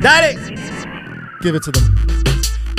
Dale. 0.00 0.34
Give 1.42 1.54
it 1.54 1.62
to 1.64 1.72
them. 1.72 1.94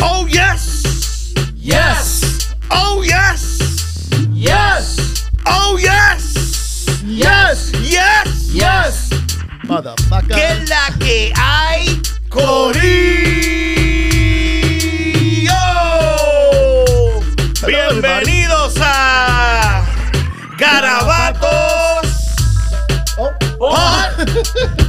Oh 0.02 0.26
yes. 0.30 1.34
Yes. 1.56 2.54
Oh 2.72 3.04
yes. 3.06 4.10
Yes. 4.32 5.30
Oh 5.46 5.78
yes. 5.82 7.02
Yes. 7.04 7.72
Yes. 7.82 8.50
Yes. 8.54 9.10
Motherfucker. 9.64 10.36
¿Qué 10.36 10.52
es 10.52 10.70
la 10.70 10.94
que 11.00 11.34
hay? 11.36 12.02
Corillo. 12.30 12.74
Bienvenidos 17.68 18.76
a 18.82 19.86
Garabatos 20.58 22.08
Oh. 23.18 24.10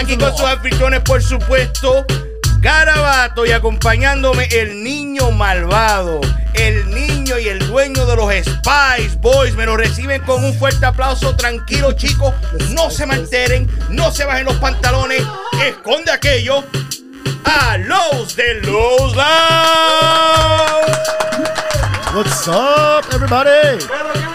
Aquí 0.00 0.16
con 0.16 0.34
sus 0.34 0.46
anfitriones, 0.46 1.00
por 1.00 1.22
supuesto, 1.22 2.06
Garabato 2.60 3.44
y 3.44 3.52
acompañándome 3.52 4.48
el 4.50 4.82
niño 4.82 5.30
malvado, 5.30 6.22
el 6.54 6.88
niño 6.88 7.38
y 7.38 7.48
el 7.48 7.58
dueño 7.66 8.06
de 8.06 8.16
los 8.16 8.32
Spice 8.32 9.18
Boys. 9.20 9.54
Me 9.56 9.66
lo 9.66 9.76
reciben 9.76 10.22
con 10.22 10.42
un 10.42 10.54
fuerte 10.58 10.86
aplauso. 10.86 11.36
Tranquilo, 11.36 11.92
chicos. 11.92 12.32
No 12.70 12.90
se 12.90 13.04
me 13.04 13.16
alteren, 13.16 13.70
no 13.90 14.10
se 14.10 14.24
bajen 14.24 14.46
los 14.46 14.56
pantalones. 14.56 15.22
Esconde 15.62 16.10
aquello. 16.10 16.64
A 17.44 17.76
los 17.76 18.34
de 18.36 18.54
los 18.62 19.14
Lounge. 19.14 19.20
What's 22.14 22.48
up, 22.48 23.04
everybody? 23.12 24.29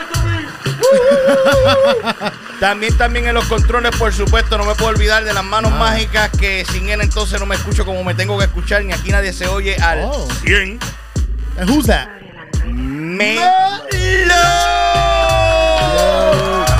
También, 2.59 2.97
también 2.97 3.27
en 3.27 3.33
los 3.35 3.45
controles, 3.45 3.91
por 3.97 4.13
supuesto, 4.13 4.57
no 4.57 4.63
me 4.63 4.75
puedo 4.75 4.89
olvidar 4.91 5.25
de 5.25 5.33
las 5.33 5.43
manos 5.43 5.71
Ah. 5.75 5.79
mágicas 5.79 6.29
que 6.39 6.65
sin 6.71 6.87
él 6.89 7.01
entonces 7.01 7.37
no 7.39 7.45
me 7.45 7.55
escucho 7.55 7.85
como 7.85 8.01
me 8.03 8.13
tengo 8.13 8.37
que 8.37 8.45
escuchar, 8.45 8.83
ni 8.85 8.93
aquí 8.93 9.11
nadie 9.11 9.33
se 9.33 9.45
oye 9.47 9.75
al 9.75 9.99
Oh. 10.05 10.27
100. 10.41 10.79
And 11.59 11.69
who's 11.69 11.85
that? 11.87 12.07
Melo. 12.65 13.51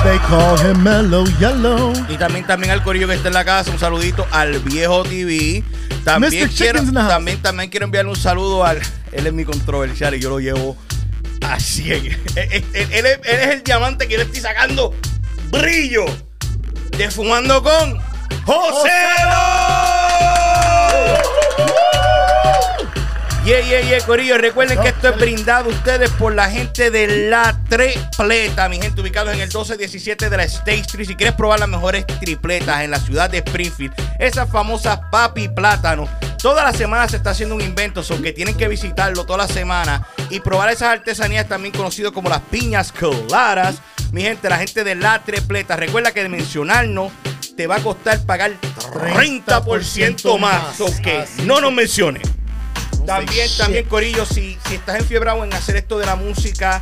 They 0.02 0.18
call 0.20 0.56
him 0.58 0.82
Mellow 0.82 1.24
Yellow. 1.38 1.92
Y 2.08 2.16
también, 2.16 2.46
también 2.46 2.72
al 2.72 2.82
corillo 2.82 3.08
que 3.08 3.14
está 3.14 3.28
en 3.28 3.34
la 3.34 3.44
casa, 3.44 3.70
un 3.70 3.78
saludito 3.78 4.26
al 4.30 4.58
viejo 4.60 5.02
TV. 5.02 5.62
También 6.04 6.32
Mr. 6.44 6.50
quiero, 6.56 6.80
también, 6.92 7.42
también 7.42 7.68
quiero 7.70 7.84
enviarle 7.86 8.10
un 8.10 8.16
saludo 8.16 8.64
al. 8.64 8.78
Él 9.12 9.26
es 9.26 9.32
mi 9.32 9.44
controversial 9.44 10.14
y 10.14 10.20
yo 10.20 10.30
lo 10.30 10.38
llevo 10.38 10.76
a 11.54 11.60
100. 11.60 12.06
Él, 12.06 12.16
él- 12.36 12.64
él- 12.74 12.88
él 12.92 13.06
es, 13.06 13.18
él 13.24 13.40
es 13.40 13.46
el 13.48 13.62
diamante 13.62 14.06
que 14.06 14.12
yo 14.14 14.18
le 14.18 14.24
estoy 14.24 14.40
sacando 14.40 14.94
brillo 15.50 16.04
de 16.96 17.10
fumando 17.10 17.62
con 17.62 17.98
José. 18.44 18.90
Yeah, 23.44 23.60
yeah, 23.60 23.80
yeah, 23.80 24.00
Corillo. 24.04 24.38
Recuerden 24.38 24.80
que 24.80 24.88
esto 24.88 25.08
es 25.10 25.16
brindado 25.20 25.70
a 25.70 25.72
ustedes 25.72 26.10
por 26.10 26.34
la 26.34 26.50
gente 26.50 26.90
de 26.90 27.28
La 27.30 27.56
Tripleta, 27.68 28.68
mi 28.68 28.80
gente, 28.82 29.00
ubicados 29.00 29.28
en 29.34 29.40
el 29.40 29.46
1217 29.46 30.28
de 30.28 30.36
la 30.36 30.42
State 30.42 30.80
Street. 30.80 31.06
Si 31.06 31.14
quieres 31.14 31.36
probar 31.36 31.60
las 31.60 31.68
mejores 31.68 32.04
tripletas 32.08 32.80
en 32.82 32.90
la 32.90 32.98
ciudad 32.98 33.30
de 33.30 33.38
Springfield, 33.38 33.94
esas 34.18 34.50
famosas 34.50 34.98
papi 35.12 35.48
plátano. 35.48 36.08
Toda 36.46 36.62
la 36.62 36.72
semana 36.72 37.08
se 37.08 37.16
está 37.16 37.30
haciendo 37.30 37.56
un 37.56 37.60
invento, 37.60 38.04
son 38.04 38.22
que 38.22 38.32
tienen 38.32 38.56
que 38.56 38.68
visitarlo 38.68 39.26
toda 39.26 39.38
la 39.38 39.48
semana 39.48 40.06
y 40.30 40.38
probar 40.38 40.70
esas 40.70 40.90
artesanías 40.90 41.48
también 41.48 41.74
conocidas 41.74 42.12
como 42.12 42.28
las 42.28 42.38
piñas 42.38 42.92
coladas. 42.92 43.82
Mi 44.12 44.22
gente, 44.22 44.48
la 44.48 44.58
gente 44.58 44.84
de 44.84 44.94
La 44.94 45.24
Tripleta, 45.24 45.74
recuerda 45.74 46.12
que 46.12 46.22
de 46.22 46.28
mencionarnos 46.28 47.10
te 47.56 47.66
va 47.66 47.74
a 47.74 47.80
costar 47.80 48.24
pagar 48.24 48.52
30% 48.60 50.38
más. 50.38 50.76
So 50.76 50.86
que 51.02 51.18
Así 51.18 51.42
no 51.42 51.60
nos 51.60 51.72
menciones. 51.72 52.22
También, 53.04 53.48
también, 53.58 53.84
Corillo, 53.86 54.24
si, 54.24 54.56
si 54.68 54.76
estás 54.76 55.00
enfiebrado 55.00 55.42
en 55.42 55.52
hacer 55.52 55.74
esto 55.74 55.98
de 55.98 56.06
la 56.06 56.14
música, 56.14 56.80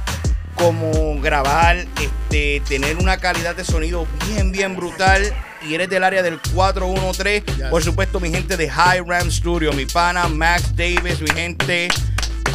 como 0.56 1.18
grabar, 1.22 1.86
este, 2.02 2.60
tener 2.68 2.98
una 2.98 3.16
calidad 3.16 3.56
de 3.56 3.64
sonido 3.64 4.06
bien, 4.28 4.52
bien 4.52 4.76
brutal, 4.76 5.32
y 5.68 5.74
eres 5.74 5.88
del 5.90 6.04
área 6.04 6.22
del 6.22 6.38
413, 6.54 7.44
Yes. 7.56 7.66
por 7.70 7.82
supuesto, 7.82 8.20
mi 8.20 8.30
gente 8.30 8.56
de 8.56 8.68
High 8.68 9.02
Ram 9.06 9.30
Studio, 9.30 9.72
mi 9.72 9.86
pana 9.86 10.28
Max 10.28 10.74
Davis, 10.76 11.20
mi 11.20 11.30
gente, 11.30 11.88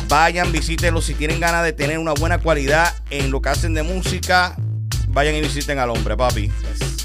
vayan, 0.08 0.52
visítenlo 0.52 1.02
si 1.02 1.14
tienen 1.16 1.40
ganas 1.40 1.64
de 1.64 1.74
tener 1.74 1.98
una 2.00 2.14
buena 2.14 2.38
cualidad 2.40 2.94
en 3.10 3.32
lo 3.32 3.42
que 3.42 3.50
hacen 3.50 3.74
de 3.74 3.84
música, 3.84 4.56
vayan 5.10 5.36
y 5.36 5.42
visiten 5.42 5.80
al 5.80 5.90
hombre, 5.90 6.16
papi. 6.18 6.52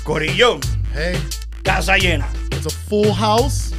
Corillo, 0.03 0.59
Hey, 0.95 1.19
casa 1.63 1.97
llena. 1.97 2.27
it's 2.53 2.67
a 2.67 2.71
full 2.89 3.11
house. 3.13 3.73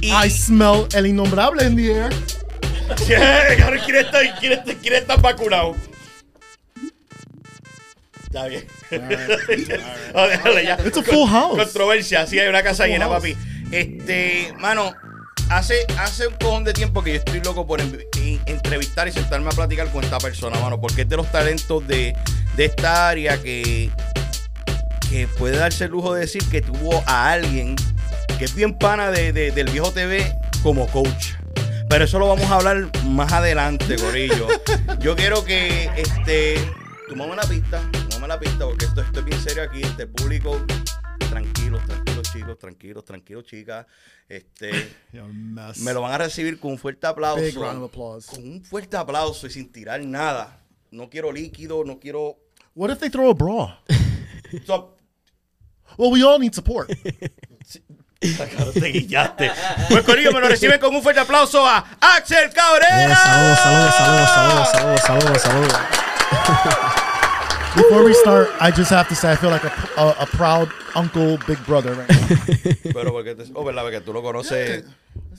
Y, 0.00 0.10
I 0.12 0.30
smell 0.30 0.86
el 0.94 1.06
innombrable 1.06 1.62
in 1.66 1.76
the 1.76 1.92
air. 1.92 2.10
Ahora 3.62 3.78
quiere 3.84 4.00
estar, 4.00 4.38
quiere, 4.40 4.62
quiere 4.80 4.98
estar 4.98 5.20
vacunado. 5.20 5.76
Está 8.30 8.46
bien. 8.46 8.64
Dejarle 8.90 10.64
ya. 10.64 10.78
It's 10.86 10.96
a 10.98 11.02
full 11.02 11.28
house. 11.28 11.56
Controversia, 11.58 12.26
sí, 12.26 12.38
hay 12.38 12.48
una 12.48 12.62
casa 12.62 12.86
llena, 12.86 13.06
house. 13.06 13.16
papi. 13.16 13.36
Este, 13.72 14.54
mano, 14.58 14.94
hace, 15.48 15.84
hace 15.98 16.28
un 16.28 16.34
cojón 16.34 16.64
de 16.64 16.72
tiempo 16.72 17.02
que 17.02 17.10
yo 17.10 17.16
estoy 17.16 17.40
loco 17.40 17.66
por 17.66 17.80
en- 17.80 18.00
en- 18.16 18.40
entrevistar 18.46 19.08
y 19.08 19.12
sentarme 19.12 19.48
a 19.48 19.52
platicar 19.52 19.90
con 19.90 20.04
esta 20.04 20.18
persona, 20.18 20.58
mano, 20.60 20.80
porque 20.80 21.02
es 21.02 21.08
de 21.08 21.16
los 21.16 21.30
talentos 21.32 21.86
de, 21.88 22.14
de 22.56 22.64
esta 22.64 23.08
área 23.08 23.40
que, 23.42 23.90
que 25.10 25.26
puede 25.26 25.56
darse 25.56 25.84
el 25.84 25.90
lujo 25.90 26.14
de 26.14 26.20
decir 26.20 26.42
que 26.50 26.62
tuvo 26.62 27.02
a 27.06 27.32
alguien 27.32 27.74
que 28.38 28.44
es 28.44 28.54
bien 28.54 28.74
pana 28.78 29.10
de- 29.10 29.32
de- 29.32 29.50
del 29.50 29.68
viejo 29.70 29.90
TV 29.92 30.32
como 30.62 30.86
coach. 30.86 31.32
Pero 31.88 32.04
eso 32.04 32.20
lo 32.20 32.28
vamos 32.28 32.48
a 32.50 32.54
hablar 32.56 32.86
más 33.06 33.32
adelante, 33.32 33.96
Gorillo. 33.96 34.46
Yo 35.00 35.16
quiero 35.16 35.44
que 35.44 35.90
este. 35.96 36.54
Tomame 37.08 37.34
la 37.34 37.42
pista, 37.42 37.82
la 38.30 38.38
pista, 38.38 38.64
porque 38.64 38.84
esto, 38.84 39.00
esto 39.00 39.18
es 39.18 39.24
bien 39.24 39.42
serio 39.42 39.62
aquí. 39.64 39.82
Este 39.82 40.06
público, 40.06 40.64
tranquilos, 41.28 41.84
tranquilos, 41.84 42.30
chicos, 42.32 42.58
tranquilos, 42.58 43.04
tranquilos, 43.04 43.44
chicas. 43.44 43.86
Este. 44.28 44.94
Me 45.12 45.92
lo 45.92 46.02
van 46.02 46.12
a 46.12 46.18
recibir 46.18 46.60
con 46.60 46.70
un 46.72 46.78
fuerte 46.78 47.08
aplauso. 47.08 47.42
Big 47.42 47.56
round 47.56 47.82
of 47.82 47.90
applause. 47.90 48.26
Con 48.26 48.44
un 48.48 48.62
fuerte 48.62 48.96
aplauso 48.96 49.48
y 49.48 49.50
sin 49.50 49.72
tirar 49.72 50.00
nada. 50.04 50.60
No 50.92 51.10
quiero 51.10 51.32
líquido, 51.32 51.82
no 51.84 51.98
quiero. 51.98 52.36
What 52.76 52.90
if 52.92 53.00
they 53.00 53.10
throw 53.10 53.30
a 53.30 53.34
bra? 53.34 53.82
So, 54.66 54.96
Well, 55.96 56.10
we 56.12 56.22
all 56.24 56.38
need 56.40 56.54
support. 56.54 56.88
Te 56.88 58.90
guillaste. 58.92 59.50
Pues 59.88 60.04
Corillo, 60.04 60.32
me 60.32 60.40
lo 60.40 60.48
reciben 60.48 60.78
con 60.80 60.94
un 60.94 61.02
fuerte 61.02 61.20
aplauso 61.20 61.64
a 61.66 61.78
Axel 62.00 62.48
Eh, 62.48 62.52
Cabrera. 62.52 63.16
saludos, 63.16 63.58
saludos, 63.58 63.94
saludos, 63.94 64.28
saludos, 64.28 64.68
saludos, 65.02 65.42
saludos, 65.42 65.42
saludos. 65.42 66.99
Before 67.76 68.04
we 68.04 68.12
start, 68.14 68.48
I 68.60 68.70
just 68.72 68.90
have 68.90 69.08
to 69.08 69.14
say 69.14 69.32
I 69.32 69.36
feel 69.36 69.50
like 69.50 69.64
a, 69.64 69.72
a, 69.96 70.10
a 70.22 70.26
proud 70.26 70.68
uncle, 70.96 71.38
big 71.46 71.58
brother 71.66 71.94
right 71.94 72.08
now. 72.10 72.26
Pero 72.92 73.12
porque 73.12 73.34
te, 73.36 73.44
oh, 73.54 73.64
verdad, 73.64 73.82
porque 73.82 74.00
tú 74.00 74.12
lo 74.12 74.22
conoces 74.22 74.84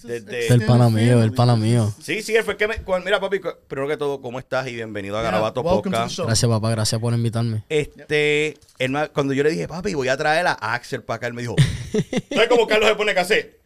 desde... 0.04 0.48
El 0.48 0.66
pana 0.66 0.90
mío, 0.90 1.22
el 1.22 1.34
pana 1.34 1.56
mío. 1.58 1.94
Sí, 2.02 2.22
sí, 2.24 2.34
él 2.36 2.44
fue 2.44 2.56
que 2.56 2.68
me... 2.70 2.78
cuando- 2.84 3.04
Mira, 3.06 3.20
papi, 3.20 3.40
primero 3.68 3.88
que 3.90 3.98
todo, 3.98 4.22
¿cómo 4.22 4.40
estás? 4.40 4.68
Y 4.70 4.76
bienvenido 4.76 5.18
a 5.18 5.22
Yeah, 5.22 5.32
Garabato 5.32 5.62
the 5.62 5.70
Podcast. 5.70 6.20
Gracias, 6.20 6.50
papá, 6.50 6.70
gracias 6.72 7.02
por 7.02 7.14
invitarme. 7.14 7.64
Este, 7.68 8.58
él 8.80 8.98
cuando 9.14 9.34
yo 9.34 9.44
le 9.44 9.50
dije, 9.52 9.68
papi, 9.68 9.94
voy 9.94 10.08
a 10.08 10.16
traer 10.16 10.48
a 10.48 10.54
Axel 10.54 11.04
para 11.04 11.18
acá, 11.18 11.28
él 11.28 11.34
me 11.34 11.42
dijo, 11.42 11.56
¿sabes 12.34 12.48
cómo 12.50 12.66
Carlos 12.66 12.88
se 12.90 12.96
pone 12.96 13.14
casé? 13.14 13.60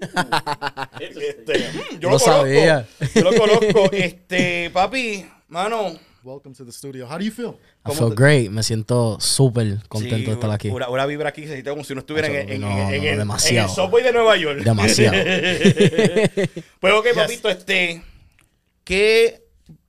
Este, 1.00 1.70
yo 1.98 2.10
lo, 2.10 2.16
Lo 2.16 2.18
conozco. 2.18 2.30
sabía. 2.30 2.86
Yo 3.14 3.22
lo 3.22 3.34
conozco. 3.38 3.90
Este, 3.92 4.70
papi, 4.70 5.26
mano. 5.48 5.98
Welcome 6.22 6.54
to 6.56 6.66
the 6.66 6.72
studio. 6.72 7.06
How 7.06 7.16
do 7.18 7.24
you 7.24 7.30
feel? 7.30 7.56
I 7.82 7.88
¿Cómo 7.88 7.94
feel 7.98 8.10
te- 8.10 8.22
great, 8.22 8.50
me 8.50 8.62
siento 8.62 9.18
súper 9.20 9.78
contento 9.88 10.16
sí, 10.18 10.24
de 10.26 10.32
estar 10.32 10.50
aquí. 10.50 10.68
Una, 10.68 10.90
una 10.90 11.06
vibra 11.06 11.30
aquí 11.30 11.42
se 11.46 11.52
siente 11.54 11.70
como 11.70 11.82
si 11.82 11.94
no 11.94 12.00
estuviera 12.00 12.28
en, 12.28 12.34
en- 12.36 12.50
en- 12.50 12.60
No, 12.60 12.70
en- 12.70 12.76
no, 12.76 12.90
en 12.92 13.04
el, 13.04 13.18
demasiado. 13.18 13.66
en 13.66 13.70
el 13.70 13.74
subway 13.74 14.04
de 14.04 14.12
Nueva 14.12 14.36
York. 14.36 14.60
Demasiado. 14.62 15.16
pues 16.80 16.92
ok, 16.92 17.06
papito, 17.14 17.48
este, 17.48 18.02
que 18.84 19.42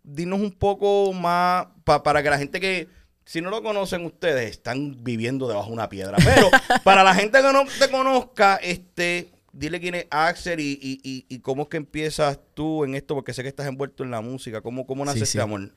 dinos 0.04 0.40
un 0.40 0.52
poco 0.54 1.12
más 1.12 1.68
pa- 1.84 2.02
para 2.02 2.24
que 2.24 2.30
la 2.30 2.38
gente 2.38 2.62
que, 2.62 2.88
si 3.26 3.42
no 3.42 3.50
lo 3.50 3.62
conocen 3.62 4.06
ustedes, 4.06 4.52
están 4.52 5.04
viviendo 5.04 5.50
debajo 5.50 5.68
de 5.68 5.74
una 5.74 5.90
piedra. 5.90 6.18
Pero 6.24 6.50
para 6.86 7.04
la 7.04 7.14
gente 7.14 7.42
que 7.42 7.52
no 7.52 7.66
te 7.78 7.90
conozca, 7.90 8.56
este, 8.64 9.34
dile 9.52 9.82
quién 9.82 9.96
es 9.96 10.08
Axel 10.10 10.62
y, 10.62 10.80
y, 10.82 11.02
y, 11.04 11.26
y 11.28 11.40
cómo 11.40 11.64
es 11.64 11.68
que 11.68 11.76
empiezas 11.76 12.40
tú 12.54 12.86
en 12.86 12.96
esto, 12.96 13.16
porque 13.16 13.34
sé 13.34 13.42
que 13.44 13.50
estás 13.50 13.68
envuelto 13.68 14.06
en 14.06 14.12
la 14.12 14.22
música. 14.22 14.62
¿Cómo, 14.62 14.86
cómo 14.88 15.04
nace 15.04 15.18
Sí, 15.18 15.24
este 15.24 15.38
sí. 15.38 15.42
amor? 15.42 15.74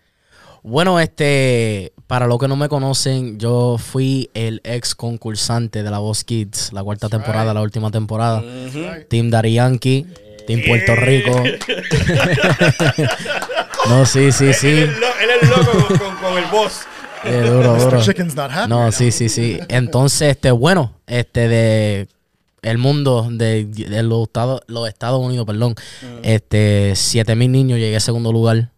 Bueno, 0.66 0.98
este, 0.98 1.92
para 2.06 2.26
los 2.26 2.38
que 2.38 2.48
no 2.48 2.56
me 2.56 2.70
conocen, 2.70 3.38
yo 3.38 3.76
fui 3.78 4.30
el 4.32 4.62
ex 4.64 4.94
concursante 4.94 5.82
de 5.82 5.90
La 5.90 5.98
Voz 5.98 6.24
Kids, 6.24 6.72
la 6.72 6.82
cuarta 6.82 7.10
temporada, 7.10 7.52
la 7.52 7.60
última 7.60 7.90
temporada. 7.90 8.42
Team 9.10 9.28
Daddy 9.28 9.52
Yankee, 9.52 10.06
Team 10.46 10.62
Puerto 10.66 10.96
Rico. 10.96 11.32
no, 13.90 14.06
sí, 14.06 14.32
sí, 14.32 14.54
sí. 14.54 14.68
él 14.68 14.90
es 15.42 15.48
loco 15.50 15.86
con, 15.86 15.98
con- 15.98 16.16
con 16.16 16.38
el 16.38 16.46
boss. 16.50 16.80
Eh, 17.26 17.40
duro, 17.40 17.74
duro. 17.76 18.02
No, 18.68 18.92
sí, 18.92 19.10
sí, 19.10 19.30
sí. 19.30 19.58
Entonces, 19.68 20.32
este, 20.32 20.50
bueno, 20.50 20.92
este 21.06 21.48
de 21.48 22.06
el 22.60 22.76
mundo 22.76 23.26
de, 23.30 23.64
de 23.64 24.02
los 24.02 24.24
Estados, 24.24 24.60
los 24.66 24.86
Estados 24.90 25.22
Unidos, 25.22 25.46
perdón, 25.46 25.74
este, 26.22 26.92
siete 26.96 27.34
mil 27.34 27.50
niños, 27.50 27.78
llegué 27.78 27.96
a 27.96 28.00
segundo 28.00 28.30
lugar 28.30 28.72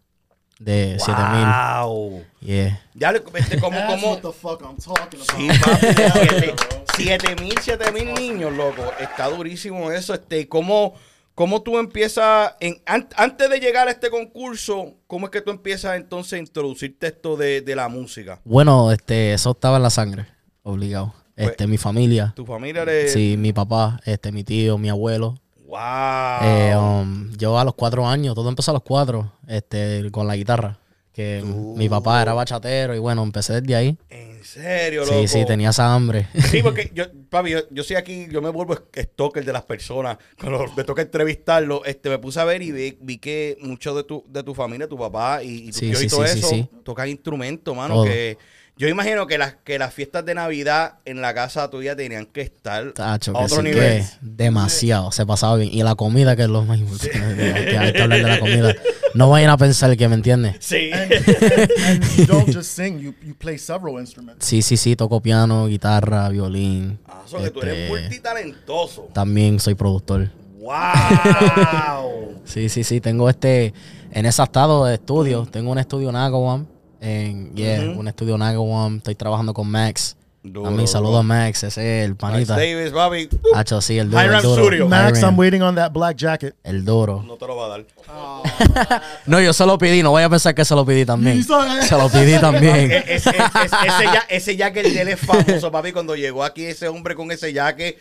de 0.59 0.97
siete 0.99 1.21
mil. 1.33 1.45
Wow. 1.45 2.25
Yeah. 2.41 2.81
Ya, 2.95 3.13
le- 3.13 3.23
este, 3.35 3.59
como, 3.61 3.79
como, 3.87 4.13
what 4.13 4.21
the 4.23 4.33
fuck 4.33 4.63
I'm 4.63 4.77
talking 4.77 5.21
about. 5.21 5.37
Sí, 5.37 5.49
papi, 5.61 5.87
siete, 5.97 6.55
siete 6.97 7.37
mil, 7.43 7.55
siete 7.61 7.93
mil 7.93 8.15
niños, 8.15 8.53
loco. 8.55 8.83
Está 9.01 9.29
durísimo 9.29 9.91
eso. 9.93 10.15
Este, 10.15 10.49
¿cómo, 10.49 10.95
cómo 11.35 11.63
tú 11.63 11.79
empiezas, 11.79 12.55
en, 12.61 12.81
an- 12.87 13.09
antes 13.17 13.51
de 13.51 13.59
llegar 13.61 13.89
a 13.89 13.91
este 13.91 14.09
concurso, 14.11 14.95
cómo 15.07 15.27
es 15.27 15.31
que 15.33 15.43
tú 15.43 15.51
empiezas 15.51 15.97
entonces 15.97 16.35
a 16.35 16.39
introducirte 16.39 17.09
esto 17.09 17.37
de, 17.37 17.61
de 17.61 17.77
la 17.77 17.89
música? 17.89 18.41
Bueno, 18.45 18.91
este, 18.93 19.35
eso 19.35 19.51
estaba 19.51 19.77
en 19.77 19.83
la 19.83 19.91
sangre, 19.91 20.27
obligado. 20.63 21.13
Pues- 21.35 21.51
Este, 21.51 21.67
mi 21.67 21.77
familia, 21.77 22.33
Tu 22.35 22.47
familia 22.47 22.81
eres... 22.83 23.13
sí, 23.13 23.37
mi 23.39 23.53
papá, 23.53 24.01
este, 24.07 24.33
mi 24.33 24.43
tío, 24.43 24.79
mi 24.79 24.89
abuelo. 24.89 25.35
Wow. 25.67 26.49
Eh, 26.49 26.77
um, 26.77 27.33
yo 27.37 27.59
a 27.59 27.65
los 27.65 27.75
cuatro 27.75 28.07
años, 28.07 28.35
todo 28.35 28.49
empezó 28.49 28.71
a 28.71 28.75
los 28.75 28.83
cuatro, 28.83 29.33
este, 29.47 30.11
con 30.11 30.27
la 30.27 30.37
guitarra. 30.37 30.79
Que 31.13 31.43
mi 31.43 31.89
papá 31.89 32.21
era 32.21 32.35
bachatero 32.35 32.95
y 32.95 32.99
bueno, 32.99 33.23
empecé 33.23 33.63
desde 33.63 33.75
ahí. 33.75 33.97
en 34.11 34.45
serio, 34.45 35.07
loco. 35.07 35.19
Sí, 35.19 35.29
sí, 35.29 35.47
tenía 35.47 35.71
esa 35.71 35.95
hambre. 35.95 36.29
Sí, 36.51 36.63
porque 36.63 36.91
yo, 36.95 37.05
papi, 37.31 37.53
yo, 37.53 37.61
yo 37.71 37.83
soy 37.85 37.97
aquí, 37.97 38.27
yo 38.31 38.43
me 38.43 38.51
vuelvo 38.51 38.75
stalker 38.95 39.43
de 39.43 39.51
las 39.51 39.63
personas. 39.63 40.19
Cuando 40.39 40.67
me 40.77 40.85
toca 40.85 41.01
entrevistarlo, 41.01 41.83
este, 41.87 42.11
me 42.11 42.19
puse 42.19 42.39
a 42.39 42.45
ver 42.45 42.61
y 42.61 42.71
vi, 42.71 42.99
vi 43.01 43.17
que 43.17 43.57
muchos 43.63 43.97
de 43.97 44.05
tu, 44.05 44.25
de 44.29 44.43
tu 44.43 44.55
familia, 44.55 44.87
tu 44.89 44.99
papá 44.99 45.43
y, 45.43 45.69
y 45.69 45.71
tu 45.71 45.79
Sí, 45.79 45.91
tío 45.91 45.93
y 45.93 45.97
sí, 46.03 46.09
todo 46.09 46.27
sí, 46.27 46.39
eso, 46.39 46.69
tocan 46.85 47.09
instrumentos, 47.09 47.75
mano. 47.75 47.95
Todo. 47.95 48.05
Que 48.05 48.37
yo 48.79 48.89
imagino 48.89 49.27
que 49.27 49.39
las, 49.39 49.55
que 49.65 49.79
las 49.79 49.95
fiestas 49.95 50.25
de 50.27 50.35
Navidad 50.35 50.97
en 51.05 51.21
la 51.23 51.33
casa 51.35 51.71
tuya 51.71 51.97
tenían 51.97 52.27
que 52.27 52.43
estar 52.43 52.93
Tacho, 52.93 53.31
a 53.33 53.39
que 53.41 53.45
otro 53.47 53.57
sí 53.59 53.63
nivel. 53.63 54.03
que 54.03 54.07
demasiado, 54.21 55.11
se 55.13 55.25
pasaba 55.25 55.57
bien. 55.57 55.71
Y 55.73 55.83
la 55.83 55.95
comida, 55.95 56.37
que 56.37 56.43
es 56.43 56.49
lo 56.49 56.63
más 56.65 56.79
importante, 56.79 57.37
que 57.37 57.79
hay 57.79 57.93
que 57.93 58.03
hablar 58.03 58.19
de 58.23 58.29
la 58.29 58.39
comida. 58.39 58.75
No 59.15 59.31
vayan 59.31 59.49
a 59.51 59.57
pensar 59.57 59.97
que 59.97 60.09
me 60.09 60.15
entiendes. 60.17 60.57
Sí. 60.61 60.91
And, 60.93 61.11
and 61.13 62.17
you 62.17 62.27
don't 62.29 62.53
just 62.55 62.71
sing, 62.71 62.99
you, 62.99 63.15
you 63.23 63.35
play 63.35 63.57
several 63.59 63.99
instruments. 63.99 64.45
Sí, 64.45 64.61
sí, 64.61 64.77
sí, 64.77 64.95
toco 64.95 65.23
piano, 65.23 65.67
guitarra, 65.69 66.29
violín. 66.29 66.99
Ah, 67.07 67.23
eso 67.27 67.39
que 67.43 67.51
tú 67.51 67.63
eres 67.63 67.79
Este, 67.79 67.89
multitalentoso. 67.89 69.09
También 69.15 69.59
soy 69.59 69.75
productor. 69.75 70.29
¡Wow! 70.59 70.75
Sí, 72.45 72.69
sí, 72.69 72.85
sí, 72.85 73.01
tengo 73.01 73.29
este, 73.29 73.75
en 74.13 74.25
ese 74.27 74.43
estado 74.43 74.85
de 74.85 74.95
estudio, 74.95 75.47
tengo 75.51 75.73
un 75.73 75.79
estudio 75.79 76.11
en 76.11 76.17
Agawam, 76.17 76.67
en, 77.01 77.55
yeah, 77.55 77.81
un 77.97 78.09
estudio 78.09 78.35
en 78.35 78.43
Agawam, 78.43 78.97
estoy 78.99 79.15
trabajando 79.15 79.53
con 79.55 79.69
Max. 79.69 80.17
Duro, 80.43 80.69
a 80.69 80.71
mí 80.71 80.87
saludo 80.87 81.19
a 81.19 81.23
Max, 81.25 81.65
ese 81.65 82.03
es 82.03 82.05
el 82.05 82.11
Max 82.13 82.21
panita. 82.21 82.57
Davis, 82.57 82.93
papi. 82.93 83.29
Hacho, 83.53 83.81
sí, 83.81 83.99
el 83.99 84.09
duro, 84.11 84.69
el. 84.71 84.85
Max, 84.85 85.21
I'm 85.23 85.37
waiting 85.37 85.61
on 85.61 85.75
that 85.75 85.91
black 85.91 86.17
jacket. 86.17 86.55
El 86.63 86.85
duro. 86.85 87.25
No 87.27 87.35
te 87.35 87.47
lo 87.49 87.57
va 87.57 87.67
a 87.67 87.69
dar. 87.71 87.85
No, 89.27 89.41
yo 89.41 89.53
se 89.53 89.67
lo 89.67 89.77
pedí, 89.77 90.05
no 90.05 90.13
vaya 90.13 90.27
a 90.27 90.31
pensar 90.31 90.55
que 90.55 90.65
se 90.65 90.75
lo 90.77 90.87
pedí 90.87 91.05
también. 91.05 91.43
Se 91.43 91.97
lo 91.99 92.09
pedí 92.09 92.39
también. 92.39 92.93
E- 92.93 93.05
ese, 93.09 93.33
ya, 93.33 94.25
ese 94.29 94.57
jacket 94.57 94.87
de 94.87 95.01
él 95.03 95.09
es 95.09 95.19
famoso, 95.21 95.73
papi. 95.73 95.91
Cuando 95.91 96.15
llegó 96.15 96.45
aquí 96.45 96.65
ese 96.65 96.87
hombre 96.87 97.17
con 97.17 97.33
ese 97.33 97.53
jacket, 97.53 97.99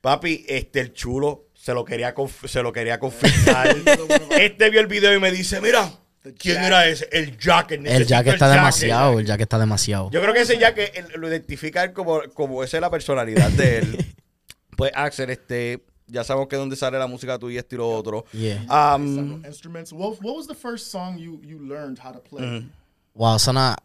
papi, 0.00 0.44
este 0.48 0.80
el 0.80 0.92
chulo 0.92 1.46
se 1.54 1.74
lo 1.74 1.84
quería 1.84 2.14
conf- 2.14 2.46
se 2.46 2.62
lo 2.62 2.72
quería 2.72 3.00
confiscar. 3.00 3.76
este 4.30 4.70
vio 4.70 4.80
el 4.80 4.86
video 4.86 5.12
y 5.12 5.18
me 5.18 5.32
dice, 5.32 5.60
mira, 5.60 5.90
¿quién 6.38 6.62
era 6.62 6.86
ese? 6.86 7.08
El 7.12 7.36
jacket. 7.38 7.78
El 7.78 7.82
necesito 7.84 8.08
jacket 8.10 8.34
está 8.34 8.46
jacket". 8.46 8.60
demasiado, 8.60 9.18
el 9.18 9.26
jacket 9.26 9.42
está 9.42 9.58
demasiado. 9.58 10.10
Yo 10.10 10.20
creo 10.20 10.34
que 10.34 10.40
ese 10.42 10.58
jacket 10.58 10.92
él 10.96 11.06
lo 11.16 11.28
identifica 11.28 11.82
él 11.84 11.92
como, 11.92 12.20
como 12.34 12.62
esa 12.64 12.76
es 12.76 12.80
la 12.80 12.90
personalidad 12.90 13.50
de 13.50 13.78
él. 13.78 14.14
pues 14.76 14.92
Axel, 14.94 15.30
este, 15.30 15.82
ya 16.06 16.24
sabemos 16.24 16.48
que 16.48 16.56
dónde 16.56 16.76
sale 16.76 16.98
la 16.98 17.06
música 17.06 17.38
tuya 17.38 17.56
y 17.56 17.58
esto 17.58 17.74
y 17.74 17.78
lo 17.78 17.90
otro. 17.90 18.24
Yeah. 18.32 18.94
Um, 18.94 19.44
instruments. 19.44 19.92
What, 19.92 20.16
what 20.22 20.36
was 20.36 20.46
the 20.46 20.54
first 20.54 20.90
song 20.90 21.16
you, 21.18 21.40
you 21.42 21.58
learned 21.58 21.98
how 21.98 22.12
to 22.12 22.20
play? 22.20 22.68
Wow, 23.14 23.38
suena. 23.38 23.76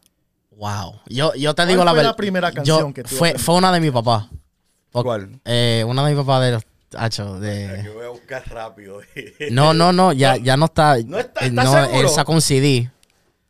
Wow. 0.51 1.01
Yo, 1.07 1.33
yo 1.35 1.53
te 1.53 1.63
¿Cuál 1.63 1.67
digo 1.69 1.83
la 1.83 1.91
fue 1.91 1.97
la 1.97 2.03
verdad. 2.03 2.15
primera 2.15 2.49
yo- 2.49 2.55
canción 2.55 2.93
que 2.93 3.03
tú 3.03 3.15
fue, 3.15 3.37
fue 3.37 3.55
una 3.55 3.71
de 3.71 3.79
mi 3.79 3.91
papá. 3.91 4.29
¿Cuál? 4.91 5.41
Eh, 5.43 5.83
una 5.85 6.05
de 6.05 6.11
mi 6.13 6.17
papá 6.17 6.39
de 6.39 6.51
los. 6.53 6.63
Hacho, 6.97 7.39
de. 7.39 7.81
Yo 7.85 7.93
voy 7.95 8.05
a 8.05 8.09
buscar 8.09 8.43
rápido. 8.49 9.01
No, 9.51 9.73
no, 9.73 9.91
no, 9.93 10.13
ya, 10.13 10.37
ya 10.37 10.57
no 10.57 10.65
está. 10.65 10.97
No 11.05 11.19
está- 11.19 11.41
eh, 11.45 11.47
¿estás 11.49 11.65
no, 11.65 11.71
seguro? 11.85 11.99
él 12.01 12.09
sacó 12.09 12.31
un 12.33 12.41
CD. 12.41 12.89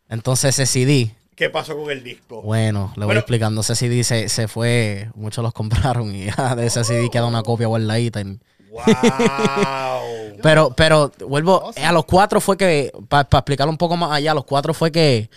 Entonces 0.10 0.58
ese 0.60 0.66
CD, 0.66 1.16
¿Qué 1.36 1.50
pasó 1.50 1.75
con 1.75 1.90
el 1.92 2.04
disco? 2.04 2.42
bueno, 2.42 2.92
le 2.96 3.02
voy 3.02 3.06
Bueno. 3.08 3.20
explicando. 3.20 3.62
Ese 3.62 3.75
CD 3.75 4.04
se, 4.04 4.30
se 4.30 4.48
fue, 4.48 5.10
muchos 5.16 5.44
los 5.44 5.54
compraron 5.54 6.14
y 6.16 6.25
ya 6.25 6.56
de 6.56 6.68
ese 6.68 6.84
CD 6.84 7.10
queda 7.10 7.25
una 7.25 7.44
copia 7.44 7.68
guardadita. 7.68 8.22
¡Wow! 8.24 8.84
Pero, 10.44 10.72
pero, 10.75 11.12
vuelvo, 11.28 11.72
a 11.82 11.92
los 11.92 12.06
cuatro 12.06 12.40
fue 12.40 12.56
que, 12.58 12.92
para 13.08 13.22
explicarlo 13.32 13.72
un 13.72 13.78
poco 13.78 13.98
más 13.98 14.12
allá, 14.12 14.32
a 14.32 14.36
los 14.36 14.46
cuatro 14.46 14.74
fue 14.75 14.92
que, 14.92 15.30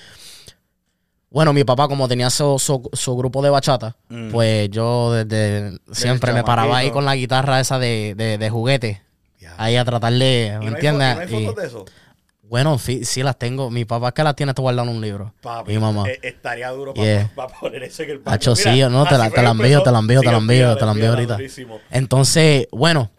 bueno, 1.30 1.52
mi 1.52 1.64
papá 1.64 1.88
como 1.88 2.08
tenía 2.08 2.30
su, 2.30 2.58
su- 2.58 2.88
su 2.92 3.16
grupo 3.16 3.42
de 3.42 3.50
bachata, 3.50 3.96
Mm. 4.08 4.30
pues 4.30 4.70
yo 4.70 5.12
desde 5.12 5.78
siempre 5.92 6.32
me 6.32 6.42
paraba 6.44 6.78
ahí 6.78 6.90
con 6.90 7.04
la 7.04 7.14
guitarra 7.16 7.60
esa 7.60 7.78
de, 7.78 8.14
de, 8.16 8.38
de 8.38 8.50
juguete, 8.50 9.02
ahí 9.56 9.76
a 9.76 9.84
tratar 9.84 10.12
de, 10.12 10.52
¿Y 10.54 10.64
¿me 10.64 10.70
no 10.70 10.76
entiendes? 10.76 11.08
fo- 11.08 11.12
y 11.12 11.30
no 11.32 11.38
hay 11.38 11.44
fotos 11.46 11.62
de 11.62 11.66
eso? 11.68 11.84
bueno, 12.42 12.78
sí, 12.78 13.04
sí 13.04 13.22
las 13.22 13.38
tengo. 13.38 13.70
Mi 13.70 13.84
papá 13.84 14.08
es 14.08 14.14
que 14.14 14.22
las 14.24 14.34
tiene 14.34 14.52
esto 14.52 14.62
guardado 14.62 14.88
en 14.88 14.96
un 14.96 15.02
libro. 15.02 15.34
Papi, 15.42 15.72
Mi 15.72 15.78
mamá. 15.78 16.08
eh, 16.08 16.18
estaría 16.22 16.70
duro 16.70 16.94
para 16.94 17.06
Yeah. 17.06 17.30
poner 17.60 17.82
eso 17.82 18.02
en 18.04 18.10
el 18.10 18.18
baño. 18.20 18.34
Hacho, 18.34 18.56
sí, 18.56 18.80
no, 18.90 19.04
te 19.06 19.18
la, 19.18 19.28
te 19.30 19.42
la 19.42 19.50
envío, 19.50 19.82
te 19.82 19.90
la 19.92 19.98
envío, 19.98 20.20
te 20.22 20.30
la 20.32 20.38
envío, 20.38 20.76
te 20.78 20.86
la 20.86 20.92
envío 20.92 21.10
ahorita. 21.10 21.34
durísimo. 21.34 21.78
Entonces, 21.90 22.66
bueno, 22.72 23.10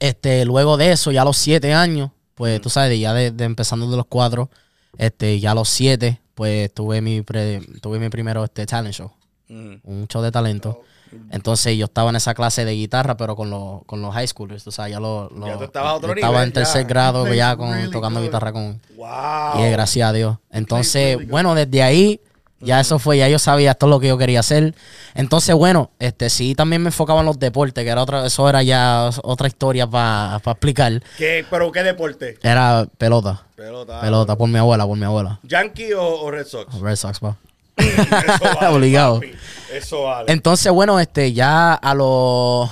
este, 0.00 0.44
luego 0.44 0.76
de 0.76 0.92
eso, 0.92 1.10
ya 1.12 1.22
a 1.22 1.24
los 1.24 1.36
siete 1.38 1.72
años, 1.72 2.10
pues 2.34 2.60
tú 2.60 2.68
sabes, 2.68 2.98
ya 3.00 3.14
de, 3.14 3.30
de 3.30 3.44
empezando 3.44 3.90
de 3.90 3.96
los 3.96 4.06
cuatro, 4.06 4.50
este, 4.98 5.38
ya 5.40 5.52
a 5.52 5.54
los 5.54 5.68
siete, 5.70 6.20
pues 6.42 6.74
tuve 6.74 7.00
mi 7.00 7.22
pre- 7.22 7.60
tuve 7.80 8.00
mi 8.00 8.08
primero 8.08 8.42
este 8.42 8.66
talent 8.66 8.92
show, 8.92 9.12
Mm. 9.48 9.74
un 9.84 10.08
show 10.08 10.20
de 10.22 10.32
talento. 10.32 10.82
Entonces 11.30 11.76
yo 11.78 11.84
estaba 11.84 12.10
en 12.10 12.16
esa 12.16 12.34
clase 12.34 12.64
de 12.64 12.72
guitarra, 12.72 13.16
pero 13.16 13.36
con 13.36 13.48
los, 13.48 13.84
con 13.84 14.02
los 14.02 14.12
high 14.12 14.26
schoolers, 14.26 14.64
tú 14.64 14.72
sabes, 14.72 14.90
ya 14.92 14.98
lo, 14.98 15.30
lo- 15.30 15.46
Ya 15.46 15.56
tú 15.56 15.64
estabas 15.64 15.92
a 15.92 15.94
otro 15.94 16.08
yo 16.08 16.14
estaba 16.14 16.32
nivel, 16.32 16.48
en 16.48 16.52
tercer 16.52 16.82
ya. 16.82 16.88
grado 16.88 17.32
ya 17.32 17.54
con, 17.56 17.70
really 17.72 17.92
tocando 17.92 18.18
good. 18.18 18.26
guitarra 18.26 18.52
con, 18.52 18.80
¡Wow! 18.96 19.60
y 19.64 19.70
gracias 19.70 20.08
a 20.08 20.12
Dios. 20.12 20.38
Entonces, 20.50 21.16
really 21.18 21.30
bueno, 21.30 21.54
desde 21.54 21.80
ahí, 21.80 22.20
ya 22.62 22.80
eso 22.80 22.98
fue, 22.98 23.18
ya 23.18 23.28
yo 23.28 23.38
sabía 23.38 23.72
esto 23.72 23.86
es 23.86 23.90
lo 23.90 24.00
que 24.00 24.08
yo 24.08 24.16
quería 24.18 24.40
hacer. 24.40 24.74
Entonces, 25.14 25.54
bueno, 25.54 25.90
este 25.98 26.30
sí 26.30 26.54
también 26.54 26.82
me 26.82 26.88
enfocaba 26.88 27.20
en 27.20 27.26
los 27.26 27.38
deportes, 27.38 27.84
que 27.84 27.90
era 27.90 28.02
otra, 28.02 28.26
eso 28.26 28.48
era 28.48 28.62
ya 28.62 29.10
otra 29.22 29.48
historia 29.48 29.86
para 29.86 30.36
explicar. 30.36 31.02
¿Qué, 31.18 31.44
¿Pero 31.50 31.72
qué 31.72 31.82
deporte? 31.82 32.38
Era 32.42 32.86
pelota. 32.98 33.46
Pelota. 33.56 34.00
Pelota, 34.00 34.36
por 34.36 34.48
mi 34.48 34.58
abuela, 34.58 34.86
por 34.86 34.96
mi 34.96 35.04
abuela. 35.04 35.38
¿Yankee 35.42 35.92
o, 35.92 36.02
o 36.22 36.30
Red 36.30 36.46
Sox? 36.46 36.74
Red 36.80 36.96
Sox, 36.96 37.20
pa. 37.20 37.36
Eso 37.76 38.44
vale, 38.60 38.66
Obligado. 38.76 39.14
papi. 39.16 39.32
Eso 39.72 40.02
vale. 40.04 40.32
Entonces, 40.32 40.70
bueno, 40.72 41.00
este, 41.00 41.32
ya 41.32 41.74
a 41.74 41.94
los. 41.94 42.70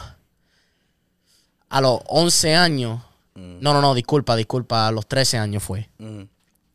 A 1.69 1.81
los 1.81 2.01
11 2.07 2.55
años. 2.57 3.01
No, 3.35 3.73
no, 3.73 3.81
no, 3.81 3.95
disculpa, 3.95 4.37
disculpa. 4.37 4.89
A 4.89 4.93
los 4.93 5.07
13 5.07 5.39
años 5.39 5.63
fue. 5.63 5.89
Mm. 5.99 6.23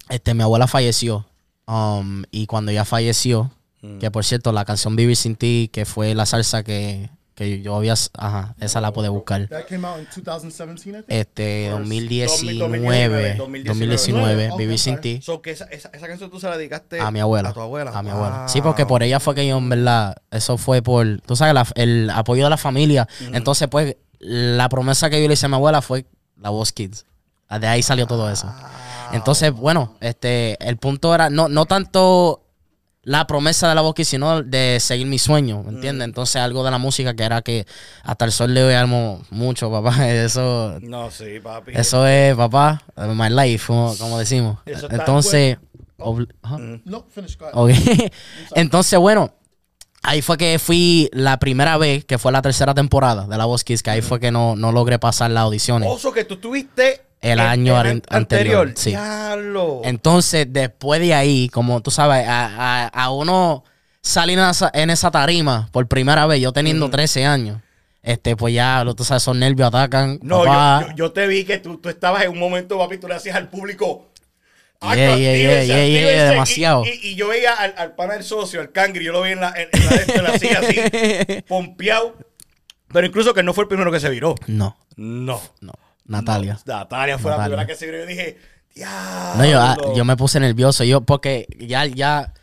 Este, 0.10 0.34
mi 0.34 0.44
abuela 0.44 0.68
falleció. 0.68 1.26
Um, 1.68 2.24
y 2.32 2.46
cuando 2.48 2.72
ella 2.72 2.86
falleció, 2.86 3.52
que 4.00 4.10
por 4.10 4.26
cierto, 4.26 4.52
la 4.52 4.66
canción 4.66 4.96
Vivir 4.96 5.16
sin 5.16 5.36
ti, 5.36 5.70
que 5.72 5.86
fue 5.86 6.16
la 6.16 6.26
salsa 6.26 6.64
que, 6.64 7.10
que 7.36 7.62
yo 7.62 7.76
había. 7.76 7.94
Ajá, 8.18 8.56
esa 8.60 8.82
la 8.82 8.92
pude 8.92 9.10
buscar. 9.10 9.48
That 9.50 9.66
came 9.68 9.86
out 9.88 10.00
in 10.00 10.08
2017, 10.16 10.90
I 10.90 11.02
think. 11.04 11.06
Este, 11.08 11.70
2019, 11.70 13.36
2019, 13.38 13.64
2019, 13.66 14.50
Ok, 14.52 14.58
Vivir 14.58 14.80
sin 14.80 15.00
ti. 15.02 15.22
So, 15.22 15.42
que 15.42 15.52
esa, 15.52 15.66
esa, 15.66 15.90
esa 15.90 16.08
canción 16.08 16.32
tú 16.32 16.40
se 16.40 16.48
la 16.50 16.58
dedicaste 16.58 17.00
A 17.00 17.12
mi 17.12 17.20
abuela. 17.20 17.50
A 17.50 17.54
tu 17.54 17.62
abuela. 17.62 17.92
A 17.98 18.02
mi 18.02 18.10
abuela. 18.10 18.48
Sí, 18.48 18.62
porque 18.62 18.86
por 18.88 19.04
ella 19.04 19.20
fue 19.20 19.36
que 19.36 19.46
yo, 19.48 19.58
en 19.58 19.70
verdad, 19.70 20.16
eso 20.32 20.58
fue 20.58 20.82
por, 20.82 21.22
tú 21.22 21.36
sabes, 21.36 21.54
la- 21.54 21.68
el 21.76 22.10
apoyo 22.10 22.44
de 22.46 22.50
la 22.50 22.58
familia. 22.58 23.08
Entonces, 23.34 23.68
pues, 23.68 23.98
la 24.20 24.68
promesa 24.70 25.10
que 25.12 25.22
yo 25.22 25.28
le 25.28 25.36
hice 25.36 25.46
a 25.46 25.50
mi 25.50 25.56
abuela 25.56 25.82
fue 25.84 26.06
la 26.42 26.50
voz 26.50 26.72
Kids. 26.72 27.06
De 27.60 27.68
ahí 27.68 27.84
salió 27.84 28.08
todo 28.08 28.30
eso. 28.32 28.52
Entonces, 29.12 29.52
bueno, 29.52 29.96
este, 30.02 30.58
el 30.66 30.78
punto 30.78 31.14
era, 31.14 31.30
no, 31.30 31.48
no 31.48 31.66
tanto 31.66 32.42
la 33.04 33.28
promesa 33.28 33.70
de 33.70 33.76
la 33.76 33.82
voz 33.82 33.94
Kids, 33.94 34.08
sino 34.08 34.42
de 34.42 34.80
seguir 34.80 35.06
mi 35.06 35.20
sueño, 35.20 35.62
¿me 35.64 35.70
entiendes? 35.70 36.06
Entonces, 36.06 36.38
algo 36.38 36.64
de 36.64 36.72
la 36.72 36.80
música 36.80 37.14
que 37.14 37.24
era 37.24 37.42
que 37.44 37.68
hasta 38.04 38.26
el 38.26 38.32
sol 38.32 38.58
hoy 38.58 38.74
amo 38.74 39.22
mucho, 39.30 39.70
papá. 39.72 40.10
Eso, 40.12 40.80
No, 40.82 41.12
sí, 41.12 41.40
papi. 41.42 41.72
eso 41.76 42.08
es, 42.08 42.36
papá, 42.36 42.82
my 42.98 43.30
life, 43.30 43.68
como, 43.68 43.96
como 43.98 44.18
decimos. 44.18 44.58
Eso 44.66 44.88
Entonces, 44.90 45.58
obli- 46.00 46.28
ajá. 46.42 46.58
No, 46.84 47.06
finish. 47.14 47.38
Go 47.38 47.68
ahead. 47.68 48.12
Entonces, 48.56 48.98
bueno, 48.98 49.32
ahí 50.02 50.24
fue 50.24 50.38
que 50.38 50.58
fui 50.58 51.08
la 51.14 51.38
primera 51.38 51.78
vez, 51.78 52.06
que 52.06 52.18
fue 52.18 52.32
la 52.32 52.42
tercera 52.42 52.74
temporada 52.74 53.28
de 53.28 53.38
La 53.38 53.46
Voz 53.46 53.64
Kids, 53.64 53.84
que 53.84 53.92
ahí 53.92 54.02
fue 54.02 54.20
que 54.20 54.32
no, 54.32 54.56
no 54.56 54.72
logré 54.72 54.98
pasar 54.98 55.30
las 55.30 55.44
audiciones. 55.44 55.88
Oso 55.92 56.12
que 56.12 56.24
tú 56.26 56.38
tuviste 56.38 57.05
El 57.32 57.40
año 57.40 57.76
an- 57.78 57.88
an- 57.88 58.02
anterior, 58.10 58.72
sí. 58.76 58.92
Diablo. 58.92 59.82
Entonces, 59.84 60.48
después 60.50 61.02
de 61.02 61.14
ahí, 61.14 61.50
como 61.50 61.82
tú 61.82 61.92
sabes, 61.92 62.28
a, 62.28 62.46
a- 62.86 62.88
a 62.88 63.10
uno 63.12 63.64
salir 64.02 64.38
en 64.38 64.46
esa, 64.50 64.70
en 64.74 64.90
esa 64.90 65.10
tarima 65.12 65.70
por 65.72 65.88
primera 65.88 66.26
vez, 66.28 66.40
yo 66.42 66.52
teniendo 66.54 66.90
13 66.90 67.26
años, 67.26 67.62
este, 68.04 68.36
pues 68.36 68.54
ya, 68.54 68.84
tú 68.96 69.04
sabes, 69.04 69.24
esos 69.24 69.36
nervios 69.36 69.68
atacan. 69.70 70.20
No, 70.22 70.46
yo, 70.46 70.88
yo, 70.90 70.96
yo 70.96 71.12
te 71.12 71.26
vi 71.28 71.44
que 71.44 71.58
tú, 71.58 71.78
tú 71.80 71.90
estabas 71.90 72.24
en 72.24 72.30
un 72.32 72.38
momento, 72.40 72.78
papi, 72.78 72.98
tú 73.00 73.08
le 73.08 73.16
hacías 73.16 73.36
al 73.36 73.50
público. 73.50 74.12
Yeah, 74.82 74.94
yeah, 74.96 75.16
yeah, 75.18 75.32
actívense, 75.32 75.68
yeah, 75.68 75.76
yeah, 75.78 75.84
actívense", 75.86 76.26
y- 76.26 76.30
demasiado. 76.30 76.84
Y, 76.86 76.90
y 77.08 77.16
yo 77.16 77.30
veía 77.30 77.54
al, 77.54 77.74
al 77.78 77.96
pana 77.96 78.14
del 78.14 78.24
socio, 78.24 78.62
al 78.62 78.72
cangri, 78.72 79.04
yo 79.06 79.12
lo 79.14 79.24
vi 79.24 79.32
en 79.32 79.40
la, 79.40 79.52
en, 79.56 79.70
en 79.72 79.86
la 79.86 80.14
en 80.16 80.24
la 80.24 80.38
silla 80.38 80.60
así, 80.60 81.42
pompeado. 81.48 82.16
Pero 82.94 83.08
incluso 83.08 83.34
que 83.34 83.42
no 83.42 83.54
fue 83.54 83.64
el 83.64 83.68
primero 83.68 83.92
que 83.92 84.00
se 84.00 84.10
viró. 84.10 84.36
No, 84.46 84.78
No. 84.96 85.42
no, 85.62 85.74
Natalia. 86.06 86.60
Natalia 86.66 87.18
fue 87.18 87.32
la 87.32 87.38
primera 87.44 87.66
que 87.66 87.76
se 87.76 87.86
viró. 87.86 88.00
Yo 88.00 88.06
dije, 88.06 88.38
diablo. 88.74 89.44
No, 89.44 89.46
yo, 89.50 89.62
ah, 89.62 89.78
yo 89.96 90.06
me 90.06 90.16
puse 90.16 90.40
nervioso. 90.40 90.84
Yo, 90.84 91.02
porque 91.02 91.48
ya, 91.60 91.86
ya, 91.86 92.34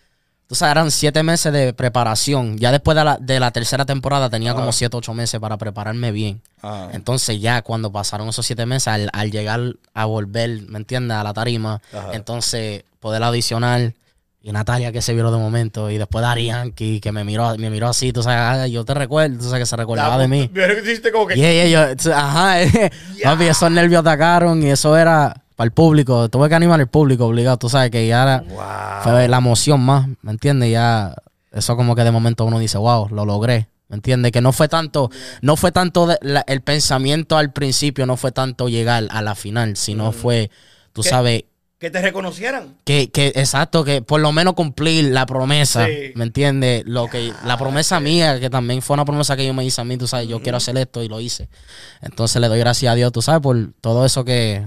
tú 0.46 0.54
sabes, 0.54 0.72
eran 0.72 0.90
siete 0.90 1.22
meses 1.22 1.52
de 1.52 1.72
preparación. 1.72 2.58
Ya 2.58 2.72
después 2.72 2.96
de 2.96 3.04
la, 3.04 3.18
de 3.18 3.40
la 3.40 3.50
tercera 3.50 3.84
temporada 3.86 4.28
tenía 4.30 4.54
como 4.54 4.72
siete, 4.72 4.96
ocho 4.96 5.14
meses 5.14 5.40
para 5.40 5.56
prepararme 5.58 6.10
bien. 6.12 6.42
Ah. 6.62 6.88
Entonces 6.92 7.40
ya 7.40 7.62
cuando 7.62 7.92
pasaron 7.92 8.28
esos 8.28 8.44
siete 8.44 8.66
meses, 8.66 8.88
al, 8.88 9.10
al 9.12 9.30
llegar 9.30 9.60
a 9.94 10.04
volver, 10.04 10.62
¿me 10.68 10.78
entiendes? 10.78 11.16
A 11.16 11.22
la 11.22 11.32
tarima, 11.32 11.80
Ajá. 11.92 12.10
entonces 12.12 12.84
poder 13.00 13.22
audicionar. 13.22 13.94
Y 14.44 14.50
Natalia 14.50 14.90
que 14.90 15.00
se 15.02 15.14
vio 15.14 15.30
de 15.30 15.38
momento. 15.38 15.88
Y 15.90 15.98
después 15.98 16.22
Dari 16.22 16.46
Yankee 16.46 17.00
que 17.00 17.12
me 17.12 17.22
miró, 17.22 17.56
me 17.58 17.70
miró 17.70 17.88
así. 17.88 18.12
Tú 18.12 18.22
sabes, 18.24 18.38
ah, 18.40 18.66
yo 18.66 18.84
te 18.84 18.92
recuerdo. 18.94 19.38
Tú 19.38 19.44
sabes 19.44 19.60
que 19.60 19.66
se 19.66 19.76
recordaba 19.76 20.18
de 20.18 20.26
mí. 20.28 20.50
Hiciste 20.82 21.12
como 21.12 21.26
que. 21.28 21.36
Yeah, 21.36 21.52
yeah, 21.66 21.94
yo, 21.94 22.12
ajá, 22.14 22.62
eh, 22.62 22.90
papi, 23.22 23.44
esos 23.44 23.70
nervios 23.70 24.00
atacaron 24.00 24.60
y 24.62 24.70
eso 24.70 24.96
era 24.96 25.42
para 25.54 25.66
el 25.66 25.72
público. 25.72 26.28
Tuve 26.28 26.48
que 26.48 26.54
animar 26.56 26.80
al 26.80 26.88
público 26.88 27.26
obligado, 27.26 27.56
tú 27.56 27.68
sabes 27.68 27.90
que 27.90 28.06
ya 28.08 28.22
era, 28.22 28.40
Wow. 28.40 29.02
fue 29.04 29.28
la 29.28 29.36
emoción 29.36 29.80
más, 29.80 30.08
¿me 30.22 30.32
entiendes? 30.32 30.72
Ya, 30.72 31.14
eso 31.52 31.76
como 31.76 31.94
que 31.94 32.02
de 32.02 32.10
momento 32.10 32.44
uno 32.44 32.58
dice, 32.58 32.78
wow, 32.78 33.08
lo 33.10 33.24
logré, 33.24 33.68
¿me 33.88 33.96
entiendes? 33.96 34.32
Que 34.32 34.40
no 34.40 34.52
fue 34.52 34.66
tanto, 34.68 35.10
no 35.42 35.54
fue 35.56 35.70
tanto 35.70 36.06
de- 36.06 36.18
la- 36.22 36.44
el 36.48 36.62
pensamiento 36.62 37.36
al 37.38 37.52
principio, 37.52 38.06
no 38.06 38.16
fue 38.16 38.32
tanto 38.32 38.68
llegar 38.68 39.04
a 39.10 39.22
la 39.22 39.34
final, 39.36 39.76
sino 39.76 40.10
fue, 40.10 40.50
tú 40.94 41.02
¿Qué? 41.02 41.10
sabes, 41.10 41.44
Que 41.82 41.90
te 41.90 42.00
reconocieran. 42.00 42.76
que, 42.84 43.10
que, 43.10 43.32
exacto, 43.34 43.82
que 43.82 44.02
por 44.02 44.20
lo 44.20 44.30
menos 44.30 44.54
cumplir 44.54 45.06
la 45.06 45.26
promesa, 45.26 45.84
Sí. 45.86 46.12
¿me 46.14 46.22
entiendes? 46.22 46.84
Lo 46.86 47.08
que, 47.08 47.32
la 47.44 47.58
promesa 47.58 47.98
mía, 47.98 48.38
que 48.38 48.48
también 48.48 48.82
fue 48.82 48.94
una 48.94 49.04
promesa 49.04 49.36
que 49.36 49.44
yo 49.44 49.52
me 49.52 49.64
hice 49.64 49.80
a 49.80 49.84
mí, 49.84 49.96
tú 49.96 50.06
sabes, 50.06 50.28
yo 50.28 50.40
quiero 50.40 50.58
hacer 50.58 50.76
esto 50.76 51.02
y 51.02 51.08
lo 51.08 51.20
hice. 51.20 51.48
Entonces 52.00 52.40
le 52.40 52.46
doy 52.46 52.60
gracias 52.60 52.92
a 52.92 52.94
Dios, 52.94 53.10
tú 53.10 53.20
sabes, 53.20 53.42
por 53.42 53.72
todo 53.80 54.06
eso 54.06 54.24
que, 54.24 54.64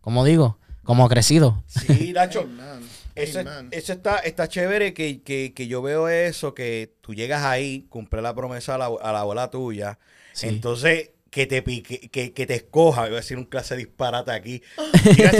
como 0.00 0.24
digo, 0.24 0.56
como 0.84 1.04
ha 1.04 1.08
crecido. 1.08 1.64
Sí, 1.66 2.12
Nacho. 2.14 2.46
Eso, 3.16 3.40
eso 3.72 3.92
está, 3.92 4.18
está 4.20 4.46
chévere 4.48 4.94
que, 4.94 5.20
que, 5.20 5.52
que 5.54 5.66
yo 5.66 5.82
veo 5.82 6.08
eso, 6.08 6.54
que 6.54 6.94
tú 7.00 7.12
llegas 7.12 7.42
ahí, 7.42 7.86
cumple 7.90 8.22
la 8.22 8.34
promesa 8.36 8.76
a 8.76 8.78
la, 8.78 8.86
a 8.86 9.12
la 9.12 9.20
abuela 9.20 9.50
tuya. 9.50 9.98
Sí. 10.32 10.46
Entonces, 10.46 11.10
que 11.32 11.46
te 11.46 11.62
pique, 11.62 12.10
que, 12.10 12.34
que 12.34 12.46
te 12.46 12.54
escoja, 12.54 13.06
iba 13.08 13.16
a 13.16 13.20
decir 13.20 13.38
un 13.38 13.46
clase 13.46 13.74
de 13.74 13.84
disparate 13.86 14.32
aquí. 14.32 14.62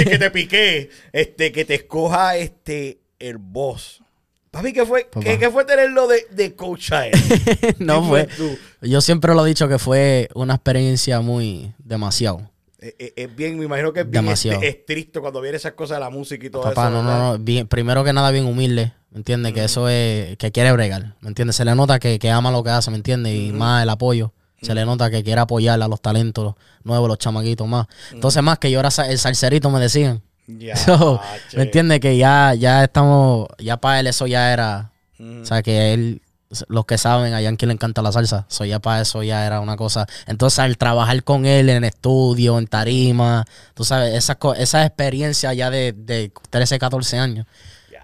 Que 0.06 0.18
te 0.18 0.30
piqué, 0.30 0.88
este, 1.12 1.52
que 1.52 1.66
te 1.66 1.75
escoja 1.75 2.37
este 2.38 2.99
el 3.18 3.37
boss. 3.37 4.02
Papi, 4.50 4.72
¿qué 4.72 4.87
fue. 4.87 5.08
¿qué, 5.20 5.38
qué 5.38 5.50
fue 5.50 5.64
tenerlo 5.66 6.08
de, 6.08 6.25
de 6.30 6.54
coach 6.54 6.92
a 6.92 7.06
él? 7.08 7.12
no 7.78 8.02
fue. 8.08 8.25
tú. 8.25 8.56
Yo 8.80 9.02
siempre 9.02 9.34
lo 9.34 9.44
he 9.44 9.49
dicho 9.50 9.68
que 9.68 9.78
fue 9.78 10.28
una 10.34 10.54
experiencia 10.54 11.20
muy 11.20 11.72
demasiado. 11.78 12.50
Es, 12.78 12.94
es- 12.99 13.12
es 13.14 13.37
bien, 13.37 13.58
me 13.58 13.66
imagino 13.66 13.92
que 13.92 14.00
es 14.00 14.11
bien 14.11 14.25
Demasiado. 14.25 14.62
estricto 14.62 15.20
cuando 15.20 15.40
viene 15.42 15.56
esas 15.58 15.72
cosas 15.72 15.99
de 15.99 16.00
la 16.00 16.11
música 16.11 16.46
y 16.46 16.50
todo 16.50 16.62
Papá, 16.62 16.88
eso. 16.88 16.90
no, 16.90 17.02
no, 17.02 17.18
no. 17.32 17.38
Bien, 17.38 17.68
primero 17.68 18.02
que 18.02 18.12
nada, 18.14 18.30
bien 18.30 18.46
humilde. 18.46 18.92
¿Me 19.11 19.18
entiendes? 19.18 19.52
Que 19.52 19.64
eso 19.64 19.88
es. 19.90 20.37
Que 20.38 20.50
quiere 20.52 20.72
bregar. 20.72 21.16
¿Me 21.20 21.28
entiendes? 21.28 21.56
Se 21.56 21.64
le 21.66 21.75
nota 21.75 21.99
que, 21.99 22.18
que 22.18 22.30
ama 22.30 22.50
lo 22.50 22.64
que 22.64 22.70
hace, 22.70 22.90
¿me 22.90 22.96
entiendes? 22.96 23.34
Y 23.34 23.52
más 23.52 23.82
el 23.82 23.90
apoyo. 23.90 24.32
Se 24.62 24.75
le 24.75 24.85
nota 24.85 25.11
que 25.11 25.23
quiere 25.25 25.40
apoyar 25.40 25.83
a 25.83 25.88
los 25.88 26.00
talentos 26.00 26.54
nuevos, 26.85 27.09
los 27.09 27.19
chamaquitos 27.19 27.66
más. 27.66 27.87
Entonces, 28.12 28.42
más 28.42 28.59
que 28.59 28.71
yo 28.71 28.81
era 28.81 28.90
el 29.09 29.19
salserito, 29.19 29.71
me 29.71 29.81
decían. 29.81 30.23
So. 30.75 31.21
¿Me 31.54 31.62
entiendes? 31.64 32.00
Que 32.00 32.16
ya, 32.16 32.54
ya 32.54 32.85
estamos. 32.85 33.49
Ya 33.59 33.76
para 33.76 34.00
él 34.00 34.07
eso 34.07 34.26
ya 34.26 34.52
era. 34.52 34.92
Mm. 35.19 35.42
O 35.42 35.47
sea, 35.47 35.62
que 35.62 35.92
él. 35.92 36.23
Los 36.69 36.85
que 36.85 36.99
saben, 36.99 37.33
a 37.33 37.40
Yankee 37.40 37.64
le 37.64 37.73
encanta 37.73 38.02
la 38.02 38.12
salsa. 38.12 38.45
So, 38.49 38.66
ya 38.66 38.78
para 38.78 39.00
eso 39.00 39.23
ya 39.23 39.47
era 39.47 39.61
una 39.61 39.76
cosa. 39.76 40.07
Entonces, 40.26 40.59
al 40.59 40.76
trabajar 40.76 41.25
con 41.25 41.47
él 41.47 41.71
en 41.71 41.83
estudio, 41.83 42.59
en 42.59 42.66
tarima, 42.66 43.47
tú 43.73 43.85
sabes, 43.85 44.14
esa, 44.14 44.37
esa 44.59 44.85
experiencia 44.85 45.54
ya 45.54 45.71
de, 45.71 45.92
de 45.92 46.31
13, 46.50 46.78
14 46.78 47.19
años, 47.19 47.47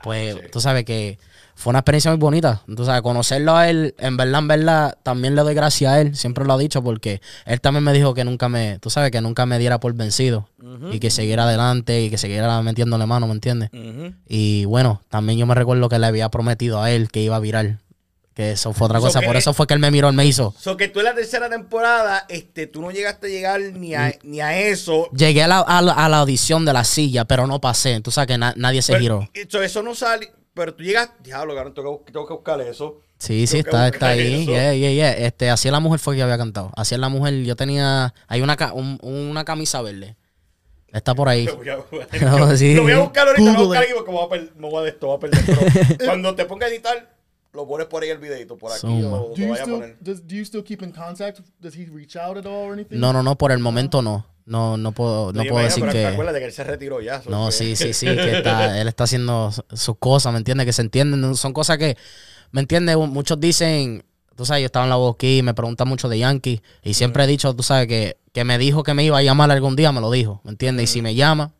pues 0.02 0.34
che. 0.34 0.48
tú 0.48 0.62
sabes 0.62 0.86
que 0.86 1.18
fue 1.58 1.70
una 1.70 1.80
experiencia 1.80 2.10
muy 2.12 2.18
bonita. 2.20 2.62
Sabes, 2.84 3.02
conocerlo 3.02 3.56
a 3.56 3.68
él, 3.68 3.94
en 3.98 4.16
verdad, 4.16 4.38
en 4.38 4.48
verdad, 4.48 4.98
también 5.02 5.34
le 5.34 5.42
doy 5.42 5.54
gracias 5.54 5.92
a 5.92 6.00
él. 6.00 6.14
Siempre 6.14 6.44
lo 6.44 6.52
ha 6.54 6.58
dicho 6.58 6.82
porque 6.84 7.20
él 7.46 7.60
también 7.60 7.82
me 7.82 7.92
dijo 7.92 8.14
que 8.14 8.22
nunca 8.24 8.48
me, 8.48 8.78
tú 8.78 8.90
sabes, 8.90 9.10
que 9.10 9.20
nunca 9.20 9.44
me 9.44 9.58
diera 9.58 9.80
por 9.80 9.92
vencido. 9.94 10.48
Y 10.92 11.00
que 11.00 11.10
siguiera 11.10 11.42
adelante 11.44 12.00
y 12.02 12.10
que 12.10 12.18
siguiera 12.18 12.62
metiéndole 12.62 13.06
mano, 13.06 13.26
¿me 13.26 13.32
entiendes? 13.32 13.70
Y 14.28 14.64
bueno, 14.66 15.02
también 15.08 15.38
yo 15.38 15.46
me 15.46 15.54
recuerdo 15.54 15.88
que 15.88 15.98
le 15.98 16.06
había 16.06 16.28
prometido 16.28 16.80
a 16.80 16.90
él 16.92 17.10
que 17.10 17.20
iba 17.22 17.34
a 17.36 17.40
virar. 17.40 17.78
Que 18.34 18.52
eso 18.52 18.72
fue 18.72 18.84
otra 18.86 19.00
So 19.00 19.06
cosa. 19.06 19.18
que- 19.18 19.26
Por 19.26 19.34
eso 19.34 19.52
fue 19.52 19.66
que 19.66 19.74
él 19.74 19.80
me 19.80 19.90
miró, 19.90 20.08
él 20.10 20.14
me 20.14 20.24
hizo. 20.24 20.54
So 20.60 20.76
que 20.76 20.86
tú 20.86 21.00
en 21.00 21.06
la 21.06 21.14
tercera 21.16 21.50
temporada, 21.50 22.24
este, 22.28 22.68
tú 22.68 22.80
no 22.80 22.92
llegaste 22.92 23.26
a 23.26 23.30
llegar 23.30 23.60
ni 23.60 23.94
Mm. 23.96 23.98
a, 23.98 24.12
ni 24.22 24.40
a 24.40 24.56
eso. 24.60 25.10
Llegué 25.10 25.42
a 25.42 25.48
la, 25.48 25.58
a 25.58 25.82
la- 25.82 25.92
a 25.94 26.08
la 26.08 26.18
audición 26.18 26.64
de 26.64 26.72
la 26.72 26.84
silla, 26.84 27.24
pero 27.24 27.48
no 27.48 27.60
pasé. 27.60 28.00
Tú 28.00 28.12
sabes 28.12 28.28
que 28.28 28.38
na- 28.38 28.54
nadie 28.56 28.80
se 28.80 28.92
Pero- 28.92 29.02
giró. 29.02 29.30
so, 29.48 29.60
eso 29.60 29.82
no 29.82 29.96
sale, 29.96 30.30
pero 30.58 30.74
tú 30.74 30.82
llegas, 30.82 31.10
diablo, 31.22 31.54
cabrón, 31.54 31.72
tengo, 31.74 32.04
que- 32.04 32.12
tengo 32.12 32.26
que 32.26 32.34
buscar 32.34 32.60
eso. 32.60 33.00
Sí, 33.18 33.46
sí, 33.46 33.58
está, 33.60 33.88
está 33.88 34.08
ahí. 34.10 34.46
Yeah, 34.46 34.74
yeah, 34.74 34.90
yeah. 34.92 35.12
Este, 35.12 35.50
así 35.50 35.66
es 35.68 35.72
la 35.72 35.80
mujer 35.80 35.98
fue 35.98 36.14
que 36.16 36.22
había 36.22 36.38
cantado. 36.38 36.70
Así 36.76 36.94
es 36.94 37.00
la 37.00 37.08
mujer. 37.08 37.42
Yo 37.42 37.56
tenía. 37.56 38.14
Hay 38.28 38.42
una, 38.42 38.56
un- 38.74 38.98
una 39.02 39.44
camisa 39.44 39.80
verde. 39.82 40.16
Está 40.92 41.14
por 41.14 41.28
ahí. 41.28 41.44
Lo 41.46 41.56
voy 41.56 41.68
a, 41.68 41.76
No, 42.20 42.56
sí. 42.56 42.74
lo 42.74 42.82
voy 42.84 42.92
a 42.92 42.98
buscar 43.00 43.26
ahorita, 43.28 43.44
lo 43.44 43.52
voy 43.54 43.62
a 43.62 43.66
buscar 43.66 43.82
aquí 43.82 43.92
porque 43.94 44.10
me 44.12 44.16
voy 44.18 44.26
a, 44.26 44.28
per- 44.28 44.52
me 44.56 44.70
voy 44.70 44.84
a 44.84 44.88
esto, 44.88 45.06
voy 45.08 45.16
a 45.16 45.20
perder. 45.20 45.40
Pero 45.46 45.98
cuando 46.06 46.34
te 46.34 46.44
ponga 46.44 46.66
a 46.66 46.68
editar, 46.70 47.17
lo 47.52 47.66
pones 47.66 47.86
por 47.86 48.02
ahí 48.02 48.10
el 48.10 48.18
videito, 48.18 48.56
por 48.56 48.70
aquí, 48.72 48.80
Zumba. 48.80 49.20
o 49.20 49.28
Do 49.28 49.28
lo 49.30 49.34
you 49.36 49.48
vaya 49.48 49.62
a 49.62 49.64
still 49.64 49.74
poner. 49.80 49.96
does, 50.00 50.26
do 50.26 50.34
you 50.36 50.44
still 50.44 50.62
keep 50.62 50.82
in 50.82 50.92
contact? 50.92 51.40
Does 51.60 51.74
he 51.74 51.86
reach 51.86 52.16
out 52.16 52.36
at 52.36 52.46
all 52.46 52.68
or 52.68 52.72
anything? 52.74 52.98
No, 52.98 53.12
no, 53.12 53.22
no, 53.22 53.36
por 53.36 53.52
el 53.52 53.58
momento 53.58 54.02
no. 54.02 54.26
No, 54.46 54.78
no 54.78 54.92
puedo, 54.92 55.30
no 55.34 55.44
puedo 55.44 55.62
decir 55.62 55.84
que. 55.88 56.06
Acuérdate 56.06 56.38
que 56.38 56.46
él 56.46 56.52
se 56.52 56.64
retiró 56.64 57.02
ya. 57.02 57.20
so 57.22 57.28
No, 57.30 57.46
que- 57.46 57.52
sí, 57.52 57.76
sí, 57.76 57.92
sí, 57.92 58.06
que 58.06 58.38
está, 58.38 58.80
él 58.80 58.88
está 58.88 59.04
haciendo 59.04 59.50
sus 59.74 59.96
cosas, 59.98 60.32
¿me 60.32 60.38
entiendes? 60.38 60.64
Que 60.66 60.72
se 60.72 60.80
entienden, 60.82 61.34
son 61.36 61.52
cosas 61.52 61.76
que, 61.76 61.96
¿me 62.50 62.60
entiendes? 62.62 62.96
Muchos 62.96 63.38
dicen, 63.38 64.04
tú 64.36 64.46
sabes, 64.46 64.62
yo 64.62 64.66
estaba 64.66 64.86
en 64.86 64.90
la 64.90 64.96
voz 64.96 65.14
aquí 65.16 65.38
y 65.38 65.42
me 65.42 65.52
preguntan 65.52 65.86
mucho 65.86 66.08
de 66.08 66.18
Yankee 66.18 66.62
y 66.82 66.94
siempre 66.94 67.24
he 67.24 67.26
dicho, 67.26 67.54
tú 67.54 67.62
sabes, 67.62 67.86
que, 67.88 68.16
que 68.32 68.44
me 68.44 68.56
dijo 68.56 68.82
que 68.84 68.94
me 68.94 69.04
iba 69.04 69.18
a 69.18 69.22
llamar 69.22 69.50
algún 69.50 69.76
día, 69.76 69.92
me 69.92 70.00
lo 70.00 70.10
dijo, 70.10 70.40
¿me 70.44 70.50
entiendes? 70.52 70.84
Y 70.84 70.92
si 70.94 71.02
me 71.02 71.14
llama, 71.14 71.52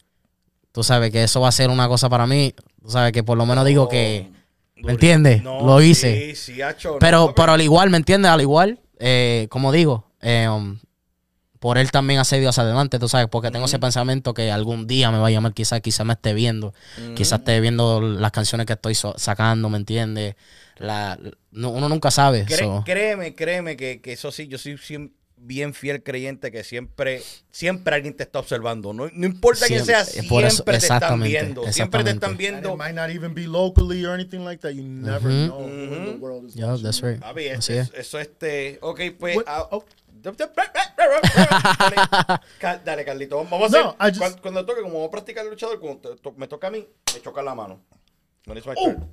tú 0.73 0.83
sabes 0.83 1.11
que 1.13 1.25
eso 1.25 1.43
va 1.43 1.49
a 1.49 1.53
ser 1.53 1.69
una 1.69 1.89
cosa 1.89 2.09
para 2.09 2.27
mí, 2.27 2.55
tú 2.81 2.89
sabes 2.91 3.13
que 3.13 3.23
por 3.23 3.37
lo 3.37 3.45
menos 3.45 3.67
digo 3.67 3.89
que, 3.91 4.31
¿Me 4.83 4.93
entiendes? 4.93 5.43
No, 5.43 5.65
Lo 5.65 5.81
hice. 5.83 6.35
Sí, 6.35 6.53
sí, 6.55 6.63
hacho, 6.63 6.93
no, 6.93 6.99
Pero, 6.99 7.35
pero 7.35 7.53
al 7.53 7.61
igual, 7.61 7.91
¿me 7.91 7.97
entiendes? 7.97 8.31
Al 8.31 8.41
igual, 8.41 8.81
eh, 8.99 9.47
como 9.51 9.73
digo, 9.73 10.11
eh, 10.21 10.49
um, 10.49 10.79
por 11.59 11.77
él 11.79 11.91
también 11.91 12.21
ha 12.21 12.25
seguido 12.25 12.51
hacia 12.51 12.63
adelante, 12.63 12.99
tú 12.99 13.09
sabes, 13.09 13.27
porque 13.29 13.51
tengo 13.51 13.67
ese 13.67 13.79
pensamiento 13.81 14.33
que 14.35 14.51
algún 14.53 14.87
día 14.87 15.11
me 15.11 15.19
va 15.19 15.27
a 15.27 15.31
llamar, 15.31 15.53
quizás 15.55 15.81
quizás 15.81 16.07
me 16.07 16.13
esté 16.13 16.33
viendo, 16.33 16.73
quizás 17.17 17.41
esté 17.41 17.61
viendo 17.61 18.01
las 18.01 18.31
canciones 18.31 18.67
que 18.67 18.75
estoy 18.75 18.95
so- 18.95 19.15
sacando, 19.19 19.69
¿me 19.69 19.79
entiendes? 19.79 20.37
La, 20.77 21.19
no- 21.51 21.71
uno 21.71 21.89
nunca 21.89 22.13
sabe. 22.13 22.47
So. 22.49 22.83
Créeme, 22.87 23.35
créeme 23.35 23.77
que, 23.77 24.01
que 24.01 24.13
eso 24.13 24.31
sí, 24.31 24.47
yo 24.47 24.59
soy 24.59 24.75
siem- 24.75 25.11
bien 25.41 25.73
fiel 25.75 26.03
creyente 26.03 26.51
que 26.53 26.65
siempre, 26.65 27.23
siempre 27.51 27.95
alguien 27.95 28.15
te 28.17 28.23
está 28.25 28.39
observando. 28.39 28.93
No, 28.93 29.09
no 29.13 29.27
importa 29.27 29.67
quién 29.67 29.85
sea, 29.85 30.05
Siempre, 30.05 30.29
por 30.29 30.41
siempre 30.41 30.49
eso, 30.49 30.63
te 30.65 30.77
están 30.77 30.97
exactamente, 30.97 31.29
viendo. 31.29 31.73
Siempre 31.73 32.05
te 32.05 32.11
están 32.11 32.37
viendo. 32.37 32.73
it 32.75 32.77
might 32.79 32.95
not 32.95 33.11
even 33.11 33.35
be 33.35 33.47
locally 33.47 34.05
or 34.05 34.13
anything 34.15 34.41
like 34.45 34.61
that. 34.61 34.73
You 34.73 34.83
never 34.85 35.31
Mhm. 35.31 35.47
know 35.47 35.59
when 35.61 36.05
the 36.07 36.17
world 36.19 36.49
is 36.49 36.55
Yeah, 36.55 36.77
that's 36.83 37.01
you. 37.01 37.09
right. 37.09 37.21
Papi, 37.21 37.47
es- 37.47 37.59
Así 37.59 37.73
es- 37.75 37.89
es. 37.89 37.95
eso 37.95 38.19
este. 38.19 38.79
Ok, 38.83 39.01
pues. 39.19 39.39
Ah. 39.47 39.69
Dale, 40.21 41.97
Ca- 42.59 42.79
dale, 42.85 43.05
Carlito. 43.05 43.37
Vamos 43.45 43.63
a 43.63 43.67
hacer. 43.67 43.85
No, 43.85 43.97
I 44.01 44.09
just- 44.11 44.19
cuando, 44.19 44.43
cuando 44.43 44.67
toque, 44.67 44.81
como 44.83 44.95
vamos 44.95 45.09
a 45.09 45.11
practicar 45.13 45.45
el 45.45 45.51
luchador, 45.51 45.79
cuando 45.79 46.01
te- 46.11 46.17
to- 46.21 46.33
me 46.33 46.49
toca 46.49 46.67
a 46.67 46.71
mí, 46.71 46.85
me 47.15 47.21
choca 47.23 47.41
la 47.43 47.55
mano. 47.55 47.81
When 48.47 48.59
it's 48.59 48.67
my 48.67 48.75
Oh. 48.77 48.85
turn. 48.87 49.13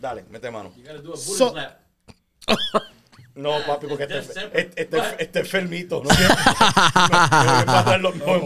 Dale, 0.00 0.24
mete 0.30 0.50
mano. 0.50 0.72
So, 1.16 1.54
No, 3.36 3.60
papi, 3.66 3.86
porque 3.86 4.04
este, 4.04 4.18
este, 4.18 4.82
este, 4.82 5.22
este 5.22 5.38
enfermito. 5.40 6.02
No 6.02 6.08
quiero- 6.08 6.34
no 6.34 7.28
quiero 7.28 7.60
embarrar 7.60 8.00
no, 8.00 8.08
one, 8.08 8.42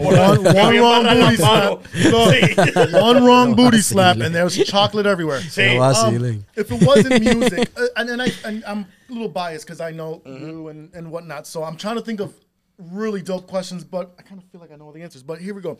one 0.53 0.79
wrong 0.79 1.03
booty 1.03 1.37
slap. 1.37 1.63
Look, 1.63 1.83
Sí. 1.85 2.93
one 3.01 3.23
wrong 3.25 3.55
booty 3.55 3.81
slap, 3.81 4.17
and 4.19 4.35
there's 4.35 4.57
chocolate 4.65 5.05
everywhere. 5.05 5.39
Sí. 5.39 5.77
No 5.77 6.43
if 6.55 6.69
it 6.71 6.81
wasn't 6.85 7.21
music, 7.35 7.71
uh, 7.77 7.85
and, 7.95 8.09
and 8.09 8.21
I 8.21 8.31
and 8.43 8.63
I'm 8.65 8.79
a 9.09 9.13
little 9.13 9.29
biased 9.29 9.65
because 9.65 9.79
I 9.79 9.91
know 9.91 10.21
you 10.25 10.67
and, 10.67 10.93
and 10.93 11.09
whatnot, 11.09 11.47
so 11.47 11.63
I'm 11.63 11.77
trying 11.77 11.95
to 11.95 12.01
think 12.01 12.19
of 12.19 12.33
really 12.77 13.21
dope 13.21 13.47
questions, 13.47 13.83
but 13.85 14.13
I 14.19 14.23
kind 14.23 14.41
of 14.41 14.47
feel 14.51 14.59
like 14.59 14.71
I 14.71 14.75
know 14.75 14.85
all 14.87 14.91
the 14.91 15.03
answers. 15.03 15.23
But 15.23 15.39
here 15.39 15.53
we 15.53 15.61
go. 15.61 15.77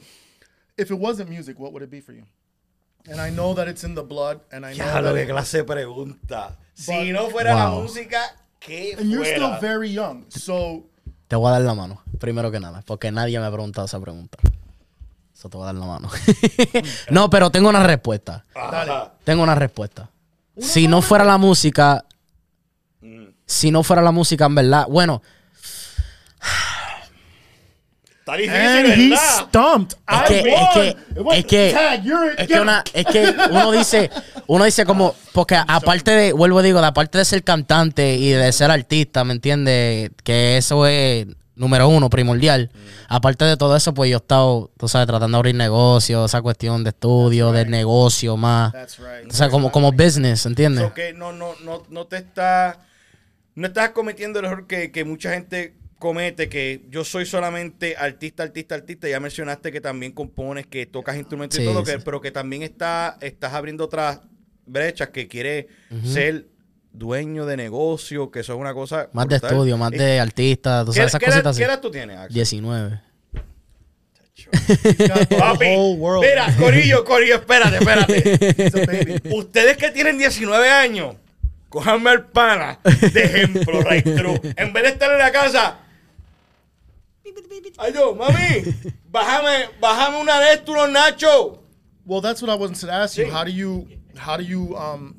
If 0.77 0.89
it 0.89 0.96
wasn't 0.98 1.30
music, 1.30 1.60
what 1.60 1.74
would 1.74 1.84
it 1.84 1.89
be 1.91 2.00
for 2.00 2.13
you? 2.13 2.24
And 3.10 3.20
I 3.20 3.30
know 3.30 3.53
that 3.56 3.68
it's 3.68 3.84
in 3.84 3.94
the 3.96 4.03
blood, 4.03 4.39
and 4.51 4.65
I 4.65 4.74
know 4.74 4.86
Ya, 4.86 5.00
lo 5.00 5.13
que 5.13 5.25
clase 5.25 5.58
de 5.58 5.63
pregunta. 5.65 6.56
Si 6.75 6.91
But- 6.94 7.08
no 7.13 7.30
fuera 7.30 7.56
la 7.56 7.72
música, 7.72 8.22
¿qué 8.62 8.96
and 8.98 9.10
you're 9.12 9.25
fuera? 9.25 9.58
still 9.58 9.60
very 9.60 9.91
young, 9.94 10.24
so 10.30 10.86
Te 11.27 11.36
voy 11.36 11.50
a 11.50 11.51
dar 11.53 11.62
la 11.62 11.74
mano, 11.74 12.01
primero 12.20 12.51
que 12.51 12.60
nada, 12.60 12.82
porque 12.86 13.12
nadie 13.12 13.39
me 13.39 13.46
ha 13.46 13.51
preguntado 13.51 13.86
esa 13.86 14.00
pregunta. 14.00 14.38
Eso 15.36 15.50
te 15.50 15.58
voy 15.58 15.63
a 15.63 15.74
dar 15.74 15.75
la 15.75 15.86
mano. 15.86 16.10
no, 17.10 17.30
pero 17.30 17.50
tengo 17.50 17.70
una 17.70 17.84
respuesta. 17.84 18.44
Ajá. 18.53 19.13
Tengo 19.24 19.41
una 19.44 19.56
respuesta. 19.56 20.10
Si 20.58 20.88
no 20.88 21.01
fuera 21.01 21.24
la 21.24 21.38
música, 21.38 22.06
si 23.46 23.72
no 23.72 23.82
fuera 23.84 24.01
la 24.01 24.12
música, 24.12 24.46
en 24.46 24.56
verdad, 24.56 24.86
bueno, 24.88 25.22
Está 28.33 28.38
difícil, 28.38 28.91
and 28.91 29.01
he 29.01 29.09
¿verdad? 29.09 29.47
stumped. 29.47 29.97
Que- 30.27 30.39
es 30.39 30.45
won. 31.23 31.33
que- 31.33 31.39
es 31.39 31.45
que- 31.45 31.71
tag. 31.73 32.03
You're 32.03 32.35
es 32.38 32.47
que 32.47 32.59
una, 32.59 32.83
es 32.93 33.05
que 33.05 33.35
uno 33.51 33.71
dice, 33.71 34.09
uno 34.47 34.65
dice 34.65 34.85
como, 34.85 35.15
porque 35.33 35.55
aparte 35.55 36.11
de, 36.11 36.33
vuelvo 36.33 36.59
a 36.59 36.61
digo, 36.63 36.79
de 36.81 36.88
aparte 36.88 37.17
de 37.17 37.25
ser 37.25 37.43
cantante 37.43 38.15
y 38.15 38.29
de 38.31 38.51
ser 38.51 38.71
artista, 38.71 39.23
¿me 39.23 39.33
entiendes? 39.33 40.11
Que 40.23 40.57
eso 40.57 40.85
es 40.88 41.27
número 41.55 41.88
uno, 41.89 42.09
primordial. 42.09 42.71
Aparte 43.07 43.45
de 43.45 43.55
todo 43.57 43.75
eso, 43.75 43.93
pues 43.93 44.09
yo 44.09 44.17
he 44.17 44.19
estado, 44.21 44.71
tú 44.77 44.88
sabes, 44.88 45.05
tratando 45.07 45.38
de 45.38 45.39
abrir 45.39 45.55
negocios, 45.55 46.31
esa 46.31 46.41
cuestión 46.41 46.83
de 46.83 46.89
estudio, 46.89 47.51
de 47.51 47.65
negocio 47.65 48.38
más. 48.38 48.71
That's 48.71 48.97
right. 48.97 49.29
O 49.31 49.33
sea, 49.35 49.50
como, 49.50 49.71
como 49.71 49.91
business, 49.91 50.45
¿entiendes? 50.45 50.85
So 50.85 50.93
que 50.93 51.13
no, 51.13 51.31
no, 51.33 51.53
no, 51.63 51.83
no 51.89 52.05
te 52.07 52.17
está. 52.17 52.79
No 53.53 53.67
estás 53.67 53.89
cometiendo 53.89 54.39
el 54.39 54.45
error 54.45 54.65
que, 54.65 54.91
que 54.91 55.03
mucha 55.03 55.33
gente 55.33 55.75
comete, 56.01 56.50
que 56.50 56.81
yo 56.89 57.05
soy 57.05 57.25
solamente 57.25 57.96
artista, 57.96 58.43
artista, 58.43 58.75
artista. 58.75 59.08
Ya 59.08 59.20
mencionaste 59.22 59.72
que 59.72 59.79
también 59.79 60.12
compones, 60.12 60.65
que 60.65 60.88
tocas 60.88 61.15
instrumentos 61.15 61.60
y 61.60 61.63
todo, 61.63 61.86
sí. 61.86 61.91
que, 61.93 61.99
pero 61.99 62.19
que 62.19 62.32
también 62.32 62.63
está, 62.63 63.17
estás 63.21 63.54
abriendo 63.54 63.86
otras 63.86 64.19
brechas 64.65 65.10
que 65.10 65.28
quiere 65.28 65.67
ser 66.04 66.47
dueño 66.91 67.45
de 67.45 67.56
negocio, 67.56 68.32
que 68.32 68.39
eso 68.41 68.54
es 68.54 68.60
una 68.60 68.73
cosa. 68.73 69.10
Más 69.13 69.28
de 69.28 69.36
estudio, 69.38 69.78
más 69.78 69.93
¿Y 69.93 69.97
de 69.97 70.19
artista, 70.19 70.84
tú 70.84 70.91
¿Qué, 70.91 70.97
sabes, 70.97 71.12
esas 71.12 71.19
qué 71.19 71.25
edad, 71.28 71.34
cositas 71.36 71.58
qué 71.58 71.63
edad 71.63 71.80
tú 71.80 71.91
tienes, 71.91 72.17
Axel? 72.17 72.34
19. 72.34 73.02
Got 74.97 75.30
the 75.30 75.36
Papi, 75.38 75.65
whole 75.67 75.97
world. 75.97 76.25
mira, 76.25 76.54
Corillo, 76.58 77.06
Corillo, 77.06 77.36
espérate, 77.36 77.78
espérate. 77.78 79.21
Ustedes 79.32 79.78
que 79.78 79.91
tienen 79.91 80.17
19 80.17 80.67
años, 80.67 81.15
cojanme 81.69 82.10
al 82.10 82.25
pana 82.25 82.80
de 82.84 83.23
ejemplo, 83.23 83.82
right 83.84 84.04
through. 84.04 84.39
En 84.58 84.73
vez 84.73 84.84
de 84.84 84.89
estar 84.89 85.12
en 85.12 85.19
la 85.19 85.32
casa, 85.32 85.78
ay 87.80 87.91
yo, 87.94 88.13
mami, 88.15 88.74
bájame, 89.12 89.67
bájame 89.82 90.22
una 90.22 90.39
de 90.39 90.54
estos, 90.54 90.70
unos 90.76 90.89
nachos. 90.91 91.58
Well, 92.06 92.22
that's 92.22 92.41
what 92.41 92.50
I 92.50 92.56
wanted 92.56 92.78
to 92.82 92.91
ask 92.91 93.17
you. 93.17 93.30
How 93.32 93.44
do 93.44 93.52
you 93.52 93.88
how 94.17 94.38
do 94.38 94.44
you 94.44 94.76
um 94.76 95.15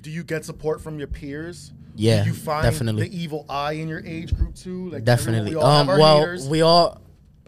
do 0.00 0.10
you 0.10 0.22
get 0.22 0.44
support 0.44 0.80
from 0.80 0.98
your 0.98 1.08
peers? 1.08 1.72
Yeah, 1.96 2.22
do 2.22 2.28
you 2.28 2.34
find 2.34 2.62
definitely. 2.62 3.08
the 3.08 3.16
evil 3.22 3.44
eye 3.48 3.72
in 3.72 3.88
your 3.88 4.04
age 4.06 4.32
group 4.36 4.54
too? 4.54 4.90
Like 4.90 5.04
Definitely. 5.04 5.56
we 5.56 5.60
Um, 5.60 5.88
well, 5.88 6.20
haters. 6.20 6.48
we 6.48 6.62
all, 6.62 7.00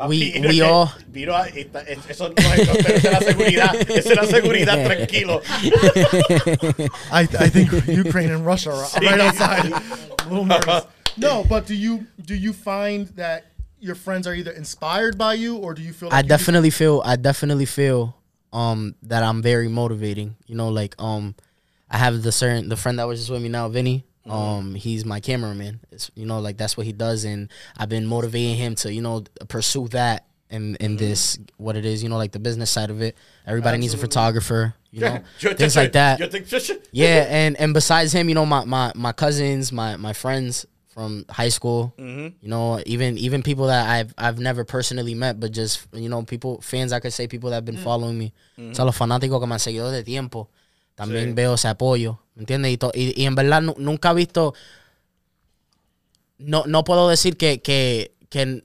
we, 0.09 0.41
no, 0.41 0.49
we 0.49 0.61
all, 0.71 0.93
vino 1.09 1.33
a- 1.35 1.47
eso 1.47 2.27
no 2.29 2.35
es, 2.35 2.69
esa 2.69 3.11
la 3.13 3.21
seguridad, 3.21 3.75
esa 3.77 4.11
es 4.11 4.17
la 4.17 4.27
seguridad, 4.27 4.85
tranquilo. 4.87 5.41
I, 7.13 7.21
I 7.39 7.49
think 7.49 7.71
Ukraine 7.87 8.31
and 8.31 8.45
Russia 8.45 8.71
are 8.73 8.89
right 9.01 9.21
outside. 9.21 9.73
A 9.73 10.29
little 10.29 10.45
nervous. 10.47 10.85
No, 11.17 11.45
but 11.45 11.67
do 11.67 11.75
you 11.77 12.07
do 12.25 12.35
you 12.35 12.53
find 12.53 13.07
that 13.17 13.50
your 13.81 13.95
friends 13.95 14.27
are 14.27 14.35
either 14.35 14.51
inspired 14.53 15.17
by 15.19 15.35
you 15.35 15.57
or 15.57 15.75
do 15.75 15.83
you 15.83 15.93
feel 15.93 16.09
like 16.11 16.25
I 16.25 16.27
definitely 16.27 16.71
feel, 16.71 17.03
I 17.05 17.17
definitely 17.17 17.67
feel, 17.67 18.17
um, 18.53 18.95
that 19.03 19.23
I'm 19.23 19.43
very 19.43 19.69
motivating. 19.69 20.37
You 20.47 20.55
know, 20.55 20.69
like, 20.69 20.95
um, 21.01 21.35
I 21.91 21.99
have 21.99 22.23
the 22.23 22.33
certain, 22.33 22.69
the 22.69 22.77
friend 22.77 22.99
that 22.99 23.07
was 23.09 23.21
just 23.21 23.31
with 23.31 23.43
me 23.43 23.49
now, 23.49 23.69
Vinny. 23.69 24.05
Um, 24.29 24.75
he's 24.77 25.05
my 25.05 25.19
cameraman. 25.19 25.81
It's, 25.91 26.11
you 26.15 26.25
know, 26.25 26.39
like 26.39 26.57
that's 26.57 26.77
what 26.77 26.87
he 26.87 26.93
does, 26.93 27.25
and 27.25 27.51
I've 27.77 27.89
been 27.89 28.07
motivating 28.07 28.55
him 28.57 28.75
to, 28.77 28.93
you 28.93 29.03
know, 29.03 29.25
pursue 29.49 29.89
that 29.89 30.27
in 30.51 30.77
in 30.77 30.97
this 30.99 31.37
what 31.57 31.75
it 31.75 31.85
is. 31.85 32.03
You 32.03 32.11
know, 32.11 32.17
like 32.17 32.31
the 32.31 32.39
business 32.39 32.71
side 32.71 32.91
of 32.91 33.03
it. 33.03 33.17
Everybody 33.45 33.79
needs 33.79 33.95
a 33.95 33.97
photographer. 33.97 34.75
You 34.93 35.01
know, 35.01 35.19
things 35.39 35.75
like 35.75 35.93
that. 35.93 36.21
yo 36.21 36.29
te- 36.29 36.39
yo- 36.41 36.59
yo- 36.59 36.81
yeah, 36.93 37.27
and 37.29 37.57
and 37.57 37.75
besides 37.75 38.13
him, 38.13 38.29
you 38.29 38.37
know, 38.37 38.47
my 38.47 38.65
my 38.65 38.93
my 38.95 39.11
cousins, 39.13 39.73
my 39.73 39.97
my 39.97 40.13
friends 40.13 40.65
from 41.01 41.25
high 41.31 41.49
school, 41.49 41.95
you 42.43 42.49
know, 42.49 42.79
even 42.85 43.17
even 43.17 43.43
people 43.43 43.67
that 43.69 43.89
I've 43.89 44.13
I've 44.19 44.39
never 44.39 44.65
personally 44.67 45.15
met, 45.15 45.41
but 45.41 45.51
just 45.51 45.87
you 45.95 46.09
know, 46.11 46.23
people 46.25 46.59
fans, 46.61 46.93
I 46.93 47.01
could 47.01 47.13
say 47.15 47.27
people 47.27 47.49
that 47.51 47.57
have 47.57 47.65
been 47.65 47.79
following 47.79 48.19
me, 48.19 48.33
o 48.59 48.75
sea, 48.75 48.85
los 48.85 48.95
fanáticos 48.95 49.41
que 49.41 49.47
me 49.47 49.55
han 49.55 49.61
seguido 49.61 49.91
de 49.91 50.03
tiempo, 50.05 50.51
también 50.95 51.29
Sí. 51.31 51.35
veo 51.35 51.55
ese 51.55 51.69
apoyo, 51.69 52.19
¿me 52.35 52.43
entiendes? 52.43 52.73
Y, 52.73 52.77
to- 52.77 52.93
y, 52.95 53.15
y 53.19 53.25
en 53.25 53.35
verdad 53.35 53.63
nu- 53.63 53.77
nunca 53.79 54.11
he 54.11 54.15
visto, 54.15 54.53
no 56.39 56.65
no 56.67 56.85
puedo 56.85 57.09
decir 57.09 57.37
que 57.39 57.61
que 57.63 58.13
que 58.29 58.63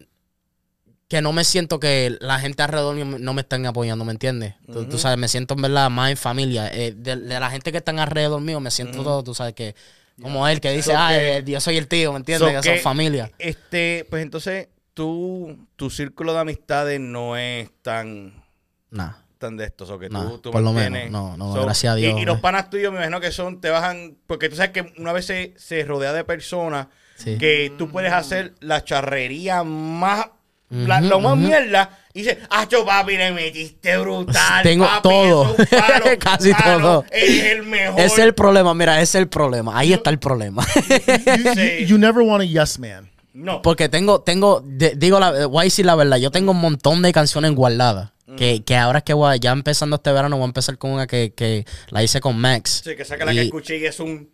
que 1.08 1.22
no 1.22 1.32
me 1.34 1.44
siento 1.44 1.80
que 1.80 2.18
la 2.20 2.40
gente 2.40 2.64
alrededor 2.64 2.96
mío 2.96 3.06
no 3.06 3.34
me 3.34 3.42
están 3.42 3.66
apoyando, 3.66 4.04
¿me 4.06 4.12
entiendes? 4.12 4.56
Tú, 4.74 4.86
tú 4.90 4.98
sabes, 4.98 5.20
me 5.20 5.28
siento 5.28 5.54
en 5.54 5.62
verdad 5.62 5.90
más 5.92 6.10
en 6.10 6.18
familia. 6.18 6.68
Eh, 6.74 6.94
de, 6.98 7.16
de 7.16 7.40
la 7.40 7.50
gente 7.52 7.72
que 7.72 7.78
están 7.78 8.00
alrededor 8.00 8.42
mío, 8.42 8.60
me 8.60 8.72
siento 8.72 9.04
todo, 9.04 9.24
tú 9.24 9.36
sabes, 9.36 9.54
que 9.54 9.76
como 10.22 10.48
él 10.48 10.62
que 10.62 10.72
dice, 10.72 10.92
So 10.92 10.98
ah, 10.98 11.10
que- 11.12 11.44
yo 11.46 11.60
soy 11.60 11.78
el 11.78 11.88
tío, 11.88 12.12
¿me 12.14 12.18
entiendes? 12.20 12.54
So 12.56 12.62
que 12.62 12.68
son 12.76 12.80
familia. 12.84 13.32
Este, 13.40 14.06
pues 14.10 14.24
entonces, 14.24 14.70
tú, 14.94 15.68
tu 15.76 15.90
círculo 15.90 16.34
de 16.34 16.40
amistades 16.40 17.00
no 17.00 17.36
es 17.38 17.70
tan 17.82 18.44
Nah. 18.92 19.12
tan 19.38 19.58
de 19.58 19.66
estos 19.66 19.90
o 19.90 20.00
que 20.00 20.08
tú, 20.10 20.40
tú 20.40 20.52
por 20.52 20.62
lo 20.62 20.72
menos, 20.72 21.12
no, 21.12 21.36
no, 21.36 21.52
gracias 21.54 21.92
a 21.94 21.96
Dios, 21.96 22.20
Y, 22.20 22.24
los 22.26 22.38
eh. 22.38 22.42
panas 22.42 22.70
tuyos 22.70 22.92
me 22.94 22.98
imagino 23.00 23.20
que 23.20 23.32
son, 23.32 23.60
te 23.60 23.70
bajan, 23.70 24.16
porque 24.26 24.48
tú 24.50 24.56
sabes 24.56 24.72
que 24.72 24.94
una 24.98 25.12
vez 25.12 25.26
se, 25.26 25.54
se 25.58 25.84
rodea 25.84 26.14
de 26.14 26.24
personas 26.24 26.88
Sí. 27.18 27.38
que 27.38 27.72
tú 27.78 27.90
puedes 27.90 28.12
hacer 28.14 28.56
la 28.62 28.84
charrería 28.84 29.64
más, 29.64 30.28
la, 30.70 31.00
lo 31.02 31.20
más 31.20 31.38
mierda, 31.38 31.98
y 32.16 32.20
dices, 32.24 32.38
ah, 32.50 32.66
yo 32.68 32.84
papi, 32.86 33.18
le 33.18 33.32
metiste 33.34 33.96
brutal. 33.98 34.64
Tengo 34.64 34.86
papi, 34.86 35.02
todo. 35.04 35.56
es 35.60 35.68
palo, 35.68 36.06
Casi 36.20 36.54
palo, 36.54 36.80
todo. 36.80 37.06
Eres 37.12 37.44
el 37.44 37.64
mejor. 37.64 38.00
Es 38.00 38.18
el 38.18 38.34
problema, 38.34 38.74
mira, 38.74 38.96
ese 38.96 39.04
es 39.04 39.22
el 39.24 39.28
problema. 39.28 39.78
Ahí 39.78 39.94
está 39.94 40.10
el 40.10 40.18
problema. 40.20 40.66
you, 40.76 41.54
Sí. 41.54 41.78
you, 41.82 41.86
you 41.88 41.98
never 41.98 42.24
want 42.24 42.42
a 42.42 42.46
yes 42.46 42.80
man. 42.80 43.12
No. 43.34 43.62
Porque 43.62 43.90
tengo, 43.90 44.22
tengo, 44.22 44.62
de- 44.66 44.96
digo, 44.96 45.20
la, 45.20 45.46
voy 45.48 45.62
a 45.62 45.64
decir 45.66 45.86
la 45.86 45.96
verdad, 45.96 46.16
yo 46.18 46.32
tengo 46.32 46.52
un 46.54 46.62
montón 46.62 47.02
de 47.02 47.12
canciones 47.12 47.54
guardadas. 47.54 48.12
Que, 48.38 48.64
que 48.64 48.76
ahora 48.76 48.98
es 49.00 49.04
que 49.04 49.14
voy, 49.14 49.32
a- 49.34 49.36
ya 49.36 49.52
empezando 49.52 49.98
este 49.98 50.12
verano, 50.12 50.38
voy 50.38 50.46
a 50.46 50.48
empezar 50.48 50.78
con 50.80 50.92
una 50.92 51.06
que, 51.06 51.34
que 51.36 51.64
la 51.90 52.02
hice 52.02 52.22
con 52.22 52.38
Max. 52.40 52.82
Sí, 52.84 52.96
que 52.96 53.06
saca 53.06 53.24
la 53.26 53.34
Y- 53.34 53.36
que 53.36 53.42
escuché 53.44 53.78
y 53.78 53.86
es 53.86 54.00
un 54.00 54.30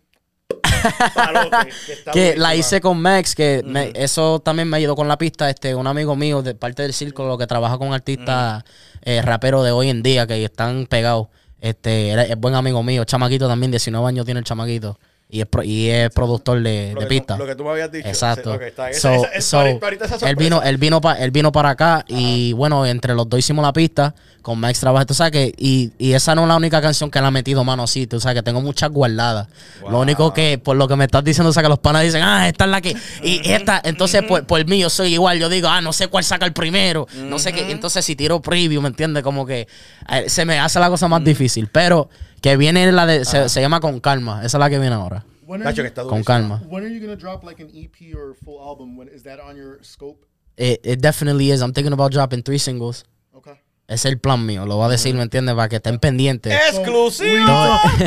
palote. 1.14 1.56
Que, 2.12 2.36
la 2.36 2.54
hice 2.54 2.80
con 2.80 3.00
Max, 3.00 3.34
que 3.34 3.62
me- 3.64 3.92
eso 3.94 4.40
también 4.40 4.68
me 4.68 4.76
ayudó 4.76 4.96
con 4.96 5.08
la 5.08 5.18
pista. 5.18 5.48
Este, 5.50 5.74
un 5.74 5.86
amigo 5.86 6.16
mío 6.16 6.42
de 6.42 6.54
parte 6.54 6.82
del 6.82 6.92
círculo 6.92 7.38
que 7.38 7.46
trabaja 7.46 7.78
con 7.78 7.92
artistas 7.92 8.64
eh, 9.02 9.22
raperos 9.22 9.64
de 9.64 9.70
hoy 9.70 9.88
en 9.90 10.02
día 10.02 10.26
que 10.26 10.44
están 10.44 10.86
pegados. 10.86 11.28
Este, 11.60 12.12
es 12.32 12.36
buen 12.38 12.54
amigo 12.56 12.82
mío, 12.82 13.04
chamaquito 13.04 13.46
también, 13.46 13.70
19 13.70 14.06
años 14.06 14.24
tiene 14.24 14.40
el 14.40 14.44
chamaquito. 14.44 14.98
Y 15.34 15.40
es, 15.40 15.46
pro- 15.46 15.62
y 15.64 15.88
es 15.88 16.10
productor 16.10 16.60
de, 16.62 16.88
de 16.90 16.94
que 16.94 17.00
tú- 17.04 17.08
pista. 17.08 17.38
Lo 17.38 17.46
que 17.46 17.54
tú 17.56 17.64
me 17.64 17.70
habías 17.70 17.90
dicho. 17.90 18.06
Exacto. 18.06 18.50
Sí, 18.50 18.56
ok, 18.56 18.62
está 18.64 18.88
bien. 18.88 19.00
So- 19.00 19.08
Esa- 19.14 19.28
esa- 19.28 19.40
so, 19.40 19.58
ahorita- 19.60 19.86
ahorita 19.86 20.04
esa 20.04 20.28
él 20.28 20.36
vino, 20.36 20.62
él 20.62 20.76
vino 20.76 21.00
pa- 21.00 21.14
él 21.14 21.30
vino 21.30 21.50
para 21.50 21.70
acá 21.70 22.04
y 22.06 22.52
bueno, 22.52 22.84
entre 22.84 23.14
los 23.14 23.26
dos 23.26 23.38
hicimos 23.40 23.64
la 23.64 23.72
pista 23.72 24.14
con 24.42 24.58
Max 24.58 24.80
trabaja, 24.80 25.06
tú 25.06 25.14
sabes 25.14 25.32
que, 25.32 25.54
y, 25.56 25.92
y 25.98 26.12
esa 26.12 26.34
no 26.34 26.42
es 26.42 26.48
la 26.48 26.56
única 26.56 26.82
canción 26.82 27.10
que 27.10 27.18
le 27.20 27.26
ha 27.28 27.30
metido 27.30 27.62
mano 27.64 27.84
así, 27.84 28.06
tú 28.08 28.20
sabes 28.20 28.34
que 28.36 28.42
tengo 28.42 28.60
muchas 28.60 28.90
guardadas. 28.90 29.46
Lo 29.88 30.00
único 30.00 30.34
que, 30.34 30.58
por 30.58 30.76
lo 30.76 30.86
que 30.88 30.96
me 30.96 31.04
estás 31.04 31.22
diciendo, 31.24 31.48
o 31.48 31.52
sea 31.52 31.62
que 31.62 31.68
los 31.70 31.78
panas 31.78 32.02
dicen, 32.02 32.22
ah, 32.22 32.46
esta 32.48 32.64
es 32.64 32.70
la 32.70 32.80
que, 32.82 32.94
y 33.22 33.40
esta, 33.50 33.80
entonces 33.84 34.22
por, 34.24 34.44
por 34.44 34.62
mí 34.66 34.80
yo 34.80 34.90
soy 34.90 35.14
igual, 35.14 35.38
yo 35.38 35.48
digo, 35.48 35.68
ah, 35.68 35.80
no 35.80 35.92
sé 35.94 36.08
cuál 36.08 36.24
saca 36.24 36.44
el 36.44 36.52
primero, 36.52 37.06
no 37.24 37.38
sé 37.38 37.52
qué, 37.54 37.70
entonces 37.70 38.04
si 38.04 38.16
tiro 38.16 38.42
preview, 38.42 38.82
¿me 38.82 38.88
entiendes? 38.88 39.22
Como 39.22 39.46
que 39.46 39.66
eh, 40.10 40.24
se 40.28 40.44
me 40.44 40.58
hace 40.58 40.78
la 40.80 40.90
cosa 40.90 41.06
más 41.08 41.22
difícil, 41.24 41.68
pero 41.72 42.10
que 42.42 42.56
viene 42.58 42.92
la 42.92 43.06
de, 43.06 43.24
se, 43.24 43.48
se 43.48 43.60
llama 43.62 43.80
Con 43.80 44.00
Calma, 44.00 44.40
esa 44.44 44.58
es 44.58 44.60
la 44.60 44.68
que 44.68 44.78
viene 44.78 44.94
ahora, 44.94 45.24
When 45.46 45.62
are, 45.62 45.70
Nacho, 45.70 45.82
que 45.82 45.88
está 45.88 46.02
Con 46.02 46.22
durísimo. 46.22 46.24
Calma. 46.24 46.62
when 46.68 46.84
are 46.84 46.92
you 46.94 47.00
gonna 47.00 47.16
drop 47.16 47.42
like 47.44 47.62
an 47.62 47.70
EP 47.74 48.14
or 48.14 48.32
a 48.32 48.34
full 48.44 48.60
album? 48.60 48.96
When 48.98 49.08
is 49.08 49.22
that 49.22 49.38
on 49.40 49.56
your 49.56 49.78
scope? 49.82 50.26
It, 50.56 50.80
it 50.84 51.00
definitely 51.00 51.50
is, 51.50 51.62
I'm 51.62 51.72
thinking 51.72 51.92
about 51.94 52.12
dropping 52.12 52.42
three 52.42 52.58
singles. 52.58 53.04
Okay. 53.34 53.54
Es 53.88 54.04
el 54.04 54.18
plan 54.18 54.44
mío, 54.46 54.66
lo 54.66 54.76
voy 54.76 54.86
a 54.86 54.88
decir, 54.90 55.14
¿me 55.14 55.22
entiendes? 55.22 55.54
Para 55.54 55.68
que 55.68 55.76
estén 55.76 55.98
pendientes. 55.98 56.52
Exclusivo. 56.70 57.46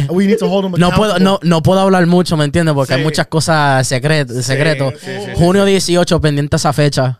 to, 0.08 0.14
we 0.14 0.26
need 0.28 0.38
to 0.40 0.48
hold 0.48 0.64
them 0.64 0.80
No 0.80 0.92
puedo, 0.92 1.20
no, 1.20 1.40
no 1.44 1.62
puedo 1.64 1.80
hablar 1.80 2.06
mucho, 2.08 2.38
¿me 2.38 2.46
entiendes? 2.46 2.74
Porque 2.76 2.94
hay 2.94 3.00
Sí. 3.00 3.06
muchas 3.06 3.28
cosas 3.28 3.88
secret, 3.88 4.30
secretos. 4.30 4.94
sí, 5.00 5.06
sí, 5.06 5.26
sí, 5.26 5.32
Junio 5.36 5.66
18, 5.66 6.22
pendiente 6.22 6.56
a 6.56 6.58
esa 6.58 6.74
fecha. 6.74 7.20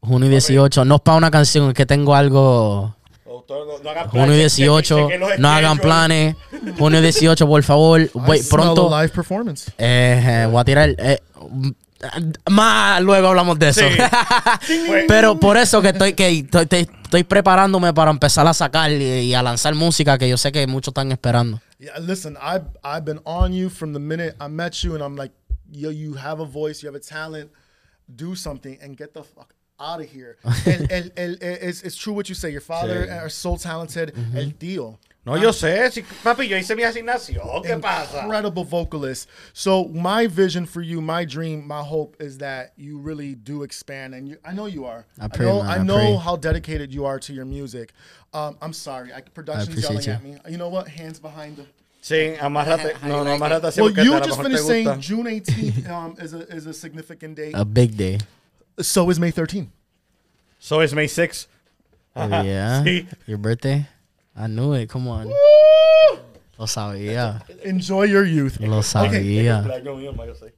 Junio 0.00 0.28
18, 0.28 0.84
no 0.84 0.96
es 0.96 1.00
para 1.02 1.16
una 1.18 1.30
canción, 1.30 1.68
es 1.68 1.74
que 1.74 1.86
tengo 1.86 2.14
algo. 2.14 2.96
Doctor, 3.46 3.66
no- 3.66 3.78
no 3.82 3.90
hagan 3.90 4.08
Junio 4.08 4.26
planes, 4.26 4.56
18, 4.56 4.96
chequen 5.08 5.20
los 5.20 5.38
no 5.38 5.48
hagan 5.48 5.78
planes. 5.78 6.36
Junio 6.78 7.00
18, 7.00 7.46
por 7.46 7.62
favor. 7.62 8.10
Pronto. 8.50 8.88
live 8.90 9.08
performance. 9.10 9.68
Eh, 9.78 10.22
eh, 10.24 10.46
voy 10.50 10.60
a 10.60 10.64
tirar. 10.64 10.94
eh, 10.98 11.18
más 12.50 13.00
luego 13.02 13.28
hablamos 13.28 13.58
de 13.58 13.68
eso. 13.68 13.80
Sí. 14.66 14.84
Pero 15.08 15.38
por 15.38 15.56
eso 15.56 15.80
que 15.82 15.88
estoy 15.88 16.12
que 16.14 16.28
estoy, 16.38 16.62
estoy- 16.62 16.88
estoy 17.04 17.24
preparándome 17.24 17.92
para 17.92 18.10
empezar 18.10 18.46
a 18.46 18.54
sacar 18.54 18.90
y, 18.92 19.02
y 19.04 19.34
a 19.34 19.42
lanzar 19.42 19.74
música 19.74 20.16
que 20.18 20.28
yo 20.28 20.36
sé 20.36 20.52
que 20.52 20.66
muchos 20.66 20.92
están 20.92 21.10
esperando. 21.12 21.60
Yeah, 21.78 21.98
listen, 21.98 22.36
I've 22.40 22.64
I've 22.84 23.04
been 23.04 23.20
on 23.24 23.52
you 23.52 23.68
from 23.68 23.92
the 23.92 23.98
minute 23.98 24.36
I 24.40 24.48
met 24.48 24.72
you, 24.82 24.94
and 24.94 25.02
I'm 25.02 25.16
like, 25.16 25.34
yo, 25.70 25.90
you 25.90 26.14
have 26.16 26.40
a 26.40 26.44
voice, 26.46 26.80
you 26.82 26.88
have 26.88 26.96
a 26.96 27.00
talent, 27.00 27.50
do 28.06 28.36
something 28.36 28.78
and 28.82 28.96
get 28.96 29.12
the 29.14 29.22
fuck 29.24 29.52
out 29.80 30.00
of 30.00 30.08
here. 30.10 30.36
el, 30.66 30.86
el, 30.90 31.10
el, 31.16 31.36
it's, 31.40 31.82
it's 31.82 31.96
true 31.96 32.12
what 32.12 32.28
you 32.28 32.34
say. 32.34 32.50
Your 32.50 32.60
father 32.60 33.06
Sí. 33.06 33.22
are 33.22 33.28
so 33.28 33.56
talented. 33.56 34.12
El 34.34 34.52
tío. 34.52 34.98
No, 35.24 35.36
yo 35.36 35.50
sé. 35.52 35.88
sí, 35.92 36.02
papi, 36.24 36.48
yo 36.48 36.56
hice 36.56 36.74
mi 36.74 36.82
asignación. 36.82 37.62
¿Qué 37.64 37.80
pasa? 37.80 38.22
Incredible 38.24 38.64
vocalist. 38.64 39.28
So 39.52 39.84
my 39.84 40.26
vision 40.26 40.66
for 40.66 40.82
you, 40.82 41.00
my 41.00 41.24
dream, 41.24 41.64
my 41.64 41.80
hope 41.80 42.16
is 42.18 42.38
that 42.38 42.72
you 42.76 42.98
really 42.98 43.36
do 43.36 43.62
expand, 43.62 44.14
and 44.16 44.28
you, 44.28 44.38
I 44.44 44.52
know 44.52 44.66
you 44.66 44.84
are. 44.84 45.06
I 45.20 45.28
pray, 45.28 45.46
know, 45.46 45.62
man, 45.62 45.70
I 45.70 45.74
I 45.76 45.82
know 45.84 45.94
pray. 45.94 46.16
how 46.16 46.34
dedicated 46.34 46.92
you 46.92 47.04
are 47.04 47.20
to 47.20 47.32
your 47.32 47.44
music. 47.44 47.92
Um, 48.34 48.56
I'm 48.60 48.72
sorry, 48.72 49.12
I, 49.14 49.20
production's 49.20 49.84
appreciate 49.84 50.06
yelling 50.12 50.28
you. 50.32 50.34
at 50.38 50.44
me. 50.46 50.50
You 50.52 50.58
know 50.58 50.68
what? 50.68 50.88
Hands 50.88 51.18
behind 51.20 51.56
the. 51.56 51.66
Sí, 52.02 52.36
amárrate. 52.40 53.00
No, 53.04 53.22
no, 53.22 53.30
amárrate 53.38 53.62
así 53.68 53.80
Well, 53.80 53.90
porque 53.94 54.02
you 54.04 54.14
a 54.14 54.18
lo 54.18 54.24
just 54.26 54.42
finished 54.42 54.66
saying. 54.66 55.00
June 55.00 55.26
18th 55.26 55.88
um, 55.88 56.16
is 56.18 56.34
a 56.34 56.40
is 56.52 56.66
a 56.66 56.74
significant 56.74 57.36
date. 57.36 57.52
A 57.54 57.64
big 57.64 57.96
day. 57.96 58.18
So 58.80 59.10
is 59.10 59.18
May 59.18 59.32
13th. 59.32 59.68
So 60.58 60.80
it's 60.80 60.92
May 60.92 61.08
6. 61.08 61.48
Oh, 62.14 62.28
yeah. 62.28 62.82
Sí. 62.84 63.06
Your 63.26 63.38
birthday? 63.38 63.86
I 64.36 64.46
knew 64.46 64.74
it. 64.74 64.88
Come 64.88 65.08
on. 65.08 65.28
Lo 66.58 66.66
sabía. 66.66 67.42
Enjoy 67.64 68.04
your 68.04 68.24
youth. 68.24 68.60
Lo 68.60 68.82
sabía. 68.82 69.64
6. 69.64 70.52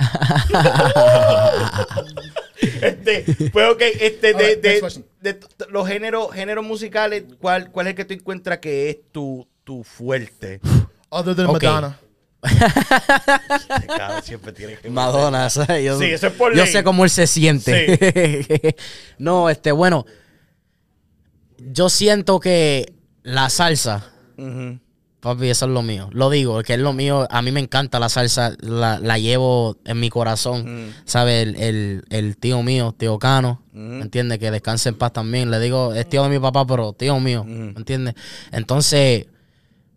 este, 2.60 3.24
pues 3.52 3.68
ok, 3.70 3.82
este, 4.00 4.34
de, 4.34 4.34
Alright, 4.34 4.62
de, 4.62 5.04
de 5.20 5.34
t- 5.34 5.46
los 5.70 5.86
géneros, 5.86 6.32
géneros 6.32 6.64
musicales, 6.64 7.24
¿cuál, 7.38 7.70
¿cuál 7.70 7.86
es 7.86 7.90
el 7.92 7.96
que 7.96 8.04
tú 8.06 8.14
encuentras 8.14 8.58
que 8.58 8.90
es 8.90 8.96
tu, 9.12 9.46
tu 9.64 9.84
fuerte? 9.84 10.60
Other 11.10 11.34
than 11.34 11.46
Okay. 11.46 11.68
Madonna. 11.68 11.98
Cada 13.86 14.22
siempre 14.22 14.52
tiene 14.52 14.74
que 14.76 14.90
Madonna, 14.90 15.50
¿sabes? 15.50 15.84
Yo, 15.84 15.98
Sí, 15.98 16.06
eso 16.06 16.28
es 16.28 16.32
por 16.32 16.54
yo 16.54 16.64
ley. 16.64 16.72
sé 16.72 16.82
cómo 16.82 17.04
él 17.04 17.10
se 17.10 17.26
siente. 17.26 18.76
no, 19.18 19.50
este, 19.50 19.72
bueno. 19.72 20.06
Yo 21.58 21.90
siento 21.90 22.40
que 22.40 22.94
la 23.22 23.50
salsa, 23.50 24.10
papi, 25.20 25.50
eso 25.50 25.66
es 25.66 25.70
lo 25.70 25.82
mío. 25.82 26.08
Lo 26.12 26.30
digo, 26.30 26.62
que 26.62 26.72
es 26.74 26.80
lo 26.80 26.94
mío. 26.94 27.28
A 27.30 27.42
mí 27.42 27.52
me 27.52 27.60
encanta 27.60 28.00
la 28.00 28.08
salsa. 28.08 28.54
La, 28.60 28.98
la 28.98 29.18
llevo 29.18 29.76
en 29.84 30.00
mi 30.00 30.08
corazón. 30.08 30.86
Mm. 30.86 30.94
¿Sabes? 31.04 31.46
El, 31.48 31.56
el- 31.56 32.04
el 32.08 32.36
tío 32.38 32.62
mío, 32.62 32.94
tío 32.96 33.18
Cano. 33.18 33.62
Mm. 33.72 33.96
¿Me 33.98 34.02
entiendes? 34.02 34.38
Que 34.38 34.50
descanse 34.50 34.88
en 34.88 34.94
paz 34.96 35.12
también. 35.12 35.50
Le 35.50 35.60
digo, 35.60 35.92
es 35.92 36.08
tío 36.08 36.22
de 36.22 36.30
mi 36.30 36.38
papá, 36.38 36.66
pero 36.66 36.94
tío 36.94 37.20
mío. 37.20 37.44
¿Me 37.44 37.72
entiendes? 37.76 38.14
Entonces, 38.52 39.26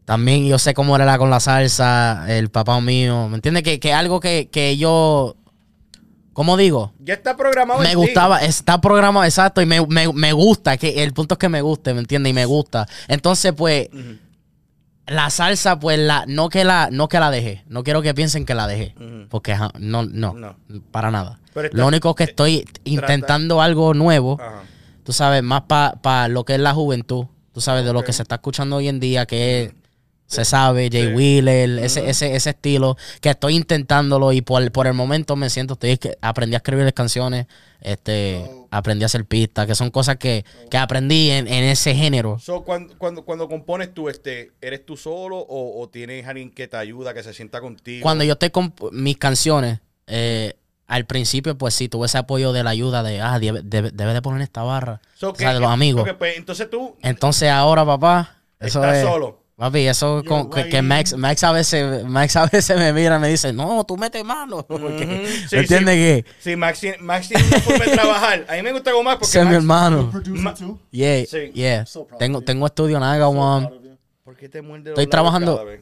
también 0.06 0.46
yo 0.46 0.60
sé 0.60 0.74
cómo 0.74 0.96
era 0.96 1.18
con 1.18 1.30
la 1.30 1.40
salsa, 1.40 2.26
el 2.28 2.50
papá 2.50 2.80
mío. 2.82 3.28
¿Me 3.30 3.36
entiendes? 3.36 3.64
Que, 3.64 3.80
que 3.80 3.94
algo 3.94 4.20
que, 4.20 4.50
que 4.52 4.78
yo. 4.78 5.36
¿Cómo 6.34 6.58
digo? 6.58 6.94
Ya 7.00 7.14
está 7.14 7.38
programado. 7.38 7.80
Me 7.82 7.90
ti. 7.90 7.96
gustaba, 7.96 8.40
está 8.40 8.82
programado, 8.82 9.24
exacto, 9.24 9.62
y 9.62 9.68
me, 9.68 9.86
me, 9.86 10.12
me 10.12 10.34
gusta, 10.34 10.78
que 10.78 11.04
el 11.04 11.14
punto 11.14 11.36
es 11.36 11.40
que 11.40 11.48
me 11.48 11.62
guste, 11.62 11.94
¿me 11.94 12.00
entiendes? 12.00 12.32
Y 12.32 12.34
me 12.34 12.46
gusta. 12.46 12.88
Entonces, 13.08 13.54
pues, 13.56 13.90
la 15.06 15.30
salsa, 15.30 15.80
pues, 15.80 16.00
la, 16.00 16.26
no 16.28 16.50
que 16.50 16.64
la, 16.64 16.90
no 16.92 17.08
que 17.08 17.20
la 17.20 17.30
dejé. 17.30 17.64
No 17.68 17.84
quiero 17.84 18.02
que 18.02 18.14
piensen 18.16 18.46
que 18.46 18.56
la 18.56 18.68
dejé. 18.68 18.96
Porque 19.30 19.56
no, 19.78 20.06
no, 20.06 20.34
No. 20.34 20.56
para 20.92 21.12
nada. 21.12 21.40
Pero 21.54 21.68
está- 21.68 21.78
Lo 21.78 21.88
único 21.88 22.16
que 22.16 22.24
estoy 22.24 22.66
intentando 22.84 23.62
algo 23.62 23.94
nuevo, 23.94 24.40
tú 25.04 25.12
sabes, 25.14 25.44
más 25.44 25.64
para 25.68 26.28
lo 26.30 26.46
que 26.46 26.56
es 26.56 26.60
la 26.60 26.74
juventud. 26.74 27.26
Tú 27.54 27.62
sabes, 27.62 27.86
de 27.86 27.94
lo 27.94 28.04
que 28.04 28.12
se 28.14 28.24
está 28.24 28.36
escuchando 28.36 28.78
hoy 28.78 28.88
en 28.88 29.00
día, 29.00 29.26
que 29.28 29.64
es- 29.66 29.74
se 30.34 30.46
sabe, 30.46 30.90
Jay 30.92 31.08
Sí. 31.08 31.14
Wheeler, 31.14 31.80
ese, 31.80 32.10
ese, 32.10 32.36
ese 32.36 32.50
estilo, 32.52 32.98
que 33.22 33.30
estoy 33.30 33.56
intentándolo 33.56 34.32
y 34.34 34.42
por, 34.42 34.72
por 34.72 34.88
el 34.88 34.94
momento 34.94 35.36
me 35.36 35.50
siento, 35.50 35.74
estoy, 35.80 35.98
aprendí 36.22 36.56
a 36.56 36.58
escribir 36.58 36.94
canciones, 36.94 37.46
este, 37.82 38.50
aprendí 38.72 39.04
a 39.04 39.08
hacer 39.08 39.26
pistas, 39.26 39.68
que 39.68 39.76
son 39.76 39.90
cosas 39.92 40.18
que, 40.18 40.46
que 40.70 40.78
aprendí 40.78 41.30
en, 41.32 41.48
en 41.48 41.64
ese 41.66 41.94
género. 41.96 42.40
So, 42.40 42.64
cuando, 42.64 42.98
cuando, 42.98 43.24
cuando 43.24 43.48
compones 43.48 43.94
tú, 43.94 44.10
este, 44.10 44.52
¿eres 44.62 44.86
tú 44.86 44.96
solo 44.98 45.38
o, 45.38 45.82
o 45.82 45.90
tienes 45.90 46.26
alguien 46.28 46.50
que 46.50 46.68
te 46.68 46.78
ayuda, 46.78 47.14
que 47.14 47.24
se 47.24 47.34
sienta 47.34 47.60
contigo? 47.62 48.04
Cuando 48.04 48.24
yo 48.24 48.34
estoy 48.34 48.50
con 48.52 48.74
mis 48.92 49.18
canciones, 49.18 49.80
eh, 50.08 50.54
al 50.88 51.06
principio, 51.06 51.58
pues 51.58 51.74
sí, 51.74 51.88
tuve 51.90 52.06
ese 52.08 52.18
apoyo 52.18 52.52
de 52.54 52.64
la 52.64 52.70
ayuda 52.70 53.04
de, 53.04 53.20
ah, 53.22 53.40
debe, 53.40 53.62
debe- 53.64 53.92
debe 53.92 54.14
de 54.14 54.22
poner 54.22 54.42
esta 54.42 54.64
barra, 54.64 55.02
So, 55.16 55.32
o 55.32 55.36
sea, 55.36 55.54
de 55.54 55.60
los 55.60 55.70
amigos. 55.70 56.04
ok, 56.08 56.18
pues, 56.18 56.38
entonces 56.38 56.70
tú 56.70 56.96
Entonces 57.02 57.50
ahora, 57.50 57.86
papá, 57.86 58.38
eso 58.60 58.80
estás 58.84 58.98
es... 58.98 59.04
solo. 59.06 59.43
Papi, 59.56 59.88
eso 59.88 60.24
con, 60.28 60.50
que, 60.50 60.68
que 60.68 60.82
Max, 60.82 61.16
Max 61.16 61.44
a 61.44 61.52
veces, 61.52 62.04
Max 62.06 62.36
a 62.36 62.48
veces 62.48 62.76
me 62.76 62.92
mira 62.92 63.18
y 63.18 63.20
me 63.20 63.28
dice, 63.30 63.54
no, 63.54 63.84
tú 63.84 63.96
metes 63.98 64.26
mano. 64.26 64.64
Porque. 64.68 65.28
Sí, 65.48 65.56
¿Me 65.56 65.62
entiendes 65.62 65.94
sí. 65.96 66.02
que? 66.02 66.26
Sí, 66.40 66.56
Max, 66.56 66.80
tiene- 66.80 66.98
Max 66.98 67.28
tiene 67.28 67.44
una 67.48 67.60
forma 67.60 67.86
de 67.86 67.92
trabajar. 67.92 68.46
A 68.50 68.54
mí 68.56 68.64
me 68.64 68.72
gusta 68.72 68.90
como 68.92 69.04
más 69.04 69.18
porque 69.18 69.28
es 69.28 69.36
mi 69.36 69.44
Max- 69.44 69.56
hermano. 69.56 70.10
Producer 70.12 70.44
Ma- 70.44 70.54
too. 70.56 70.80
Yeah, 70.92 71.26
Sí. 71.28 71.52
yeah. 71.54 71.86
So 71.86 72.08
tengo, 72.18 72.42
tengo 72.42 72.66
estudio 72.66 72.98
en 72.98 73.04
Aga, 73.04 73.28
you. 73.28 73.98
¿Por 74.24 74.36
qué 74.36 74.50
te 74.50 74.62
muerde 74.64 74.90
los 74.90 75.00
Estoy 75.00 75.06
labios 75.06 75.10
trabajando- 75.12 75.58
cada 75.58 75.70
vez? 75.70 75.82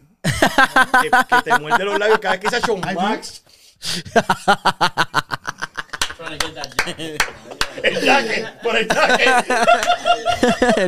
que, 1.02 1.10
que 1.36 1.42
te 1.52 1.60
muerde 1.60 1.86
los 1.86 1.98
labios 1.98 2.20
cada 2.20 2.34
vez 2.36 2.42
que 2.44 2.50
se 2.50 2.56
hace 2.58 2.72
un 2.72 2.80
I 2.80 2.94
do. 2.94 3.00
Max. 3.02 3.44
el 7.84 8.02
jacket, 8.02 8.62
por 8.62 8.78
el 8.78 8.88
jacket. 8.88 9.46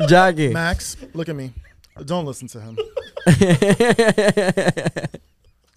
Jackie. 0.09 0.49
Max, 0.49 0.97
look 1.13 1.29
at 1.29 1.35
me. 1.35 1.51
Don't 2.05 2.25
listen 2.25 2.47
to 2.49 2.59
him. 2.59 2.75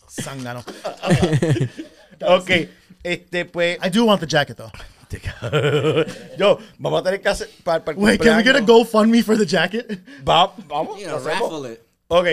Sangnano. 0.09 0.65
ok, 2.23 2.51
este, 3.03 3.45
pues. 3.45 3.79
I 3.83 3.91
do 3.91 4.05
want 4.07 4.21
the 4.21 4.27
jacket 4.27 4.57
though. 4.57 4.71
Yo, 6.39 6.59
vamos 6.79 7.01
a 7.01 7.05
tener 7.05 7.21
que 7.21 7.29
hacer. 7.29 7.49
Para, 7.63 7.85
para 7.85 7.97
Wait, 7.97 8.21
can 8.21 8.37
we 8.37 8.43
get 8.43 8.57
a 8.57 8.61
cumpleaños. 8.61 8.91
GoFundMe 8.91 9.23
for 9.23 9.37
the 9.37 9.47
jacket? 9.47 10.01
Va- 10.27 10.53
vamos. 10.67 10.99
You 11.01 11.07
know, 11.07 11.19
raffle 11.19 11.67
it. 11.67 11.83
Ok, 12.09 12.27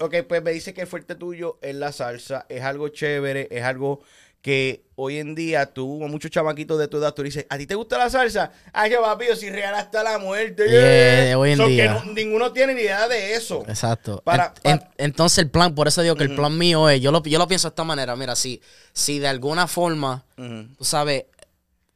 ok, 0.00 0.14
pues 0.28 0.42
me 0.42 0.50
dice 0.52 0.72
que 0.72 0.80
el 0.82 0.86
fuerte 0.86 1.14
tuyo 1.14 1.58
es 1.60 1.74
la 1.74 1.92
salsa, 1.92 2.46
es 2.48 2.62
algo 2.62 2.88
chévere, 2.88 3.48
es 3.50 3.62
algo 3.62 4.02
que 4.40 4.84
hoy 4.94 5.18
en 5.18 5.34
día 5.34 5.66
tú, 5.66 5.86
muchos 6.08 6.30
chamaquitos 6.30 6.78
de 6.78 6.88
tu 6.88 6.96
edad, 6.98 7.12
tú 7.12 7.22
dices, 7.22 7.44
¿a 7.50 7.58
ti 7.58 7.66
te 7.66 7.74
gusta 7.74 7.98
la 7.98 8.08
salsa? 8.08 8.52
Ay, 8.72 8.92
yo 8.92 9.02
papi, 9.02 9.26
yo 9.26 9.36
soy 9.36 9.50
real 9.50 9.74
hasta 9.74 10.02
la 10.02 10.18
muerte. 10.18 10.64
Yeah, 10.68 11.38
hoy 11.38 11.50
en 11.52 11.56
So 11.58 11.64
que 11.66 11.70
día. 11.72 11.92
no- 12.04 12.12
ninguno 12.12 12.52
tiene 12.52 12.74
ni 12.74 12.82
idea 12.82 13.08
de 13.08 13.34
eso. 13.34 13.64
Exacto. 13.68 14.22
Para- 14.24 14.54
En- 14.62 14.78
para- 14.78 14.90
en- 14.96 15.04
entonces 15.06 15.38
el 15.38 15.50
plan, 15.50 15.74
por 15.74 15.88
eso 15.88 16.02
digo 16.02 16.14
que 16.16 16.24
el 16.24 16.34
plan 16.34 16.56
mío 16.56 16.88
es, 16.88 17.00
yo 17.00 17.10
lo, 17.12 17.22
yo 17.24 17.38
lo 17.38 17.48
pienso 17.48 17.68
de 17.68 17.72
esta 17.72 17.84
manera, 17.84 18.14
mira, 18.16 18.36
si, 18.36 18.62
si 18.92 19.18
de 19.18 19.28
alguna 19.28 19.66
forma, 19.66 20.24
tú 20.36 20.84
sabes, 20.84 21.24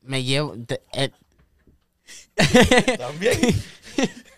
me 0.02 0.24
llevo... 0.24 0.54
eh, 0.92 1.10
También. 2.98 3.38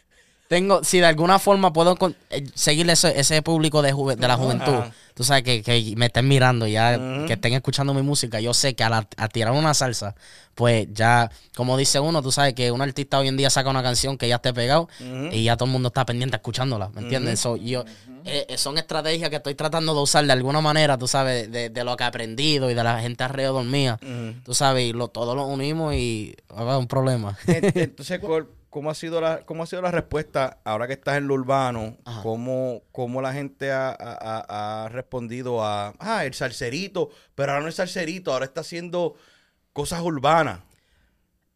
tengo, 0.49 0.85
si 0.85 1.01
de 1.01 1.07
alguna 1.07 1.39
forma 1.39 1.73
puedo 1.73 1.97
con- 1.97 2.15
eh, 2.31 2.45
seguir 2.55 2.89
ese, 2.91 3.19
ese 3.19 3.41
público 3.43 3.83
de, 3.83 3.93
juve- 3.93 4.17
de 4.17 4.29
la 4.29 4.37
juventud, 4.37 4.75
Ajá. 4.75 4.93
tú 5.15 5.25
sabes, 5.25 5.43
que, 5.43 5.63
que 5.63 5.95
me 5.97 6.07
estén 6.07 6.29
mirando 6.29 6.67
ya, 6.67 6.99
que 7.27 7.33
estén 7.33 7.55
escuchando 7.55 7.95
mi 7.95 8.03
música, 8.03 8.41
yo 8.41 8.53
sé 8.55 8.75
que 8.75 8.85
al, 8.85 9.07
tirar 9.33 9.53
una 9.53 9.73
salsa, 9.75 10.15
pues 10.55 10.87
ya, 10.93 11.31
como 11.57 11.77
dice 11.77 11.99
uno, 11.99 12.23
tú 12.23 12.31
sabes 12.31 12.55
que 12.55 12.71
un 12.71 12.83
artista 12.83 13.19
hoy 13.19 13.29
en 13.29 13.37
día 13.37 13.51
saca 13.51 13.71
una 13.71 13.83
canción 13.83 14.17
que 14.19 14.29
ya 14.29 14.37
esté 14.37 14.53
pegado 14.53 14.89
y 15.33 15.45
ya 15.45 15.57
todo 15.57 15.67
el 15.67 15.73
mundo 15.73 15.89
está 15.89 16.05
pendiente 16.05 16.37
escuchándola, 16.37 16.91
¿me 16.91 17.01
entiendes? 17.01 17.41
So, 17.41 17.57
yo, 17.57 17.85
eh, 18.27 18.47
eh, 18.49 18.59
son 18.59 18.79
estrategias 18.79 19.31
que 19.31 19.37
estoy 19.37 19.55
tratando 19.55 19.95
de 19.95 20.01
usar 20.01 20.25
de 20.27 20.33
alguna 20.33 20.61
manera, 20.61 20.97
tú 20.97 21.09
sabes, 21.09 21.51
de, 21.51 21.71
de 21.71 21.85
lo 21.85 21.97
que 21.97 22.05
he 22.05 22.07
aprendido 22.07 22.71
y 22.71 22.75
de 22.75 22.85
la 22.85 23.01
gente 23.01 23.25
alrededor 23.25 23.65
mía, 23.65 23.99
tú 24.45 24.55
sabes, 24.55 24.85
y 24.85 24.93
lo, 24.93 25.09
todos 25.09 25.35
lo 25.35 25.47
unimos 25.47 25.95
y 25.95 26.37
ah, 26.55 26.79
un 26.79 26.87
problema. 26.87 27.37
Ent- 27.47 27.73
Entonces, 27.75 28.21
¿cómo 28.75 28.91
ha 28.91 28.95
sido 28.97 29.21
la, 29.21 29.47
cómo 29.47 29.63
ha 29.63 29.67
sido 29.67 29.83
la 29.83 29.93
respuesta 29.93 30.59
ahora 30.65 30.89
que 30.89 30.95
estás 30.95 31.17
en 31.17 31.29
lo 31.29 31.35
urbano? 31.35 31.97
¿Cómo, 32.25 32.83
cómo 32.91 33.23
la 33.23 33.33
gente 33.33 33.71
ha, 33.71 33.91
ha- 33.91 34.85
ha- 34.85 34.89
respondido 34.89 35.63
a, 35.65 35.95
ah, 36.01 36.25
el 36.25 36.35
salserito, 36.35 37.09
pero 37.37 37.53
ahora 37.53 37.63
no 37.63 37.69
es 37.69 37.77
salserito, 37.77 38.33
ahora 38.33 38.47
está 38.47 38.63
haciendo 38.63 39.15
cosas 39.73 40.01
urbanas? 40.03 40.59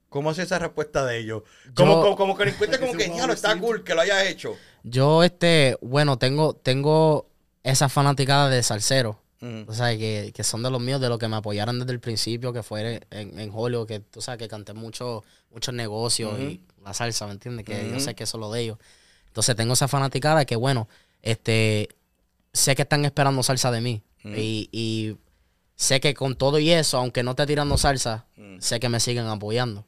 ¿Cómo 0.09 0.31
ha 0.31 0.35
sido 0.35 0.45
esa 0.45 0.61
respuesta 0.61 1.05
de 1.05 1.19
ellos? 1.19 1.43
Como, 1.75 1.95
Yo- 1.95 2.01
como, 2.03 2.17
como 2.17 2.37
que 2.37 2.45
le 2.45 2.51
encuentre 2.53 2.79
como 2.79 2.93
que, 2.93 2.99
well 3.07 3.13
diablo, 3.15 3.35
está 3.35 3.59
cool 3.59 3.83
que 3.83 3.97
lo 3.97 4.01
hayas 4.03 4.23
hecho. 4.23 4.55
Yo, 4.85 5.25
este, 5.25 5.77
bueno, 5.83 6.19
tengo, 6.19 6.55
tengo 6.55 7.29
esa 7.65 7.89
fanaticada 7.89 8.49
de 8.49 8.63
salsero. 8.63 9.21
Ujú. 9.43 9.65
O 9.71 9.73
sea, 9.75 9.97
que, 9.99 10.31
que 10.35 10.45
son 10.45 10.63
de 10.63 10.71
los 10.71 10.81
míos, 10.81 11.01
de 11.01 11.09
los 11.09 11.19
que 11.19 11.27
me 11.29 11.37
apoyaron 11.37 11.79
desde 11.81 11.93
el 11.93 12.01
principio, 12.01 12.53
que 12.53 12.63
fue 12.63 13.01
en, 13.11 13.39
en 13.41 13.51
Hollywood, 13.53 13.87
que 13.89 14.01
tú 14.01 14.21
sabes 14.21 14.39
que 14.39 14.49
canté 14.49 14.73
mucho, 14.73 15.25
muchos 15.51 15.75
negocios 15.75 16.39
y 16.41 16.61
la 16.89 16.95
salsa, 16.95 17.27
¿me 17.27 17.33
entiendes? 17.33 17.65
Que 17.65 17.91
yo 17.91 18.01
sé 18.01 18.15
que 18.15 18.25
eso 18.25 18.37
es 18.37 18.41
lo 18.41 18.51
de 18.51 18.63
ellos. 18.63 18.79
Entonces 19.29 19.55
tengo 19.57 19.75
esa 19.75 19.89
fanaticada 19.89 20.45
que, 20.45 20.57
bueno, 20.57 20.89
este, 21.23 21.89
sé 22.53 22.75
que 22.75 22.83
están 22.83 23.05
esperando 23.05 23.43
salsa 23.43 23.71
de 23.71 23.81
mí. 23.81 24.03
y, 24.25 24.69
y 24.73 25.17
sé 25.77 26.01
que 26.01 26.13
con 26.13 26.35
todo 26.35 26.59
y 26.59 26.71
eso, 26.71 26.99
aunque 26.99 27.23
no 27.23 27.31
esté 27.31 27.47
tirando 27.47 27.79
salsa, 27.79 28.27
sé 28.59 28.81
que 28.81 28.89
me 28.89 29.01
siguen 29.01 29.27
apoyando. 29.27 29.85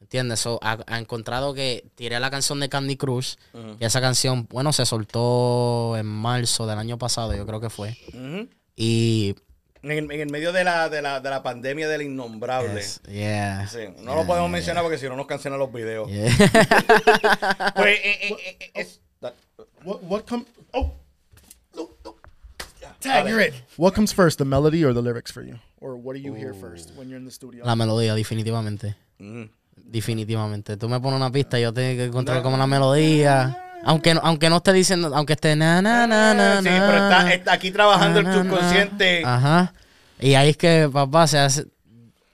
¿Entiendes? 0.00 0.40
So, 0.40 0.58
ha, 0.62 0.78
ha 0.86 0.98
encontrado 0.98 1.52
que 1.54 1.84
tiré 1.94 2.18
la 2.20 2.30
canción 2.30 2.58
de 2.60 2.68
Candy 2.68 2.96
Crush. 2.96 3.34
Y 3.78 3.84
esa 3.84 4.00
canción, 4.00 4.46
bueno, 4.50 4.72
se 4.72 4.86
soltó 4.86 5.96
en 5.96 6.06
marzo 6.06 6.66
del 6.66 6.78
año 6.78 6.98
pasado, 6.98 7.34
yo 7.34 7.46
creo 7.46 7.60
que 7.60 7.70
fue. 7.70 7.96
Y. 8.76 9.34
en, 9.82 9.90
el, 9.90 10.10
en 10.10 10.20
el 10.20 10.30
medio 10.30 10.52
de 10.52 10.64
la, 10.64 10.88
de, 10.88 11.00
la, 11.02 11.20
de 11.20 11.30
la 11.30 11.42
pandemia 11.42 11.88
del 11.88 12.02
innombrable. 12.02 12.74
Yes, 12.80 13.00
yeah. 13.08 13.66
Sí, 13.68 13.78
no 14.02 14.14
lo 14.14 14.26
podemos 14.26 14.50
mencionar 14.50 14.82
porque 14.82 14.98
si 14.98 15.06
no 15.08 15.16
nos 15.16 15.26
cancelan 15.26 15.58
los 15.58 15.72
videos. 15.72 16.08
Yeah. 16.10 16.30
Pues, 17.74 17.98
eh, 17.98 18.00
eh, 18.04 18.28
eh, 18.30 18.56
eh, 18.60 18.70
es- 18.74 19.00
What 19.82 20.02
what 20.02 20.22
come? 20.28 20.44
Oh, 20.74 20.92
no, 21.74 21.88
no. 22.04 22.16
A 22.86 22.94
Tag, 23.00 23.26
you're 23.28 23.40
it. 23.40 23.54
What 23.78 23.94
comes 23.94 24.12
first, 24.12 24.36
the 24.38 24.44
melody 24.44 24.84
or 24.84 24.92
the 24.92 25.00
lyrics 25.00 25.32
for 25.32 25.42
you, 25.42 25.58
or 25.80 25.96
what 25.96 26.14
do 26.14 26.20
you 26.20 26.34
hear 26.34 26.52
first 26.52 26.92
when 26.96 27.08
you're 27.08 27.18
in 27.18 27.24
the 27.24 27.30
studio? 27.30 27.64
la 27.64 27.74
melodía, 27.76 28.14
definitivamente. 28.14 28.94
Mm. 29.18 29.44
Definitivamente. 29.76 30.76
Tú 30.76 30.88
me 30.88 31.00
pones 31.00 31.16
una 31.16 31.30
pista 31.32 31.58
y 31.58 31.62
yo 31.62 31.72
tengo 31.72 31.96
que 31.96 32.04
encontrar 32.04 32.42
como 32.42 32.56
una 32.56 32.66
melodía. 32.66 33.69
Aunque, 33.84 34.14
no- 34.14 34.20
aunque 34.24 34.48
no 34.50 34.56
esté 34.58 34.72
diciendo, 34.72 35.10
aunque 35.14 35.32
esté 35.34 35.56
na 35.56 35.80
na 35.80 36.06
na 36.06 36.34
na 36.34 36.58
Sí, 36.62 36.68
na, 36.68 36.86
pero 36.86 37.04
está, 37.04 37.32
está 37.34 37.52
aquí 37.52 37.70
trabajando 37.70 38.18
el 38.20 38.24
na, 38.26 38.36
na, 38.36 38.42
subconsciente. 38.42 39.22
na. 39.22 39.34
Ajá. 39.36 39.72
Y 40.18 40.34
ahí 40.34 40.50
es 40.50 40.56
que, 40.56 40.88
papá, 40.92 41.26
se 41.26 41.38
hace. 41.38 41.66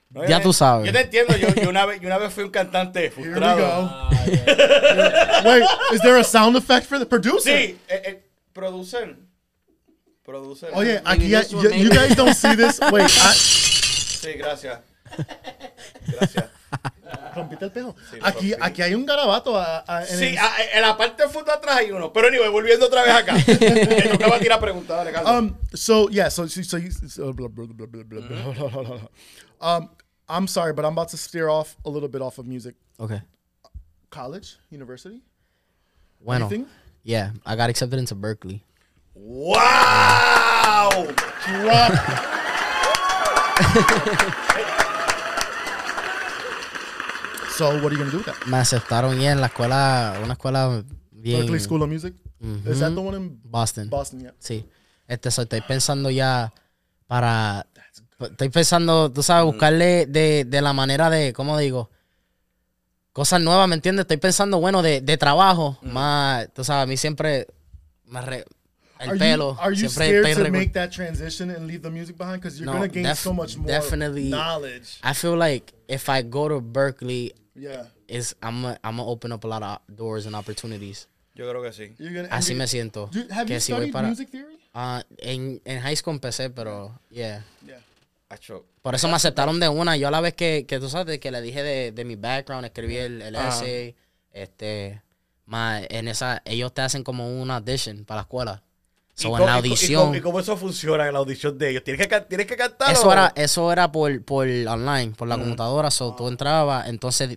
No, 0.09 0.25
ya 0.27 0.41
tú 0.41 0.51
sabes. 0.51 0.87
Yo 0.87 0.91
te 0.93 1.01
entiendo, 1.01 1.37
yo, 1.37 1.47
yo 1.55 1.69
una, 1.69 1.85
vez, 1.85 2.01
yo 2.01 2.07
una 2.07 2.17
vez 2.17 2.33
fui 2.33 2.43
un 2.43 2.49
cantante 2.49 3.11
frustrado. 3.11 4.09
Wait, 5.45 5.63
is 5.93 6.01
there 6.01 6.17
a 6.19 6.23
sound 6.23 6.55
effect 6.57 6.87
for 6.87 6.97
the 6.99 7.05
producer? 7.05 7.51
Sí, 7.51 7.77
el, 7.87 8.01
el 8.05 8.19
producer. 8.53 9.15
Producer. 10.25 10.69
Oye, 10.73 11.01
aquí 11.05 11.29
you, 11.29 11.89
guys 11.89 12.15
don't 12.15 12.33
see 12.33 12.55
this. 12.55 12.79
Wait, 12.91 13.05
I, 13.09 13.33
Sí, 13.33 14.33
gracias. 14.37 14.79
Gracias. 16.07 16.45
Rompiste 17.35 17.65
el 17.65 17.71
pejo. 17.71 17.95
Sí, 18.11 18.17
Aquí, 18.21 18.51
rompí. 18.51 18.65
aquí 18.65 18.81
hay 18.81 18.93
un 18.95 19.05
garabato. 19.05 19.57
a- 19.57 19.83
a- 19.87 20.01
en 20.05 20.17
Sí, 20.17 20.25
el- 20.29 20.37
a- 20.37 20.51
en 20.73 20.81
la 20.81 20.97
parte 20.97 21.23
del 21.23 21.31
fondo 21.31 21.51
atrás 21.51 21.77
hay 21.77 21.91
uno. 21.91 22.11
Pero 22.13 22.27
anyway, 22.27 22.49
volviendo 22.49 22.85
otra 22.87 23.03
vez 23.03 23.13
acá. 23.13 23.33
Me 23.47 24.09
tocaba 24.17 24.39
tirar 24.39 24.59
preguntas, 24.59 24.97
dale, 24.97 25.11
Carlos. 25.11 25.31
Um. 25.31 25.55
So 25.73 26.09
yeah. 26.09 26.29
So 26.29 26.47
so, 26.47 26.61
so. 26.63 26.77
So, 27.07 27.33
blah, 27.33 27.47
blah, 27.47 27.65
blah, 27.67 27.85
blah, 27.87 28.03
blah, 28.03 28.21
blah, 28.21 28.53
blah, 28.53 28.81
blah. 28.83 29.07
Um. 29.61 29.89
I'm 30.29 30.45
sorry, 30.47 30.73
but 30.73 30.83
I'm 30.83 30.91
about 30.91 31.07
to 31.11 31.17
steer 31.17 31.47
off 31.47 31.77
a 31.85 31.89
little 31.89 32.09
bit 32.09 32.21
off 32.21 32.37
of 32.37 32.45
music. 32.45 32.75
Ok. 32.99 33.11
College, 34.09 34.57
university, 34.71 35.21
Bueno. 36.19 36.47
anything? 36.47 36.65
Yeah, 37.03 37.31
I 37.45 37.55
got 37.55 37.69
accepted 37.69 37.97
into 37.99 38.13
Berkeley. 38.15 38.61
¡Wow! 39.15 41.07
Drop. 41.45 41.93
so 47.57 47.69
what 47.81 47.85
are 47.85 47.91
you 47.93 47.97
gonna 47.97 48.11
do 48.11 48.17
with 48.17 48.25
that? 48.25 48.45
Me 48.47 48.57
aceptaron 48.57 49.19
ya 49.19 49.31
en 49.31 49.41
la 49.41 49.47
escuela, 49.47 50.19
una 50.23 50.33
escuela 50.33 50.83
bien. 51.11 51.39
Berkeley 51.41 51.59
School 51.59 51.81
of 51.83 51.89
Music. 51.89 52.13
Is 52.65 52.79
that 52.79 52.93
the 52.93 53.01
one 53.01 53.15
in 53.17 53.39
Boston. 53.43 53.89
Boston? 53.89 54.21
Yeah. 54.21 54.33
Sí. 54.39 54.63
Este, 55.07 55.31
so, 55.31 55.41
estoy 55.43 55.61
pensando 55.61 56.09
ya 56.09 56.53
para. 57.07 57.65
Estoy 58.19 58.49
pensando, 58.49 59.11
tú 59.11 59.21
sabes, 59.23 59.45
buscarle 59.45 60.05
de, 60.07 60.43
de 60.45 60.61
la 60.61 60.73
manera 60.73 61.09
de, 61.09 61.33
¿cómo 61.33 61.57
digo? 61.57 61.89
Cosas 63.13 63.41
nuevas, 63.41 63.67
¿me 63.67 63.75
entiendes? 63.75 64.03
Estoy 64.03 64.17
pensando, 64.17 64.59
bueno, 64.59 64.81
de, 64.83 65.01
de 65.01 65.17
trabajo. 65.17 65.77
Más, 65.81 66.47
tú 66.53 66.63
sabes, 66.63 66.83
a 66.83 66.85
mí 66.85 66.97
siempre. 66.97 67.47
Me 68.05 68.21
re- 68.21 68.45
el 68.99 69.09
Are 69.11 69.19
pelo. 69.19 69.53
you, 69.53 69.59
are 69.61 69.75
you 69.75 69.89
siempre 69.89 70.21
scared 70.33 70.45
to 70.45 70.51
make 70.51 70.71
that 70.73 70.89
transition 70.91 71.49
and 71.51 71.67
leave 71.67 71.81
the 71.81 71.89
music 71.89 72.17
behind? 72.17 72.41
Because 72.41 72.57
you're 72.59 72.65
No, 72.65 72.73
gonna 72.73 72.87
gain 72.87 73.15
so 73.15 73.33
much 73.33 73.55
more 73.57 73.67
definitely. 73.67 74.29
knowledge. 74.29 74.99
I 75.03 75.13
feel 75.13 75.35
like 75.37 75.73
if 75.87 76.09
I 76.09 76.21
go 76.23 76.47
to 76.49 76.59
Berkeley, 76.61 77.33
Yeah. 77.57 77.87
is 78.07 78.35
I'm 78.41 78.61
gonna 78.61 78.79
I'm 78.83 78.97
gonna 78.97 79.09
open 79.09 79.31
up 79.31 79.43
a 79.43 79.47
lot 79.47 79.63
of 79.63 79.79
doors 79.95 80.25
and 80.25 80.35
opportunities. 80.35 81.07
Yo 81.35 81.49
creo 81.49 81.61
que 81.63 81.71
sí. 81.71 81.93
You're 81.97 82.13
gonna. 82.13 82.29
Así 82.35 82.55
me 82.55 82.67
siento. 82.67 83.09
Do, 83.11 83.21
have 83.31 83.47
que 83.47 83.55
you 83.55 83.59
si 83.59 83.71
voy 83.73 83.81
studied 83.89 83.93
para. 83.93 84.07
music 84.07 84.29
theory? 84.29 84.57
Ah, 84.73 85.03
en, 85.17 85.59
en 85.65 85.81
high 85.81 85.95
school 85.95 86.13
empecé, 86.13 86.49
pero 86.49 86.99
yeah. 87.09 87.43
Yeah. 87.65 87.81
Por 88.81 88.95
eso 88.95 89.07
me 89.07 89.15
aceptaron 89.15 89.59
de 89.59 89.69
una. 89.69 89.95
Yo 89.97 90.07
a 90.07 90.11
la 90.11 90.21
vez 90.21 90.33
que, 90.33 90.65
que 90.67 90.79
tú 90.79 90.89
sabes, 90.89 91.19
que 91.19 91.31
le 91.31 91.41
dije 91.41 91.63
de, 91.63 91.91
de 91.91 92.05
mi 92.05 92.15
background, 92.15 92.65
escribí 92.65 92.97
el, 92.97 93.21
el 93.21 93.35
Ajá. 93.35 93.49
essay, 93.49 93.95
este, 94.31 95.01
más 95.45 95.83
en 95.89 96.07
esa, 96.09 96.41
ellos 96.45 96.73
te 96.73 96.81
hacen 96.81 97.03
como 97.03 97.41
una 97.41 97.55
audition 97.57 98.03
para 98.05 98.17
la 98.19 98.21
escuela. 98.23 98.63
So, 99.19 99.29
¿Y 99.29 99.33
en 99.33 99.45
la 99.47 99.55
audición, 99.55 99.91
¿Y 99.91 99.95
cómo, 100.05 100.15
y 100.15 100.21
cómo 100.21 100.39
eso 100.39 100.55
funciona 100.57 101.07
en 101.07 101.13
la 101.13 101.17
audición 101.19 101.57
de 101.57 101.71
ellos? 101.71 101.83
¿Tienes 101.83 102.07
que, 102.07 102.21
tienes 102.21 102.45
que 102.45 102.55
cantar? 102.55 102.91
eso 102.93 103.07
o- 103.07 103.11
era, 103.11 103.33
eso 103.35 103.71
era 103.71 103.91
por, 103.91 104.23
por 104.23 104.45
online, 104.47 105.13
por 105.17 105.27
la 105.27 105.37
computadora. 105.39 105.89
So, 105.89 106.13
tú 106.15 106.27
entrabas, 106.27 106.87
entonces, 106.87 107.35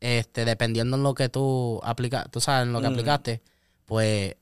este, 0.00 0.46
dependiendo 0.46 0.96
en 0.96 1.02
lo 1.02 1.12
que 1.12 1.28
tú 1.28 1.80
aplicas, 1.84 2.26
tú 2.30 2.40
sabes, 2.40 2.66
en 2.66 2.72
lo 2.72 2.80
que 2.80 2.86
aplicaste, 2.86 3.42
pues, 3.84 4.36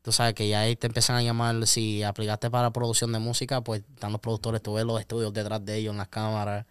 tú 0.00 0.10
sabes 0.12 0.32
que 0.32 0.48
ya 0.48 0.60
ahí 0.60 0.76
te 0.76 0.86
empiezan 0.86 1.16
a 1.16 1.22
llamar, 1.22 1.66
si 1.66 2.02
aplicaste 2.02 2.48
para 2.50 2.70
producción 2.70 3.12
de 3.12 3.18
música, 3.18 3.60
pues 3.60 3.82
están 3.94 4.10
los 4.12 4.22
productores, 4.22 4.62
tú 4.62 4.72
ves 4.74 4.86
los 4.86 4.98
estudios 5.00 5.34
detrás 5.34 5.62
de 5.62 5.76
ellos 5.76 5.92
en 5.92 5.98
las 5.98 6.08
cámaras. 6.08 6.64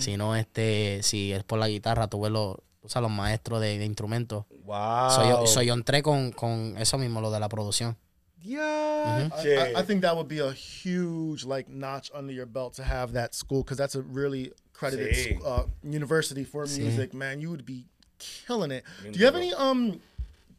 Si 0.00 0.16
no, 0.16 0.34
este, 0.34 1.00
si 1.04 1.32
es 1.32 1.44
por 1.44 1.60
la 1.60 1.68
guitarra, 1.68 2.08
tú 2.08 2.22
ves 2.22 2.32
los, 2.32 2.56
o 2.82 2.88
sea, 2.88 3.00
los 3.00 3.10
maestros 3.12 3.60
de, 3.60 3.78
de 3.78 3.84
instrumentos. 3.84 4.46
Wow. 4.64 5.10
So, 5.10 5.28
yo, 5.28 5.46
so, 5.46 5.62
yo 5.62 5.74
entré 5.74 6.02
con, 6.02 6.32
con 6.32 6.74
eso 6.76 6.98
mismo, 6.98 7.20
lo 7.20 7.30
de 7.30 7.38
la 7.38 7.48
producción. 7.48 7.96
I, 8.44 9.30
Diache. 9.42 9.74
I, 9.76 9.80
I 9.80 9.82
think 9.82 10.02
that 10.02 10.16
would 10.16 10.28
be 10.28 10.38
a 10.38 10.52
huge 10.52 11.44
like 11.44 11.68
notch 11.68 12.10
under 12.14 12.32
your 12.32 12.46
belt 12.46 12.74
to 12.74 12.82
have 12.84 13.12
that 13.12 13.34
school 13.34 13.62
because 13.62 13.76
that's 13.76 13.94
a 13.94 14.02
really 14.02 14.52
credited 14.72 15.14
Sí. 15.14 15.40
uh, 15.44 15.64
university 15.82 16.44
for 16.44 16.64
music. 16.66 17.12
Man, 17.14 17.40
you 17.40 17.50
would 17.50 17.66
be 17.66 17.86
killing 18.18 18.70
it. 18.70 18.84
Do 19.10 19.18
you 19.18 19.24
have 19.26 19.36
any 19.36 19.52
um? 19.54 20.00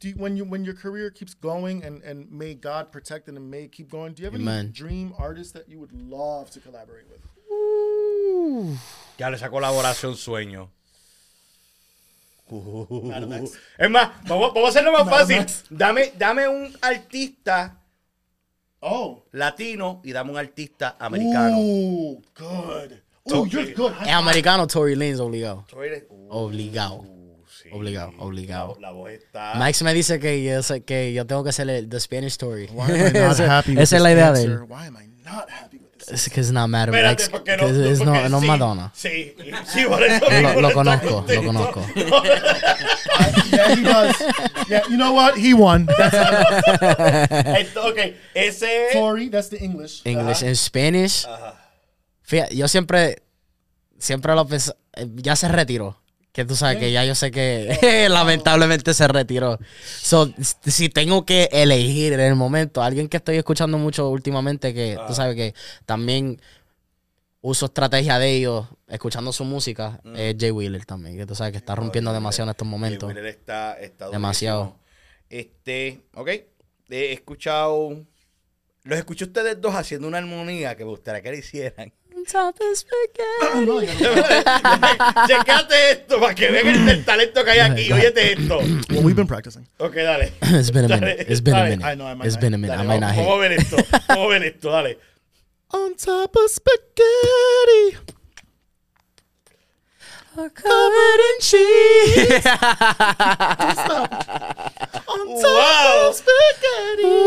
Do 0.00 0.08
you, 0.08 0.14
when 0.16 0.36
you 0.36 0.44
when 0.44 0.64
your 0.64 0.74
career 0.74 1.10
keeps 1.10 1.34
going 1.34 1.84
and 1.84 2.02
and 2.02 2.30
may 2.30 2.54
God 2.54 2.90
protect 2.90 3.28
it 3.28 3.36
and 3.36 3.50
may 3.50 3.64
it 3.64 3.72
keep 3.72 3.88
going? 3.90 4.14
Do 4.14 4.22
you 4.22 4.26
have 4.26 4.34
any 4.34 4.42
Amen. 4.44 4.70
dream 4.72 5.14
artists 5.18 5.52
that 5.52 5.68
you 5.68 5.78
would 5.78 5.92
love 5.92 6.50
to 6.50 6.60
collaborate 6.60 7.06
with? 7.08 7.20
Ya 9.18 9.28
esa 9.30 9.48
colaboración 9.48 10.14
sueño. 10.16 10.68
Es 13.78 13.90
más, 13.90 14.10
vamos, 14.28 14.52
vamos 14.54 14.66
a 14.66 14.68
hacerlo 14.68 14.92
más 14.92 15.08
fácil. 15.08 15.46
Dame, 15.70 16.12
dame 16.18 16.48
un 16.48 16.72
artista 16.80 17.78
Oh, 18.84 19.24
latino 19.30 20.00
y 20.02 20.10
dame 20.12 20.32
un 20.32 20.38
artista 20.38 20.96
americano. 20.98 21.56
Ooh, 21.58 22.20
good. 22.36 22.92
Ooh, 23.32 23.46
you're 23.46 23.72
good. 23.74 23.92
Es 24.04 24.08
americano, 24.12 24.66
Tory 24.66 24.96
Lanez, 24.96 25.20
obligado. 25.20 25.64
Uh, 26.10 26.26
Obligado. 26.30 27.04
sí. 27.46 27.68
Obligado, 27.72 28.12
obligado. 28.18 28.74
La, 28.80 28.88
la 28.88 28.92
voz 28.92 29.12
está. 29.12 29.54
Max 29.54 29.80
me 29.84 29.94
dice 29.94 30.18
que 30.18 30.42
yo, 30.42 30.60
que 30.84 31.12
yo 31.12 31.24
tengo 31.26 31.44
que 31.44 31.52
ser 31.52 31.70
el 31.70 31.88
the 31.88 32.00
Spanish 32.00 32.32
Story. 32.32 32.66
Why 32.72 32.90
am 32.90 32.96
I 32.96 33.02
not 33.12 33.14
Esa- 33.32 33.58
happy 33.58 33.70
with 33.70 33.78
esa 33.82 33.82
this 33.82 33.92
es 33.92 34.02
la 34.02 34.12
idea 34.12 34.32
de 34.32 34.42
él. 34.42 34.62
Why 34.68 34.86
am 34.88 34.96
I 34.96 35.06
not 35.24 35.48
happy 35.48 35.78
with 35.78 35.91
this 36.06 36.26
It's, 36.26 36.38
it's 36.38 36.50
not 36.50 36.68
Madame 36.68 36.94
Espérate, 36.94 37.22
X. 37.22 37.28
porque 37.28 37.56
no, 37.56 37.66
porque 37.66 38.04
no, 38.04 38.28
no 38.28 38.40
sí, 38.40 38.46
Madonna. 38.46 38.92
Sí, 38.94 39.34
sí, 39.66 39.84
por 39.86 40.02
eso 40.02 40.24
Lo, 40.24 40.30
mismo 40.30 40.60
lo 40.60 40.68
no 40.68 40.74
conozco, 40.74 41.20
está 41.20 41.34
lo 41.34 41.42
conozco. 41.44 41.80
Uh, 41.80 41.84
yeah, 43.52 43.74
he 43.74 43.82
does. 43.82 44.16
Yeah, 44.68 44.82
you 44.88 44.96
know 44.96 45.12
what? 45.12 45.36
He 45.36 45.54
won. 45.54 45.86
That's 45.86 46.14
Esto, 47.60 47.88
ok, 47.88 48.14
ese 48.34 48.92
Tory. 48.92 49.28
That's 49.28 49.48
the 49.48 49.62
English. 49.62 50.02
English 50.04 50.42
and 50.42 50.56
Spanish. 50.56 51.26
Fíjate, 52.22 52.56
yo 52.56 52.66
siempre, 52.68 53.22
siempre 53.98 54.34
lo 54.34 54.44
pensé, 54.46 54.72
eh, 54.96 55.06
ya 55.16 55.36
se 55.36 55.48
retiró. 55.48 56.01
Que 56.32 56.46
tú 56.46 56.56
sabes 56.56 56.78
que 56.78 56.90
ya 56.90 57.04
yo 57.04 57.14
sé 57.14 57.30
que 57.30 58.06
lamentablemente 58.10 58.94
se 58.94 59.06
retiró. 59.06 59.58
So, 59.84 60.32
si 60.64 60.88
tengo 60.88 61.26
que 61.26 61.50
elegir 61.52 62.14
en 62.14 62.20
el 62.20 62.34
momento, 62.36 62.82
alguien 62.82 63.08
que 63.08 63.18
estoy 63.18 63.36
escuchando 63.36 63.76
mucho 63.76 64.08
últimamente, 64.08 64.72
que 64.72 64.98
tú 65.06 65.14
sabes 65.14 65.36
que 65.36 65.54
también 65.84 66.40
uso 67.42 67.66
estrategia 67.66 68.18
de 68.18 68.30
ellos, 68.30 68.66
escuchando 68.88 69.32
su 69.32 69.44
música, 69.44 70.00
es 70.14 70.36
Jay 70.38 70.52
Wheeler 70.52 70.86
también, 70.86 71.18
que 71.18 71.26
tú 71.26 71.34
sabes 71.34 71.52
que 71.52 71.58
está 71.58 71.74
rompiendo 71.74 72.12
demasiado 72.12 72.48
en 72.48 72.52
estos 72.52 72.66
momentos. 72.66 73.08
Wheeler 73.08 73.26
está, 73.26 73.78
está 73.78 74.08
Demasiado. 74.08 74.78
Este, 75.28 76.02
ok. 76.14 76.28
He 76.88 77.12
escuchado. 77.12 78.06
Los 78.84 78.98
escuché 78.98 79.24
ustedes 79.24 79.60
dos 79.60 79.74
haciendo 79.74 80.06
una 80.08 80.18
armonía 80.18 80.76
que 80.76 80.84
me 80.84 80.90
gustaría 80.90 81.22
que 81.22 81.30
le 81.30 81.38
hicieran. 81.38 81.92
Oh, 82.34 83.60
no, 83.66 83.80
you 83.80 83.86
gotta- 83.98 85.26
Checate 85.28 85.90
esto 85.92 86.20
para 86.20 86.34
que 86.34 86.50
vean 86.50 86.66
el, 86.68 86.88
el 86.88 87.04
talento 87.04 87.44
que 87.44 87.50
hay 87.50 87.58
aquí. 87.58 87.92
Óyete 87.92 88.32
esto. 88.32 88.58
well, 88.90 89.02
we've 89.02 89.16
been 89.16 89.26
practicing. 89.26 89.66
Ok, 89.78 89.94
dale. 89.96 90.32
It's 90.42 90.70
been 90.70 90.84
a 90.84 90.88
minute. 90.88 91.26
It's 91.28 91.40
been 91.40 91.54
a 91.54 91.64
minute. 91.64 91.84
I 91.84 91.94
know, 91.94 92.06
I 92.06 92.14
might 92.14 92.26
It's 92.26 92.36
not. 92.36 92.40
been 92.42 92.54
a 92.54 92.58
minute. 92.58 92.76
Dale, 92.76 92.82
I 92.82 92.86
might 92.86 93.00
vamos, 93.00 93.16
not 93.16 93.26
vamos 93.26 93.44
a 93.44 93.48
hit. 93.48 93.50
ver 93.50 93.52
esto. 93.52 93.76
Vamos 94.08 94.24
a 94.24 94.28
ver 94.28 94.42
esto, 94.44 94.70
dale. 94.70 94.98
On 95.74 95.94
top 95.96 96.36
of 96.36 96.50
spaghetti. 96.50 97.96
Covered 100.34 101.20
in 101.28 101.40
cheese. 101.40 102.46
On 105.08 105.26
top 105.28 105.44
Wow. 105.44 106.08
of 106.08 106.14
spaghetti. 106.16 107.18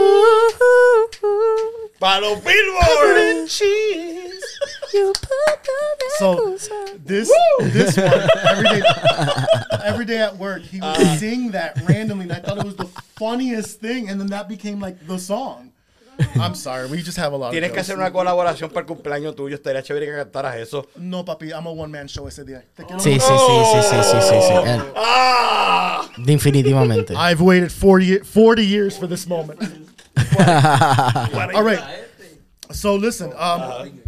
Para 1.99 2.21
los 2.21 2.39
Covered 2.39 2.45
Billboard. 2.45 3.17
in 3.17 3.47
cheese. 3.47 4.43
So 6.17 6.57
this 7.03 7.29
this 7.61 7.97
one 7.97 8.27
every 8.47 8.69
day 8.69 8.81
every 9.83 10.05
day 10.05 10.17
at 10.19 10.37
work 10.37 10.61
he 10.61 10.79
would 10.79 11.19
sing 11.19 11.51
that 11.51 11.77
randomly 11.87 12.23
and 12.23 12.33
I 12.33 12.39
thought 12.39 12.57
it 12.57 12.63
was 12.65 12.75
the 12.75 12.85
funniest 13.17 13.81
thing 13.81 14.09
and 14.09 14.19
then 14.19 14.27
that 14.27 14.47
became 14.47 14.79
like 14.79 15.05
the 15.07 15.17
song. 15.19 15.71
I'm 16.39 16.55
sorry, 16.55 16.87
we 16.89 17.01
just 17.01 17.17
have 17.17 17.33
a 17.33 17.35
lot 17.37 17.51
Tienes 17.51 17.65
of 17.71 17.73
que 17.75 17.81
jokes. 17.83 17.89
hacer 17.89 17.97
una 17.97 18.09
colaboración 18.11 18.69
para 18.71 18.85
el 18.85 18.87
cumpleaños 18.87 19.35
tuyo. 19.35 19.53
Estaría 19.57 19.83
chévere 19.83 20.05
que 20.05 20.13
cantaras 20.15 20.55
eso. 20.55 20.87
No, 20.95 21.25
papi, 21.25 21.51
I'm 21.51 21.65
a 21.67 21.71
one 21.73 21.91
man 21.91 22.07
show 22.07 22.25
ese 22.25 22.45
día. 22.45 22.63
Te 22.73 22.85
quiero 22.85 23.01
Sí, 23.01 23.19
sí, 23.19 23.19
sí, 23.19 23.63
sí, 23.73 23.81
sí, 23.81 24.03
sí, 24.03 24.21
sí, 24.21 24.41
sí. 24.47 24.53
Él- 24.65 24.93
¡Ah! 24.95 26.09
Definitivamente. 26.17 27.13
I've 27.17 27.41
waited 27.41 27.69
40, 27.69 28.23
40 28.23 28.61
years 28.63 28.97
for 28.97 29.07
this 29.07 29.27
moment. 29.27 29.59
All 30.39 31.63
right. 31.63 31.81
So 32.71 32.95
listen, 32.95 33.33
um, 33.37 33.99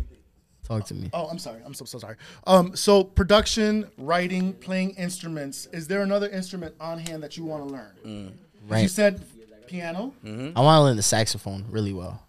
Talk 0.67 0.85
to 0.87 0.93
me. 0.93 1.09
oh, 1.13 1.27
I'm 1.27 1.39
sorry. 1.39 1.61
I'm 1.65 1.73
so 1.73 1.85
so 1.85 1.97
sorry. 1.97 2.17
Um, 2.45 2.75
so 2.75 3.03
production, 3.03 3.89
writing, 3.97 4.53
playing 4.53 4.91
instruments. 4.91 5.67
Is 5.71 5.87
there 5.87 6.01
another 6.01 6.27
instrument 6.29 6.75
on 6.79 6.99
hand 6.99 7.23
that 7.23 7.37
you 7.37 7.45
want 7.45 7.67
to 7.67 7.73
learn? 7.73 7.91
Mm. 8.05 8.25
You 8.27 8.31
Right. 8.67 8.89
said 8.89 9.21
piano. 9.67 10.13
Mm-hmm. 10.25 10.57
I 10.57 10.61
want 10.61 10.79
to 10.79 10.83
learn 10.83 10.97
the 10.97 11.03
saxophone 11.03 11.65
really 11.69 11.93
well. 11.93 12.21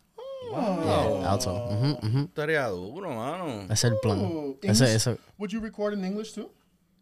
Oh. 0.51 1.21
Yeah, 1.21 1.29
alto. 1.31 1.51
Ujú, 1.51 2.01
ujú. 2.01 2.29
Estaría 2.29 2.69
duro, 2.71 3.11
mano. 3.15 3.67
Ese 3.69 3.73
es 3.73 3.85
el 3.85 3.99
plan. 4.01 4.19
Ooh, 4.21 4.57
Ese, 4.63 4.83
eso. 4.83 5.19
Would 5.39 5.53
you 5.53 5.61
record 5.61 5.93
in 5.95 6.05
English 6.05 6.33
too? 6.33 6.49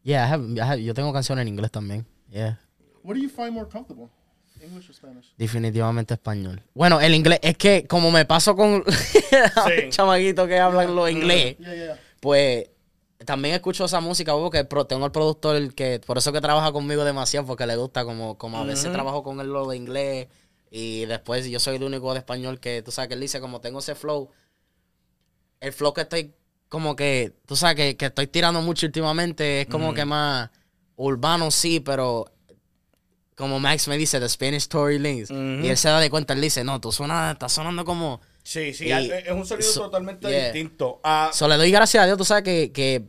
Yeah, 0.02 0.24
I 0.24 0.26
have, 0.26 0.42
I 0.58 0.64
have- 0.64 0.80
yo 0.80 0.92
tengo 0.94 1.12
canciones 1.12 1.42
en 1.46 1.48
inglés 1.56 1.70
también. 1.70 2.04
Yeah. 2.30 2.54
What 3.02 3.14
do 3.14 3.20
you 3.20 3.28
find 3.28 3.54
more 3.54 3.66
comfortable, 3.66 4.10
English 4.66 4.88
or 4.90 4.94
Spanish? 4.94 5.32
Definitivamente 5.36 6.14
español. 6.14 6.62
Bueno, 6.74 7.00
el 7.00 7.14
inglés, 7.14 7.40
es 7.42 7.56
que 7.56 7.86
como 7.86 8.10
me 8.10 8.24
paso 8.24 8.54
con 8.56 8.84
chamaguitos 9.90 10.48
que 10.48 10.58
hablan 10.58 10.94
lo 10.94 11.08
inglés, 11.08 11.56
Yeah, 11.58 11.74
yeah, 11.74 11.84
yeah. 11.84 12.00
pues 12.20 12.68
también 13.24 13.54
escucho 13.54 13.84
esa 13.84 14.00
música, 14.00 14.32
porque 14.34 14.64
tengo 14.88 15.06
el 15.06 15.12
productor 15.12 15.74
que, 15.74 16.00
por 16.04 16.18
eso 16.18 16.32
que 16.32 16.40
trabaja 16.40 16.72
conmigo 16.72 17.04
demasiado, 17.04 17.46
porque 17.46 17.66
le 17.66 17.76
gusta, 17.76 18.04
como, 18.04 18.36
como 18.36 18.58
a 18.58 18.64
veces 18.64 18.92
trabajo 18.92 19.22
con 19.22 19.40
él 19.40 19.48
lo 19.48 19.68
de 19.68 19.76
inglés, 19.76 20.28
y 20.70 21.06
después 21.06 21.46
yo 21.48 21.58
soy 21.58 21.76
el 21.76 21.82
único 21.84 22.12
de 22.12 22.18
español 22.18 22.60
que, 22.60 22.82
tú 22.82 22.90
sabes, 22.90 23.08
que 23.08 23.14
él 23.14 23.20
dice, 23.20 23.40
como 23.40 23.60
tengo 23.60 23.78
ese 23.78 23.94
flow, 23.94 24.30
el 25.60 25.72
flow 25.72 25.94
que 25.94 26.02
estoy, 26.02 26.34
como 26.68 26.94
que, 26.94 27.32
tú 27.46 27.56
sabes, 27.56 27.76
que, 27.76 27.96
que 27.96 28.06
estoy 28.06 28.26
tirando 28.26 28.60
mucho 28.60 28.86
últimamente, 28.86 29.62
es 29.62 29.66
como 29.66 29.94
que 29.94 30.04
más 30.04 30.50
urbano, 30.96 31.50
sí, 31.50 31.80
pero 31.80 32.26
como 33.36 33.60
Max 33.60 33.86
me 33.86 33.96
dice, 33.98 34.18
The 34.18 34.28
Spanish 34.28 34.66
Tory 34.66 34.98
Links, 34.98 35.30
y 35.30 35.68
él 35.68 35.76
se 35.76 35.88
da 35.88 36.00
de 36.00 36.10
cuenta, 36.10 36.32
él 36.34 36.40
dice, 36.40 36.64
no, 36.64 36.80
tú 36.80 36.90
suenas, 36.90 37.32
estás 37.34 37.52
sonando 37.52 37.84
como... 37.84 38.20
Sí, 38.42 38.72
sí, 38.72 38.86
Y- 38.86 38.90
es 38.92 39.30
un 39.30 39.44
sonido 39.46 39.70
so- 39.70 39.82
totalmente 39.82 40.28
yeah. 40.28 40.44
distinto. 40.44 41.00
Ah, 41.04 41.30
So, 41.32 41.46
le 41.48 41.56
doy 41.56 41.70
gracias 41.70 42.02
a 42.02 42.06
Dios, 42.06 42.16
tú 42.16 42.24
sabes 42.24 42.44
que, 42.44 42.72
que 42.72 43.02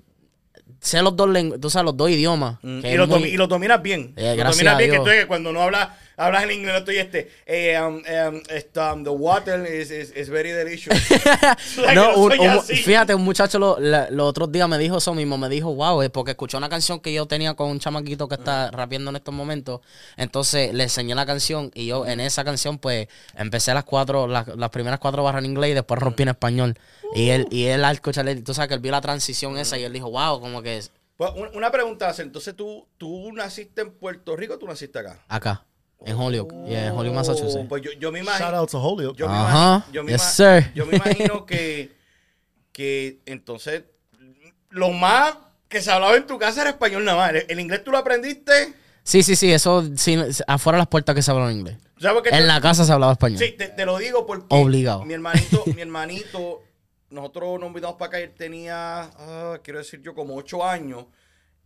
sé 0.82 1.02
los 1.02 1.16
dos 1.16 1.30
lengu- 1.30 1.60
tú 1.60 1.70
sabes 1.70 1.86
los 1.86 1.96
dos 1.98 2.10
idiomas. 2.10 2.58
Mm, 2.62 2.82
que 2.82 2.92
y, 2.94 2.98
lo 2.98 3.08
muy- 3.08 3.24
y 3.30 3.38
lo 3.38 3.48
dominas 3.48 3.82
bien. 3.82 4.14
Eh, 4.18 4.36
lo 4.36 4.44
dominas 4.52 4.78
bien, 4.78 4.92
que 4.92 4.98
tú 4.98 5.06
que 5.06 5.28
cuando 5.28 5.52
no 5.54 5.62
hablas, 5.62 5.90
hablas 6.18 6.44
en 6.44 6.52
inglés, 6.52 6.76
estoy 6.78 6.98
este, 6.98 7.30
eh, 7.46 7.80
um, 7.80 7.98
um, 7.98 8.42
um, 8.76 9.04
the 9.04 9.10
water 9.10 9.66
is, 9.66 9.92
is, 9.92 10.12
is 10.16 10.30
very 10.30 10.52
delicious. 10.52 10.94
Like, 11.78 11.96
No, 11.96 12.16
un- 12.18 12.32
un- 12.40 12.62
fíjate, 12.64 13.14
un 13.16 13.24
muchacho 13.24 13.60
lo- 13.60 13.78
los 13.80 14.28
otros 14.28 14.52
días 14.52 14.68
me 14.68 14.78
dijo 14.78 14.98
eso 14.98 15.14
mismo, 15.14 15.38
me 15.38 15.48
dijo, 15.50 15.74
wow, 15.74 16.02
es 16.02 16.10
porque 16.10 16.32
escuchó 16.32 16.58
una 16.58 16.70
canción 16.70 17.00
que 17.00 17.14
yo 17.14 17.26
tenía 17.28 17.54
con 17.54 17.70
un 17.70 17.80
chamaquito 17.80 18.28
que 18.28 18.36
está 18.36 18.72
rapeando 18.72 19.12
en 19.12 19.16
estos 19.18 19.34
momentos. 19.34 19.82
Entonces 20.18 20.74
le 20.74 20.84
enseñé 20.84 21.16
la 21.16 21.26
canción 21.26 21.72
y 21.74 21.88
yo 21.88 22.06
en 22.06 22.20
esa 22.20 22.44
canción 22.44 22.80
pues 22.80 23.08
empecé 23.36 23.74
las 23.74 23.84
cuatro, 23.84 24.28
las, 24.28 24.48
las 24.48 24.70
primeras 24.72 25.00
cuatro 25.00 25.24
barras 25.24 25.44
en 25.44 25.52
inglés 25.52 25.72
y 25.72 25.74
después 25.76 26.00
rompí 26.00 26.24
en 26.24 26.30
español. 26.30 26.78
Y 27.16 27.30
él, 27.30 27.48
y 27.52 27.66
él 27.66 27.86
al 27.86 27.94
escucharle, 27.96 28.36
tú 28.42 28.54
sabes 28.54 28.68
que 28.70 28.74
él 28.74 28.80
vio 28.80 28.92
la 28.92 29.02
transición 29.02 29.58
esa 29.58 29.78
y 29.78 29.84
él 29.84 29.94
dijo, 29.94 30.10
wow, 30.10 30.40
como 30.42 30.62
que 30.62 30.78
es 30.78 30.92
Pues, 31.16 31.32
un- 31.36 31.56
una 31.56 31.72
pregunta, 31.72 32.14
entonces 32.18 32.56
tú, 32.56 32.86
tú 32.98 33.32
naciste 33.34 33.82
en 33.82 33.92
Puerto 33.92 34.36
Rico 34.36 34.56
o 34.56 34.58
tú 34.58 34.68
naciste 34.68 35.00
acá? 35.00 35.20
acá, 35.30 35.64
en 36.06 36.16
Holyoke, 36.16 36.54
yeah, 36.68 36.88
en 36.88 36.94
Holyoke, 36.94 37.14
Oh, 37.14 37.16
Massachusetts. 37.16 37.66
Pues 37.68 37.82
yo, 37.82 37.92
yo 38.00 38.12
me 38.12 38.20
Shout 38.20 38.28
imagino. 38.40 38.58
out 38.58 38.70
to 38.72 38.80
Holyoke. 38.80 39.18
Yo 39.18 40.04
me 40.04 40.12
Yes, 40.12 40.22
sir. 40.36 40.72
yo 40.74 40.86
me 40.86 40.96
imagino 40.98 41.46
que, 41.46 41.92
que 42.72 43.20
entonces 43.26 43.84
lo 44.70 44.90
más 44.92 45.36
que 45.68 45.82
se 45.82 45.92
hablaba 45.92 46.16
en 46.16 46.26
tu 46.28 46.38
casa 46.38 46.62
era 46.62 46.70
español 46.72 47.04
nada 47.04 47.18
más. 47.18 47.44
El, 47.48 47.60
inglés 47.60 47.84
tú 47.84 47.92
lo 47.92 47.98
aprendiste. 47.98 48.74
Sí, 49.04 49.24
sí, 49.24 49.36
sí, 49.36 49.52
eso, 49.52 49.84
sí, 49.96 50.18
afuera 50.48 50.78
de 50.78 50.82
las 50.82 50.88
puertas 50.88 51.16
que 51.16 51.22
se 51.22 51.32
hablan 51.32 51.52
inglés. 51.58 51.78
¿Sabes 52.00 52.14
por 52.16 52.24
qué 52.24 52.30
En 52.30 52.42
te- 52.42 52.48
la 52.48 52.62
casa 52.62 52.86
se 52.86 52.92
hablaba 52.92 53.14
español. 53.14 53.40
Sí, 53.40 53.54
te, 53.58 53.70
te 53.70 53.86
lo 53.86 53.98
digo 53.98 54.26
porque 54.26 54.46
Obligado. 54.50 55.04
mi 55.06 55.14
hermanito, 55.14 55.64
mi 55.74 55.82
hermanito, 55.82 56.62
nosotros 57.10 57.60
nos 57.60 57.68
invitamos 57.68 57.96
para 57.98 58.10
acá, 58.10 58.20
él 58.20 58.34
tenía, 58.38 59.04
ah, 59.18 59.58
quiero 59.64 59.80
decir 59.80 60.02
yo, 60.02 60.14
como 60.14 60.36
ocho 60.36 60.64
años. 60.66 61.06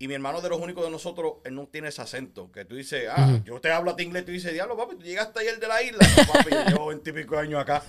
Y 0.01 0.07
mi 0.07 0.15
hermano 0.15 0.41
de 0.41 0.49
los 0.49 0.59
únicos 0.59 0.83
de 0.83 0.89
nosotros, 0.89 1.33
él 1.45 1.53
no 1.53 1.67
tiene 1.67 1.89
ese 1.89 2.01
acento. 2.01 2.51
Que 2.51 2.65
tú 2.65 2.75
dices, 2.75 3.07
ah, 3.07 3.39
yo 3.45 3.61
te 3.61 3.71
hablo 3.71 3.91
a 3.91 3.95
ti 3.95 4.01
inglés, 4.01 4.25
tú 4.25 4.31
dices, 4.31 4.51
diablo, 4.51 4.75
papi, 4.75 4.95
tú 4.95 5.03
llegaste 5.03 5.41
ayer 5.41 5.59
de 5.59 5.67
la 5.67 5.83
isla. 5.83 5.99
No, 6.17 6.33
papi, 6.33 6.49
yo 6.49 6.65
llevo 6.65 6.87
veintipico 6.87 7.37
años 7.37 7.61
acá. 7.61 7.83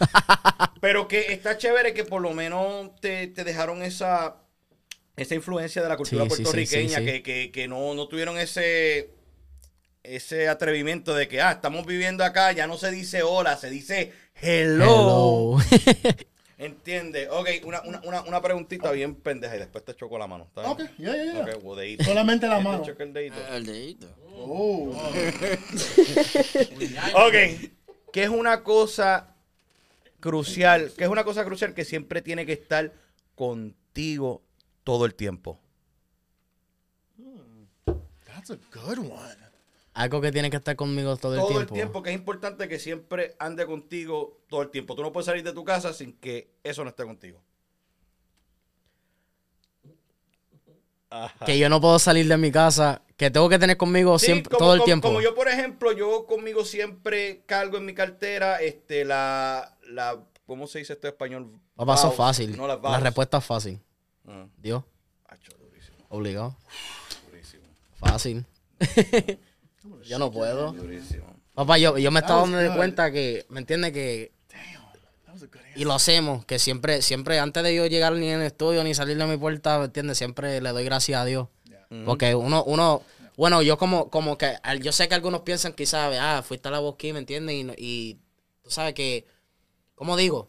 Pero 0.83 1.09
que 1.09 1.33
está 1.33 1.57
chévere 1.57 1.95
que 1.95 2.05
por 2.05 2.21
lo 2.21 2.35
menos 2.35 2.95
te, 3.01 3.29
te 3.29 3.45
dejaron 3.45 3.83
esa, 3.83 4.37
esa 5.17 5.35
influencia 5.35 5.83
de 5.83 5.89
la 5.89 5.97
cultura 5.97 6.25
sí, 6.25 6.29
puertorriqueña, 6.29 6.99
sí, 6.99 7.05
sí. 7.07 7.11
Que, 7.11 7.23
que, 7.23 7.51
que 7.51 7.67
no, 7.67 7.95
no 7.95 8.07
tuvieron 8.09 8.37
ese, 8.37 9.09
ese 10.03 10.49
atrevimiento 10.51 11.15
de 11.15 11.29
que, 11.29 11.41
ah, 11.41 11.53
estamos 11.53 11.87
viviendo 11.87 12.25
acá, 12.25 12.53
ya 12.53 12.67
no 12.67 12.77
se 12.77 12.91
dice 12.91 13.23
hola, 13.23 13.57
se 13.57 13.71
dice 13.71 14.13
hello. 14.43 15.57
Hello. 15.57 16.23
¿Entiendes? 16.65 17.29
Ok, 17.31 17.49
una, 17.65 17.81
una, 17.83 18.01
una, 18.05 18.23
una 18.23 18.41
preguntita 18.41 18.91
bien 18.93 19.15
pendeja 19.17 19.57
y 19.57 19.59
después 19.59 19.85
te 19.85 19.95
choco 19.95 20.17
la 20.19 20.27
mano. 20.27 20.45
¿está 20.45 20.61
bien? 20.63 20.73
Ok, 20.73 20.97
yeah, 20.99 21.15
yeah, 21.15 21.33
yeah. 21.45 21.57
Ok, 21.57 21.65
o 21.65 21.77
dedito. 21.77 22.05
Solamente 22.05 22.47
la 22.47 22.59
Te 22.59 22.65
mano. 22.65 22.85
choco 22.85 23.03
el 23.03 23.13
dedito. 23.13 23.37
El 23.51 23.67
dedito. 23.67 24.07
Oh. 24.35 24.91
Ok. 27.15 27.35
¿Qué 28.13 28.23
es 28.23 28.29
una 28.29 28.63
cosa 28.63 29.35
crucial? 30.21 30.93
¿Qué 30.97 31.05
es 31.05 31.11
una 31.11 31.25
cosa 31.25 31.45
crucial 31.45 31.75
que 31.75 31.85
siempre 31.85 32.23
tiene 32.23 32.47
que 32.47 32.53
estar 32.53 32.93
contigo 33.35 34.43
todo 34.85 35.05
el 35.07 35.15
tiempo? 35.15 35.59
That's 38.27 38.51
a 38.51 38.59
good 38.73 38.99
one. 38.99 39.37
Algo 39.95 40.21
que 40.23 40.33
tiene 40.33 40.49
que 40.51 40.57
estar 40.57 40.75
conmigo 40.75 41.17
todo 41.19 41.35
el 41.35 41.41
todo 41.41 41.49
tiempo. 41.49 41.75
el 41.75 41.79
tiempo, 41.81 42.03
que 42.03 42.11
es 42.11 42.17
importante 42.17 42.67
que 42.69 42.79
siempre 42.79 43.37
ande 43.39 43.67
contigo 43.67 44.41
todo 44.49 44.63
el 44.63 44.71
tiempo. 44.71 44.95
Tú 44.95 45.03
no 45.03 45.13
puedes 45.13 45.27
salir 45.27 45.43
de 45.45 45.53
tu 45.53 45.65
casa 45.65 45.93
sin 45.93 46.15
que 46.15 46.51
eso 46.65 46.83
no 46.83 46.91
esté 46.91 47.05
contigo. 47.05 47.41
Que 51.45 51.59
yo 51.59 51.69
no 51.69 51.79
puedo 51.81 51.99
salir 51.99 52.27
de 52.27 52.37
mi 52.39 52.51
casa. 52.51 53.03
Que 53.19 53.31
tengo 53.31 53.49
que 53.51 53.59
tener 53.59 53.77
conmigo 53.77 54.19
Sí, 54.19 54.27
siempre, 54.27 54.49
como- 54.51 54.59
todo 54.59 54.73
el 54.73 54.79
como- 54.81 54.85
tiempo. 54.87 55.09
Como 55.09 55.21
yo, 55.21 55.35
por 55.35 55.47
ejemplo, 55.49 55.93
yo 55.93 56.27
conmigo 56.27 56.65
siempre 56.65 57.43
cargo 57.45 57.77
en 57.77 57.85
mi 57.85 57.95
cartera 57.95 58.61
este, 58.63 59.05
la, 59.05 59.77
la 59.89 60.25
¿cómo 60.47 60.67
se 60.67 60.79
dice 60.79 60.95
esto 60.95 61.07
en 61.07 61.13
español? 61.13 61.61
Papá, 61.77 61.95
eso 61.95 62.11
fácil. 62.13 62.57
No 62.57 62.67
las 62.67 62.81
la 62.83 62.99
respuesta 62.99 63.39
es 63.39 63.45
fácil. 63.45 63.81
Ah, 64.27 64.47
Dios, 64.57 64.83
acho, 65.27 65.53
durísimo, 65.59 65.99
obligado. 66.09 66.57
durísimo, 67.31 67.65
Fácil. 67.99 68.47
yo 70.05 70.19
no 70.19 70.31
puedo. 70.31 70.73
durísimo. 70.73 71.27
Papá, 71.55 71.77
yo, 71.79 71.99
yo 71.99 72.11
me 72.11 72.21
estaba 72.21 72.41
dando 72.43 72.77
cuenta 72.77 73.11
que, 73.13 73.45
¿me 73.51 73.61
entiendes? 73.61 73.93
Que. 73.93 74.33
Y 75.77 75.85
lo 75.85 75.93
hacemos, 75.95 76.45
que 76.45 76.59
siempre, 76.59 77.03
siempre, 77.03 77.39
antes 77.39 77.63
de 77.63 77.75
yo 77.75 77.87
llegar 77.87 78.13
ni 78.15 78.29
en 78.29 78.41
el 78.41 78.47
estudio 78.47 78.85
ni 78.85 78.95
salir 78.95 79.17
de 79.19 79.27
mi 79.27 79.37
puerta, 79.37 79.79
¿me 79.79 79.87
entiendes? 79.87 80.19
Siempre 80.19 80.61
le 80.61 80.71
doy 80.71 80.85
gracias 80.85 81.21
a 81.21 81.25
Dios. 81.25 81.49
Porque 82.07 82.35
uno, 82.35 82.65
uno, 82.65 83.03
bueno, 83.37 83.61
yo 83.63 83.77
como, 83.77 84.09
como 84.09 84.39
que, 84.39 84.55
yo 84.81 84.93
sé 84.93 85.09
que 85.09 85.15
algunos 85.15 85.43
piensan 85.43 85.73
quizás, 85.75 86.15
ah, 86.19 86.43
fuiste 86.43 86.69
a 86.69 86.71
la 86.71 86.79
bosquí, 86.79 87.13
¿me 87.13 87.19
entiendes? 87.19 87.55
Y, 87.57 87.65
no- 87.65 87.75
y 87.77 88.19
tú 88.63 88.71
sabes 88.71 88.95
que, 88.95 89.27
¿cómo 89.95 90.17
digo? 90.17 90.49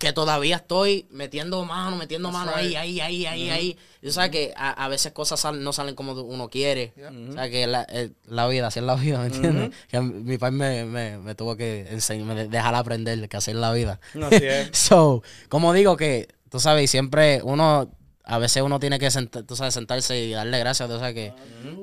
Que 0.00 0.12
todavía 0.14 0.56
estoy 0.56 1.06
metiendo 1.10 1.62
mano, 1.66 1.94
metiendo 1.96 2.32
mano 2.32 2.52
ahí, 2.54 2.68
right. 2.68 2.76
ahí, 2.78 3.00
ahí, 3.00 3.26
ahí, 3.26 3.50
ahí. 3.50 3.78
Y 4.02 4.06
tú 4.06 4.12
sabes 4.12 4.30
que 4.30 4.52
a, 4.56 4.70
a 4.70 4.88
veces 4.88 5.12
cosas 5.12 5.38
sal- 5.38 5.62
no 5.62 5.72
salen 5.74 5.94
como 5.94 6.12
uno 6.14 6.48
quiere. 6.48 6.94
O 7.28 7.32
sea, 7.34 7.50
que 7.50 7.66
la, 7.66 7.86
eh, 7.90 8.10
la 8.24 8.48
vida, 8.48 8.68
así 8.68 8.78
es 8.78 8.84
la 8.86 8.94
vida, 8.94 9.18
¿me 9.20 9.26
entiendes? 9.26 9.70
Que 9.88 10.00
mi 10.00 10.38
padre 10.38 10.52
me, 10.56 10.84
me, 10.86 11.18
me 11.18 11.34
tuvo 11.34 11.54
que 11.56 11.86
enseñar, 11.90 12.26
me 12.34 12.48
dejar 12.48 12.74
aprender 12.74 13.28
que 13.28 13.36
es 13.36 13.48
la 13.48 13.72
vida. 13.72 14.00
Es. 14.30 14.70
So, 14.72 15.22
como 15.50 15.72
digo 15.74 15.96
que, 15.98 16.28
tú 16.48 16.58
sabes, 16.60 16.90
siempre 16.90 17.42
uno, 17.44 17.90
a 18.24 18.38
veces 18.38 18.62
uno 18.62 18.80
tiene 18.80 18.98
que 18.98 19.08
sent- 19.08 19.44
tú 19.46 19.54
sabes, 19.54 19.74
sentarse 19.74 20.18
y 20.18 20.30
darle 20.32 20.58
gracias. 20.58 20.88
Tú 20.88 20.98
sabes 20.98 21.12
que 21.14 21.34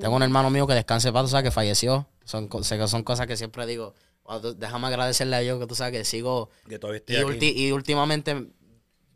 tengo 0.01 0.15
un 0.15 0.23
hermano 0.23 0.49
mío 0.49 0.65
que 0.65 0.73
descanse 0.73 1.11
para, 1.11 1.23
tú 1.25 1.29
sabes, 1.29 1.43
que 1.43 1.51
falleció. 1.51 2.07
Son, 2.25 2.49
son 2.87 3.03
cosas 3.03 3.27
que 3.27 3.37
siempre 3.37 3.65
digo, 3.67 3.93
"Wow, 3.93 3.93
tú- 3.93 4.16
déjame 4.57 4.87
agradecerle 4.87 5.35
a 5.35 5.39
Dios 5.39 5.59
que 5.59 5.67
tú 5.67 5.75
sabes 5.75 5.93
que 5.99 6.05
sigo. 6.05 6.49
Que 6.67 6.79
todavía 6.79 7.01
Y, 7.07 7.15
aquí. 7.15 7.23
ulti- 7.25 7.53
y 7.55 7.71
últimamente 7.71 8.35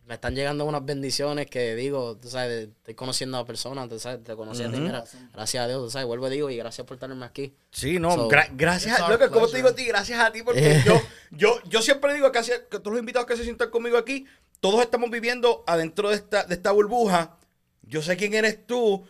me 0.06 0.16
están 0.16 0.36
llegando 0.36 0.66
unas 0.66 0.84
bendiciones 0.84 1.46
que 1.48 1.74
digo, 1.76 2.18
tú 2.18 2.28
sabes, 2.30 2.68
estoy 2.68 2.96
conociendo 2.96 3.38
a 3.38 3.46
personas, 3.46 3.88
tú 3.88 3.98
sabes, 3.98 4.22
te 4.24 4.36
conocí 4.36 4.62
a 4.64 4.70
ti, 4.72 4.78
mira, 4.78 5.06
gracias 5.34 5.64
a 5.64 5.68
Dios, 5.70 5.84
tú 5.84 5.90
sabes, 5.90 6.06
vuelvo 6.06 6.28
y 6.28 6.32
digo, 6.32 6.50
y 6.50 6.58
gracias 6.58 6.86
por 6.86 6.98
tenerme 6.98 7.26
aquí. 7.26 7.56
Sí, 7.72 7.98
no, 7.98 8.12
So- 8.12 8.30
gra- 8.30 8.50
gracias 8.52 9.00
a 9.00 9.08
loco, 9.10 9.30
como 9.32 9.48
te 9.48 9.58
digo 9.58 9.70
a 9.70 9.76
ti, 9.76 9.86
gracias 9.86 10.20
a 10.20 10.32
ti, 10.32 10.44
porque 10.44 10.82
yo, 10.86 11.02
yo, 11.32 11.60
yo 11.70 11.82
siempre 11.82 12.14
digo 12.14 12.30
que, 12.32 12.42
que 12.42 12.80
todos 12.80 12.88
los 12.92 13.00
invitados 13.00 13.26
que 13.26 13.38
se 13.38 13.44
sientan 13.44 13.70
conmigo 13.70 13.98
aquí, 13.98 14.26
todos 14.60 14.82
estamos 14.82 15.10
viviendo 15.10 15.64
adentro 15.66 16.10
de 16.10 16.16
esta, 16.16 16.44
de 16.44 16.56
esta 16.56 16.72
burbuja. 16.72 17.38
Yo 17.84 18.02
sé 18.02 18.16
quién 18.18 18.34
eres 18.34 18.66
tú. 18.68 19.06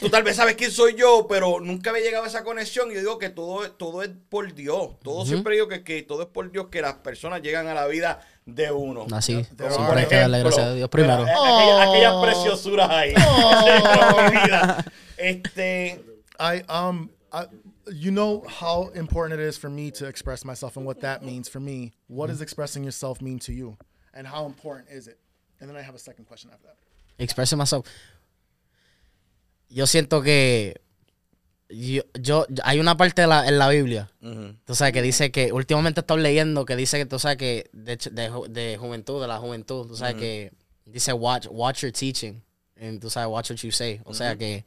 Tú 0.00 0.08
tal 0.10 0.22
vez 0.22 0.36
sabes 0.36 0.56
quién 0.56 0.70
soy 0.70 0.94
yo, 0.94 1.26
pero 1.28 1.60
nunca 1.60 1.90
había 1.90 2.02
llegado 2.02 2.24
a 2.24 2.28
esa 2.28 2.44
conexión. 2.44 2.90
Y 2.90 2.94
yo 2.94 3.00
digo 3.00 3.18
que 3.18 3.30
todo, 3.30 3.70
todo 3.72 4.02
es 4.02 4.10
por 4.28 4.54
Dios. 4.54 4.98
Todo 5.02 5.24
siempre 5.26 5.54
digo 5.54 5.68
que, 5.68 5.82
que 5.84 6.02
todo 6.02 6.22
es 6.22 6.28
por 6.28 6.50
Dios, 6.50 6.66
que 6.70 6.80
las 6.82 6.94
personas 6.94 7.42
llegan 7.42 7.66
a 7.68 7.74
la 7.74 7.86
vida 7.86 8.20
de 8.44 8.70
uno. 8.70 9.06
Así, 9.12 9.44
There 9.56 9.70
siempre 9.70 9.92
are 9.92 10.00
hay 10.00 10.06
que 10.06 10.16
darle 10.16 10.38
gracias 10.40 10.66
a 10.66 10.72
Dios 10.74 10.88
primero. 10.88 11.26
eh, 11.26 11.30
aquellas, 11.30 11.88
aquellas 11.88 12.22
preciosuras 12.22 12.90
ahí. 12.90 13.14
vida. 14.30 14.84
Este. 15.16 16.04
I 16.38 16.62
um 16.68 17.10
I, 17.32 17.46
you 17.92 18.10
know 18.10 18.44
how 18.46 18.90
important 18.94 19.40
it 19.40 19.46
is 19.46 19.56
for 19.58 19.70
me 19.70 19.90
to 19.92 20.06
express 20.06 20.44
myself 20.44 20.76
and 20.76 20.86
what 20.86 21.00
that 21.00 21.22
means 21.22 21.48
for 21.48 21.60
me. 21.60 21.92
What 22.08 22.28
does 22.28 22.40
expressing 22.40 22.84
yourself 22.84 23.20
mean 23.20 23.38
to 23.40 23.52
you? 23.52 23.76
And 24.14 24.26
how 24.26 24.46
important 24.46 24.88
is 24.90 25.06
it? 25.06 25.18
And 25.60 25.68
then 25.68 25.76
I 25.76 25.82
have 25.82 25.94
a 25.94 25.98
second 25.98 26.26
question 26.26 26.50
after 26.52 26.66
that. 26.66 26.76
Expressing 27.18 27.58
myself. 27.58 27.86
Yo 29.68 29.86
siento 29.86 30.22
que 30.22 30.80
yo, 31.68 32.02
yo 32.14 32.46
hay 32.62 32.78
una 32.78 32.96
parte 32.96 33.22
de 33.22 33.28
la- 33.28 33.46
en 33.48 33.58
la 33.58 33.68
Biblia, 33.68 34.08
tú 34.64 34.74
sabes, 34.74 34.92
que 34.92 35.02
dice 35.02 35.32
que 35.32 35.52
últimamente 35.52 36.00
estoy 36.00 36.20
leyendo 36.22 36.64
que 36.64 36.76
dice 36.76 36.96
que 36.98 37.06
tú 37.06 37.18
sabes 37.18 37.38
que 37.38 37.68
de, 37.72 37.96
de, 37.96 38.30
de 38.50 38.76
juventud, 38.78 39.20
de 39.20 39.26
la 39.28 39.38
juventud, 39.38 39.86
tú 39.88 39.96
sabes 39.96 40.14
que 40.20 40.52
dice 40.84 41.12
watch, 41.12 41.46
watch 41.50 41.80
your 41.82 41.92
teaching, 41.92 42.40
and 42.80 43.00
tú 43.00 43.10
sabes, 43.10 43.28
watch 43.28 43.50
what 43.50 43.56
you 43.58 43.72
say. 43.72 44.00
O 44.04 44.14
sea 44.14 44.36
que 44.38 44.64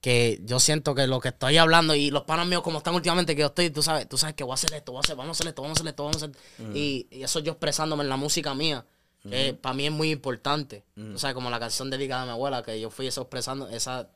que 0.00 0.40
yo 0.42 0.58
siento 0.58 0.96
que 0.96 1.06
lo 1.06 1.20
que 1.20 1.28
estoy 1.28 1.58
hablando 1.58 1.94
y 1.94 2.10
los 2.10 2.24
panos 2.24 2.48
míos 2.48 2.62
como 2.62 2.78
están 2.78 2.92
últimamente 2.94 3.36
que 3.36 3.42
yo 3.42 3.46
estoy, 3.48 3.70
tú 3.70 3.82
sabes, 3.84 4.08
tú 4.08 4.18
sabes 4.18 4.34
que 4.34 4.42
voy 4.42 4.50
a 4.50 4.54
hacer 4.54 4.74
esto, 4.74 4.90
voy 4.90 4.98
a 4.98 5.02
hacer, 5.02 5.14
vamos 5.14 5.28
a 5.28 5.38
hacer 5.38 5.46
esto, 5.48 5.62
vamos 5.62 5.78
a 5.78 5.80
hacer 5.80 5.88
esto, 5.90 6.02
vamos 6.04 6.22
a 6.22 6.26
hacer 6.26 6.36
y, 6.74 7.06
y 7.10 7.22
eso 7.22 7.38
yo 7.38 7.52
expresándome 7.52 8.02
en 8.02 8.08
la 8.08 8.16
música 8.16 8.52
mía, 8.52 8.84
que 9.22 9.54
para 9.54 9.74
mí 9.74 9.86
es 9.86 9.92
muy 9.92 10.10
importante. 10.10 10.82
Tú 11.12 11.18
sabes, 11.20 11.34
como 11.34 11.50
la 11.50 11.60
canción 11.60 11.88
dedicada 11.88 12.22
a 12.22 12.24
mi 12.24 12.32
abuela, 12.32 12.64
que 12.64 12.80
yo 12.80 12.90
fui 12.90 13.06
eso 13.06 13.20
expresando, 13.20 13.68
esa, 13.68 14.08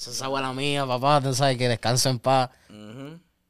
esa 0.00 0.10
es 0.10 0.22
abuela 0.22 0.52
mía, 0.52 0.86
papá, 0.86 1.20
tú 1.20 1.34
sabes, 1.34 1.58
que 1.58 1.68
descansa 1.68 2.10
en 2.10 2.18
paz. 2.18 2.50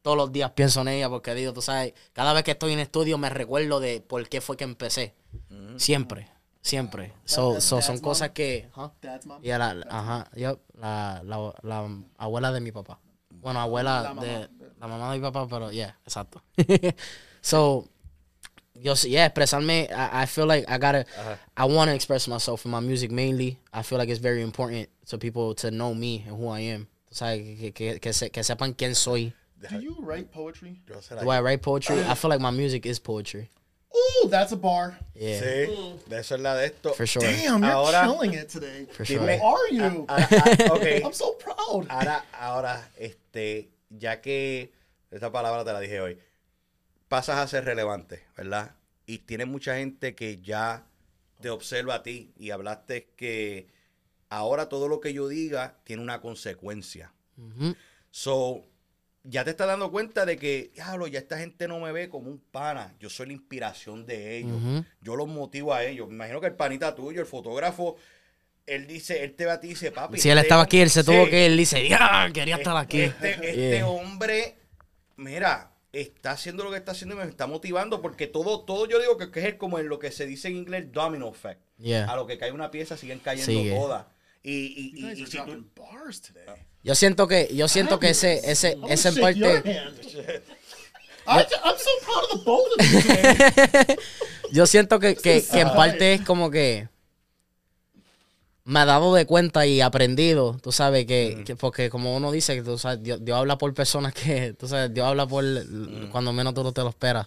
Todos 0.03 0.17
los 0.17 0.33
días 0.33 0.51
pienso 0.53 0.81
en 0.81 0.89
ella 0.89 1.09
porque 1.09 1.35
digo, 1.35 1.53
tú 1.53 1.61
sabes, 1.63 1.93
cada 2.13 2.33
vez 2.33 2.43
que 2.43 2.53
estoy 2.53 2.73
en 2.73 2.79
estudio 2.81 3.19
me 3.19 3.29
recuerdo 3.29 3.81
de 3.81 4.01
por 4.01 4.27
qué 4.29 4.41
fue 4.41 4.57
que 4.57 4.65
empecé. 4.65 5.15
Siempre, 5.77 6.29
siempre. 6.63 7.13
So, 7.25 7.61
so, 7.61 7.77
that's 7.77 7.87
son 7.87 7.97
mom? 7.97 8.03
cosas 8.03 8.31
que... 8.31 8.69
¿huh? 8.75 8.89
Y 9.43 9.49
la, 9.49 9.75
la- 9.75 9.87
ajá, 9.91 10.31
yep, 10.35 10.59
la, 10.75 11.21
la, 11.25 11.53
la 11.63 11.89
abuela 12.19 12.51
de 12.51 12.61
mi 12.61 12.73
papá. 12.73 12.99
Bueno, 13.31 13.61
abuela 13.61 14.03
La 14.03 14.15
de 14.23 14.49
la 14.79 14.87
mamá 14.87 15.13
de 15.13 15.19
mi 15.19 15.23
papá, 15.23 15.47
pero 15.49 15.71
yeah, 15.71 15.99
exacto. 16.05 16.43
so, 17.41 17.87
yo 18.83 18.95
sí, 18.95 19.11
yeah, 19.11 19.27
expresarme, 19.27 19.89
I, 19.93 20.23
I 20.23 20.27
feel 20.27 20.47
like 20.47 20.65
I 20.69 20.79
gotta, 20.79 21.01
uh-huh. 21.19 21.37
I 21.57 21.65
want 21.67 21.89
to 21.91 21.95
express 21.95 22.27
myself 22.29 22.65
in 22.65 22.71
my 22.71 22.81
music 22.81 23.11
mainly. 23.11 23.59
I 23.73 23.83
feel 23.83 23.99
like 23.99 24.09
it's 24.09 24.21
very 24.21 24.43
important 24.43 24.89
to 25.09 25.19
people 25.19 25.55
to 25.57 25.71
know 25.71 25.95
me 25.95 26.25
and 26.27 26.37
who 26.37 26.49
I 26.49 26.61
am. 26.61 26.87
O 27.11 27.15
sea, 27.15 27.37
que, 27.37 27.73
que, 27.73 27.99
que, 27.99 28.13
se- 28.13 28.31
que 28.31 28.43
sepan 28.43 28.75
quién 28.75 28.95
soy. 28.95 29.33
Do 29.69 29.79
you 29.81 29.97
write 30.01 30.31
poetry? 30.33 30.81
Yo 30.89 31.01
se 31.01 31.15
la- 31.15 31.23
Do 31.23 31.29
I 31.31 31.41
write 31.41 31.61
poetry? 31.63 32.01
I 32.01 32.15
feel 32.15 32.31
like 32.31 32.41
my 32.41 32.51
music 32.51 32.87
is 32.87 32.99
poetry. 32.99 33.51
Ooh, 33.95 34.29
that's 34.29 34.53
a 34.53 34.57
bar. 34.57 34.97
Yeah, 35.15 35.41
Sí, 35.41 35.99
de 36.09 36.17
eso 36.19 36.37
es 36.37 36.41
la 36.41 36.55
de 36.55 36.67
esto. 36.67 36.93
for 36.93 37.07
sure. 37.07 37.23
Damn, 37.23 37.63
you're 37.63 37.73
Ahora- 37.73 38.07
killing 38.07 38.35
it 38.35 38.49
today. 38.49 38.87
For 38.93 39.05
sure. 39.05 39.19
Who 39.19 39.45
are 39.45 39.69
you? 39.69 40.07
Ahora, 40.09 40.29
ah, 40.31 40.75
ok. 40.75 41.01
I'm 41.05 41.13
so 41.13 41.33
proud. 41.33 41.87
Ahora, 41.91 42.23
ahora, 42.41 42.81
este, 42.99 43.69
ya 43.91 44.17
que 44.23 44.71
esta 45.11 45.31
palabra 45.33 45.65
te 45.65 45.73
la 45.73 45.81
dije 45.81 46.01
hoy, 46.01 46.17
pasas 47.11 47.39
a 47.39 47.49
ser 47.49 47.65
relevante, 47.65 48.23
¿verdad? 48.37 48.77
Y 49.05 49.19
tienes 49.19 49.49
mucha 49.49 49.77
gente 49.77 50.15
que 50.15 50.41
ya 50.41 50.87
te 51.41 51.51
observa 51.51 51.97
a 51.97 52.03
ti 52.05 52.33
y 52.39 52.51
hablaste 52.51 53.09
que 53.17 53.67
ahora 54.29 54.69
todo 54.69 54.87
lo 54.87 55.01
que 55.01 55.13
yo 55.13 55.27
diga 55.27 55.75
tiene 55.83 56.03
una 56.03 56.21
consecuencia. 56.21 57.13
So, 58.13 58.65
ya 59.25 59.43
te 59.43 59.51
estás 59.51 59.67
dando 59.67 59.91
cuenta 59.91 60.25
de 60.25 60.37
que, 60.37 60.71
diablo, 60.73 61.09
ya 61.09 61.19
esta 61.19 61.37
gente 61.37 61.67
no 61.67 61.81
me 61.81 61.91
ve 61.91 62.09
como 62.09 62.31
un 62.31 62.39
pana. 62.39 62.95
Yo 63.01 63.11
soy 63.11 63.27
la 63.27 63.33
inspiración 63.33 64.07
de 64.07 64.39
ellos. 64.39 64.85
Yo 65.01 65.17
los 65.17 65.27
motivo 65.27 65.75
a 65.75 65.83
ellos. 65.83 66.07
Me 66.07 66.15
imagino 66.15 66.41
que 66.41 66.47
el 66.47 66.55
panita 66.55 66.95
tuyo, 66.95 67.21
el 67.21 67.27
fotógrafo, 67.27 67.97
él 68.67 68.87
dice, 68.87 69.25
él 69.25 69.35
te 69.35 69.47
va 69.47 69.55
a 69.55 69.61
ti 69.61 69.67
y 69.67 69.71
dice, 69.71 69.91
papi. 69.91 70.21
Si 70.21 70.31
él 70.31 70.39
este 70.39 70.47
estaba 70.47 70.63
aquí, 70.63 70.81
él 70.81 70.91
se 70.91 71.01
sí, 71.01 71.07
tuvo 71.07 71.29
que. 71.29 71.47
Él 71.47 71.57
dice, 71.57 71.89
ya, 71.89 72.31
quería 72.33 72.55
estar 72.55 72.77
aquí. 72.77 73.01
Este, 73.01 73.31
este 73.33 73.79
Yeah. 73.79 73.89
hombre, 73.89 74.59
mira, 75.17 75.70
está 75.93 76.33
haciendo 76.33 76.63
lo 76.65 76.71
que 76.71 76.77
está 76.77 76.93
haciendo 76.93 77.17
y 77.17 77.19
me 77.19 77.25
está 77.25 77.47
motivando 77.47 78.01
porque 78.01 78.27
todo, 78.27 78.61
todo 78.61 78.87
yo 78.87 78.99
digo 79.01 79.17
que, 79.19 79.31
que 79.31 79.49
es 79.49 79.55
como 79.55 79.79
en 79.79 79.89
lo 79.89 79.99
que 79.99 80.11
se 80.13 80.27
dice 80.27 80.49
en 80.49 80.57
inglés 80.57 80.93
domino 80.93 81.29
effect. 81.29 81.61
Yeah. 81.79 82.05
A 82.11 82.17
lo 82.17 82.27
que 82.27 82.39
cae 82.39 82.53
una 82.53 82.71
pieza 82.71 82.97
siguen 82.97 83.19
cayendo 83.19 83.51
Sigue. 83.53 83.75
todas. 83.77 84.07
Y, 84.43 84.53
y, 84.53 84.93
You 84.93 84.99
y, 84.99 85.03
guys 85.03 85.19
y 85.19 85.23
are 85.23 85.31
si 85.31 85.37
tú- 85.39 85.45
dropping 85.45 85.71
bars 85.77 86.21
today. 86.23 86.47
Yo 86.83 86.95
siento 86.95 87.29
que, 87.29 87.49
yo 87.55 87.69
siento 87.69 87.99
que 87.99 88.11
ese, 88.11 88.41
ese, 88.51 88.71
I'm 88.71 88.81
gonna 88.81 88.95
ese 88.95 89.09
en 89.09 89.15
parte, 89.21 89.45
hand. 89.45 90.01
I, 91.27 91.45
I'm 91.63 91.77
so 91.77 91.91
proud 92.03 92.25
of 92.25 92.31
the 92.31 92.45
both 92.45 92.67
of 92.79 92.87
you 92.87 93.03
today. 93.03 93.97
yo 94.53 94.67
siento 94.67 94.99
que, 94.99 95.15
que, 95.15 95.45
que 95.45 95.61
en 95.61 95.69
parte 95.75 96.15
es 96.15 96.23
como 96.23 96.51
que 96.51 96.89
me 98.71 98.79
ha 98.79 98.85
dado 98.85 99.13
de 99.15 99.27
cuenta 99.27 99.67
y 99.67 99.81
aprendido, 99.81 100.57
tú 100.63 100.71
sabes, 100.71 101.05
que, 101.05 101.43
que 101.45 101.57
porque 101.57 101.91
como 101.91 102.15
uno 102.15 102.31
dice, 102.31 102.55
que 102.55 102.63
tú 102.63 102.79
sabes, 102.79 103.03
Dios, 103.03 103.19
Dios 103.25 103.37
habla 103.37 103.59
por 103.59 103.75
personas 103.75 104.15
que, 104.15 104.53
tú 104.59 104.69
sabes, 104.69 104.95
Dios 104.95 105.09
habla 105.09 105.27
por 105.27 105.45
cuando 106.13 106.33
menos 106.33 106.55
tú 106.55 106.63
no 106.63 106.71
te 106.73 106.81
lo 106.83 106.91
esperas, 106.91 107.27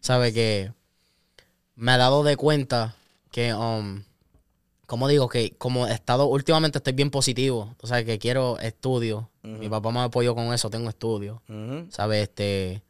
sabes, 0.00 0.34
que 0.34 0.70
me 1.76 1.92
ha 1.92 1.96
dado 1.96 2.22
de 2.24 2.36
cuenta 2.36 2.94
que, 3.30 3.54
um, 3.54 4.02
como 4.86 5.08
digo, 5.08 5.30
que 5.30 5.54
como 5.56 5.86
he 5.86 5.94
estado, 5.94 6.26
últimamente 6.26 6.76
estoy 6.76 6.92
bien 6.92 7.10
positivo, 7.10 7.74
tú 7.80 7.86
sabes, 7.86 8.04
que 8.04 8.18
quiero 8.18 8.58
estudio, 8.58 9.30
mi 9.42 9.70
papá 9.70 9.90
me 9.92 10.00
apoyó 10.00 10.34
con 10.34 10.52
eso, 10.52 10.68
tengo 10.68 10.90
estudio, 10.90 11.40
Ujú. 11.48 11.86
¿sabes? 11.88 12.24
Este, 12.24 12.82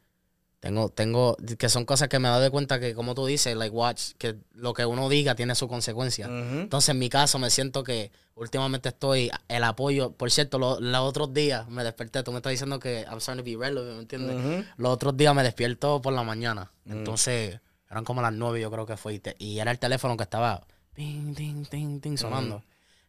tengo, 0.63 0.87
tengo, 0.87 1.35
que 1.57 1.67
son 1.67 1.83
cosas 1.83 2.07
que 2.07 2.19
me 2.19 2.29
he 2.29 2.31
dado 2.31 2.41
de 2.41 2.49
cuenta 2.49 2.79
que, 2.79 2.93
como 2.95 3.13
tú 3.15 3.25
dices, 3.25 3.53
like 3.57 3.75
watch, 3.75 4.11
que 4.17 4.37
lo 4.53 4.73
que 4.73 4.85
uno 4.85 5.09
diga 5.09 5.35
tiene 5.35 5.55
su 5.55 5.67
consecuencia. 5.67 6.25
Entonces, 6.61 6.87
en 6.87 6.99
mi 6.99 7.09
caso, 7.09 7.37
me 7.37 7.49
siento 7.49 7.83
que 7.83 8.13
últimamente 8.35 8.87
estoy, 8.87 9.29
el 9.49 9.63
apoyo, 9.65 10.13
por 10.13 10.31
cierto, 10.31 10.57
lo- 10.59 10.79
los 10.79 11.01
otros 11.01 11.33
días 11.33 11.67
me 11.67 11.83
desperté, 11.83 12.23
tú 12.23 12.31
me 12.31 12.37
estás 12.37 12.51
diciendo 12.51 12.79
que 12.79 13.01
I'm 13.09 13.19
starting 13.19 13.43
to 13.43 13.51
be 13.51 13.57
relevant, 13.61 13.95
¿me 13.95 14.01
entiendes? 14.03 14.65
Los 14.77 14.93
otros 14.93 15.17
días 15.17 15.35
me 15.35 15.43
despierto 15.43 16.01
por 16.01 16.13
la 16.13 16.23
mañana, 16.23 16.71
entonces, 16.85 17.59
eran 17.91 18.05
como 18.05 18.21
las 18.21 18.31
nueve 18.31 18.61
yo 18.61 18.71
creo 18.71 18.85
que 18.85 18.95
fue, 18.95 19.15
y, 19.15 19.19
te- 19.19 19.35
y 19.39 19.59
era 19.59 19.69
el 19.69 19.79
teléfono 19.79 20.15
que 20.15 20.23
estaba, 20.23 20.65
ting, 20.93 21.35
ting, 21.35 21.65
ting, 21.65 21.99
ting, 21.99 22.15
sonando. 22.17 22.63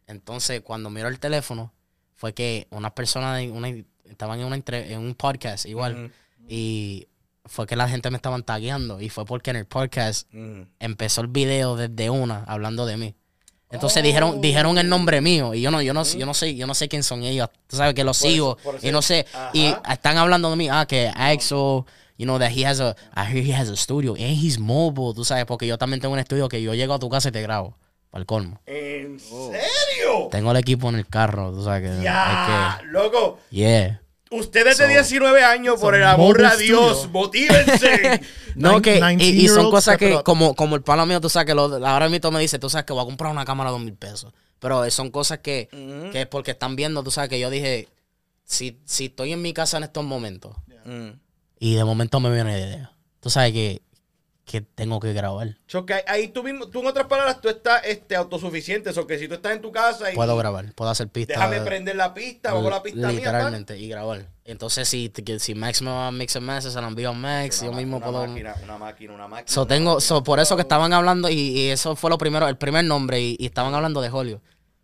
Entonces, 0.07 0.59
cuando 0.61 0.89
miro 0.89 1.07
el 1.07 1.19
teléfono, 1.19 1.71
fue 2.15 2.33
que 2.33 2.67
unas 2.71 2.91
personas 2.91 3.41
una- 3.49 3.69
estaban 4.03 4.41
en, 4.41 4.45
una 4.45 4.55
entre- 4.57 4.91
en 4.91 4.99
un 4.99 5.15
podcast 5.15 5.65
igual. 5.65 6.11
Y 6.49 7.07
fue 7.45 7.67
que 7.67 7.75
la 7.75 7.87
gente 7.87 8.09
me 8.09 8.15
estaban 8.17 8.43
tagueando 8.43 8.99
y 9.01 9.09
fue 9.09 9.25
porque 9.25 9.51
en 9.51 9.55
el 9.57 9.65
podcast 9.65 10.27
Mm. 10.33 10.61
empezó 10.79 11.21
el 11.21 11.27
video 11.27 11.75
desde 11.75 12.09
una 12.09 12.43
hablando 12.47 12.85
de 12.85 12.97
mí. 12.97 13.15
Entonces 13.71 14.03
dijeron, 14.03 14.39
dijeron 14.41 14.77
el 14.77 14.87
nombre 14.87 15.19
mío 15.21 15.53
y 15.53 15.61
yo 15.61 15.69
no, 15.71 15.81
yo 15.81 15.93
no, 15.93 16.03
yo 16.03 16.25
no 16.25 16.33
sé, 16.33 16.55
yo 16.55 16.65
no 16.67 16.73
sé 16.75 16.87
quién 16.87 17.03
son 17.03 17.23
ellos. 17.23 17.49
Tú 17.67 17.75
sabes 17.75 17.93
que 17.93 18.03
los 18.03 18.17
Por 18.19 18.29
sigo 18.29 18.57
eso- 18.75 18.87
y 18.87 18.91
no 18.91 19.01
sé 19.01 19.25
y 19.53 19.67
Ajá. 19.67 19.93
están 19.93 20.17
hablando 20.17 20.49
de 20.49 20.55
mí, 20.55 20.69
ah 20.69 20.85
que 20.87 21.11
Axel, 21.13 21.83
you 22.17 22.25
know 22.25 22.39
that 22.39 22.51
he 22.55 22.65
has 22.65 22.79
a, 22.79 22.95
I 23.17 23.25
hear 23.31 23.43
he 23.45 23.53
has 23.53 23.67
a 23.69 23.75
studio 23.75 24.13
and 24.13 24.21
he's 24.21 24.59
mobile, 24.59 25.13
tú 25.13 25.25
sabes, 25.25 25.45
porque 25.45 25.67
yo 25.67 25.77
también 25.77 25.99
tengo 25.99 26.13
un 26.13 26.19
estudio 26.19 26.47
que 26.47 26.61
yo 26.61 26.73
llego 26.73 26.93
a 26.93 26.99
tu 26.99 27.09
casa 27.09 27.29
y 27.29 27.31
te 27.33 27.41
grabo, 27.41 27.75
para 28.11 28.21
el 28.21 28.25
colmo. 28.25 28.61
¿En 28.65 29.19
serio? 29.19 30.29
Tengo 30.31 30.51
el 30.51 30.57
equipo 30.57 30.87
en 30.89 30.95
el 30.95 31.07
carro, 31.07 31.51
tú 31.51 31.63
sabes 31.63 31.81
que 31.97 32.03
Ya, 32.03 32.77
hay 32.77 32.85
loco. 32.85 33.39
yeah. 33.49 34.01
Ustedes 34.31 34.77
de 34.77 34.85
So- 34.85 34.89
19 34.89 35.43
años, 35.43 35.79
por 35.79 35.95
el 35.95 36.03
amor 36.03 36.43
a 36.45 36.55
Dios, 36.55 37.09
motívense. 37.11 38.21
No, 38.55 38.81
que, 38.81 38.95
y, 38.95 38.97
y 38.97 38.99
son 39.49 39.65
19-year-old, 39.65 39.69
cosas 39.71 39.97
que, 39.97 40.23
como, 40.23 40.55
como 40.55 40.77
el 40.77 40.81
pana 40.81 41.05
mío, 41.05 41.19
tú 41.19 41.27
sabes 41.29 41.45
que 41.45 41.53
lo, 41.53 41.63
ahora 41.85 42.07
mismo 42.07 42.31
me 42.31 42.39
dice, 42.39 42.57
tú 42.57 42.69
sabes 42.69 42.85
que 42.85 42.93
voy 42.93 43.01
a 43.01 43.05
comprar 43.05 43.29
una 43.29 43.43
cámara 43.43 43.69
de 43.69 43.73
dos 43.73 43.83
mil 43.83 43.95
pesos. 43.95 44.31
Pero 44.59 44.89
son 44.91 45.11
cosas 45.11 45.39
que, 45.39 45.67
que 46.13 46.21
es 46.21 46.27
porque 46.27 46.51
están 46.51 46.77
viendo, 46.77 47.03
tú 47.03 47.11
sabes 47.11 47.29
que 47.29 47.37
yo 47.37 47.49
dije, 47.49 47.89
si, 48.45 48.79
si 48.85 49.07
estoy 49.07 49.33
en 49.33 49.41
mi 49.41 49.51
casa 49.53 49.75
en 49.77 49.83
estos 49.83 50.05
momentos 50.05 50.55
Mm. 50.85 51.09
y 51.59 51.75
de 51.75 51.83
momento 51.83 52.19
me 52.21 52.31
viene 52.31 52.51
la 52.53 52.59
idea, 52.59 52.91
tú 53.19 53.29
sabes 53.29 53.51
que, 53.51 53.81
que 54.45 54.61
tengo 54.61 54.99
que 54.99 55.11
grabar. 55.11 55.57
So 55.67 55.85
que 55.85 56.03
ahí 56.07 56.27
tú 56.27 56.43
mismo, 56.43 56.67
tú 56.67 56.81
en 56.81 56.87
otras 56.87 57.07
palabras, 57.07 57.41
tú 57.41 57.49
estás 57.49 57.81
este, 57.85 58.15
autosuficiente. 58.15 58.91
O 58.91 59.07
que 59.07 59.17
si 59.17 59.27
tú 59.27 59.33
estás 59.33 59.53
en 59.53 59.61
tu 59.61 59.71
casa 59.71 60.11
y 60.11 60.15
Puedo 60.15 60.37
grabar, 60.37 60.71
puedo 60.73 60.91
hacer 60.91 61.07
pistas. 61.09 61.37
déjame 61.37 61.61
prender 61.61 61.95
la 61.95 62.13
pista, 62.13 62.53
vamos 62.53 62.69
la 62.69 62.83
pista 62.83 63.07
mía. 63.07 63.17
Literalmente, 63.17 63.77
y 63.77 63.89
grabar. 63.89 64.27
Entonces, 64.43 64.87
si, 64.87 65.11
si 65.39 65.55
Max 65.55 65.81
me 65.81 65.89
va 65.89 66.07
a 66.07 66.11
mix 66.11 66.35
and 66.35 66.45
match, 66.45 66.65
se 66.65 66.79
lo 66.79 66.87
envío 66.87 67.09
a 67.09 67.13
Max, 67.13 67.57
tal. 67.57 67.65
yo 67.65 67.71
Una, 67.71 67.77
mismo 67.81 67.97
una 67.97 68.05
puedo... 68.05 68.27
máquina, 68.27 68.55
una 68.63 68.77
máquina, 68.77 69.13
una 69.13 69.27
máquina. 69.27 69.51
So, 69.51 69.61
una 69.63 69.67
tengo, 69.69 69.89
máquina. 69.95 70.01
so, 70.07 70.23
por 70.23 70.39
eso 70.39 70.55
que 70.55 70.61
estaban 70.61 70.93
hablando, 70.93 71.27
y, 71.29 71.33
y 71.39 71.69
eso 71.69 71.95
fue 71.95 72.11
lo 72.11 72.19
primero, 72.19 72.47
el 72.47 72.57
primer 72.57 72.85
nombre, 72.85 73.19
y, 73.19 73.35
y 73.39 73.47
estaban 73.47 73.73
hablando 73.73 73.99
de 74.01 74.09
Hollywood. 74.09 74.41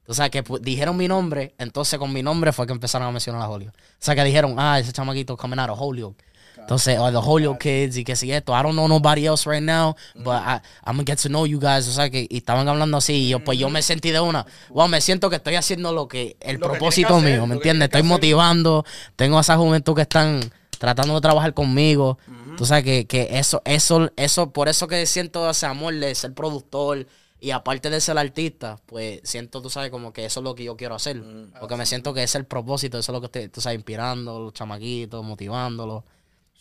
O 0.07 0.15
sea, 0.15 0.31
que 0.31 0.43
dijeron 0.61 0.97
mi 0.97 1.07
nombre, 1.07 1.53
entonces 1.59 1.99
con 1.99 2.11
mi 2.11 2.23
nombre 2.23 2.51
fue 2.51 2.65
que 2.65 2.73
empezaron 2.73 3.07
a 3.07 3.11
mencionar 3.11 3.43
a 3.43 3.49
Hollywood. 3.49 3.73
O 3.75 3.77
sea, 3.99 4.15
que 4.15 4.23
dijeron, 4.23 4.55
ah, 4.57 4.79
ese 4.79 4.91
chamaquito 4.91 5.37
coming 5.37 5.59
out 5.59 5.69
of 5.69 5.79
Hollywood. 5.79 6.15
Entonces, 6.61 6.97
o 6.99 7.11
the 7.11 7.17
Hollywood 7.17 7.57
kids, 7.57 7.97
y 7.97 8.03
que 8.03 8.15
si 8.15 8.31
esto, 8.31 8.53
I 8.53 8.63
don't 8.63 8.73
know 8.73 8.87
nobody 8.87 9.25
else 9.25 9.49
right 9.49 9.63
now, 9.63 9.95
but 10.15 10.41
I, 10.41 10.61
I'm 10.85 10.95
gonna 10.95 11.03
get 11.05 11.17
to 11.19 11.27
know 11.27 11.45
you 11.45 11.59
guys. 11.59 11.87
O 11.87 11.91
sea, 11.91 12.09
que 12.09 12.27
y 12.29 12.37
estaban 12.37 12.67
hablando 12.67 12.97
así, 12.97 13.13
y 13.13 13.29
yo, 13.29 13.43
pues 13.43 13.59
yo 13.59 13.69
me 13.69 13.81
sentí 13.81 14.11
de 14.11 14.19
una, 14.19 14.45
wow, 14.69 14.87
me 14.87 15.01
siento 15.01 15.29
que 15.29 15.35
estoy 15.35 15.55
haciendo 15.55 15.91
lo 15.91 16.07
que, 16.07 16.37
el 16.39 16.57
Lo 16.57 16.67
propósito 16.67 17.09
tienes 17.09 17.23
que 17.23 17.27
hacer, 17.27 17.39
mío, 17.39 17.47
¿me 17.47 17.55
entiendes? 17.55 17.87
Estoy 17.87 18.03
motivando, 18.03 18.85
tengo 19.15 19.37
a 19.37 19.41
esa 19.41 19.57
juventud 19.57 19.95
que 19.95 20.03
están 20.03 20.39
tratando 20.77 21.13
de 21.15 21.21
trabajar 21.21 21.53
conmigo. 21.53 22.17
Tú 22.57 22.65
sabes 22.65 22.83
que, 22.83 23.05
que 23.05 23.27
eso, 23.37 23.61
eso, 23.65 24.11
eso, 24.15 24.51
por 24.51 24.67
eso 24.67 24.87
que 24.87 25.05
siento 25.05 25.49
ese 25.49 25.65
amor 25.65 25.95
de 25.95 26.13
ser 26.15 26.33
productor 26.33 27.07
y 27.39 27.51
aparte 27.51 27.89
de 27.89 27.99
ser 27.99 28.17
artista, 28.17 28.79
pues 28.85 29.19
siento, 29.23 29.61
tú 29.61 29.69
sabes, 29.69 29.89
como 29.89 30.13
que 30.13 30.25
eso 30.25 30.41
es 30.41 30.43
lo 30.43 30.53
que 30.53 30.63
yo 30.63 30.77
quiero 30.77 30.95
hacer. 30.95 31.21
Porque 31.59 31.75
me 31.75 31.87
siento 31.87 32.13
que 32.13 32.21
es 32.21 32.35
el 32.35 32.45
propósito, 32.45 32.99
eso 32.99 33.11
es 33.11 33.13
lo 33.13 33.19
que 33.19 33.25
estoy, 33.25 33.49
tú 33.49 33.61
sabes, 33.61 33.77
inspirando 33.77 34.37
a 34.37 34.39
los 34.39 34.53
chamaquitos, 34.53 35.23
motivándolos. 35.25 36.03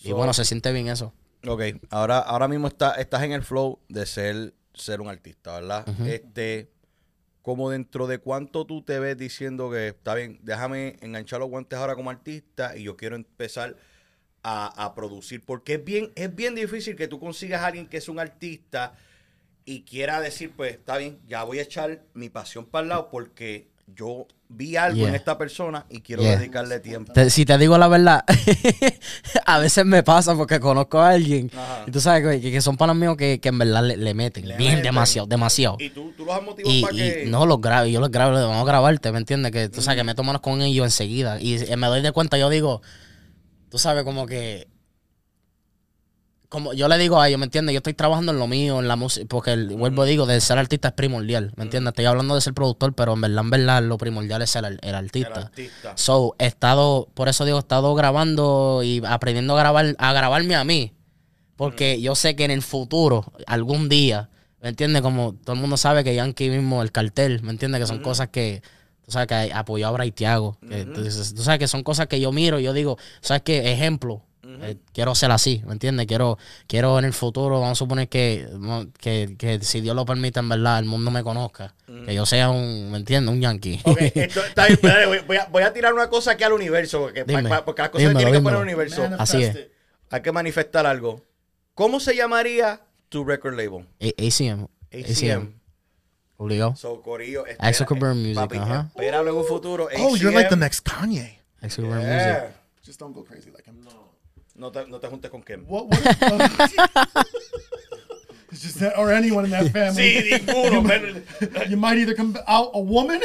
Y 0.02 0.12
bueno, 0.12 0.32
se 0.32 0.44
siente 0.44 0.72
bien 0.72 0.88
eso. 0.88 1.12
Ok, 1.46 1.62
ahora, 1.90 2.18
ahora 2.18 2.48
mismo 2.48 2.68
está, 2.68 2.92
estás 2.94 3.22
en 3.22 3.32
el 3.32 3.42
flow 3.42 3.78
de 3.88 4.04
ser, 4.06 4.54
ser 4.74 5.00
un 5.00 5.08
artista, 5.08 5.54
¿verdad? 5.54 5.86
Este, 6.06 6.70
como 7.42 7.70
dentro 7.70 8.06
de 8.06 8.18
cuánto 8.18 8.66
tú 8.66 8.82
te 8.82 8.98
ves 8.98 9.16
diciendo 9.16 9.70
que 9.70 9.88
está 9.88 10.14
bien, 10.14 10.38
déjame 10.42 10.96
enganchar 11.00 11.40
los 11.40 11.48
guantes 11.48 11.78
ahora 11.78 11.94
como 11.94 12.10
artista 12.10 12.76
y 12.76 12.82
yo 12.82 12.96
quiero 12.96 13.16
empezar 13.16 13.76
a, 14.42 14.84
a 14.84 14.94
producir. 14.94 15.42
Porque 15.44 15.74
es 15.74 15.84
bien, 15.84 16.12
es 16.14 16.34
bien 16.34 16.54
difícil 16.54 16.96
que 16.96 17.08
tú 17.08 17.18
consigas 17.18 17.62
a 17.62 17.68
alguien 17.68 17.86
que 17.86 17.96
es 17.96 18.08
un 18.08 18.18
artista 18.18 18.94
y 19.64 19.82
quiera 19.82 20.20
decir, 20.20 20.52
pues, 20.54 20.72
está 20.72 20.98
bien, 20.98 21.20
ya 21.26 21.44
voy 21.44 21.58
a 21.58 21.62
echar 21.62 22.02
mi 22.12 22.28
pasión 22.28 22.66
para 22.66 22.82
el 22.82 22.88
lado 22.88 23.08
porque 23.10 23.69
yo 23.94 24.26
vi 24.48 24.76
algo 24.76 24.96
Yeah. 24.98 25.08
en 25.10 25.14
esta 25.14 25.38
persona 25.38 25.86
y 25.88 26.00
quiero 26.00 26.22
Yeah. 26.22 26.36
dedicarle 26.38 26.80
tiempo. 26.80 27.12
Te- 27.12 27.30
si 27.30 27.44
te 27.44 27.56
digo 27.58 27.78
la 27.78 27.86
verdad, 27.88 28.24
a 29.46 29.58
veces 29.58 29.84
me 29.84 30.02
pasa 30.02 30.34
porque 30.34 30.58
conozco 30.60 30.98
a 30.98 31.10
alguien 31.10 31.50
Ajá. 31.54 31.84
y 31.86 31.90
tú 31.90 32.00
sabes 32.00 32.40
que, 32.40 32.50
que 32.50 32.60
son 32.60 32.76
panas 32.76 32.96
míos 32.96 33.16
que, 33.16 33.40
que 33.40 33.48
en 33.50 33.58
verdad 33.58 33.82
le, 33.84 33.96
le 33.96 34.14
meten, 34.14 34.48
Le 34.48 34.56
bien 34.56 34.70
meten. 34.72 34.84
demasiado, 34.84 35.26
demasiado. 35.26 35.76
Y 35.78 35.90
tú, 35.90 36.12
tú 36.16 36.24
los 36.24 36.34
has 36.36 36.42
motivado 36.42 36.74
Y, 36.74 36.82
para 36.82 36.94
que... 36.96 37.24
no 37.26 37.46
los 37.46 37.60
grabo, 37.60 37.86
yo 37.86 38.00
los 38.00 38.10
grabo, 38.10 38.32
vamos 38.32 38.62
a 38.62 38.64
grabarte, 38.64 39.12
¿me 39.12 39.18
entiendes? 39.18 39.52
Que 39.52 39.68
tú 39.68 39.82
sabes 39.82 39.98
que 39.98 40.04
me 40.04 40.14
toman 40.14 40.38
con 40.38 40.60
ellos 40.62 40.84
enseguida. 40.84 41.40
Y 41.40 41.54
eh, 41.56 41.76
me 41.76 41.86
doy 41.86 42.02
de 42.02 42.12
cuenta, 42.12 42.36
yo 42.38 42.48
digo, 42.50 42.82
tú 43.68 43.78
sabes, 43.78 44.04
como 44.04 44.26
que. 44.26 44.68
Como 46.50 46.72
yo 46.74 46.88
le 46.88 46.98
digo 46.98 47.20
a 47.20 47.28
ellos, 47.28 47.38
¿me 47.38 47.44
entiendes? 47.44 47.72
Yo 47.74 47.78
estoy 47.78 47.94
trabajando 47.94 48.32
en 48.32 48.38
lo 48.40 48.48
mío, 48.48 48.80
en 48.80 48.88
la 48.88 48.96
música, 48.96 49.24
porque 49.28 49.52
el, 49.52 49.68
vuelvo 49.68 50.02
a 50.02 50.04
digo, 50.04 50.26
de 50.26 50.40
ser 50.40 50.58
artista 50.58 50.88
es 50.88 50.94
primordial, 50.94 51.52
¿me 51.54 51.62
entiendes? 51.62 51.92
Estoy 51.92 52.06
hablando 52.06 52.34
de 52.34 52.40
ser 52.40 52.54
productor, 52.54 52.92
pero 52.92 53.12
en 53.14 53.20
verdad, 53.20 53.44
en 53.44 53.50
verdad, 53.50 53.82
lo 53.84 53.96
primordial 53.98 54.42
es 54.42 54.50
ser 54.50 54.64
el, 54.64 54.80
el 54.82 54.88
el 54.88 54.94
artista. 54.96 55.52
So, 55.96 56.34
he 56.40 56.46
estado, 56.46 57.08
por 57.14 57.28
eso 57.28 57.44
digo, 57.44 57.56
he 57.58 57.60
estado 57.60 57.94
grabando 57.94 58.82
y 58.82 59.00
aprendiendo 59.06 59.54
a 59.56 59.60
grabar, 59.60 59.94
a 59.96 60.12
grabarme 60.12 60.56
a 60.56 60.64
mí. 60.64 60.92
Porque 61.54 62.00
yo 62.00 62.16
sé 62.16 62.34
que 62.34 62.44
en 62.46 62.50
el 62.50 62.62
futuro, 62.62 63.32
algún 63.46 63.88
día, 63.88 64.28
¿me 64.60 64.70
entiendes? 64.70 65.02
Como 65.02 65.34
todo 65.44 65.54
el 65.54 65.60
mundo 65.60 65.76
sabe 65.76 66.02
que 66.02 66.16
Yankee 66.16 66.50
mismo, 66.50 66.82
el 66.82 66.90
cartel, 66.90 67.42
¿me 67.44 67.50
entiendes? 67.52 67.80
Que 67.82 67.86
son 67.86 67.98
cosas 68.02 68.28
que, 68.30 68.60
tú 69.04 69.12
sabes 69.12 69.28
que 69.28 69.52
apoyó 69.54 69.86
a 69.86 69.90
Bray 69.92 70.10
tú, 70.92 71.02
dices- 71.04 71.32
tú 71.32 71.42
sabes 71.44 71.60
que 71.60 71.68
son 71.68 71.84
cosas 71.84 72.08
que 72.08 72.18
yo 72.18 72.32
miro 72.32 72.58
y 72.58 72.64
yo 72.64 72.72
digo, 72.72 72.98
¿sabes 73.20 73.42
qué? 73.42 73.70
Ejemplo. 73.72 74.24
Eh, 74.62 74.76
quiero 74.92 75.14
ser 75.14 75.30
así, 75.30 75.62
¿me 75.66 75.72
entiendes? 75.72 76.06
Quiero, 76.06 76.38
quiero 76.66 76.98
en 76.98 77.04
el 77.04 77.12
futuro, 77.12 77.60
vamos 77.60 77.72
a 77.72 77.74
suponer 77.74 78.08
que, 78.08 78.48
que, 78.98 79.36
que 79.38 79.60
si 79.62 79.80
Dios 79.80 79.94
lo 79.96 80.04
permite, 80.04 80.40
en 80.40 80.48
verdad, 80.48 80.78
el 80.78 80.84
mundo 80.86 81.10
me 81.10 81.22
conozca. 81.22 81.74
Que 82.06 82.14
yo 82.14 82.24
sea 82.26 82.50
un, 82.50 82.90
¿me 82.90 82.98
entiendes? 82.98 83.34
Un 83.34 83.40
Yankee. 83.40 83.80
Ok, 83.84 83.98
esto 84.14 84.44
está 84.44 84.62
bien, 84.66 84.74
espérate, 84.74 85.06
voy, 85.06 85.18
voy 85.26 85.36
a, 85.36 85.46
voy 85.46 85.62
a 85.62 85.72
tirar 85.72 85.92
una 85.94 86.08
cosa 86.08 86.32
aquí 86.32 86.44
al 86.44 86.52
universo, 86.52 87.00
porque, 87.00 87.24
Dime, 87.24 87.48
pa- 87.48 87.64
porque 87.64 87.82
las 87.82 87.90
cosas 87.90 88.08
dímelo, 88.08 88.18
tienen 88.18 88.34
que 88.34 88.40
poner 88.42 88.56
al 88.58 88.62
universo. 88.64 89.08
Así 89.18 89.42
es. 89.42 89.58
Hay 90.10 90.22
que 90.22 90.32
manifestar 90.32 90.86
algo. 90.86 91.24
¿Cómo 91.74 92.00
se 92.00 92.14
llamaría 92.16 92.80
tu 93.08 93.24
record 93.24 93.54
label? 93.56 93.86
A- 94.00 94.26
ACM. 94.26 94.66
ACM. 94.92 95.54
Obligado. 96.36 96.74
So, 96.74 97.02
Corillo. 97.02 97.44
espera, 97.46 97.68
Axel 97.68 97.86
Coburn 97.86 98.12
eh, 98.12 98.34
Music, 98.34 98.36
papi. 98.36 98.56
Espéralo 98.56 99.30
en 99.30 99.36
un 99.36 99.44
futuro. 99.44 99.88
Oh, 99.98 100.16
you're 100.16 100.32
like 100.34 100.48
the 100.48 100.54
ACM. 100.54 100.60
next 100.60 100.80
Kanye. 100.88 101.38
Axel 101.60 101.84
Coburn 101.84 102.00
Music. 102.00 102.16
Yeah. 102.16 102.52
Just 102.82 102.98
don't 102.98 103.12
go 103.14 103.22
crazy 103.24 103.50
like 103.50 103.66
him. 103.68 103.78
No. 103.84 103.99
No 104.60 104.70
te, 104.70 104.84
no 104.88 104.98
te 104.98 105.08
juntes 105.08 105.30
con 105.30 105.42
Ken. 105.42 105.64
What? 105.66 105.88
what 105.88 105.98
is, 106.00 106.06
it's 108.50 108.62
just 108.62 108.78
that, 108.80 108.98
or 108.98 109.10
anyone 109.12 109.44
in 109.44 109.50
that 109.52 109.70
family. 109.72 110.02
Sí, 110.02 110.30
ninguno. 110.38 110.82
men. 110.86 111.24
you 111.70 111.76
might 111.78 111.96
either 111.98 112.14
come 112.14 112.36
out 112.46 112.70
a 112.74 112.80
woman, 112.80 113.22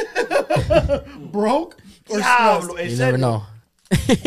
broke, 1.30 1.76
or 2.08 2.18
Diablo, 2.18 2.76
stressed. 2.76 2.80
en 2.84 2.90
You 2.90 2.96
never 2.96 3.18
serio. 3.18 3.20
know. 3.20 3.42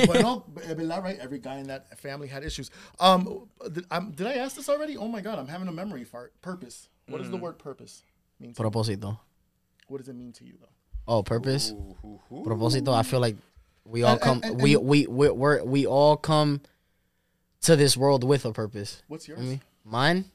well, 0.08 0.46
es 0.64 0.74
verdad, 0.76 1.04
right? 1.04 1.18
Every 1.20 1.40
guy 1.40 1.58
in 1.58 1.68
that 1.68 1.98
family 2.00 2.28
had 2.28 2.44
issues. 2.44 2.70
Um, 3.00 3.48
did, 3.74 3.86
um, 3.92 4.12
did 4.12 4.28
I 4.28 4.34
ask 4.36 4.56
this 4.56 4.70
already? 4.70 4.96
Oh 4.96 5.08
my 5.08 5.22
god, 5.22 5.40
I'm 5.40 5.48
having 5.48 5.68
a 5.68 5.72
memory 5.72 6.04
fart. 6.06 6.40
Purpose. 6.42 6.88
What 7.08 7.18
does 7.22 7.32
the 7.32 7.38
word 7.38 7.58
purpose 7.58 8.04
mean? 8.40 8.54
Propósito. 8.54 9.18
What 9.88 9.98
does 9.98 10.10
it 10.10 10.16
mean 10.16 10.32
to 10.34 10.46
you, 10.46 10.54
though? 10.62 10.68
Oh, 11.08 11.24
purpose. 11.24 11.74
Propósito. 12.32 12.94
I 12.94 13.02
feel 13.02 13.20
like 13.20 13.36
we 13.84 14.04
all 14.04 14.12
And- 14.14 14.22
come. 14.22 14.42
and- 14.44 14.52
and- 14.54 14.62
we 14.62 14.76
we 14.78 15.08
we 15.08 15.30
we're, 15.30 15.64
we 15.64 15.88
all 15.88 16.16
come 16.18 16.62
to 17.62 17.76
this 17.76 17.98
world 17.98 18.24
with 18.24 18.46
a 18.46 18.52
purpose. 18.52 19.04
What's 19.08 19.28
yours? 19.28 19.40
Me? 19.40 19.60
Mine. 19.84 20.26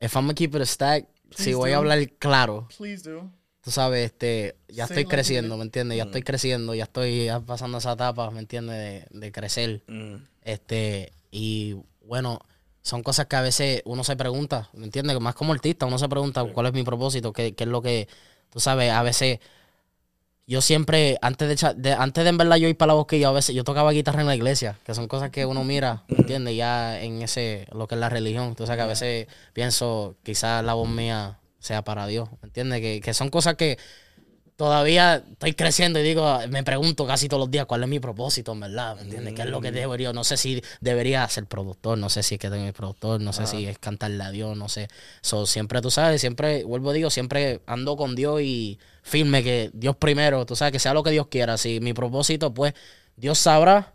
If 0.00 0.16
I'm 0.16 0.24
gonna 0.24 0.34
keep 0.34 0.54
it 0.54 0.60
a 0.62 0.66
stack, 0.66 1.06
si 1.30 1.44
Please 1.52 1.56
voy 1.56 1.70
do. 1.70 1.74
a 1.74 1.78
hablar 1.78 2.08
claro, 2.18 2.68
Please 2.76 3.02
do. 3.02 3.30
tú 3.62 3.70
sabes, 3.70 4.04
este, 4.06 4.56
ya 4.68 4.86
Say 4.86 4.94
estoy 4.94 5.04
like 5.04 5.10
creciendo, 5.16 5.54
it. 5.54 5.58
¿me 5.58 5.64
entiendes? 5.64 5.96
Ya 5.98 6.04
estoy 6.04 6.22
creciendo, 6.22 6.74
ya 6.74 6.84
estoy 6.84 7.26
ya 7.26 7.40
pasando 7.40 7.78
esa 7.78 7.92
etapa, 7.92 8.30
¿me 8.30 8.40
entiendes? 8.40 8.76
De, 9.10 9.18
de 9.18 9.32
crecer. 9.32 9.82
Mm. 9.86 10.16
Este, 10.42 11.12
y 11.30 11.76
bueno, 12.04 12.40
son 12.82 13.02
cosas 13.04 13.26
que 13.26 13.36
a 13.36 13.42
veces 13.42 13.82
uno 13.84 14.02
se 14.02 14.16
pregunta, 14.16 14.68
¿me 14.72 14.84
entiendes? 14.84 15.18
Más 15.20 15.36
como 15.36 15.52
artista, 15.52 15.86
uno 15.86 15.98
se 15.98 16.08
pregunta 16.08 16.44
cuál 16.44 16.66
es 16.66 16.72
mi 16.72 16.82
propósito, 16.82 17.32
qué, 17.32 17.54
qué 17.54 17.64
es 17.64 17.70
lo 17.70 17.80
que, 17.80 18.08
tú 18.50 18.58
sabes, 18.58 18.90
a 18.90 19.02
veces 19.04 19.38
yo 20.46 20.60
siempre, 20.60 21.18
antes 21.22 21.60
de, 21.76 21.92
antes 21.92 22.24
de 22.24 22.30
en 22.30 22.36
verdad 22.36 22.56
yo 22.56 22.68
ir 22.68 22.76
para 22.76 22.88
la 22.88 22.94
bosquilla, 22.94 23.28
a 23.28 23.32
veces 23.32 23.54
yo 23.54 23.64
tocaba 23.64 23.92
guitarra 23.92 24.20
en 24.20 24.26
la 24.26 24.34
iglesia, 24.34 24.78
que 24.84 24.94
son 24.94 25.08
cosas 25.08 25.30
que 25.30 25.46
uno 25.46 25.64
mira, 25.64 26.02
¿me 26.08 26.18
entiendes? 26.18 26.56
Ya 26.56 27.00
en 27.00 27.22
ese, 27.22 27.66
lo 27.72 27.86
que 27.86 27.94
es 27.94 28.00
la 28.00 28.08
religión, 28.08 28.48
entonces 28.48 28.74
que 28.76 28.82
a 28.82 28.86
veces 28.86 29.28
pienso, 29.52 30.16
quizás 30.22 30.64
la 30.64 30.74
voz 30.74 30.88
mía 30.88 31.38
sea 31.58 31.82
para 31.82 32.06
Dios, 32.06 32.28
¿me 32.42 32.48
entiendes? 32.48 32.80
Que, 32.80 33.00
que 33.00 33.14
son 33.14 33.30
cosas 33.30 33.54
que 33.54 33.78
todavía 34.62 35.24
estoy 35.28 35.54
creciendo 35.54 35.98
y 35.98 36.04
digo, 36.04 36.38
me 36.48 36.62
pregunto 36.62 37.04
casi 37.04 37.28
todos 37.28 37.40
los 37.40 37.50
días 37.50 37.66
cuál 37.66 37.82
es 37.82 37.88
mi 37.88 37.98
propósito, 37.98 38.52
en 38.52 38.60
verdad, 38.60 38.94
¿me 38.94 39.02
entiendes? 39.02 39.34
¿Qué 39.34 39.42
es 39.42 39.48
lo 39.48 39.60
que 39.60 39.72
debería? 39.72 40.12
No 40.12 40.22
sé 40.22 40.36
si 40.36 40.62
debería 40.80 41.28
ser 41.28 41.46
productor, 41.46 41.98
no 41.98 42.08
sé 42.08 42.22
si 42.22 42.36
es 42.36 42.40
que 42.40 42.48
tengo 42.48 42.64
mi 42.64 42.70
productor, 42.70 43.20
no 43.20 43.32
sé 43.32 43.48
si 43.48 43.66
es 43.66 43.76
cantarle 43.80 44.22
a 44.22 44.30
Dios, 44.30 44.56
no 44.56 44.68
sé. 44.68 44.86
So, 45.20 45.46
siempre, 45.46 45.80
tú 45.80 45.90
sabes, 45.90 46.20
siempre, 46.20 46.62
vuelvo 46.62 46.92
digo, 46.92 47.10
siempre 47.10 47.60
ando 47.66 47.96
con 47.96 48.14
Dios 48.14 48.40
y 48.40 48.78
firme 49.02 49.42
que 49.42 49.72
Dios 49.74 49.96
primero, 49.96 50.46
tú 50.46 50.54
sabes, 50.54 50.70
que 50.70 50.78
sea 50.78 50.94
lo 50.94 51.02
que 51.02 51.10
Dios 51.10 51.26
quiera. 51.26 51.58
Si 51.58 51.80
mi 51.80 51.92
propósito, 51.92 52.54
pues, 52.54 52.72
Dios 53.16 53.40
sabrá 53.40 53.94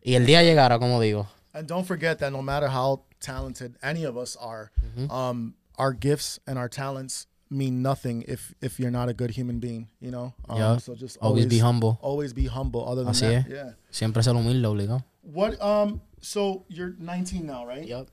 y 0.00 0.14
el 0.14 0.26
día 0.26 0.44
llegará, 0.44 0.78
como 0.78 1.00
digo. 1.00 1.26
And 1.52 1.66
don't 1.66 1.84
forget 1.84 2.20
that 2.20 2.30
no 2.30 2.40
matter 2.40 2.68
how 2.68 3.02
talented 3.18 3.72
any 3.82 4.06
of 4.06 4.16
us 4.16 4.36
are, 4.40 4.70
um, 5.10 5.56
our 5.76 5.92
gifts 5.92 6.38
and 6.46 6.56
our 6.56 6.68
talents 6.70 7.26
mean 7.50 7.82
nothing 7.82 8.24
if 8.26 8.54
if 8.60 8.78
you're 8.80 8.90
not 8.90 9.08
a 9.08 9.14
good 9.14 9.30
human 9.30 9.58
being. 9.60 9.88
You 10.00 10.10
know. 10.10 10.34
Um, 10.48 10.58
Yeah. 10.58 10.76
So 10.78 10.94
just 10.94 11.18
Always 11.20 11.46
be 11.46 11.58
humble. 11.58 11.98
Always 12.02 12.32
be 12.32 12.46
humble. 12.46 12.86
Other 12.88 13.04
than 13.04 13.12
Así 13.12 13.20
that, 13.28 13.46
es. 13.46 13.52
yeah. 13.52 13.70
Siempre 13.90 14.22
ser 14.22 14.32
humilde, 14.34 14.64
obligado. 14.66 15.04
What? 15.22 15.60
Um. 15.60 16.00
So 16.20 16.64
you're 16.68 16.94
19 16.98 17.44
now, 17.46 17.66
right? 17.66 17.86
Yup. 17.86 18.08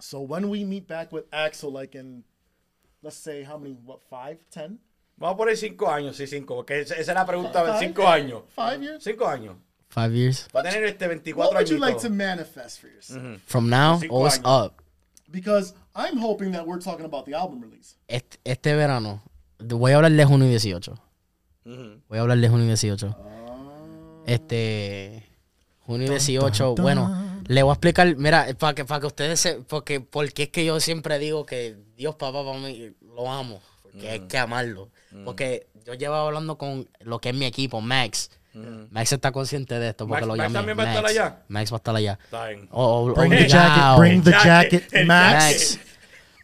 So 0.00 0.20
when 0.20 0.48
we 0.50 0.64
meet 0.64 0.86
back 0.86 1.12
with 1.12 1.24
Axel, 1.32 1.70
like 1.72 1.94
in, 1.94 2.24
let's 3.02 3.16
say 3.16 3.42
how 3.44 3.56
many? 3.56 3.74
What? 3.84 4.02
Five? 4.02 4.38
Ten? 4.50 4.78
Vamos 5.18 5.34
a 5.34 5.38
poner 5.38 5.56
cinco 5.56 5.86
años, 5.86 6.16
sí, 6.16 6.26
cinco, 6.26 6.56
porque 6.56 6.80
esa 6.80 6.94
esa 6.94 7.12
es 7.12 7.14
la 7.14 7.24
pregunta, 7.24 7.62
Five? 7.64 7.78
cinco 7.78 8.02
años. 8.06 8.42
Five 8.48 8.82
years? 8.82 9.04
Cinco 9.04 9.26
años. 9.26 9.54
Five 9.88 10.14
years. 10.14 10.48
Va 10.54 10.60
a 10.60 10.62
tener 10.64 10.84
este 10.84 11.04
24 11.06 11.36
What 11.38 11.54
would 11.54 11.68
you 11.68 11.76
años. 11.76 11.80
like 11.80 11.98
to 12.00 12.10
manifest 12.10 12.80
for 12.80 12.88
yourself? 12.88 13.40
From 13.46 13.68
now, 13.70 13.98
Cinco 13.98 14.14
always 14.16 14.40
up. 14.44 14.81
Because 15.32 15.74
I'm 15.94 16.18
hoping 16.18 16.52
that 16.52 16.66
we're 16.66 16.78
talking 16.78 17.06
about 17.06 17.24
the 17.24 17.34
album 17.34 17.62
release. 17.62 17.96
Este, 18.06 18.38
este 18.44 18.74
verano, 18.74 19.22
voy 19.58 19.92
a 19.92 19.96
hablar 19.96 20.12
de 20.12 20.24
junio 20.24 20.46
18. 20.46 20.94
Voy 21.64 22.18
a 22.18 22.20
hablar 22.20 22.38
de 22.38 22.48
junio 22.48 22.66
18. 22.66 23.16
Este. 24.26 25.26
Junio 25.80 26.08
18, 26.08 26.76
bueno, 26.76 27.40
le 27.48 27.62
voy 27.62 27.70
a 27.70 27.72
explicar, 27.72 28.14
mira, 28.16 28.46
para 28.58 28.74
que, 28.74 28.84
para 28.84 29.00
que 29.00 29.06
ustedes 29.06 29.40
se. 29.40 29.54
Porque, 29.54 30.00
porque 30.00 30.44
es 30.44 30.48
que 30.50 30.64
yo 30.64 30.78
siempre 30.80 31.18
digo 31.18 31.44
que 31.44 31.76
Dios, 31.96 32.14
papá, 32.14 32.44
para 32.44 32.58
mí, 32.58 32.92
lo 33.00 33.30
amo. 33.30 33.60
Porque 33.82 34.10
hay 34.10 34.20
que 34.20 34.38
amarlo. 34.38 34.90
Porque 35.24 35.66
yo 35.84 35.94
llevaba 35.94 36.26
hablando 36.26 36.56
con 36.56 36.88
lo 37.00 37.20
que 37.20 37.30
es 37.30 37.34
mi 37.34 37.46
equipo, 37.46 37.80
Max. 37.80 38.30
Max 38.90 39.12
está 39.12 39.32
consciente 39.32 39.78
de 39.78 39.88
esto 39.90 40.06
porque 40.06 40.26
Max- 40.26 40.28
lo 40.28 40.36
Max 40.36 40.52
llamé. 40.52 40.54
también 40.58 40.78
va 40.78 40.82
a 40.82 40.86
estar 40.88 41.02
Max. 41.02 41.10
allá. 41.14 41.42
Max 41.48 41.72
va 41.72 41.76
a 41.76 41.78
estar 41.78 41.96
allá. 41.96 42.18
Bring 43.14 43.30
the 43.30 43.48
jacket. 43.48 43.98
Bring 43.98 44.22
the 44.22 44.30
Jacket, 44.30 45.06
Max. 45.06 45.06
Max. 45.06 45.78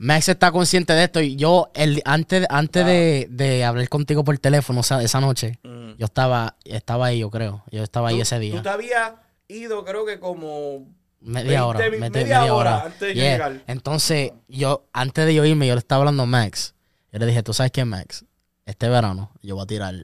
Max 0.01 0.29
está 0.29 0.53
consciente 0.53 0.93
de 0.93 1.05
esto 1.05 1.21
y 1.21 1.35
yo 1.37 1.71
el, 1.75 2.01
antes, 2.05 2.47
antes 2.51 2.87
de, 2.87 3.27
de 3.31 3.65
hablar 3.65 3.89
contigo 3.89 4.23
por 4.23 4.39
teléfono 4.39 4.81
o 4.81 4.83
sea, 4.85 5.03
esa 5.03 5.21
noche, 5.21 5.59
yo 5.65 6.05
estaba, 6.07 6.57
estaba 6.65 7.07
ahí, 7.07 7.19
yo 7.19 7.31
creo. 7.31 7.65
Yo 7.73 7.83
estaba 7.83 8.11
ahí 8.11 8.17
Tú- 8.17 8.23
ese 8.23 8.37
Tú 8.37 8.41
día. 8.43 8.63
te 8.63 8.69
habías 8.69 9.13
ido, 9.49 9.85
creo 9.85 10.07
que 10.07 10.21
como. 10.21 10.87
Media 11.21 11.65
20 11.65 11.67
hora. 11.67 11.79
media 11.91 12.11
media 12.11 12.41
hora 12.55 12.55
hora. 12.77 12.83
antes 12.87 13.01
de 13.01 13.15
Yeah. 13.15 13.33
llegar. 13.33 13.63
Entonces, 13.67 14.33
yo, 14.47 14.87
antes 14.93 15.27
de 15.27 15.35
yo 15.35 15.45
irme, 15.45 15.67
yo 15.67 15.75
le 15.75 15.81
estaba 15.81 16.03
hablando 16.03 16.23
a 16.23 16.27
Max. 16.27 16.75
Yo 17.13 17.19
le 17.19 17.27
dije, 17.27 17.43
¿tú 17.43 17.53
sabes 17.53 17.73
qué, 17.73 17.85
Max? 17.85 18.25
Este 18.67 18.89
verano 18.89 19.33
yo 19.43 19.57
voy 19.57 19.65
a 19.65 19.67
tirar 19.67 19.95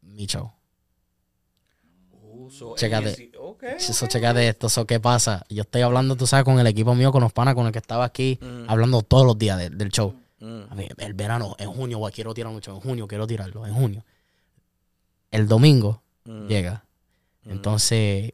mi 0.00 0.24
show. 0.24 0.50
So, 2.52 2.74
Chécate. 2.76 3.10
el 3.10 3.16
dieci- 3.16 3.36
ok, 3.38 3.62
Eso, 3.78 4.04
ok. 4.04 4.10
checate 4.10 4.46
esto, 4.48 4.66
eso, 4.66 4.84
¿qué 4.86 5.00
pasa? 5.00 5.44
Yo 5.48 5.62
estoy 5.62 5.80
hablando, 5.82 6.16
tú 6.16 6.26
sabes, 6.26 6.44
con 6.44 6.58
el 6.60 6.66
equipo 6.66 6.94
mío, 6.94 7.10
con 7.10 7.22
los 7.22 7.32
panas, 7.32 7.54
con 7.54 7.66
el 7.66 7.72
que 7.72 7.78
estaba 7.78 8.04
aquí, 8.04 8.38
Mm. 8.42 8.64
hablando 8.68 9.00
todos 9.02 9.24
los 9.24 9.38
días 9.38 9.58
de- 9.58 9.70
del 9.70 9.88
show. 9.90 10.14
Mm. 10.40 10.60
A 10.70 10.74
ver, 10.74 10.94
el 10.98 11.14
verano, 11.14 11.56
en 11.58 11.70
junio, 11.72 11.98
guay, 11.98 12.12
quiero 12.12 12.34
tirar 12.34 12.52
mucho, 12.52 12.72
en 12.74 12.80
junio, 12.80 13.06
quiero 13.08 13.26
tirarlo, 13.26 13.66
en 13.66 13.72
junio. 13.74 14.04
El 15.30 15.48
domingo 15.48 16.02
Mm. 16.24 16.46
llega. 16.46 16.84
Entonces, 17.46 18.32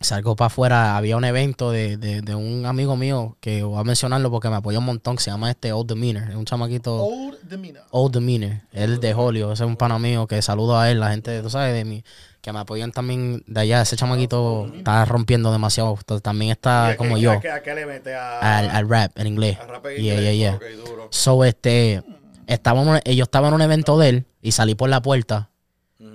salgo 0.00 0.36
para 0.36 0.46
afuera, 0.48 0.96
había 0.96 1.16
un 1.16 1.24
evento 1.24 1.70
de, 1.70 1.96
de- 1.96 2.22
de 2.22 2.34
un 2.34 2.66
amigo 2.66 2.96
mío 2.96 3.36
que 3.40 3.62
voy 3.62 3.78
a 3.80 3.84
mencionarlo 3.84 4.30
porque 4.30 4.48
me 4.50 4.56
apoyó 4.56 4.80
un 4.80 4.84
montón, 4.84 5.16
que 5.16 5.22
se 5.22 5.30
llama 5.30 5.50
este 5.50 5.72
Old 5.72 5.88
Demeanor, 5.88 6.28
es 6.28 6.36
un 6.36 6.44
chamaquito 6.44 7.04
Old 7.04 7.38
demeanor. 7.48 7.84
Old 7.90 8.12
Demeanor, 8.14 8.60
él 8.72 8.98
de 9.00 9.14
Hollywood, 9.14 9.52
ese 9.52 9.62
es 9.64 9.68
un 9.68 9.76
pana 9.76 9.98
mío 9.98 10.26
que 10.26 10.42
saludo 10.42 10.76
a 10.78 10.90
él, 10.90 10.98
la 11.00 11.10
gente, 11.12 11.40
tú 11.40 11.50
sabes, 11.50 11.72
de 11.74 11.84
mí, 11.84 12.04
que 12.42 12.52
me 12.52 12.58
apoyan 12.58 12.90
también 12.90 13.44
de 13.46 13.60
allá, 13.60 13.82
ese 13.82 13.96
chamaquito 13.96 14.70
está 14.74 15.04
rompiendo 15.04 15.52
demasiado, 15.52 15.96
también 16.20 16.48
¿Y 16.48 16.52
está 16.52 16.96
como 16.98 17.16
yo, 17.16 17.32
¿A 17.32 17.40
qué 17.62 17.74
le 17.74 17.86
mete? 17.86 18.14
Al, 18.14 18.68
al 18.68 18.88
rap 18.88 19.16
en 19.16 19.28
inglés. 19.28 19.58
a 19.60 19.66
rap 19.66 19.86
en 19.86 20.00
inglés? 20.00 20.20
yeah, 20.20 20.32
yeah. 20.32 20.58
Duro. 20.84 21.06
So, 21.10 21.44
este, 21.44 22.02
estábamos, 22.48 23.00
yo 23.04 23.22
estaba 23.22 23.48
en 23.48 23.54
un 23.54 23.62
evento 23.62 23.96
de 23.96 24.08
él 24.08 24.26
y 24.42 24.52
salí 24.52 24.74
por 24.74 24.90
la 24.90 25.00
puerta. 25.00 25.50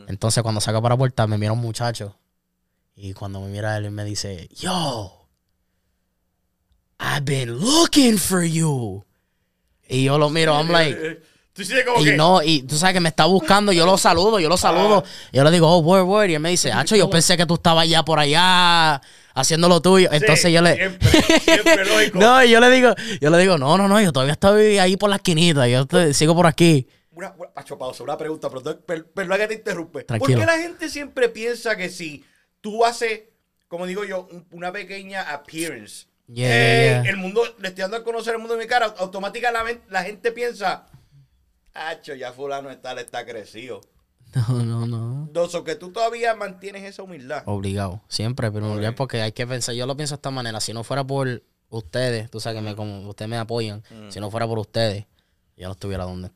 Entonces, 0.08 0.44
cuando 0.44 0.60
saco 0.60 0.82
para 0.82 0.96
la 0.96 1.00
puerta, 1.00 1.26
me 1.28 1.38
mira 1.38 1.54
un 1.54 1.60
muchacho. 1.60 2.18
Y 2.96 3.14
cuando 3.14 3.40
me 3.40 3.48
mira 3.48 3.78
él, 3.78 3.86
él 3.86 3.92
me 3.92 4.04
dice, 4.04 4.50
Yo, 4.54 5.28
I've 7.00 7.24
been 7.24 7.58
looking 7.58 8.18
for 8.18 8.44
you. 8.44 9.06
Y 9.88 10.04
yo 10.04 10.18
lo 10.18 10.30
miro, 10.30 10.54
I'm 10.54 10.70
like, 10.70 11.22
Tú 11.58 11.64
sientes 11.66 11.86
como 11.88 12.00
y 12.00 12.06
que. 12.06 12.14
no, 12.16 12.42
y 12.44 12.62
tú 12.62 12.78
sabes 12.78 12.94
que 12.94 13.00
me 13.00 13.10
está 13.10 13.26
buscando, 13.26 13.72
yo 13.74 13.86
lo 13.86 13.98
saludo, 13.98 14.40
yo 14.40 14.48
lo 14.48 14.56
saludo. 14.58 15.04
Y 15.32 15.38
yo 15.38 15.44
le 15.44 15.52
digo, 15.52 15.68
oh, 15.68 15.80
word, 15.80 16.04
word. 16.04 16.30
Y 16.30 16.36
él 16.36 16.40
me 16.40 16.50
dice, 16.52 16.72
Hacho, 16.72 16.96
yo 16.96 17.10
pensé 17.10 17.36
que 17.36 17.46
tú 17.48 17.56
estabas 17.56 17.90
ya 17.90 18.06
por 18.06 18.20
allá 18.20 19.02
haciendo 19.34 19.68
lo 19.68 19.82
tuyo. 19.82 20.08
Sí, 20.12 20.18
Entonces 20.18 20.54
yo 20.54 20.62
le. 20.62 20.76
Siempre, 20.76 21.10
siempre 21.42 21.86
lógico. 21.90 22.20
No, 22.20 22.44
y 22.44 22.50
yo 22.52 22.60
le 22.60 22.70
digo, 22.70 22.94
yo 23.20 23.30
le 23.32 23.38
digo, 23.40 23.58
no, 23.58 23.76
no, 23.78 23.88
no, 23.88 24.00
yo 24.00 24.14
todavía 24.14 24.34
estoy 24.34 24.78
ahí 24.78 24.96
por 24.98 25.10
la 25.10 25.16
esquinita, 25.18 25.68
yo 25.68 25.86
te- 25.88 26.14
sigo 26.14 26.36
por 26.36 26.46
aquí. 26.46 26.88
Una, 27.12 27.34
una, 27.36 27.50
Pacho, 27.52 27.76
pausa, 27.76 28.04
una 28.04 28.16
pregunta, 28.16 28.48
pero 28.52 28.80
per- 28.86 29.08
perdón 29.08 29.38
que 29.40 29.48
te 29.48 29.54
interrumpe. 29.56 30.04
Tranquilo. 30.04 30.38
¿Por 30.38 30.46
qué 30.46 30.52
la 30.58 30.62
gente 30.62 30.88
siempre 30.90 31.28
piensa 31.30 31.76
que 31.76 31.90
si 31.90 32.24
tú 32.62 32.86
haces, 32.86 33.22
como 33.68 33.88
digo 33.88 34.04
yo, 34.06 34.28
un- 34.32 34.46
una 34.52 34.72
pequeña 34.72 35.24
appearance, 35.34 36.06
Yeah, 36.30 36.50
eh, 36.52 37.02
yeah, 37.04 37.10
el 37.10 37.16
mundo, 37.18 37.42
le 37.58 37.70
estoy 37.70 37.84
dando 37.84 37.96
a 37.98 38.04
conocer 38.04 38.34
el 38.34 38.40
mundo 38.40 38.56
de 38.56 38.60
mi 38.62 38.68
cara, 38.68 38.94
automáticamente 38.98 39.84
la 39.90 40.04
gente 40.04 40.34
piensa, 40.34 40.86
Hacho, 41.78 42.16
ya 42.16 42.32
fulano 42.34 42.70
está, 42.70 42.94
le 42.94 43.02
está 43.02 43.26
crecido. 43.26 43.82
No, 44.50 44.64
no, 44.66 44.86
no. 44.88 45.30
Doso, 45.32 45.64
que 45.64 45.76
tú 45.76 45.92
todavía 45.92 46.36
mantienes 46.36 46.84
esa 46.84 47.04
humildad. 47.04 47.44
Obligado, 47.46 48.02
siempre, 48.10 48.52
pero 48.52 48.80
ya 48.82 48.94
porque 48.94 49.22
hay 49.22 49.32
que 49.32 49.48
pensar, 49.48 49.74
yo 49.76 49.86
lo 49.86 49.96
pienso 49.96 50.16
de 50.16 50.18
esta 50.18 50.32
manera, 50.32 50.60
si 50.60 50.74
no 50.74 50.84
fuera 50.84 51.06
por 51.06 51.44
ustedes, 51.70 52.30
tú 52.30 52.40
sabes 52.40 52.60
que 52.62 52.66
me, 52.70 52.76
como 52.76 53.08
ustedes 53.10 53.30
me 53.30 53.38
apoyan, 53.38 53.84
Mm. 53.90 54.10
si 54.12 54.20
no 54.20 54.30
fuera 54.30 54.46
por 54.48 54.60
ustedes, 54.60 55.06
yo 55.56 55.68
no 55.68 55.72
estuviera 55.74 56.04
donde 56.04 56.30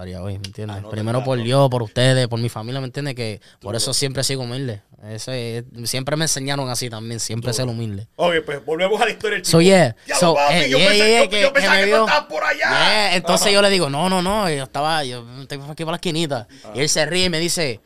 estaría 0.00 0.22
hoy, 0.22 0.38
¿me 0.38 0.46
entiendes? 0.46 0.76
Ah, 0.76 0.80
no, 0.80 0.90
Primero 0.90 1.22
por. 1.24 1.42
Dios, 1.42 1.68
por 1.70 1.82
ustedes, 1.82 2.26
por 2.28 2.38
mi 2.40 2.48
familia, 2.48 2.80
¿me 2.80 2.86
entiendes? 2.86 3.14
Que 3.14 3.40
por 3.60 3.74
eso 3.76 3.92
siempre 3.94 4.24
sigo 4.24 4.42
humilde. 4.42 4.82
Ese 5.08 5.58
es- 5.58 5.64
siempre 5.88 6.16
me 6.16 6.24
enseñaron 6.24 6.68
así 6.68 6.90
también, 6.90 7.20
siempre 7.20 7.52
ser 7.52 7.66
humilde. 7.66 8.06
Ok, 8.16 8.34
pues 8.44 8.64
volvemos 8.64 9.00
a 9.00 9.04
la 9.06 9.10
historia 9.12 9.36
del 9.36 9.44
So, 9.46 9.58
tipo. 9.58 9.68
yeah. 9.70 9.96
Ya 10.06 10.16
So, 10.16 10.34
papi, 10.34 10.54
eh, 10.54 10.68
yo 10.70 10.78
yeah, 10.78 10.88
pensé, 10.88 10.98
yeah, 10.98 11.06
yo- 11.06 11.20
yeah, 11.22 11.28
que- 11.30 11.40
yo 11.42 11.52
pensaba 11.52 11.76
que 11.78 11.84
que, 11.84 11.90
tú 11.90 12.04
estabas 12.04 12.24
por 12.26 12.44
allá. 12.44 13.14
Entonces 13.16 13.46
Ajá. 13.46 13.54
yo 13.54 13.62
le 13.62 13.70
digo, 13.70 13.88
no, 13.90 14.08
no, 14.10 14.20
no, 14.22 14.50
yo 14.50 14.64
estaba, 14.64 15.04
yo 15.04 15.24
estoy 15.40 15.58
aquí 15.70 15.84
por 15.84 15.92
la 15.92 15.96
esquinita. 15.96 16.46
Ah. 16.64 16.72
Y 16.74 16.80
él 16.80 16.88
se 16.88 17.06
ríe 17.06 17.24
y 17.26 17.30
me 17.30 17.38
dice, 17.38 17.80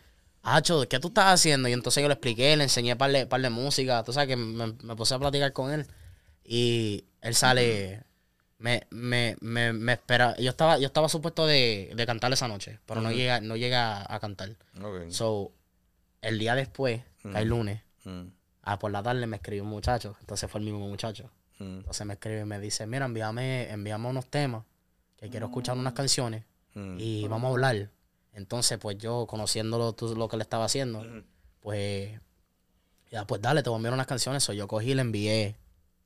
Hacho, 0.46 0.86
¿qué 0.88 1.00
tú 1.00 1.08
estás 1.08 1.32
haciendo? 1.40 1.68
Y 1.68 1.72
entonces 1.72 2.02
yo 2.02 2.08
le 2.08 2.14
expliqué, 2.14 2.54
le 2.56 2.64
enseñé 2.64 2.96
par 2.96 3.10
de, 3.10 3.26
par 3.26 3.40
de 3.40 3.48
música, 3.48 4.02
tú 4.04 4.12
sabes 4.12 4.28
que 4.28 4.36
me, 4.36 4.74
me 4.82 4.94
puse 4.94 5.14
a 5.14 5.18
platicar 5.18 5.52
con 5.54 5.72
él. 5.72 5.86
Y 6.44 7.04
él 7.22 7.34
sale, 7.34 8.02
me, 8.64 8.86
me, 8.90 9.36
me, 9.40 9.72
me 9.74 9.92
espera. 9.92 10.34
Yo 10.38 10.48
estaba, 10.48 10.78
yo 10.78 10.86
estaba 10.86 11.10
supuesto 11.10 11.46
de, 11.46 11.92
de 11.94 12.06
cantar 12.06 12.32
esa 12.32 12.48
noche, 12.48 12.80
pero 12.86 13.02
no 13.02 13.12
llega, 13.12 13.40
no 13.40 13.56
llega 13.56 14.02
a 14.12 14.18
cantar. 14.20 14.56
So, 15.10 15.52
el 16.22 16.38
día 16.38 16.54
después, 16.54 17.02
que 17.22 17.38
el 17.38 17.48
lunes, 17.48 17.82
Mm, 18.04 18.26
ah, 18.62 18.78
por 18.78 18.90
la 18.90 19.02
tarde 19.02 19.26
me 19.26 19.36
escribió 19.36 19.64
un 19.64 19.70
muchacho. 19.70 20.16
Entonces 20.20 20.50
fue 20.50 20.60
el 20.60 20.64
mismo 20.66 20.80
muchacho. 20.80 21.30
Entonces 21.58 22.06
me 22.06 22.14
escribe 22.14 22.40
y 22.40 22.44
me 22.44 22.58
dice, 22.58 22.86
mira, 22.86 23.06
envíame, 23.06 23.70
envíame 23.70 24.08
unos 24.08 24.26
temas, 24.26 24.64
que 25.16 25.30
quiero 25.30 25.46
escuchar 25.46 25.76
unas 25.78 25.92
canciones 25.94 26.44
mm. 26.74 26.96
y 26.98 27.28
vamos 27.28 27.48
a 27.48 27.52
hablar. 27.52 27.90
Entonces, 28.32 28.78
pues 28.78 28.98
yo, 28.98 29.26
conociéndolo 29.26 29.92
tú, 29.92 30.14
lo 30.16 30.28
que 30.28 30.36
le 30.36 30.42
estaba 30.42 30.64
haciendo, 30.64 31.06
pues, 31.60 32.10
ya, 33.10 33.24
pues 33.26 33.40
dale, 33.40 33.62
te 33.62 33.70
voy 33.70 33.76
a 33.76 33.78
enviar 33.78 33.94
unas 33.94 34.08
canciones. 34.08 34.42
So, 34.42 34.52
yo 34.52 34.66
cogí 34.66 34.90
y 34.90 34.94
le 34.94 35.02
envié, 35.02 35.56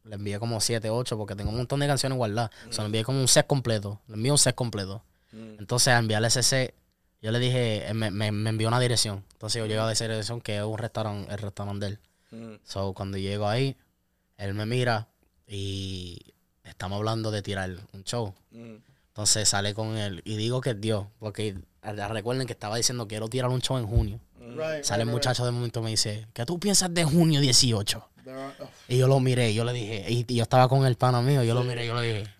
le 0.09 0.15
envié 0.17 0.39
como 0.39 0.61
7, 0.61 0.91
8, 0.91 1.17
porque 1.17 1.35
tengo 1.35 1.51
un 1.51 1.57
montón 1.57 1.81
de 1.81 1.87
canciones 1.87 2.17
guardadas. 2.17 2.51
So, 2.71 2.83
le 2.83 2.87
envié 2.87 3.05
como 3.05 3.21
un 3.21 3.29
set 3.29 3.47
completo, 3.47 4.01
le 4.09 4.15
envié 4.15 4.33
un 4.33 4.39
set 4.39 4.55
completo. 4.55 5.03
Entonces, 5.33 5.89
al 5.89 6.01
enviarle 6.01 6.29
ese 6.29 6.43
set, 6.43 6.75
yo 7.21 7.31
le 7.31 7.39
dije, 7.39 7.89
eh, 7.89 7.95
me, 7.95 8.11
me, 8.11 8.33
me 8.33 8.51
envió 8.51 8.69
una 8.69 8.81
dirección. 8.81 9.25
Entonces, 9.33 9.61
yo 9.61 9.67
llego 9.67 9.83
a 9.83 9.93
esa 9.93 10.09
dirección 10.09 10.41
que 10.41 10.57
es 10.57 10.63
un 10.63 10.79
restaurante, 10.79 11.31
el 11.33 11.39
restaurante 11.39 11.87
de 11.87 11.93
él. 11.93 11.99
Mm. 12.31 12.55
So, 12.65 12.95
cuando 12.95 13.19
llego 13.19 13.47
ahí, 13.47 13.77
él 14.39 14.55
me 14.55 14.67
mira 14.67 15.09
y 15.47 16.35
estamos 16.65 16.97
hablando 16.97 17.31
de 17.31 17.43
tirar 17.43 17.71
un 17.93 18.05
show. 18.05 18.35
Mm. 18.51 18.77
Entonces 19.09 19.49
sale 19.49 19.75
con 19.75 19.97
él 19.97 20.23
y 20.25 20.37
digo 20.37 20.61
que 20.61 20.71
es 20.71 20.81
Dios, 20.81 21.07
porque 21.19 21.57
ah, 21.83 21.93
recuerden 21.93 22.47
que 22.47 22.53
estaba 22.53 22.77
diciendo 22.77 23.09
quiero 23.09 23.29
tirar 23.29 23.51
un 23.51 23.61
show 23.61 23.77
en 23.77 23.87
junio. 23.87 24.21
Right. 24.39 24.85
Sale 24.85 25.03
el 25.03 25.09
right, 25.09 25.15
muchacho 25.15 25.45
de 25.45 25.51
momento 25.51 25.81
y 25.81 25.83
me 25.83 25.91
dice, 25.91 26.29
¿qué 26.33 26.47
tú 26.47 26.61
piensas 26.61 26.95
de 26.95 27.03
junio 27.03 27.41
18? 27.41 28.09
Right. 28.37 28.57
There 28.57 28.66
are- 28.66 28.72
Y 28.89 28.99
yo 28.99 29.09
lo 29.09 29.20
miré, 29.20 29.53
yo 29.55 29.64
le 29.64 29.72
dije, 29.72 30.05
y, 30.09 30.24
y 30.29 30.35
yo 30.37 30.43
estaba 30.43 30.68
con 30.68 30.85
el 30.87 30.97
pana 30.97 31.20
mío, 31.22 31.43
yo 31.43 31.55
lo 31.55 31.64
miré, 31.64 31.87
yo 31.87 31.95
le 32.01 32.07
dije, 32.07 32.31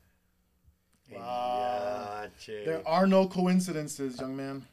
che. 2.39 2.63
there 2.65 2.83
are 2.87 3.07
no 3.07 3.29
coincidences, 3.29 4.17
young 4.17 4.35
man. 4.37 4.67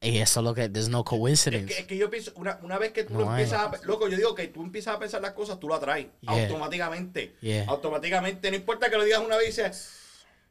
y 0.00 0.18
eso 0.18 0.40
es 0.40 0.44
lo 0.44 0.54
que, 0.54 0.68
there's 0.68 0.88
no 0.88 1.00
Es 1.00 1.04
coincidence. 1.04 1.72
que, 1.72 1.80
es 1.80 1.86
que 1.86 1.96
yo 1.96 2.10
pienso, 2.10 2.32
una, 2.36 2.58
una 2.62 2.78
vez 2.78 2.92
que 2.92 3.04
tú 3.04 3.14
No 3.14 3.20
lo 3.20 3.30
hay. 3.30 3.42
empiezas 3.42 3.72
a... 3.72 3.86
Loco, 3.86 4.08
yo 4.08 4.16
digo 4.16 4.34
que 4.34 4.48
tú 4.48 4.62
empiezas 4.62 4.94
a 4.94 4.98
pensar 4.98 5.20
las 5.22 5.32
cosas, 5.32 5.58
tú 5.58 5.68
lo 5.68 5.74
atraes. 5.74 6.06
Yeah. 6.20 6.42
Automáticamente. 6.44 7.34
Yeah. 7.40 7.64
Automáticamente. 7.68 8.50
No 8.50 8.56
importa 8.56 8.90
que 8.90 8.96
lo 8.96 9.04
digas 9.04 9.20
una 9.20 9.36
vez 9.36 9.46
y 9.46 9.62
dices... 9.62 9.90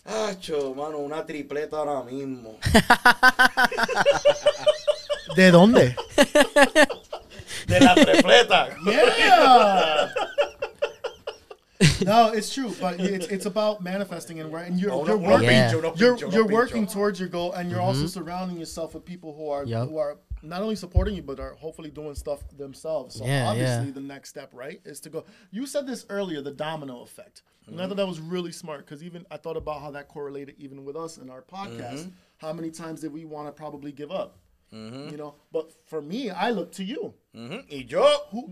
Acho, 0.03 0.73
mano, 0.75 0.97
una 0.99 1.25
tripleta 1.25 1.77
ahora 1.77 2.03
mismo. 2.03 2.59
¿De 5.35 5.51
dónde? 5.51 5.95
De 7.67 7.79
la 7.79 7.95
tripleta. 7.95 8.75
yeah. 8.85 10.11
No, 12.05 12.31
it's 12.31 12.53
true, 12.53 12.73
but 12.79 12.99
it's 12.99 13.27
it's 13.27 13.45
about 13.45 13.83
manifesting 13.83 14.39
and 14.39 14.51
right, 14.53 14.67
and 14.67 14.79
you're 14.79 15.05
you're 15.05 15.17
working, 15.17 15.49
Yeah. 15.49 15.71
you're 15.95 16.17
you're 16.17 16.47
working 16.47 16.87
towards 16.87 17.19
your 17.19 17.29
goal, 17.29 17.53
and 17.53 17.69
you're 17.69 17.79
mm-hmm. 17.79 17.87
also 17.87 18.07
surrounding 18.07 18.57
yourself 18.57 18.93
with 18.93 19.05
people 19.05 19.35
who 19.35 19.49
are 19.49 19.65
Yup. 19.65 19.89
who 19.89 19.97
are 19.97 20.17
not 20.41 20.61
only 20.61 20.75
supporting 20.75 21.15
you 21.15 21.23
but 21.23 21.39
are 21.39 21.53
hopefully 21.55 21.89
doing 21.89 22.15
stuff 22.15 22.41
themselves. 22.55 23.15
So 23.15 23.25
Yeah, 23.25 23.49
obviously, 23.49 23.87
yeah. 23.87 23.93
the 23.93 24.01
next 24.01 24.29
step, 24.29 24.51
right, 24.53 24.81
is 24.85 24.99
to 25.01 25.09
go. 25.09 25.25
You 25.51 25.65
said 25.65 25.87
this 25.87 26.05
earlier, 26.09 26.41
the 26.41 26.51
domino 26.51 27.01
effect, 27.01 27.43
and 27.67 27.75
I 27.75 27.79
mm-hmm. 27.79 27.89
thought 27.89 27.97
that 27.97 28.07
was 28.07 28.19
really 28.19 28.51
smart 28.51 28.85
because 28.85 29.03
even 29.03 29.25
I 29.31 29.37
thought 29.37 29.57
about 29.57 29.81
how 29.81 29.91
that 29.91 30.07
correlated 30.07 30.55
even 30.57 30.85
with 30.85 30.95
us 30.95 31.17
in 31.17 31.29
our 31.29 31.41
podcast. 31.41 31.99
Mm-hmm. 31.99 32.09
How 32.37 32.53
many 32.53 32.69
times 32.69 33.01
did 33.01 33.13
we 33.13 33.25
want 33.25 33.47
to 33.47 33.51
probably 33.51 33.91
give 33.91 34.11
up? 34.11 34.37
You 34.71 35.15
know, 35.17 35.35
but 35.53 35.71
for 35.85 36.01
me, 36.01 36.29
I 36.29 36.49
look 36.51 36.71
to 36.73 36.83
you. 36.83 37.13
Ujú. 37.33 37.63
Y 37.71 37.85
yo, 37.87 38.05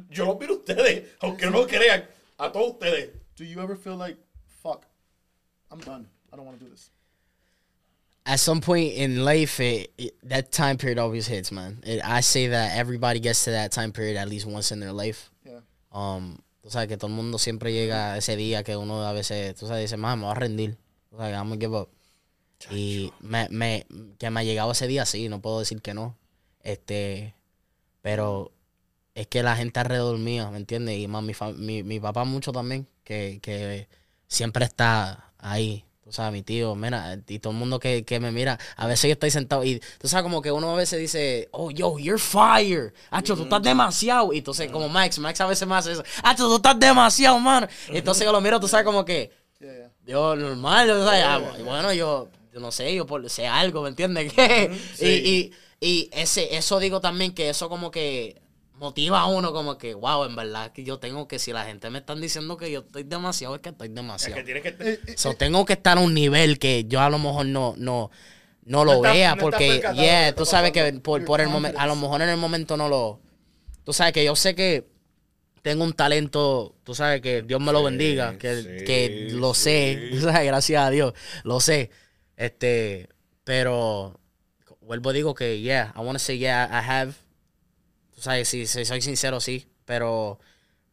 yo 0.09 0.25
los 0.25 0.39
miro 0.39 0.53
a 0.53 0.57
ustedes, 0.57 1.05
aunque 1.21 1.49
no 1.49 1.59
lo 1.59 1.67
crean, 1.67 2.03
a 2.39 2.49
todos 2.49 2.73
ustedes. 2.75 3.09
Do 3.35 3.43
you 3.43 3.59
ever 3.59 3.75
feel 3.75 3.95
like, 3.97 4.17
fuck, 4.61 4.85
I'm 5.71 5.79
done. 5.79 6.07
I 6.31 6.37
don't 6.37 6.45
want 6.45 6.59
to 6.59 6.65
do 6.65 6.71
this. 6.71 6.89
At 8.25 8.39
some 8.39 8.61
point 8.61 8.93
in 8.93 9.25
life, 9.25 9.59
it, 9.59 9.91
it- 9.97 10.15
that 10.23 10.51
time 10.51 10.77
period 10.77 10.97
always 10.97 11.27
hits, 11.27 11.51
man. 11.51 11.79
It, 11.85 11.99
I 12.05 12.21
say 12.21 12.47
that 12.47 12.77
everybody 12.77 13.19
gets 13.19 13.43
to 13.45 13.51
that 13.51 13.71
time 13.73 13.91
period 13.91 14.15
at 14.15 14.29
least 14.29 14.45
once 14.45 14.71
in 14.71 14.79
their 14.79 14.93
life. 14.93 15.29
Yeah. 15.45 15.59
Um, 15.91 16.39
tú 16.63 16.69
sabes 16.71 16.87
que 16.87 16.95
todo 16.95 17.07
el 17.09 17.15
mundo 17.17 17.37
siempre 17.37 17.73
llega 17.73 18.13
a 18.13 18.17
ese 18.17 18.37
día 18.37 18.63
que 18.63 18.77
uno 18.77 19.01
a 19.05 19.11
veces, 19.13 19.55
tú 19.59 19.67
sabes, 19.67 19.81
dice, 19.89 19.97
"Man, 19.97 20.19
me 20.19 20.25
voy 20.25 20.31
a 20.31 20.35
rendir. 20.39 20.77
O 21.11 21.17
sea, 21.17 21.27
I'm 21.37 21.49
gonna 21.49 21.57
give 21.59 21.75
up. 21.75 21.89
Y 22.71 23.11
me, 23.19 23.47
me, 23.49 23.85
que 24.17 24.29
me 24.29 24.39
ha 24.39 24.43
llegado 24.43 24.71
ese 24.71 24.87
día, 24.87 25.05
sí, 25.05 25.29
no 25.29 25.41
puedo 25.41 25.59
decir 25.59 25.81
que 25.81 25.93
no. 25.93 26.17
Este, 26.61 27.35
pero 28.01 28.51
es 29.15 29.27
que 29.27 29.43
la 29.43 29.55
gente 29.55 29.79
alrededor 29.79 30.17
mío, 30.17 30.49
¿me 30.51 30.57
entiendes? 30.57 30.97
Y 30.97 31.07
más 31.07 31.23
mi, 31.23 31.33
mi, 31.55 31.83
mi 31.83 31.99
papá 31.99 32.23
mucho 32.23 32.51
también, 32.51 32.87
que, 33.03 33.39
que 33.41 33.87
siempre 34.27 34.65
está 34.65 35.31
ahí. 35.37 35.85
Tú 36.03 36.11
sabes, 36.11 36.33
mi 36.33 36.43
tío, 36.43 36.75
mira, 36.75 37.17
y 37.27 37.39
todo 37.39 37.53
el 37.53 37.59
mundo 37.59 37.79
que, 37.79 38.03
que 38.03 38.19
me 38.19 38.29
mira, 38.31 38.59
a 38.75 38.87
veces 38.87 39.07
yo 39.07 39.13
estoy 39.13 39.31
sentado 39.31 39.63
y 39.63 39.81
tú 39.99 40.09
sabes 40.09 40.23
como 40.23 40.41
que 40.41 40.51
uno 40.51 40.71
a 40.71 40.75
veces 40.75 40.99
dice, 40.99 41.47
oh, 41.51 41.71
yo, 41.71 41.97
you're 41.97 42.19
fire. 42.19 42.93
Hacho, 43.09 43.37
tú 43.37 43.43
estás 43.43 43.63
demasiado. 43.63 44.33
Y 44.33 44.39
entonces 44.39 44.69
como 44.69 44.89
Max, 44.89 45.17
Max 45.19 45.39
a 45.39 45.45
veces 45.45 45.65
me 45.65 45.75
hace 45.75 45.93
eso, 45.93 46.03
Hacho, 46.21 46.47
tú 46.47 46.57
estás 46.57 46.77
demasiado, 46.77 47.39
mano. 47.39 47.67
Y 47.89 47.97
entonces 47.97 48.25
yo 48.25 48.33
lo 48.33 48.41
miro, 48.41 48.59
tú 48.59 48.67
sabes 48.67 48.85
como 48.85 49.05
que, 49.05 49.31
yo 50.05 50.35
normal, 50.35 50.87
yo, 50.89 51.05
¿sabes? 51.05 51.23
Ah, 51.25 51.39
bueno, 51.63 51.93
yo, 51.93 52.27
yo 52.53 52.59
no 52.59 52.71
sé, 52.71 52.93
yo 52.95 53.05
por, 53.05 53.29
sé 53.29 53.47
algo, 53.47 53.81
¿me 53.83 53.89
entiendes? 53.89 54.33
Y, 54.99 55.07
y, 55.09 55.53
y 55.81 56.09
ese, 56.13 56.55
eso 56.55 56.79
digo 56.79 57.01
también 57.01 57.33
que 57.33 57.49
eso 57.49 57.69
como 57.69 57.91
que 57.91 58.41
motiva 58.75 59.21
a 59.21 59.27
uno 59.27 59.53
como 59.53 59.77
que, 59.77 59.93
wow, 59.93 60.25
en 60.25 60.35
verdad 60.35 60.71
que 60.71 60.83
yo 60.83 60.99
tengo 60.99 61.27
que, 61.27 61.39
si 61.39 61.53
la 61.53 61.65
gente 61.65 61.89
me 61.89 61.99
están 61.99 62.21
diciendo 62.21 62.57
que 62.57 62.71
yo 62.71 62.81
estoy 62.81 63.03
demasiado, 63.03 63.55
es 63.55 63.61
que 63.61 63.69
estoy 63.69 63.89
Es 63.89 63.95
demasiado. 63.95 64.35
que 64.35 64.43
tienes 64.43 64.63
que... 64.63 64.69
Eh, 64.79 64.99
eh, 65.07 65.15
So, 65.17 65.35
tengo 65.35 65.65
que 65.65 65.73
estar 65.73 65.97
a 65.97 66.01
un 66.01 66.13
nivel 66.13 66.59
que 66.59 66.85
yo 66.85 67.01
a 67.01 67.09
lo 67.09 67.19
mejor 67.19 67.45
no, 67.45 67.75
no, 67.77 68.09
no 68.65 68.85
lo 68.85 68.93
No 68.93 69.01
vea, 69.01 69.35
no 69.35 69.41
porque, 69.41 69.81
yeah, 69.93 70.27
que 70.27 70.33
tú 70.33 70.45
sabes 70.45 70.71
que 70.71 70.93
por, 70.93 71.23
por 71.25 71.41
el 71.41 71.49
momento, 71.49 71.79
a 71.79 71.87
lo 71.87 71.95
mejor 71.95 72.21
en 72.21 72.29
el 72.29 72.37
momento 72.37 72.77
no 72.77 72.89
lo, 72.89 73.21
tú 73.83 73.93
sabes 73.93 74.13
que 74.13 74.25
yo 74.25 74.35
sé 74.35 74.55
que 74.55 74.87
tengo 75.61 75.83
un 75.83 75.93
talento, 75.93 76.75
tú 76.83 76.95
sabes 76.95 77.21
que 77.21 77.41
Dios 77.43 77.61
me 77.61 77.71
lo 77.71 77.83
bendiga, 77.83 78.37
que, 78.37 78.55
sí, 78.63 78.69
que 78.83 79.27
lo 79.31 79.53
sí. 79.53 79.61
sé, 79.63 80.03
tú 80.11 80.19
sabes, 80.21 80.45
gracias 80.45 80.83
a 80.83 80.89
Dios, 80.89 81.13
lo 81.43 81.59
sé, 81.59 81.91
este, 82.37 83.09
pero 83.43 84.19
vuelvo 84.81 85.13
digo 85.13 85.33
que, 85.33 85.61
yeah, 85.61 85.93
I 85.95 85.99
want 85.99 86.17
to 86.17 86.23
say, 86.23 86.37
yeah, 86.37 86.67
I 86.71 86.81
have, 86.81 87.13
tú 88.15 88.21
sabes, 88.21 88.47
si, 88.49 88.65
si 88.65 88.85
soy 88.85 89.01
sincero, 89.01 89.39
sí, 89.39 89.67
pero 89.85 90.39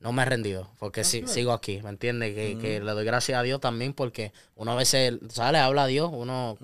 no 0.00 0.12
me 0.12 0.22
he 0.22 0.24
rendido, 0.24 0.70
porque 0.78 1.04
sí, 1.04 1.24
sigo 1.26 1.52
aquí, 1.52 1.82
¿me 1.82 1.90
entiendes? 1.90 2.34
Que, 2.34 2.56
que 2.56 2.80
le 2.80 2.92
doy 2.92 3.04
gracias 3.04 3.38
a 3.38 3.42
Dios 3.42 3.60
también, 3.60 3.92
porque 3.92 4.32
uno 4.56 4.72
a 4.72 4.74
veces, 4.74 5.18
¿sabes? 5.28 5.52
Le 5.52 5.58
habla 5.58 5.82
a 5.82 5.86
Dios, 5.86 6.10
uno 6.10 6.56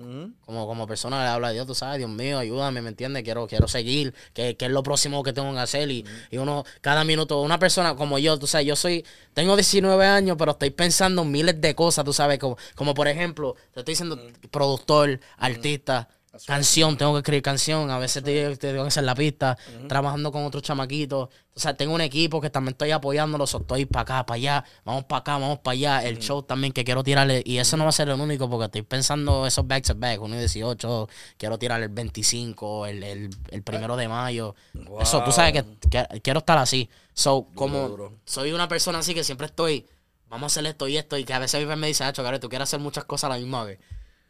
como, 0.43 0.65
como 0.65 0.87
persona 0.87 1.23
le 1.23 1.29
habla 1.29 1.49
a 1.49 1.51
Dios, 1.51 1.67
tú 1.67 1.75
sabes, 1.75 1.99
Dios 1.99 2.09
mío, 2.09 2.39
ayúdame, 2.39 2.81
¿me 2.81 2.89
entiendes? 2.89 3.21
Quiero, 3.21 3.45
quiero 3.45 3.67
seguir, 3.67 4.15
que, 4.33 4.57
que 4.57 4.65
es 4.65 4.71
lo 4.71 4.81
próximo 4.81 5.21
que 5.21 5.33
tengo 5.33 5.53
que 5.53 5.59
hacer, 5.59 5.91
y, 5.91 6.03
y 6.31 6.37
uno, 6.37 6.63
cada 6.81 7.03
minuto, 7.03 7.39
una 7.41 7.59
persona 7.59 7.95
como 7.95 8.17
yo, 8.17 8.39
tú 8.39 8.47
sabes, 8.47 8.65
yo 8.65 8.75
soy, 8.75 9.05
tengo 9.35 9.55
19 9.55 10.03
años, 10.03 10.35
pero 10.39 10.53
estoy 10.53 10.71
pensando 10.71 11.21
en 11.21 11.31
miles 11.31 11.61
de 11.61 11.75
cosas, 11.75 12.03
tú 12.05 12.13
sabes, 12.13 12.39
como, 12.39 12.57
como 12.73 12.95
por 12.95 13.07
ejemplo, 13.07 13.55
te 13.71 13.81
estoy 13.81 13.91
diciendo, 13.91 14.19
productor, 14.49 15.19
artista, 15.37 16.09
canción, 16.45 16.97
tengo 16.97 17.13
que 17.13 17.19
escribir 17.19 17.41
canción, 17.41 17.89
a 17.89 17.97
veces 17.99 18.23
te, 18.23 18.55
te 18.55 18.71
tengo 18.71 18.83
que 18.83 18.89
hacer 18.89 19.03
la 19.03 19.15
pista, 19.15 19.57
trabajando 19.87 20.31
con 20.31 20.45
otros 20.45 20.63
chamaquitos. 20.63 21.29
O 21.55 21.59
sea, 21.59 21.75
tengo 21.75 21.95
un 21.95 22.01
equipo 22.01 22.39
que 22.39 22.51
también 22.51 22.73
estoy 22.73 22.91
apoyándolo, 22.91 23.47
so, 23.47 23.57
estoy 23.57 23.85
para 23.85 24.01
acá, 24.03 24.25
para 24.25 24.35
allá, 24.35 24.65
vamos 24.85 25.05
para 25.05 25.19
acá, 25.21 25.37
vamos 25.37 25.59
para 25.59 25.73
allá. 25.73 26.03
El 26.03 26.19
show 26.19 26.43
también 26.43 26.71
que 26.71 26.83
quiero 26.83 27.03
tirarle, 27.03 27.41
y 27.45 27.57
eso 27.57 27.77
no 27.77 27.83
va 27.83 27.89
a 27.89 27.93
ser 27.93 28.09
el 28.09 28.19
único, 28.19 28.47
porque 28.49 28.65
estoy 28.65 28.83
pensando 28.83 29.47
esos 29.47 29.67
back 29.67 29.83
to 29.83 29.95
back, 29.95 30.21
1 30.21 30.35
y 30.35 30.39
18, 30.39 31.09
quiero 31.37 31.57
tirar 31.57 31.81
el 31.81 31.89
25, 31.89 32.85
el, 32.85 33.03
el, 33.03 33.29
el 33.49 33.63
primero 33.63 33.95
de 33.95 34.07
mayo. 34.07 34.53
Eso, 35.01 35.23
tú 35.23 35.31
sabes 35.31 35.53
que, 35.53 35.65
que 35.89 36.21
quiero 36.21 36.39
estar 36.39 36.57
así. 36.59 36.89
So, 37.13 37.47
como 37.55 37.89
duro. 37.89 38.13
soy 38.25 38.51
una 38.51 38.67
persona 38.67 38.99
así 38.99 39.15
que 39.15 39.23
siempre 39.23 39.47
estoy, 39.47 39.87
vamos 40.29 40.43
a 40.43 40.53
hacer 40.53 40.67
esto 40.67 40.87
y 40.87 40.97
esto, 40.97 41.17
y 41.17 41.23
que 41.23 41.33
a 41.33 41.39
veces 41.39 41.65
me 41.65 41.87
dice, 41.87 42.03
Hacho, 42.03 42.21
Gary, 42.21 42.39
tú 42.39 42.49
quieres 42.49 42.69
hacer 42.69 42.79
muchas 42.79 43.05
cosas 43.05 43.31
a 43.31 43.33
la 43.33 43.39
misma 43.39 43.63
vez. 43.63 43.79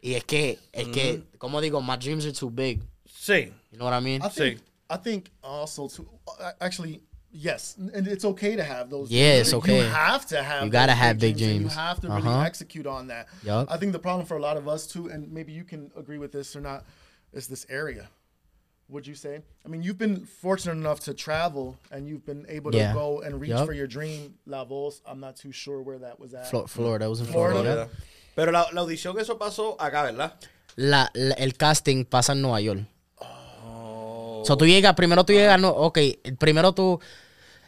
Y 0.02 0.14
es 0.14 0.24
que, 0.24 0.58
es 0.72 0.86
que, 0.88 1.22
como 1.38 1.60
digo, 1.60 1.82
my 1.84 1.96
dreams 1.96 2.24
are 2.26 2.32
too 2.32 2.50
big. 2.50 2.80
Sí. 3.08 3.52
You 3.72 3.78
know 3.78 3.84
what 3.84 3.94
I 3.94 4.00
mean? 4.00 4.22
I 4.22 4.28
think 4.28 4.58
Sí. 4.58 4.62
I 4.90 4.96
think 4.96 5.30
also 5.42 5.88
too. 5.88 6.08
uh, 6.40 6.52
Actually, 6.60 7.00
yes, 7.30 7.76
and 7.92 8.06
it's 8.06 8.24
okay 8.24 8.56
to 8.56 8.62
have 8.64 8.88
those. 8.88 9.10
Yeah, 9.10 9.32
dreams. 9.34 9.48
it's 9.48 9.54
okay. 9.54 9.78
You 9.78 9.84
have 9.84 10.24
to 10.28 10.42
have. 10.42 10.64
You 10.64 10.70
gotta 10.70 10.94
have 10.94 11.18
big 11.18 11.32
and 11.32 11.38
dreams. 11.38 11.62
You 11.62 11.68
have 11.80 12.00
to 12.00 12.08
really 12.08 12.22
Uh-huh. 12.22 12.40
execute 12.42 12.86
on 12.86 13.08
that. 13.08 13.26
Yup. 13.42 13.70
I 13.70 13.76
think 13.76 13.92
the 13.92 13.98
problem 13.98 14.24
for 14.26 14.36
a 14.36 14.40
lot 14.40 14.56
of 14.56 14.66
us 14.68 14.86
too, 14.86 15.08
and 15.08 15.30
maybe 15.30 15.52
you 15.52 15.64
can 15.64 15.90
agree 15.96 16.16
with 16.18 16.32
this 16.32 16.54
or 16.56 16.60
not, 16.60 16.84
is 17.32 17.48
this 17.48 17.66
area. 17.68 18.08
Would 18.88 19.06
you 19.06 19.14
say? 19.14 19.42
I 19.66 19.68
mean, 19.68 19.82
you've 19.82 19.98
been 19.98 20.24
fortunate 20.24 20.72
enough 20.72 21.00
to 21.00 21.12
travel, 21.12 21.76
and 21.90 22.08
you've 22.08 22.24
been 22.24 22.46
able 22.48 22.74
Yeah. 22.74 22.88
to 22.88 22.94
go 22.94 23.20
and 23.20 23.38
reach 23.38 23.50
Yup. 23.50 23.66
for 23.66 23.74
your 23.74 23.86
dream 23.86 24.38
levels. 24.46 25.02
I'm 25.04 25.20
not 25.20 25.36
too 25.36 25.52
sure 25.52 25.82
where 25.82 25.98
that 25.98 26.18
was 26.18 26.32
at. 26.32 26.48
Flo- 26.48 26.66
Florida, 26.66 27.10
was 27.10 27.20
in 27.20 27.26
Florida. 27.26 27.60
Florida. 27.62 27.90
Pero 28.38 28.52
la, 28.52 28.66
la 28.72 28.82
audición, 28.82 29.18
eso 29.18 29.36
pasó 29.36 29.74
acá, 29.80 30.04
¿verdad? 30.04 30.36
La, 30.76 31.10
la- 31.12 31.34
el 31.34 31.54
casting 31.54 32.04
pasa 32.04 32.34
en 32.34 32.42
Nueva 32.42 32.60
York. 32.60 32.86
Oh. 33.20 34.44
So 34.46 34.56
tú 34.56 34.64
llegas, 34.64 34.94
primero 34.94 35.24
tú 35.24 35.32
llegas, 35.32 35.60
no, 35.60 35.70
ok, 35.70 35.98
primero 36.38 36.72
tú, 36.72 37.00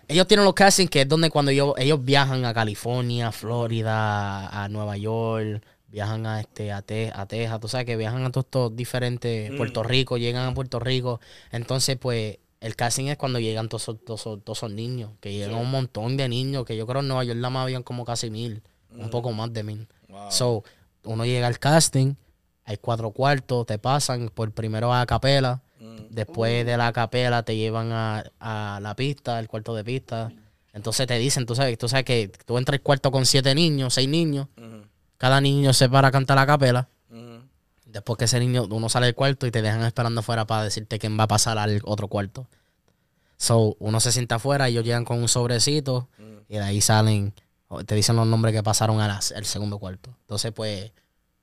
ellos 0.06 0.28
tienen 0.28 0.44
los 0.44 0.54
castings 0.54 0.88
que 0.88 1.00
es 1.00 1.08
donde 1.08 1.28
cuando 1.28 1.50
ellos, 1.50 1.74
ellos 1.76 2.04
viajan 2.04 2.44
a 2.44 2.54
California, 2.54 3.32
Florida, 3.32 4.46
a 4.62 4.68
Nueva 4.68 4.96
York, 4.96 5.60
viajan 5.88 6.24
a 6.24 6.38
este, 6.40 6.70
a, 6.70 6.82
Te- 6.82 7.10
a 7.12 7.26
Texas, 7.26 7.58
tú 7.58 7.66
sabes 7.66 7.84
que 7.84 7.96
viajan 7.96 8.24
a 8.24 8.30
todos 8.30 8.44
estos 8.46 8.76
diferentes, 8.76 9.50
Puerto 9.56 9.82
Rico, 9.82 10.18
llegan 10.18 10.46
a 10.48 10.54
Puerto 10.54 10.78
Rico, 10.78 11.20
entonces 11.50 11.96
pues 12.00 12.38
el 12.60 12.76
casting 12.76 13.06
es 13.06 13.16
cuando 13.16 13.40
llegan 13.40 13.68
todos 13.68 13.82
esos, 13.82 14.04
todos 14.04 14.20
esos- 14.20 14.44
todos 14.44 14.58
esos 14.60 14.70
niños, 14.70 15.10
que 15.20 15.32
llegan 15.32 15.56
un 15.56 15.68
montón 15.72 16.16
de 16.16 16.28
niños, 16.28 16.64
que 16.64 16.76
yo 16.76 16.86
creo 16.86 17.00
en 17.00 17.08
Nueva 17.08 17.24
York 17.24 17.38
nada 17.38 17.50
más 17.50 17.64
habían 17.64 17.82
como 17.82 18.04
casi 18.04 18.30
mil, 18.30 18.62
un 18.96 19.10
poco 19.10 19.32
más 19.32 19.52
de 19.52 19.64
mil. 19.64 19.88
So, 20.30 20.64
uno 21.04 21.24
llega 21.24 21.46
al 21.46 21.58
casting, 21.58 22.14
hay 22.64 22.76
cuatro 22.76 23.11
cuartos, 23.11 23.66
te 23.66 23.78
pasan 23.78 24.28
por 24.28 24.52
primero 24.52 24.92
a 24.92 25.04
capela, 25.06 25.62
después 26.11 26.66
de 26.66 26.76
la 26.76 26.92
capela 26.92 27.42
te 27.42 27.56
llevan 27.56 27.92
a, 27.92 28.24
a 28.38 28.80
la 28.80 28.94
pista, 28.94 29.38
el 29.38 29.48
cuarto 29.48 29.74
de 29.74 29.84
pista. 29.84 30.32
Entonces 30.72 31.06
te 31.06 31.18
dicen, 31.18 31.46
tú 31.46 31.54
sabes, 31.54 31.76
tú 31.78 31.88
sabes 31.88 32.04
que 32.04 32.30
tú 32.46 32.58
entras 32.58 32.74
al 32.74 32.82
cuarto 32.82 33.11
con 33.11 33.26
siete 33.26 33.54
niños, 33.54 33.94
seis 33.94 34.08
niños, 34.08 34.46
cada 35.16 35.40
niño 35.40 35.72
se 35.72 35.88
para 35.88 36.08
a 36.08 36.11
cantar 36.11 36.36
la 36.36 36.46
capela. 36.46 36.88
Después 37.86 38.18
que 38.18 38.26
ese 38.26 38.38
niño, 38.38 38.68
uno 38.70 38.88
sale 38.88 39.06
del 39.06 39.16
cuarto 39.16 39.48
y 39.48 39.50
te 39.50 39.62
dejan 39.62 39.82
esperando 39.82 40.20
afuera 40.20 40.46
para 40.46 40.62
decirte 40.62 41.00
quién 41.00 41.18
va 41.18 41.24
a 41.24 41.28
pasar 41.28 41.58
al 41.58 41.80
otro 41.84 42.06
cuarto. 42.06 42.46
So, 43.36 43.74
uno 43.80 43.98
se 43.98 44.12
sienta 44.12 44.36
afuera, 44.36 44.68
ellos 44.68 44.84
llegan 44.84 45.04
con 45.04 45.18
un 45.18 45.26
sobrecito 45.26 46.08
y 46.48 46.54
de 46.54 46.61
ahí 46.61 46.80
salen, 46.80 47.34
te 47.86 47.94
dicen 47.94 48.16
los 48.16 48.26
nombres 48.26 48.54
que 48.54 48.62
pasaron 48.62 49.00
al 49.00 49.10
al 49.10 49.44
segundo 49.44 49.78
cuarto. 49.78 50.14
Entonces, 50.22 50.52
pues, 50.52 50.92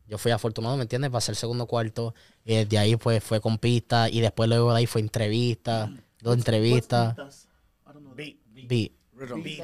yo 0.07 0.17
fui 0.17 0.31
afortunado, 0.31 0.75
¿me 0.77 0.83
entiendes? 0.83 1.11
Pasé 1.11 1.31
el 1.31 1.37
segundo 1.37 1.65
cuarto 1.65 2.13
y 2.45 2.55
desde 2.55 2.77
ahí, 2.77 2.95
pues, 2.95 3.23
fue 3.23 3.41
con 3.41 3.57
pista 3.57 4.09
y 4.09 4.21
después 4.21 4.47
luego 4.49 4.71
de 4.71 4.79
ahí 4.79 4.85
fue 4.85 5.01
entrevista, 5.01 5.91
dos 6.21 6.35
entrevistas. 6.37 7.15
Beat. 8.15 8.37
beat, 8.67 8.91
Rhythm. 9.15 9.43
Beat. 9.43 9.59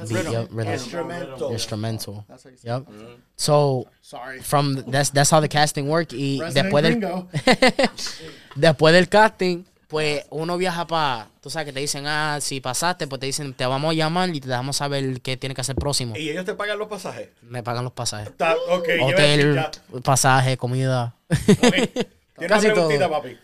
rhythm, 0.51 0.73
Instrumental. 0.73 1.51
instrumental. 1.51 2.25
That's 2.27 2.43
how 2.43 2.49
you 2.51 2.57
say 2.57 2.69
it. 2.69 2.87
Yep. 2.87 3.19
So, 3.35 3.87
Sorry. 4.01 4.39
from, 4.41 4.83
that's, 4.87 5.09
that's 5.11 5.31
how 5.31 5.39
the 5.39 5.47
casting 5.49 5.87
work 5.89 6.11
y 6.13 6.39
después 6.53 6.83
del, 6.83 6.99
después 8.55 8.93
del 8.93 9.09
casting, 9.09 9.63
pues 9.93 10.25
uno 10.31 10.57
viaja 10.57 10.87
para, 10.87 11.29
tú 11.39 11.51
sabes 11.51 11.67
que 11.67 11.73
te 11.73 11.79
dicen, 11.79 12.07
ah, 12.07 12.39
si 12.41 12.59
pasaste, 12.59 13.05
pues 13.05 13.19
te 13.19 13.27
dicen, 13.27 13.53
te 13.53 13.63
vamos 13.67 13.91
a 13.91 13.93
llamar 13.93 14.27
y 14.35 14.41
te 14.41 14.47
dejamos 14.47 14.77
saber 14.77 15.21
qué 15.21 15.37
tiene 15.37 15.53
que 15.53 15.61
hacer 15.61 15.75
próximo. 15.75 16.15
¿Y 16.17 16.31
ellos 16.31 16.45
te 16.45 16.55
pagan 16.55 16.79
los 16.79 16.87
pasajes? 16.87 17.29
Me 17.43 17.61
pagan 17.61 17.83
los 17.83 17.93
pasajes. 17.93 18.29
Está, 18.29 18.55
ok, 18.69 18.87
yo 18.87 18.95
iba 18.95 19.19
a 19.19 19.21
decir 19.21 19.47
Hotel, 19.49 19.55
ya. 19.55 20.01
pasaje, 20.01 20.57
comida. 20.57 21.15
Ok. 21.29 21.37
Tiene 21.37 22.07
una 22.39 22.47
Casi 22.47 22.67
todo. 22.69 22.87
preguntita, 22.87 23.07
papi. 23.07 23.37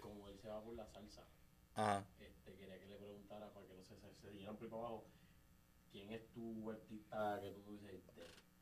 como 0.00 0.26
él 0.28 0.38
se 0.40 0.48
va 0.48 0.60
por 0.62 0.74
la 0.74 0.86
salsa, 0.86 1.20
Ajá. 1.74 2.02
este, 2.18 2.54
quería 2.56 2.78
que 2.80 2.86
le 2.86 2.96
preguntara 2.96 3.50
para 3.52 3.66
que 3.66 3.74
no 3.74 3.82
se, 3.84 3.94
se, 4.22 4.30
dieran 4.32 4.56
por 4.56 4.64
ahí 4.64 4.70
para 4.70 4.80
abajo. 4.80 5.04
¿quién 5.92 6.10
es 6.12 6.22
tu 6.32 6.70
artista 6.70 7.38
que 7.42 7.50
tú 7.62 7.72
dices 7.72 7.90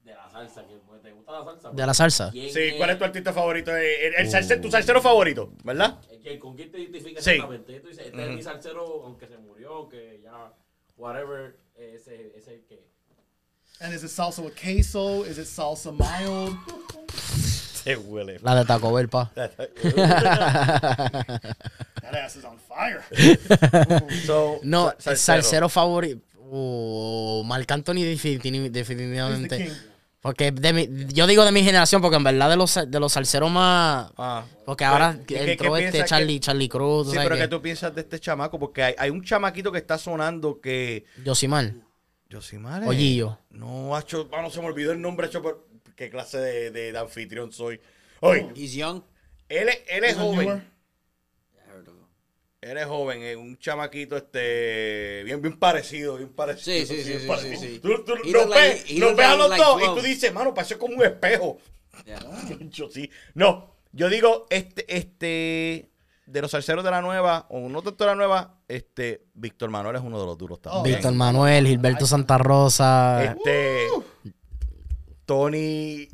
de, 0.07 0.15
la 0.15 0.31
salsa? 0.31 0.67
que 0.67 0.75
pues, 0.87 1.03
¿Te 1.03 1.13
gusta 1.13 1.33
la 1.33 1.45
salsa? 1.45 1.71
De 1.71 1.87
la 1.87 1.95
salsa. 1.95 2.31
¿Quién 2.33 2.53
Sí, 2.53 2.73
¿cuál 2.77 2.91
es 2.91 2.99
tu 2.99 3.05
artista 3.05 3.33
favorito? 3.33 3.77
Eh, 3.77 4.07
El, 4.09 4.15
el 4.15 4.31
salse- 4.31 4.61
tu 4.61 4.71
salsero 4.71 5.01
favorito, 5.03 5.51
¿verdad? 5.65 5.99
el 6.11 6.21
que- 6.21 6.39
¿Con 6.39 6.55
quién 6.57 6.71
te 6.71 6.81
identificas 6.81 7.25
Sí. 7.25 7.31
exactamente? 7.33 7.81
Tú 7.81 7.89
dices, 7.89 8.07
este 8.07 8.25
es 8.25 8.31
mi 8.31 8.43
salsero, 8.43 9.03
aunque 9.05 9.27
se 9.27 9.39
murió, 9.39 9.75
aunque 9.75 10.21
ya, 10.23 10.53
whatever, 10.97 11.57
ese 11.77 12.29
ese 12.29 12.39
es 12.39 12.49
el 12.49 12.65
que... 12.67 12.87
And 13.81 13.95
is 13.95 14.03
it 14.03 14.11
salsa 14.11 14.41
with 14.43 14.55
queso? 14.55 15.25
Is 15.27 15.39
it 15.39 15.47
salsa 15.47 15.93
mild? 15.93 16.57
Se 17.85 17.97
huele. 17.97 18.39
La 18.43 18.55
de 18.55 18.65
Taco 18.65 18.93
Bell, 18.93 19.09
pa. 19.09 19.31
That 19.35 19.53
ass 22.15 22.37
is 22.37 22.45
on 22.45 22.59
fire. 22.59 23.03
So, 24.27 24.61
No, 24.63 24.93
sa- 24.99 25.11
el 25.13 25.17
salsero 25.19 25.69
favorito. 25.69 26.21
Uh, 26.49 27.43
Marc 27.45 27.69
Anthony 27.73 28.05
definitivamente. 28.05 29.69
Porque 30.27 30.51
de 30.51 30.73
mi, 30.73 30.89
yo 31.15 31.29
digo 31.29 31.45
de 31.45 31.53
mi 31.53 31.63
generación, 31.63 32.03
porque 32.03 32.17
en 32.17 32.25
verdad 32.25 32.51
de 32.51 32.57
los, 32.57 32.75
de 32.75 32.99
los 32.99 33.13
salseros 33.13 33.49
más... 33.49 34.11
Ah. 34.17 34.45
Porque 34.65 34.85
ahora 34.85 35.21
¿Qué- 35.25 35.37
qué- 35.37 35.53
entró 35.53 35.75
qué 35.75 35.85
este 35.87 36.05
Charlie, 36.05 36.35
que- 36.35 36.41
Charlie 36.41 36.69
Cruz. 36.69 37.07
¿tú 37.07 37.13
Sí, 37.13 37.19
pero 37.23 37.37
qué? 37.37 37.43
¿qué 37.43 37.49
tú 37.49 37.63
piensas 37.63 37.95
de 37.95 38.01
este 38.01 38.19
chamaco? 38.19 38.59
Porque 38.59 38.83
hay, 38.83 38.95
hay 38.99 39.11
un 39.11 39.23
chamaquito 39.23 39.71
que 39.71 39.79
está 39.79 39.99
sonando 39.99 40.61
que... 40.61 41.05
Yosimar. 41.25 41.75
Josimar. 42.33 42.83
Ollillo. 42.89 43.39
No, 43.51 43.95
hacho, 43.95 44.29
mano, 44.33 44.51
se 44.51 44.61
me 44.61 44.67
olvidó 44.67 44.91
el 44.91 45.01
nombre, 45.01 45.29
hacho, 45.29 45.41
pero 45.43 45.65
¿qué 45.95 46.11
clase 46.11 46.39
de, 46.39 46.71
de, 46.73 46.91
de 46.91 46.99
anfitrión 46.99 47.53
soy? 47.53 47.81
Oye, 48.19 48.49
He's 48.57 48.73
young. 48.73 49.03
él, 49.49 49.69
es- 49.69 49.83
él 49.89 50.03
es 50.03 50.11
Is 50.11 50.17
joven. 50.17 50.41
newer? 50.41 50.57
I 51.55 51.71
heard 51.71 51.89
of 51.89 51.95
him. 51.95 52.07
Él 52.71 52.77
es 52.79 52.87
joven, 52.87 53.23
es 53.23 53.37
un 53.37 53.57
chamaquito 53.59 54.17
este 54.17 55.23
bien 55.25 55.41
bien 55.41 55.59
parecido, 55.59 56.17
bien 56.17 56.31
parecido. 56.31 56.77
Sí, 56.79 56.87
sí, 56.87 57.03
sí, 57.03 57.09
bien 57.11 57.21
sí, 57.23 57.27
parecido. 57.29 57.61
sí, 57.61 57.69
sí. 57.75 57.79
Tú, 57.81 58.05
tú 58.05 58.15
He 58.25 58.33
los 58.33 58.49
like- 58.49 58.69
ves, 58.85 58.99
los 58.99 59.17
ves 59.17 59.27
a 59.27 59.37
los 59.37 59.49
like 59.51 59.65
dos 59.65 59.83
y 59.83 59.87
12. 59.87 60.01
tú 60.01 60.07
dices, 60.07 60.33
mano, 60.35 60.53
parece 60.55 60.77
como 60.79 60.97
un 60.97 61.03
espejo. 61.05 61.59
Yeah. 62.05 62.19
Yo 62.71 62.89
sí. 62.91 63.11
No, 63.35 63.75
yo 63.93 64.11
digo, 64.11 64.47
este, 64.51 64.85
este, 64.95 65.91
de 66.27 66.43
los 66.43 66.51
salseros 66.51 66.85
de 66.85 66.91
la 66.91 67.01
nueva, 67.01 67.47
o 67.49 67.61
no 67.71 67.81
tanto 67.83 68.05
de 68.05 68.11
la 68.11 68.15
nueva, 68.17 68.59
este, 68.69 69.23
Víctor 69.33 69.71
Manuel 69.71 69.97
es 69.97 70.03
uno 70.03 70.21
de 70.21 70.27
los 70.27 70.37
duros 70.37 70.61
también. 70.61 70.97
Víctor 70.97 71.15
Manuel, 71.15 71.67
Gilberto 71.67 72.05
Santa 72.07 72.37
Rosa, 72.37 73.25
Este, 73.25 73.87
Tony, 75.25 76.09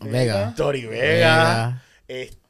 Vega, 0.00 0.54
Tony 0.56 0.82
Vega, 0.86 1.00
Vega, 1.00 1.82
este, 2.08 2.47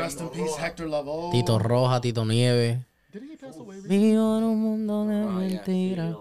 Rest 0.00 0.20
in 0.20 0.28
peace, 0.30 0.56
Hector 0.58 0.88
Lavoe. 0.88 1.30
Tito 1.32 1.58
Roja, 1.58 2.00
Tito 2.00 2.24
Nieves. 2.24 2.78
Vivo 3.88 4.38
en 4.38 4.44
un 4.44 4.60
mundo 4.60 5.06
de 5.06 5.14
yeah. 5.16 5.26
mentiras, 5.28 6.16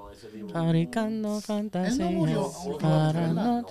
fabricando 0.54 1.42
fantasías 1.42 2.12
murió. 2.12 2.50
para 2.80 3.28
no 3.28 3.66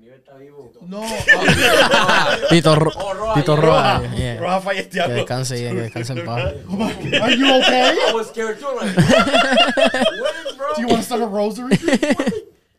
Nieves 0.00 0.16
está 0.16 0.36
vivo. 0.36 0.72
No. 0.86 1.02
Tito, 2.50 2.74
Ro- 2.74 2.90
Oh, 2.96 3.14
Roja, 3.14 3.34
Tito. 3.40 3.56
Roja, 3.56 4.02
yeah. 4.16 4.38
Roja 4.38 4.72
este 4.72 5.00
que 5.02 5.12
descanse, 5.12 5.58
yeah, 5.60 5.72
que 5.72 5.80
descanse 5.82 6.12
en 6.12 6.24
paz. 6.24 6.42
Are 7.22 7.36
you 7.36 7.46
okay? 7.56 7.96
I 8.08 8.12
was 8.14 8.28
scared 8.28 8.58
too. 8.58 8.66
Like, 8.76 8.94
when, 8.96 10.56
bro? 10.56 10.74
Do 10.76 10.82
you 10.82 10.88
want 10.88 11.00
to 11.00 11.02
start 11.04 11.22
a 11.22 11.26
rosary? 11.26 11.76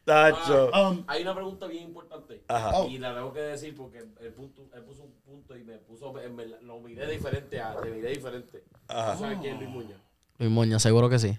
Tacho. 0.06 0.70
Um, 0.72 1.04
Hay 1.08 1.24
una 1.24 1.34
pregunta 1.34 1.66
bien 1.68 1.84
importante. 1.86 2.44
Ajá. 2.48 2.86
Y 2.88 2.98
la 3.00 3.16
tengo 3.16 3.34
que 3.34 3.40
decir 3.42 3.76
porque 3.76 3.98
el 4.22 4.34
punto, 4.34 4.62
él 4.74 4.84
puso 4.84 5.04
un 5.04 5.12
punto 5.26 5.58
y 5.58 5.64
me 5.64 5.78
puso, 5.80 6.18
en 6.20 6.38
lo 6.68 6.80
miré 6.80 7.10
diferente 7.10 7.60
a, 7.60 7.76
te 7.82 7.90
miré 7.90 8.10
diferente. 8.12 8.64
Ajá. 8.88 9.14
¿Tú 9.14 9.20
¿Sabes 9.22 9.40
quién 9.40 9.54
es 9.56 9.60
Luis 9.62 9.72
Muñoz? 9.72 10.00
Luis 10.38 10.52
Moña, 10.52 10.80
seguro 10.80 11.10
que 11.10 11.18
sí. 11.18 11.38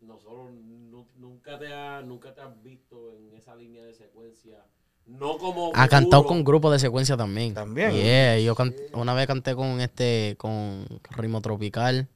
Nosotros 0.00 0.50
nu- 0.52 1.06
nunca 1.16 1.58
te, 1.58 1.72
ha, 1.72 2.02
nunca 2.02 2.34
te 2.34 2.40
has 2.42 2.62
visto 2.62 3.12
en 3.12 3.34
esa 3.34 3.54
línea 3.56 3.82
de 3.84 3.94
secuencia. 3.94 4.58
No 5.06 5.38
como. 5.38 5.72
Ha 5.74 5.88
cantado 5.88 6.24
con 6.26 6.44
grupos 6.44 6.72
de 6.72 6.78
secuencia 6.78 7.16
también. 7.16 7.54
También. 7.54 7.92
Yeah, 7.92 8.38
yo 8.40 8.54
can- 8.54 8.74
una 8.92 9.14
vez 9.14 9.26
canté 9.26 9.54
con 9.54 9.80
este, 9.80 10.34
con 10.38 10.84
Ritmo 11.16 11.40
Tropical, 11.40 12.08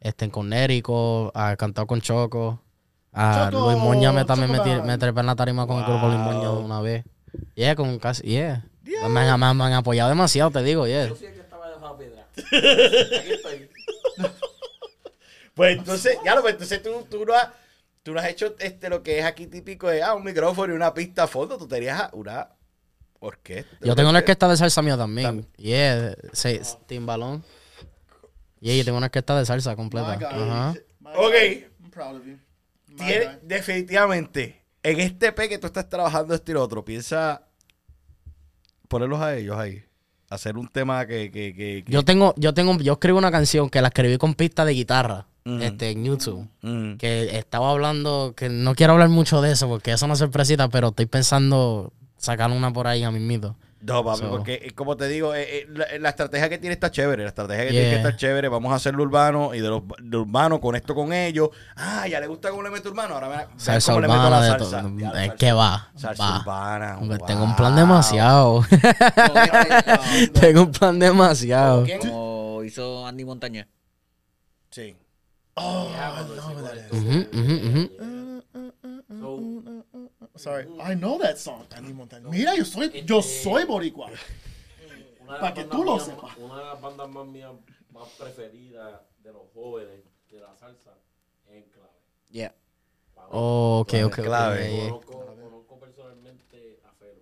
este, 0.00 0.30
con 0.30 0.48
Nérico, 0.48 1.30
ha 1.34 1.56
cantado 1.56 1.86
con 1.86 2.00
Choco. 2.00 2.60
A 3.12 3.48
Choco, 3.50 3.66
Luis 3.70 3.78
Moña 3.82 4.12
me, 4.12 4.24
también 4.24 4.50
me, 4.52 4.58
tir- 4.60 4.82
me 4.82 4.96
trepé 4.98 5.20
en 5.20 5.26
la 5.26 5.34
tarima 5.36 5.66
con 5.66 5.78
el 5.78 5.84
grupo 5.84 6.06
Luis 6.06 6.18
Moña 6.20 6.50
una 6.50 6.80
vez. 6.80 7.04
Yeah, 7.54 7.74
con 7.74 7.98
casi, 7.98 8.22
yeah. 8.22 8.64
Me, 8.84 9.20
han, 9.28 9.38
me 9.40 9.46
han- 9.46 9.56
me 9.56 9.64
han 9.64 9.72
apoyado 9.74 10.08
demasiado, 10.10 10.50
te 10.50 10.62
digo, 10.62 10.86
yeah. 10.86 11.06
Yo 11.08 11.14
el 11.14 11.18
que 11.20 11.40
estaba 11.40 11.68
dejado 11.70 11.96
piedra. 11.98 12.26
Aquí 12.36 13.32
estoy. 13.32 13.70
Pues 15.54 15.76
entonces, 15.76 16.16
ya 16.24 16.34
lo, 16.34 16.40
pues 16.42 16.54
entonces 16.54 16.82
tú, 16.82 17.06
tú 17.10 17.24
no 17.26 17.34
has, 17.34 17.48
tú 18.02 18.14
no 18.14 18.20
has 18.20 18.28
hecho 18.28 18.54
este 18.60 18.88
lo 18.88 19.02
que 19.02 19.18
es 19.18 19.24
aquí 19.26 19.46
típico 19.46 19.88
de 19.88 20.02
ah, 20.02 20.14
un 20.14 20.24
micrófono 20.24 20.72
y 20.72 20.76
una 20.76 20.94
pista 20.94 21.24
a 21.24 21.26
fondo, 21.26 21.58
tú 21.58 21.66
tenías 21.68 22.08
una 22.12 22.48
orquesta. 23.18 23.76
Yo 23.82 23.94
tengo 23.94 24.08
una 24.08 24.20
orquesta 24.20 24.48
de 24.48 24.56
salsa 24.56 24.80
mío 24.80 24.96
también. 24.96 25.46
Yeah, 25.56 26.14
se, 26.32 26.62
timbalón. 26.86 27.44
Yeah, 28.60 28.74
yo 28.76 28.84
tengo 28.84 28.96
una 28.96 29.06
orquesta 29.08 29.38
de 29.38 29.44
salsa 29.44 29.76
completa. 29.76 30.12
Ajá. 30.14 30.74
My 31.00 31.10
Ok. 31.14 31.34
I'm 31.82 31.90
proud 31.90 32.16
of 32.16 32.24
you. 32.24 32.38
Definitivamente, 33.42 34.62
en 34.82 35.00
este 35.00 35.32
P 35.32 35.48
que 35.48 35.58
tú 35.58 35.66
estás 35.66 35.88
trabajando 35.88 36.34
este 36.34 36.52
y 36.52 36.54
otro, 36.54 36.84
piensa 36.84 37.46
ponerlos 38.88 39.20
a 39.20 39.36
ellos 39.36 39.56
ahí. 39.56 39.82
Hacer 40.28 40.56
un 40.56 40.68
tema 40.68 41.06
que, 41.06 41.30
que, 41.30 41.54
que, 41.54 41.82
que- 41.84 41.92
Yo 41.92 42.04
tengo, 42.04 42.34
yo 42.36 42.54
tengo, 42.54 42.78
yo 42.78 42.92
escribo 42.94 43.18
una 43.18 43.30
canción 43.32 43.68
que 43.68 43.80
la 43.82 43.88
escribí 43.88 44.16
con 44.16 44.34
pista 44.34 44.64
de 44.64 44.72
guitarra, 44.74 45.26
Ujú. 45.44 45.58
este, 45.62 45.90
en 45.90 46.04
YouTube. 46.04 46.46
Mm. 46.62 46.94
Que 46.96 47.36
estaba 47.38 47.70
hablando, 47.70 48.34
que 48.36 48.48
no 48.48 48.74
quiero 48.76 48.92
hablar 48.92 49.08
mucho 49.08 49.42
de 49.42 49.52
eso 49.52 49.66
porque 49.68 49.92
eso 49.92 50.06
no 50.06 50.12
es 50.12 50.18
sorpresita, 50.20 50.68
pero 50.68 50.88
estoy 50.88 51.06
pensando 51.06 51.92
sacar 52.16 52.50
una 52.52 52.72
por 52.72 52.86
ahí 52.86 53.02
a 53.02 53.10
mí 53.10 53.18
mismo. 53.18 53.56
No, 53.82 54.04
papi, 54.04 54.18
So- 54.20 54.30
porque 54.30 54.54
eh, 54.62 54.70
como 54.74 54.96
te 54.96 55.08
digo, 55.08 55.34
eh, 55.34 55.60
eh, 55.60 55.66
la, 55.70 55.86
la 55.98 56.08
estrategia 56.10 56.48
que 56.50 56.58
tiene 56.58 56.74
está 56.74 56.90
chévere. 56.90 57.22
La 57.22 57.30
estrategia 57.30 57.64
que 57.66 57.72
Yeah. 57.72 57.80
tiene 57.82 57.90
que 57.94 57.96
estar 58.08 58.16
chévere. 58.16 58.48
Vamos 58.48 58.72
a 58.72 58.74
hacerlo 58.76 59.02
urbano 59.02 59.54
y 59.54 59.60
de 59.60 59.68
lo, 59.68 59.84
de 59.98 60.16
urbano 60.18 60.60
con 60.60 60.76
esto 60.76 60.94
con 60.94 61.12
ellos. 61.14 61.48
Ah, 61.76 62.06
ya 62.06 62.20
le 62.20 62.26
gusta 62.26 62.50
cómo 62.50 62.62
le 62.62 62.70
meto 62.70 62.90
urbano. 62.90 63.14
Ahora 63.14 63.28
vean 63.28 63.46
Salsa 63.56 63.92
cómo 63.92 64.02
le 64.02 64.08
meto 64.08 64.20
urbana 64.20 64.38
la 64.40 64.42
de 64.44 64.50
salsa. 64.50 64.82
todo. 64.82 64.98
Ya, 64.98 65.12
la 65.12 65.24
Es 65.24 65.30
salsa- 65.30 65.36
que 65.38 65.52
va. 65.52 65.88
Salsa 65.96 66.22
va. 66.30 66.40
urbana. 66.40 66.96
Wow. 67.00 67.18
Tengo 67.26 67.44
un 67.44 67.56
plan 67.56 67.74
demasiado. 67.76 68.64
tengo 70.40 70.62
un 70.62 70.72
plan 70.72 70.98
demasiado. 70.98 71.86
Como 72.00 72.62
hizo 72.64 73.06
Andy 73.06 73.24
Montaña. 73.24 73.66
Sí. 74.70 74.94
Oh, 75.54 75.88
I 75.90 77.10
Sorry, 80.36 80.66
I 80.80 80.94
know 80.94 81.18
that 81.18 81.38
song. 81.38 81.66
Andy 81.76 81.92
Montana. 81.92 82.28
Mira, 82.28 82.54
yo 82.56 82.64
soy, 82.64 83.02
yo 83.04 83.20
soy 83.20 83.64
boricua. 83.64 84.10
Una 85.20 85.34
de 85.34 85.40
Pa' 85.40 85.46
las 85.46 85.52
que 85.54 85.60
bandas 85.64 85.78
tú 85.78 85.84
lo 85.84 85.98
sepas. 86.00 86.36
Una 86.38 86.58
de 86.58 86.64
las 86.64 86.80
bandas 86.80 87.08
más 87.08 87.26
mías, 87.26 87.52
más 87.92 88.08
preferidas 88.18 89.00
de 89.22 89.32
los 89.32 89.42
jóvenes 89.52 90.02
de 90.30 90.40
la 90.40 90.54
salsa 90.56 90.96
es 91.46 91.64
Enclave. 91.64 91.90
Yeah. 92.30 92.54
Oh, 93.30 93.80
ok, 93.80 93.94
ok. 94.06 94.14
Clave. 94.22 94.88
Conozco, 94.88 95.36
conozco 95.42 95.78
personalmente 95.78 96.80
a 96.84 96.92
Fero. 96.94 97.20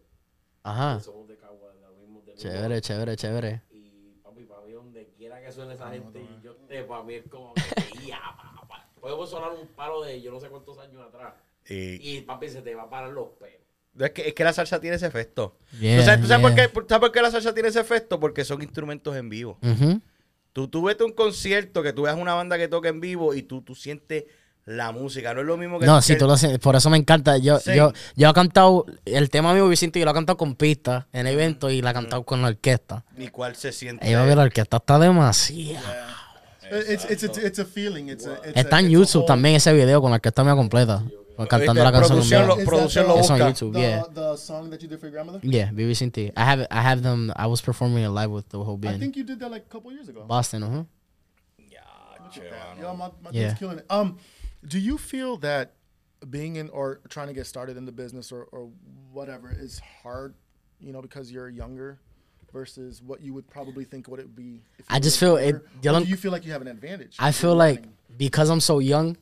Ajá. 0.62 1.00
Somos 1.00 1.28
de 1.28 1.36
Cagua, 1.36 1.72
de 1.72 1.80
la 1.80 1.90
misma 1.90 2.20
de 2.20 2.34
Chévere, 2.34 2.80
chévere, 2.80 3.16
chévere. 3.16 3.62
Y 3.70 4.20
papi, 4.22 4.44
para 4.44 4.60
mí, 4.62 4.72
donde 4.72 5.08
quiera 5.16 5.42
que 5.42 5.50
suene 5.50 5.74
esa 5.74 5.90
gente 5.90 6.20
y 6.20 6.40
yo 6.42 6.52
esté, 6.52 6.84
para 6.84 7.02
mí 7.02 7.14
es 7.14 7.28
como 7.28 7.54
que 7.54 7.62
ya, 8.06 8.20
papá. 8.60 8.88
Puede 9.00 9.26
sonar 9.26 9.52
un 9.52 9.66
palo 9.68 10.02
de 10.02 10.20
yo 10.20 10.30
no 10.30 10.40
sé 10.40 10.48
cuántos 10.48 10.78
años 10.78 11.02
atrás. 11.06 11.34
Y, 11.68 12.16
Y 12.16 12.20
papi, 12.22 12.48
se 12.48 12.62
te 12.62 12.74
va 12.74 12.84
a 12.84 12.90
parar 12.90 13.10
los 13.10 13.28
pelos. 13.38 13.58
es, 14.00 14.10
que, 14.12 14.28
es 14.28 14.34
que 14.34 14.44
la 14.44 14.52
salsa 14.52 14.80
tiene 14.80 14.96
ese 14.96 15.06
efecto. 15.06 15.56
Yeah, 15.80 15.98
¿Tú 15.98 16.04
sabes, 16.04 16.20
tú 16.22 16.26
sabes 16.28 16.42
por 16.42 16.54
yeah. 16.54 16.62
qué, 16.66 16.68
por- 16.72 16.86
sabes 16.88 17.00
por 17.00 17.12
qué 17.12 17.22
la 17.22 17.30
salsa 17.30 17.52
tiene 17.54 17.68
ese 17.68 17.80
efecto? 17.80 18.18
Porque 18.20 18.44
son 18.44 18.62
instrumentos 18.62 19.14
en 19.16 19.28
vivo. 19.28 19.58
Tú, 20.52 20.66
tú 20.68 20.82
vete 20.82 21.02
a 21.02 21.06
un 21.06 21.12
concierto, 21.12 21.82
que 21.82 21.92
tú 21.92 22.02
veas 22.02 22.16
una 22.16 22.34
banda 22.34 22.56
que 22.58 22.68
toca 22.68 22.88
en 22.88 23.00
vivo 23.00 23.34
y 23.34 23.42
tú, 23.42 23.62
tú 23.62 23.74
sientes 23.74 24.24
la 24.64 24.92
música. 24.92 25.32
No 25.34 25.40
es 25.40 25.46
lo 25.46 25.56
mismo 25.56 25.78
que... 25.78 25.86
No, 25.86 26.02
sí, 26.02 26.16
tú 26.16 26.26
lo 26.26 26.32
haces. 26.32 26.58
Por 26.58 26.74
eso 26.76 26.90
me 26.90 26.96
encanta. 26.96 27.38
Yo, 27.38 27.58
Sí. 27.60 27.74
yo, 27.76 27.92
yo 28.16 28.28
he 28.30 28.32
cantado 28.32 28.84
el 29.04 29.30
tema 29.30 29.52
mío 29.54 29.68
Vicente, 29.68 29.98
yo 29.98 30.04
lo 30.04 30.10
he 30.10 30.14
cantado 30.14 30.36
con 30.36 30.56
pista 30.56 31.06
en 31.12 31.26
eventos 31.26 31.72
y 31.72 31.80
la 31.82 31.90
he 31.90 31.94
cantado 31.94 32.24
con 32.24 32.42
la 32.42 32.48
orquesta. 32.48 33.04
Ni 33.16 33.28
cuál 33.28 33.56
se 33.56 33.72
siente. 33.72 34.08
Y 34.08 34.12
yo, 34.12 34.24
la 34.26 34.42
orquesta 34.42 34.78
está 34.78 34.98
demasiado. 34.98 35.84
It's, 36.70 37.04
it's, 37.10 37.22
it's, 37.24 37.38
a, 37.38 37.46
it's 37.46 37.58
a 37.60 37.64
feeling. 37.64 38.08
It's 38.08 38.26
a, 38.26 38.34
it's 38.44 38.56
a- 38.56 38.60
Está 38.60 38.78
en 38.80 38.86
it's 38.86 38.94
a 38.94 38.98
YouTube 38.98 39.20
whole- 39.22 39.26
también 39.26 39.54
ese 39.54 39.72
video 39.72 40.02
con 40.02 40.10
la 40.10 40.16
orquesta 40.16 40.44
mía 40.44 40.54
completa. 40.54 41.02
Cantando 41.46 41.84
la 41.84 41.92
canción. 41.92 42.18
en 42.18 42.24
Producción 42.26 42.42
vivo. 42.42 42.48
lo- 42.48 42.58
Is 42.60 42.64
that 42.64 42.66
producción 42.66 43.04
the- 43.04 43.08
lo 43.08 43.18
Eso 43.20 43.32
en 43.34 43.38
busca. 43.38 43.48
YouTube, 43.48 43.72
The, 43.74 43.80
yeah. 43.80 44.02
the 44.12 44.36
song 44.36 44.70
that 44.70 44.82
you 44.82 44.88
did 44.88 44.98
for 44.98 45.06
your 45.06 45.12
grandmother? 45.12 45.40
Yeah, 45.42 45.70
BBC 45.72 46.10
T. 46.12 46.32
I 46.36 46.44
have 46.44 46.66
I 46.70 46.80
have 46.82 47.02
them. 47.02 47.32
I 47.36 47.46
was 47.46 47.60
performing 47.60 48.02
it 48.04 48.08
live 48.08 48.30
with 48.30 48.48
the 48.48 48.58
whole 48.64 48.76
band. 48.76 48.96
I 48.96 48.98
think 48.98 49.16
you 49.16 49.24
did 49.24 49.38
that 49.40 49.50
like 49.50 49.62
a 49.66 49.68
couple 49.70 49.92
years 49.92 50.08
ago. 50.08 50.24
Boston, 50.26 50.62
uh-huh. 50.64 50.84
Yeah, 52.80 52.92
my, 52.92 53.10
my 53.22 53.30
Yeah. 53.32 53.48
dude's 53.48 53.58
killing 53.58 53.78
it. 53.78 53.86
Um, 53.90 54.18
do 54.66 54.78
you 54.78 54.98
feel 54.98 55.38
that 55.38 55.74
being 56.28 56.56
in 56.56 56.68
or 56.70 57.00
trying 57.08 57.28
to 57.28 57.32
get 57.32 57.46
started 57.46 57.76
in 57.76 57.84
the 57.86 57.92
business 57.92 58.30
or, 58.32 58.44
or 58.52 58.70
whatever 59.12 59.50
is 59.50 59.80
hard, 60.02 60.34
you 60.80 60.92
know, 60.92 61.00
because 61.00 61.32
you're 61.32 61.48
younger 61.48 61.98
versus 62.52 63.00
what 63.02 63.20
you 63.22 63.32
would 63.34 63.48
probably 63.48 63.84
think 63.84 64.08
what 64.08 64.18
it 64.20 64.24
would 64.26 64.36
be? 64.36 64.62
If 64.78 64.84
I 64.88 64.98
just 65.00 65.18
feel 65.18 65.36
it- 65.36 65.54
older? 65.54 65.64
don't- 65.82 66.06
you 66.08 66.16
feel 66.16 66.32
like 66.32 66.44
you 66.44 66.52
have 66.52 66.60
an 66.62 66.68
advantage? 66.68 67.16
I 67.18 67.32
feel 67.32 67.54
like 67.54 67.76
learning? 67.80 67.92
because 68.16 68.50
I'm 68.50 68.60
so 68.60 68.78
young, 68.78 69.16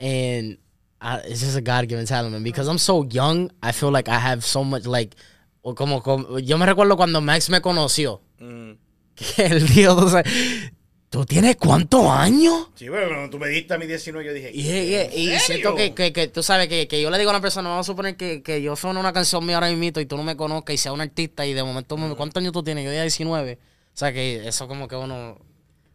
and 0.00 0.58
I, 1.06 1.18
it's 1.28 1.40
just 1.42 1.56
a 1.56 1.60
God 1.60 1.86
given 1.86 2.06
talent, 2.06 2.32
man. 2.32 2.42
Because 2.42 2.66
I'm 2.66 2.78
so 2.78 3.04
young, 3.04 3.50
I 3.62 3.72
feel 3.72 3.90
like 3.92 4.08
I 4.10 4.18
have 4.18 4.40
so 4.42 4.64
much, 4.64 4.86
like, 4.86 5.14
o 5.62 5.74
como, 5.74 6.00
como- 6.02 6.38
yo 6.38 6.56
me 6.56 6.64
recuerdo 6.64 6.96
cuando 6.96 7.20
Max 7.20 7.50
me 7.50 7.60
conoció, 7.60 8.22
Mm. 8.40 8.72
que 9.14 9.46
él 9.46 9.66
dijo, 9.68 9.94
tú 9.96 10.08
sabes, 10.08 10.26
¿tú 11.10 11.24
tienes 11.26 11.56
cuántos 11.56 12.06
años? 12.08 12.68
Sí, 12.74 12.86
pero 12.90 13.08
cuando 13.08 13.30
tú 13.30 13.38
me 13.38 13.48
diste 13.48 13.74
a 13.74 13.78
mi 13.78 13.86
19, 13.86 14.26
yo 14.26 14.32
dije, 14.32 14.50
Y, 14.52 14.62
y- 14.62 15.24
y 15.26 15.30
¿en 15.30 15.40
siento 15.40 15.74
que, 15.74 15.92
que, 15.94 16.12
que 16.12 16.28
tú 16.28 16.42
sabes 16.42 16.68
que, 16.68 16.88
que 16.88 17.00
yo 17.02 17.10
le 17.10 17.18
digo 17.18 17.30
a 17.30 17.34
una 17.34 17.40
persona, 17.42 17.68
vamos 17.68 17.86
a 17.86 17.92
suponer 17.92 18.16
que, 18.16 18.42
que 18.42 18.60
yo 18.62 18.74
sueno 18.74 18.98
una 18.98 19.12
canción 19.12 19.44
mía 19.46 19.56
ahora 19.56 19.70
mismo 19.70 20.00
y 20.00 20.06
tú 20.06 20.16
no 20.16 20.22
me 20.24 20.36
conozcas 20.36 20.74
y 20.74 20.78
sea 20.78 20.92
un 20.92 21.00
artista 21.02 21.44
y 21.46 21.52
de 21.52 21.62
momento, 21.62 21.96
me- 21.98 22.16
¿cuántos 22.16 22.40
años 22.40 22.52
tú 22.52 22.62
tienes? 22.64 22.84
Yo 22.84 22.90
día 22.90 23.02
19. 23.02 23.58
O 23.62 23.96
sea 23.96 24.12
que 24.12 24.48
eso 24.48 24.66
como 24.66 24.88
que 24.88 24.96
uno, 24.96 25.38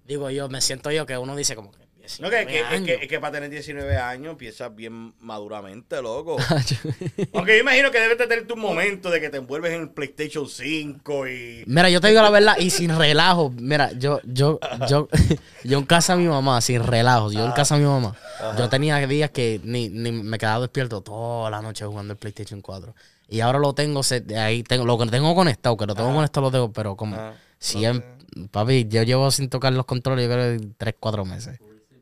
digo 0.06 0.30
yo, 0.30 0.48
me 0.50 0.62
siento 0.62 0.92
yo 0.92 1.06
que 1.06 1.18
uno 1.18 1.36
dice 1.36 1.56
como 1.56 1.72
que... 1.72 1.80
No, 2.20 2.30
que, 2.30 2.46
19 2.46 2.48
que, 2.48 2.60
es 2.60 2.68
que, 2.68 2.76
años. 2.76 3.04
es 3.04 3.08
que 3.08 3.20
para 3.20 3.34
tener 3.34 3.50
19 3.50 3.98
años 3.98 4.36
piensas 4.36 4.76
bien 4.76 5.14
maduramente, 5.20 6.02
loco. 6.02 6.38
Aunque 7.34 7.56
yo 7.56 7.62
imagino 7.62 7.92
que 7.92 8.00
debes 8.00 8.18
de 8.18 8.28
tener 8.28 8.48
tu 8.48 8.58
momento 8.58 9.10
de 9.12 9.22
que 9.22 9.30
te 9.30 9.38
envuelves 9.38 9.74
en 9.74 9.82
el 9.82 9.90
PlayStation 9.90 10.48
5 10.48 11.28
y... 11.28 11.64
Mira, 11.68 11.90
yo 11.90 12.02
te 12.02 12.08
digo 12.08 12.22
la 12.22 12.32
verdad 12.32 12.58
y 12.58 12.72
sin 12.72 12.98
relajo. 12.98 13.52
Mira, 13.52 13.92
yo, 13.92 14.20
yo, 14.24 14.60
yo, 14.88 15.08
yo 15.64 15.78
en 15.78 15.86
casa 15.86 16.16
de 16.16 16.24
mi 16.24 16.28
mamá, 16.28 16.60
sin 16.62 16.84
relajo, 16.84 17.32
yo 17.32 17.46
en 17.46 17.52
casa 17.52 17.76
de 17.76 17.82
mi 17.82 17.88
mamá, 17.88 18.16
yo 18.58 18.68
tenía 18.70 18.98
días 19.06 19.30
que 19.30 19.62
ni, 19.64 19.90
ni 19.90 20.12
me 20.12 20.38
quedaba 20.38 20.62
despierto 20.62 21.02
toda 21.02 21.50
la 21.50 21.62
noche 21.62 21.86
jugando 21.86 22.14
el 22.14 22.18
PlayStation 22.18 22.62
4. 22.62 22.94
Y 23.30 23.42
ahora 23.42 23.60
lo 23.60 23.74
tengo, 23.74 24.02
ahí 24.38 24.64
tengo, 24.64 24.86
lo 24.86 24.98
que 24.98 25.06
tengo 25.06 25.36
conectado, 25.36 25.78
que 25.78 25.86
lo 25.86 25.94
tengo 25.94 26.14
conectado 26.14 26.48
lo 26.48 26.52
tengo, 26.52 26.74
pero 26.74 26.96
como 26.96 27.16
Ajá. 27.16 27.36
siempre, 27.60 28.08
papi, 28.50 28.88
yo 28.90 29.04
llevo 29.04 29.30
sin 29.30 29.50
tocar 29.50 29.72
los 29.74 29.86
controles, 29.86 30.28
yo 30.28 30.34
creo, 30.34 30.60
3, 30.78 30.96
4 31.00 31.26
meses. 31.26 31.60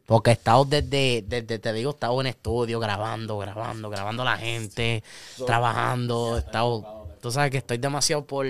Porque 0.07 0.29
he 0.29 0.33
estado 0.33 0.63
desde, 0.63 1.21
desde, 1.27 1.59
te 1.59 1.73
digo, 1.73 1.91
he 1.91 1.93
estado 1.93 2.19
en 2.21 2.27
estudio 2.27 2.79
grabando, 2.79 3.37
grabando, 3.37 3.89
grabando 3.89 4.21
a 4.21 4.25
la 4.25 4.37
gente, 4.37 5.03
trabajando, 5.45 6.37
he 6.37 6.39
estado, 6.39 7.07
tú 7.21 7.29
sabes 7.29 7.51
que 7.51 7.57
estoy 7.57 7.77
demasiado 7.77 8.25
por... 8.25 8.45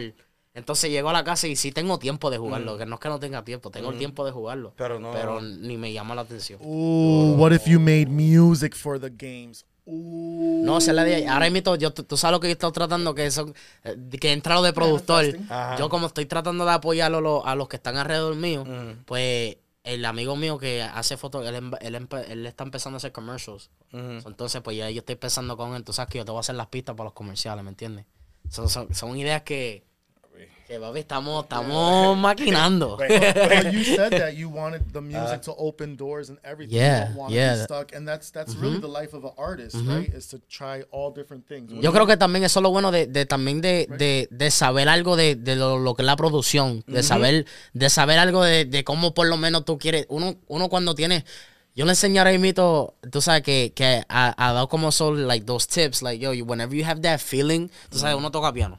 Entonces 0.53 0.91
llego 0.91 1.09
a 1.09 1.13
la 1.13 1.23
casa 1.23 1.47
y 1.47 1.55
sí 1.55 1.71
tengo 1.71 1.97
tiempo 1.97 2.29
de 2.29 2.37
jugarlo, 2.37 2.77
que 2.77 2.85
no 2.85 2.95
es 2.95 3.01
que 3.01 3.09
no 3.09 3.19
tenga 3.19 3.43
tiempo, 3.43 3.71
tengo 3.71 3.89
el 3.89 3.97
tiempo 3.97 4.23
de 4.23 4.31
jugarlo. 4.31 4.73
Pero 4.75 4.99
no- 4.99 5.11
Pero 5.11 5.41
ni 5.41 5.77
me 5.77 5.91
llama 5.91 6.13
la 6.13 6.21
atención. 6.21 6.59
Ooh, 6.63 7.33
what 7.37 7.51
if 7.51 7.65
you 7.65 7.79
made 7.79 8.05
music 8.07 8.75
for 8.75 8.99
the 8.99 9.09
games? 9.09 9.65
Ooh. 9.87 10.61
No, 10.63 10.77
es 10.77 10.87
la 10.87 11.07
idea. 11.07 11.33
Ahora 11.33 11.49
mismo, 11.49 11.75
yo, 11.75 11.91
tú, 11.91 12.17
sabes 12.17 12.33
lo 12.33 12.39
que 12.39 12.47
yo 12.47 12.51
he 12.51 12.53
estado 12.53 12.71
tratando, 12.71 13.15
que 13.15 13.31
son, 13.31 13.53
eh, 13.83 13.95
que 14.19 14.31
entra 14.31 14.53
lo 14.55 14.61
de 14.61 14.73
productor. 14.73 15.25
Yo 15.79 15.89
como 15.89 16.05
estoy 16.07 16.25
tratando 16.27 16.65
de 16.65 16.71
apoyar 16.71 17.13
a 17.13 17.19
los, 17.19 17.43
a 17.45 17.55
los 17.55 17.67
que 17.67 17.77
están 17.77 17.97
alrededor 17.97 18.35
mío, 18.35 18.63
pues 19.05 19.57
el 19.87 20.03
amigo 20.03 20.35
mío 20.35 20.57
que 20.57 20.83
hace 20.83 21.15
fotos, 21.15 21.47
él, 21.47 21.71
él, 21.81 22.45
está 22.45 22.63
empezando 22.65 22.95
a 22.95 22.97
hacer 22.97 23.13
commercials. 23.13 23.71
Entonces, 23.91 24.61
pues 24.61 24.75
ya 24.75 24.89
yo 24.89 24.99
estoy 24.99 25.15
pensando 25.15 25.55
con 25.55 25.75
él. 25.75 25.83
Tú 25.85 25.93
sabes 25.93 26.11
que 26.11 26.17
yo 26.17 26.25
te 26.25 26.31
voy 26.31 26.39
a 26.39 26.41
hacer 26.41 26.55
las 26.55 26.67
pistas 26.67 26.95
para 26.95 27.05
los 27.05 27.13
comerciales, 27.13 27.63
¿me 27.63 27.69
entiendes? 27.69 28.05
Son, 28.49 28.67
son, 28.67 28.93
son 28.93 29.17
ideas 29.17 29.43
que, 29.43 29.86
que 30.67 30.79
papi, 30.79 30.99
estamos, 30.99 31.43
estamos 31.43 32.17
maquinando. 32.17 32.97
But 32.97 33.09
you 33.73 33.83
said 33.83 34.11
that 34.11 34.35
you 34.35 34.49
wanted 34.49 34.91
the 34.91 34.99
music 35.01 35.41
to 35.43 35.53
open 35.57 35.95
doors 35.95 36.29
and 36.29 36.37
everything. 36.43 36.75
Yeah, 36.75 36.99
you 36.99 37.05
don't 37.07 37.15
want 37.15 37.31
yeah. 37.33 37.53
to 37.53 37.59
be 37.59 37.63
stuck, 37.63 37.95
and 37.95 38.05
that's 38.07 38.31
that's 38.31 38.53
really 38.55 38.79
the 38.79 38.87
life 38.89 39.13
of 39.13 39.23
an 39.23 39.31
artist, 39.37 39.75
right? 39.87 40.13
Is 40.13 40.27
to 40.27 40.39
try 40.49 40.83
all 40.91 41.11
different 41.11 41.47
things. 41.47 41.71
Yo 41.81 41.91
creo 41.93 42.05
que 42.05 42.17
también 42.17 42.43
eso 42.43 42.59
es 42.59 42.63
lo 42.63 42.71
bueno 42.71 42.91
de, 42.91 43.07
de 43.07 43.25
también 43.25 43.61
de, 43.61 43.87
de, 43.97 44.27
de 44.29 44.51
saber 44.51 44.89
algo 44.89 45.15
de, 45.15 45.35
de 45.35 45.55
lo, 45.55 45.77
lo 45.79 45.95
que 45.95 46.01
es 46.01 46.05
la 46.05 46.15
producción, 46.17 46.83
de 46.85 47.01
saber, 47.01 47.45
de 47.73 47.89
saber 47.89 48.19
algo 48.19 48.43
de, 48.43 48.65
de 48.65 48.83
cómo 48.83 49.13
por 49.13 49.27
lo 49.27 49.37
menos 49.37 49.63
tú 49.63 49.77
quieres, 49.77 50.05
uno, 50.09 50.35
uno 50.47 50.67
cuando 50.69 50.95
tiene, 50.95 51.23
yo 51.75 51.85
le 51.85 51.91
enseñaré 51.91 52.35
a 52.35 52.39
mito, 52.39 52.95
tú 53.11 53.21
sabes 53.21 53.41
que, 53.43 53.71
que 53.73 54.03
ha, 54.09 54.33
ha 54.37 54.53
dado 54.53 54.67
como 54.67 54.91
son 54.91 55.27
like 55.27 55.45
those 55.45 55.67
tips, 55.67 56.01
like 56.01 56.19
yo, 56.21 56.33
you- 56.33 56.43
whenever 56.45 56.75
you 56.75 56.83
have 56.85 57.01
that 57.01 57.19
feeling, 57.19 57.69
tú 57.89 57.99
sabes, 57.99 58.15
uno 58.15 58.31
toca 58.31 58.51
piano, 58.51 58.77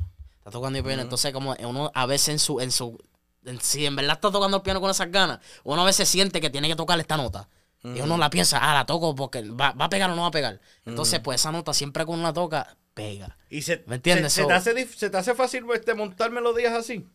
está 0.48 0.58
tocando 0.58 0.78
el 0.78 0.84
piano, 0.84 1.02
entonces 1.02 1.32
como 1.32 1.54
uno 1.60 1.90
a 1.94 2.06
veces 2.06 2.28
en 2.30 2.38
su, 2.38 2.60
en 2.60 2.70
su, 2.70 2.98
en- 3.44 3.60
si 3.60 3.86
en 3.86 3.96
verdad 3.96 4.14
está 4.16 4.30
tocando 4.30 4.56
el 4.58 4.62
piano 4.62 4.80
con 4.80 4.90
esas 4.90 5.10
ganas, 5.10 5.38
uno 5.64 5.82
a 5.82 5.84
veces 5.84 6.08
siente 6.08 6.40
que 6.40 6.50
tiene 6.50 6.68
que 6.68 6.76
tocar 6.76 6.98
esta 7.00 7.16
nota. 7.16 7.48
Y 7.84 8.00
uno 8.00 8.18
la 8.18 8.28
piensa, 8.28 8.58
ah, 8.60 8.74
la 8.74 8.84
toco 8.86 9.14
porque 9.14 9.40
va, 9.42 9.70
va 9.70 9.84
a 9.84 9.88
pegar 9.88 10.10
o 10.10 10.14
no 10.16 10.22
va 10.22 10.28
a 10.28 10.32
pegar. 10.32 10.60
Entonces, 10.84 11.20
pues 11.20 11.40
esa 11.40 11.52
nota 11.52 11.72
siempre 11.72 12.04
que 12.04 12.10
uno 12.10 12.24
la 12.24 12.32
toca, 12.32 12.76
pega. 12.92 13.36
Y 13.50 13.62
se, 13.62 13.84
¿Me 13.86 13.94
entiendes? 13.96 14.32
Se, 14.32 14.42
te 14.48 14.52
hace, 14.52 14.86
se 14.88 15.10
te 15.10 15.16
hace 15.16 15.32
fácil 15.34 15.64
este, 15.72 15.94
montar 15.94 16.32
melodías 16.32 16.72
así. 16.74 17.06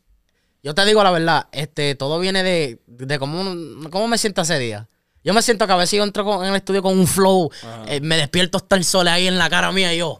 Yo 0.63 0.73
te 0.73 0.85
digo 0.85 1.03
la 1.03 1.11
verdad, 1.11 1.47
este, 1.51 1.95
todo 1.95 2.17
viene 2.17 2.43
de, 2.43 2.81
de 2.87 3.19
cómo, 3.19 3.43
cómo 3.89 4.07
me 4.07 4.17
siento 4.17 4.41
ese 4.41 4.57
día. 4.57 4.87
Yo 5.25 5.33
me 5.33 5.41
siento 5.41 5.67
que 5.67 5.73
a 5.73 5.75
veces 5.75 5.97
yo 5.97 6.03
entro 6.03 6.23
con- 6.23 6.43
en 6.45 6.51
el 6.51 6.55
estudio 6.55 6.81
con 6.81 6.97
un 6.97 7.07
flow, 7.07 7.49
eh, 7.87 7.99
me 7.99 8.15
despierto 8.15 8.57
hasta 8.57 8.77
el 8.77 8.85
sol 8.85 9.09
ahí 9.09 9.27
en 9.27 9.37
la 9.37 9.49
cara 9.49 9.69
mía 9.73 9.93
y 9.93 9.97
yo, 9.97 10.17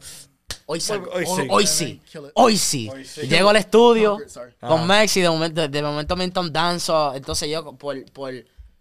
hoy, 0.66 0.80
salgo, 0.80 1.12
Hoy 1.12 1.26
hoy, 1.26 1.28
sí. 1.28 1.48
hoy 1.50 1.68
sí, 1.68 2.02
hoy 2.36 2.58
sí. 2.58 2.90
Hoy 2.90 3.06
sí. 3.06 3.22
Llego 3.28 3.50
al 3.50 3.58
estudio 3.58 4.18
Sorry. 4.28 4.54
con 4.60 4.86
Max 4.88 5.18
y 5.18 5.22
de 5.22 5.30
momento, 5.30 5.68
de 5.68 5.82
momento 5.82 6.16
me 6.16 6.24
entran 6.24 6.52
danzo, 6.52 7.14
entonces 7.16 7.50
yo 7.50 7.74
por, 7.78 8.04
por 8.12 8.34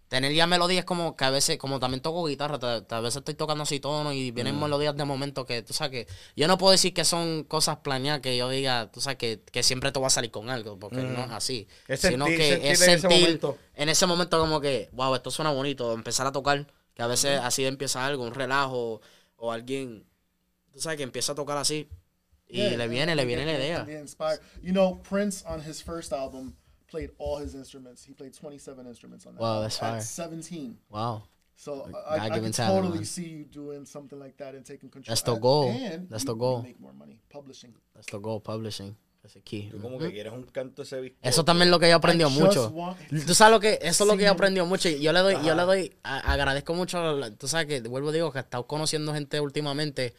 tener 0.07 0.31
ya 0.31 0.45
melodías 0.45 0.85
como 0.85 1.15
que 1.15 1.25
a 1.25 1.31
veces, 1.31 1.57
como 1.57 1.79
también 1.79 1.99
toco 1.99 2.25
guitarra, 2.25 2.59
ta- 2.59 2.85
ta- 2.85 2.97
a 2.97 3.01
veces 3.01 3.17
estoy 3.17 3.33
tocando 3.33 3.63
así 3.63 3.79
tono 3.79 4.13
y 4.13 4.29
vienen 4.29 4.59
melodías 4.59 4.95
de 4.95 5.05
momento 5.05 5.43
que, 5.43 5.63
tú 5.63 5.73
sabes 5.73 6.05
que, 6.05 6.13
yo 6.35 6.47
no 6.47 6.59
puedo 6.59 6.71
decir 6.71 6.93
que 6.93 7.03
son 7.03 7.43
cosas 7.45 7.77
planeadas 7.77 8.21
que 8.21 8.37
yo 8.37 8.47
diga, 8.47 8.91
tú 8.91 9.01
sabes 9.01 9.17
que, 9.17 9.41
que 9.51 9.63
siempre 9.63 9.91
te 9.91 9.99
va 9.99 10.05
a 10.07 10.11
salir 10.11 10.29
con 10.29 10.51
algo, 10.51 10.77
porque 10.77 10.97
no 10.97 11.23
es 11.25 11.31
así. 11.31 11.67
Es 11.87 12.01
sino 12.01 12.27
sentir- 12.27 12.37
que 12.37 12.49
sentir 12.51 12.71
es 12.71 12.81
en 12.81 12.89
ese 12.89 12.99
sentir 13.01 13.21
momento. 13.21 13.57
en 13.73 13.89
ese 13.89 14.05
momento 14.05 14.39
como 14.39 14.61
que, 14.61 14.87
wow, 14.91 15.15
esto 15.15 15.31
suena 15.31 15.51
bonito, 15.51 15.91
empezar 15.93 16.27
a 16.27 16.31
tocar, 16.31 16.67
que 16.93 17.01
a 17.01 17.07
veces 17.07 17.39
así 17.41 17.65
empieza 17.65 18.05
algo, 18.05 18.23
un 18.23 18.35
relajo, 18.35 19.01
o 19.37 19.51
alguien, 19.51 20.05
tú 20.73 20.79
sabes 20.79 20.97
que 20.97 21.03
empieza 21.03 21.31
a 21.31 21.35
tocar 21.35 21.57
así, 21.57 21.87
y 22.49 22.57
Yeah, 22.57 22.77
le 22.77 22.87
viene, 22.87 23.15
le 23.15 23.25
viene 23.25 23.45
la 23.45 23.53
idea. 23.57 23.85
You 24.61 24.71
know, 24.73 25.01
Prince 25.01 25.43
on 25.47 25.61
his 25.61 25.81
first 25.81 26.11
album 26.11 26.55
played 26.87 27.11
all 27.17 27.39
his 27.41 27.55
instruments. 27.55 28.03
He 28.05 28.13
played 28.13 28.33
27 28.33 28.85
instruments 28.87 29.25
on 29.25 29.33
that. 29.35 29.41
Wow, 29.41 29.61
that's 29.61 29.77
fire. 29.79 29.97
at 29.97 30.03
17. 30.03 30.77
Wow. 30.89 31.23
So 31.55 31.87
I, 32.07 32.15
I 32.15 32.17
God-given 32.29 32.43
can 32.43 32.51
talent, 32.51 32.81
totally 32.83 32.97
man. 32.99 33.05
see 33.05 33.27
you 33.29 33.45
doing 33.45 33.85
something 33.85 34.19
like 34.19 34.37
that 34.37 34.53
and 34.55 34.65
taking 34.65 34.89
control. 34.89 35.11
That's 35.11 35.21
the 35.23 35.35
goal. 35.35 35.71
And 35.71 36.09
That's 36.09 36.25
the 36.25 36.35
goal. 36.35 36.61
Make 36.63 36.79
more 36.79 36.93
money 36.93 37.21
publishing. 37.29 37.73
That's 37.95 38.07
the 38.11 38.19
goal, 38.19 38.39
publishing. 38.41 38.95
That's 39.21 39.35
the 39.35 39.41
key. 39.41 39.69
Tú 39.71 39.79
como 39.81 39.97
que 39.97 40.11
quieres 40.11 40.33
un 40.33 40.43
canto 40.43 40.81
ese 40.81 40.99
visto. 40.99 41.17
Eso 41.21 41.43
también 41.45 41.69
es 41.69 41.71
lo 41.71 41.79
que 41.79 41.87
yo 41.89 41.95
aprendió 41.95 42.27
I 42.27 42.31
just 42.31 42.41
mucho. 42.41 42.95
Tú 43.25 43.33
sabes 43.33 43.51
lo 43.53 43.59
que, 43.61 43.79
eso 43.81 44.03
es 44.03 44.07
lo 44.09 44.17
que 44.17 44.23
yo 44.23 44.29
Sí. 44.29 44.33
aprendió 44.35 44.65
mucho. 44.65 44.89
y 44.89 44.99
Yo 44.99 45.13
le 45.13 45.19
doy, 45.21 45.35
yo 45.45 45.55
le 45.55 45.63
doy, 45.63 45.95
a- 46.03 46.33
agradezco 46.33 46.73
mucho, 46.73 47.13
la- 47.17 47.31
tú 47.31 47.47
sabes 47.47 47.67
que, 47.67 47.81
vuelvo 47.87 48.11
digo, 48.11 48.31
que 48.31 48.39
he 48.39 48.41
estado 48.41 48.67
conociendo 48.67 49.13
gente 49.13 49.39
últimamente. 49.39 50.13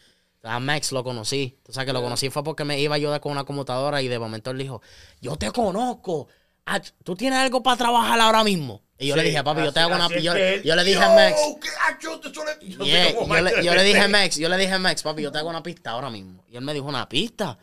A 0.45 0.59
Max 0.59 0.91
lo 0.91 1.03
conocí. 1.03 1.57
Tú 1.63 1.73
sabes 1.73 1.87
que 1.87 1.93
lo 1.93 2.01
conocí 2.01 2.29
fue 2.29 2.43
porque 2.43 2.63
me 2.63 2.79
iba 2.79 2.93
a 2.95 2.97
ayudar 2.97 3.19
con 3.19 3.31
una 3.31 3.43
computadora 3.43 4.01
y 4.01 4.07
de 4.07 4.19
momento 4.19 4.51
él 4.51 4.57
dijo, 4.59 4.81
yo 5.21 5.35
te 5.35 5.51
conozco. 5.51 6.27
¿Tú 7.03 7.15
tienes 7.15 7.39
algo 7.39 7.61
para 7.63 7.77
trabajar 7.77 8.19
ahora 8.19 8.43
mismo? 8.43 8.81
Y 8.97 9.07
yo 9.07 9.15
le 9.15 9.23
dije, 9.23 9.43
papi, 9.43 9.61
yo 9.61 9.73
te 9.73 9.79
hago 9.81 9.95
una... 9.95 10.07
Yo, 10.21 10.33
él- 10.33 10.63
yo 10.63 10.75
le 10.75 10.83
dije 10.83 10.99
a 11.03 11.09
Max, 11.15 11.39
suele- 12.33 12.57
yo 12.77 12.85
Yeah, 12.85 13.05
le, 13.11 13.41
Max 13.51 13.63
yo 13.65 13.75
le 13.75 13.83
dije 13.83 13.99
a 13.99 14.03
de- 14.03 14.07
Max, 14.09 14.35
yo 14.37 14.49
le 14.49 14.57
dije 14.57 14.71
a 14.73 14.79
Max, 14.79 15.03
papi, 15.03 15.21
yo 15.21 15.31
te 15.31 15.37
hago 15.39 15.49
una 15.49 15.61
pista 15.63 15.91
ahora 15.91 16.09
mismo. 16.09 16.45
Y 16.49 16.55
él 16.55 16.61
me 16.63 16.73
dijo, 16.73 16.85
¿una 16.85 17.07
pista? 17.09 17.57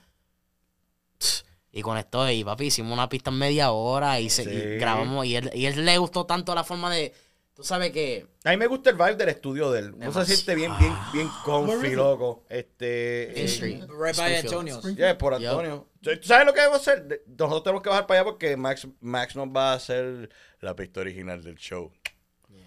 Y 1.74 1.80
con 1.80 1.96
esto, 1.96 2.28
y 2.30 2.44
papi, 2.44 2.66
hicimos 2.66 2.92
una 2.92 3.08
pista 3.08 3.30
en 3.30 3.38
media 3.38 3.70
hora 3.72 4.20
y, 4.20 4.28
se, 4.28 4.42
y 4.42 4.78
grabamos. 4.78 5.24
Y 5.24 5.36
él, 5.36 5.50
y 5.54 5.64
él 5.66 5.84
le 5.84 5.96
gustó 5.98 6.26
tanto 6.26 6.54
la 6.54 6.64
forma 6.64 6.90
de. 6.92 7.14
Tú 7.54 7.62
sabes 7.64 7.92
que. 7.92 8.26
A 8.44 8.50
mí 8.50 8.56
me 8.56 8.66
gusta 8.66 8.90
el 8.90 8.96
vibe 8.96 9.16
del 9.16 9.28
estudio 9.28 9.70
de 9.70 9.80
él. 9.80 9.94
Uno 9.94 10.12
se 10.12 10.24
siente 10.36 10.54
bien, 10.54 10.72
bien, 10.78 10.94
bien 11.12 11.28
comfy, 11.44 11.90
loco. 11.90 12.44
Este. 12.48 13.30
Main 13.32 13.44
eh, 13.44 13.48
Street. 13.48 13.84
Right 13.88 14.16
by. 14.16 14.36
Antonio's. 14.36 14.96
Yeah, 14.96 15.18
por 15.18 15.34
Antonio. 15.34 15.88
¿Tú 16.00 16.10
sabes 16.22 16.46
lo 16.46 16.54
que 16.54 16.62
debo 16.62 16.74
hacer? 16.74 17.22
Nosotros 17.26 17.62
tenemos 17.62 17.82
que 17.82 17.88
bajar 17.90 18.06
para 18.06 18.20
allá 18.20 18.30
porque 18.30 18.56
Max, 18.56 18.88
Max 19.00 19.36
nos 19.36 19.48
va 19.48 19.72
a 19.72 19.74
hacer 19.74 20.30
la 20.60 20.74
pista 20.74 21.00
original 21.00 21.42
del 21.44 21.56
show. 21.56 21.92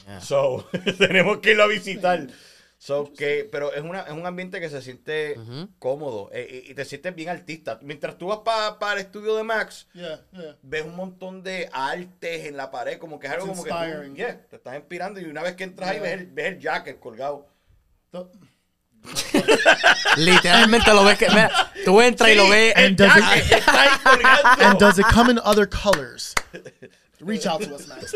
Yeah. 0.05 0.21
So, 0.21 0.69
tenemos 0.99 1.39
que 1.39 1.51
irlo 1.51 1.63
a 1.63 1.67
visitar. 1.67 2.27
So, 2.85 3.11
que, 3.17 3.49
pero 3.51 3.73
es, 3.73 3.81
una, 3.81 4.01
es 4.01 4.11
un 4.11 4.27
ambiente 4.27 4.59
que 4.59 4.69
se 4.69 4.79
siente 4.79 5.35
cómodo 5.79 6.29
eh, 6.31 6.65
y, 6.67 6.71
y 6.71 6.75
te 6.75 6.85
sientes 6.85 7.15
bien 7.15 7.29
artista. 7.29 7.79
Mientras 7.81 8.15
tú 8.15 8.27
vas 8.27 8.41
para 8.77 8.93
el 8.93 8.99
estudio 8.99 9.35
de 9.35 9.41
Max, 9.41 9.87
Yeah, 9.95 10.21
yeah. 10.33 10.55
ves 10.61 10.85
un 10.85 10.95
montón 10.95 11.41
de 11.41 11.67
artes 11.73 12.45
en 12.45 12.55
la 12.57 12.69
pared, 12.69 12.99
como 12.99 13.17
que 13.19 13.25
es 13.25 13.33
algo 13.33 13.47
It's 13.47 13.53
como 13.57 13.63
que 13.63 13.71
tú, 13.71 13.75
inspiring. 13.77 14.15
yeah, 14.15 14.39
te 14.47 14.57
estás 14.57 14.75
inspirando 14.75 15.19
y 15.19 15.23
una 15.23 15.41
vez 15.41 15.55
que 15.55 15.63
entras 15.63 15.89
ahí 15.89 15.99
ves 15.99 16.11
el, 16.13 16.25
ves 16.27 16.45
el 16.45 16.59
jacket 16.59 16.99
colgado. 16.99 17.47
The- 18.11 18.19
Literalmente 20.17 20.93
lo 20.93 21.03
ves 21.03 21.17
que. 21.17 21.29
Mira, 21.29 21.71
tú 21.85 22.01
entras 22.01 22.29
y 22.29 22.35
lo 22.35 22.49
ves. 22.49 22.73
And 22.75 22.95
does 22.97 23.15
it, 23.17 23.51
está 23.51 24.57
and 24.59 24.79
does 24.79 24.99
it 24.99 25.05
come 25.11 25.31
in 25.31 25.39
other 25.43 25.67
colors? 25.67 26.35
Reach 27.19 27.45
out 27.47 27.61
to 27.61 27.73
us, 27.73 27.87
Max. 27.87 28.13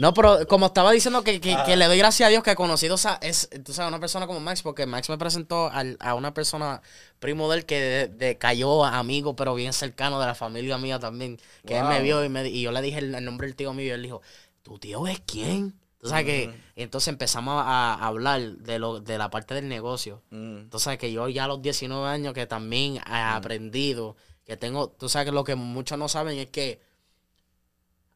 No, 0.00 0.14
pero 0.14 0.46
como 0.48 0.66
estaba 0.66 0.92
diciendo 0.92 1.22
que, 1.22 1.40
que, 1.40 1.56
que 1.66 1.76
le 1.76 1.86
doy 1.86 1.98
gracias 1.98 2.26
a 2.26 2.30
Dios 2.30 2.42
que 2.42 2.52
he 2.52 2.54
conocido 2.56 2.94
esa, 2.94 3.18
es, 3.20 3.50
tú 3.64 3.72
sabes, 3.74 3.88
una 3.90 4.00
persona 4.00 4.26
como 4.26 4.40
Max, 4.40 4.62
porque 4.62 4.86
Max 4.86 5.10
me 5.10 5.18
presentó 5.18 5.68
al- 5.70 5.98
a 6.00 6.14
una 6.14 6.32
persona 6.32 6.80
primo 7.18 7.50
de 7.50 7.58
él 7.58 7.66
que 7.66 7.78
de, 7.80 8.08
de- 8.08 8.38
cayó 8.38 8.84
amigo, 8.84 9.36
pero 9.36 9.54
bien 9.54 9.72
cercano 9.74 10.18
de 10.18 10.26
la 10.26 10.34
familia 10.34 10.78
mía 10.78 10.98
también, 10.98 11.38
que 11.66 11.76
él 11.78 11.84
me 11.84 12.00
vio 12.00 12.24
y, 12.24 12.28
me, 12.30 12.48
y 12.48 12.62
yo 12.62 12.72
le 12.72 12.80
dije 12.80 12.98
el, 13.00 13.14
el 13.14 13.24
nombre 13.24 13.46
del 13.46 13.56
tío 13.56 13.74
mío 13.74 13.86
y 13.86 13.90
él 13.90 14.02
dijo, 14.02 14.22
¿tu 14.62 14.78
tío 14.78 15.06
es 15.06 15.20
quién? 15.20 15.74
Tú 15.98 16.08
sabes 16.08 16.24
que 16.24 16.54
entonces 16.76 17.08
empezamos 17.08 17.62
a, 17.62 17.92
a 17.92 18.06
hablar 18.06 18.40
de 18.40 18.78
lo 18.78 19.00
de 19.00 19.18
la 19.18 19.28
parte 19.28 19.52
del 19.52 19.68
negocio. 19.68 20.22
Mm. 20.30 20.70
Tú 20.70 20.78
sabes 20.78 20.98
que 20.98 21.12
yo 21.12 21.28
ya 21.28 21.44
a 21.44 21.48
los 21.48 21.60
19 21.60 22.08
años 22.08 22.32
que 22.32 22.46
también 22.46 22.96
he 22.96 23.00
aprendido, 23.14 24.16
que 24.46 24.56
tengo, 24.56 24.88
tú 24.88 25.10
sabes 25.10 25.26
que 25.26 25.32
lo 25.32 25.44
que 25.44 25.56
muchos 25.56 25.98
no 25.98 26.08
saben 26.08 26.38
es 26.38 26.46
que 26.48 26.80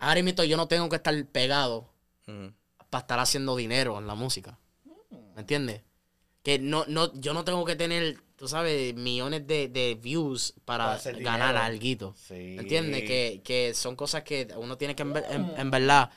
ahora 0.05 0.23
mismo 0.23 0.45
yo 0.45 0.57
no 0.57 0.69
tengo 0.69 0.89
que 0.89 0.97
estar 0.97 1.15
pegado 1.27 1.91
Mm. 2.27 2.49
para 2.91 3.01
estar 3.03 3.19
haciendo 3.19 3.55
dinero 3.57 3.99
en 3.99 4.07
la 4.07 4.15
música. 4.15 4.59
¿Me 5.35 5.41
entiendes? 5.41 5.83
Que 6.43 6.59
no, 6.59 6.85
no, 6.89 7.13
yo 7.21 7.35
no 7.35 7.45
tengo 7.45 7.65
que 7.65 7.75
tener, 7.77 8.19
tú 8.37 8.49
sabes, 8.49 8.95
millones 8.95 9.47
de, 9.47 9.69
de 9.69 9.95
views 9.95 10.55
para, 10.65 10.99
ganar 11.21 11.55
dinero. 11.55 12.05
algo. 12.05 12.15
Sí. 12.17 12.35
¿Me 12.57 12.63
entiendes? 12.63 13.03
Que, 13.03 13.41
que 13.45 13.75
son 13.75 13.97
cosas 13.97 14.23
que 14.23 14.49
uno 14.57 14.77
tiene 14.79 14.95
que 14.95 15.03
en, 15.03 15.17
en- 15.17 15.53
en 15.57 15.71
verdad 15.71 16.11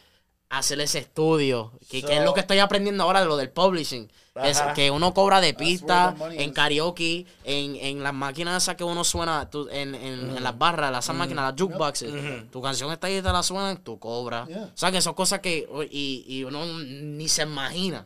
hacer 0.49 0.79
ese 0.79 0.99
estudio. 0.99 1.71
Que, 1.89 2.01
que 2.03 2.17
es 2.17 2.23
lo 2.23 2.33
que 2.33 2.39
estoy 2.41 2.59
aprendiendo 2.59 3.03
ahora 3.03 3.19
de 3.21 3.25
lo 3.27 3.35
del 3.37 3.49
publishing. 3.49 4.09
Que, 4.41 4.49
es- 4.51 4.61
que 4.75 4.91
uno 4.91 5.13
cobra 5.15 5.41
de 5.41 5.53
pista, 5.55 6.15
en 6.31 6.53
karaoke, 6.53 7.25
en, 7.43 7.75
en 7.75 8.03
las 8.03 8.13
máquinas 8.13 8.61
esas 8.63 8.75
que 8.75 8.83
uno 8.83 9.03
suena 9.03 9.49
tú- 9.49 9.67
en, 9.71 9.95
en, 9.95 10.37
en 10.37 10.43
las 10.43 10.55
barras, 10.57 10.91
las 10.91 11.09
máquinas, 11.15 11.51
las 11.51 11.59
jukeboxes. 11.61 12.49
Tu 12.51 12.61
canción 12.61 12.91
está 12.91 13.07
ahí 13.07 13.17
y 13.17 13.21
te 13.23 13.31
la 13.31 13.41
suenan, 13.41 13.77
tú 13.83 13.97
cobras. 13.99 14.47
Yeah. 14.47 14.63
O 14.65 14.77
sea, 14.77 14.91
que 14.91 15.01
son 15.01 15.15
cosas 15.15 15.39
que 15.39 15.67
y, 15.89 16.23
y 16.27 16.43
uno 16.43 16.65
ni 16.67 17.27
se 17.27 17.41
imagina. 17.43 18.05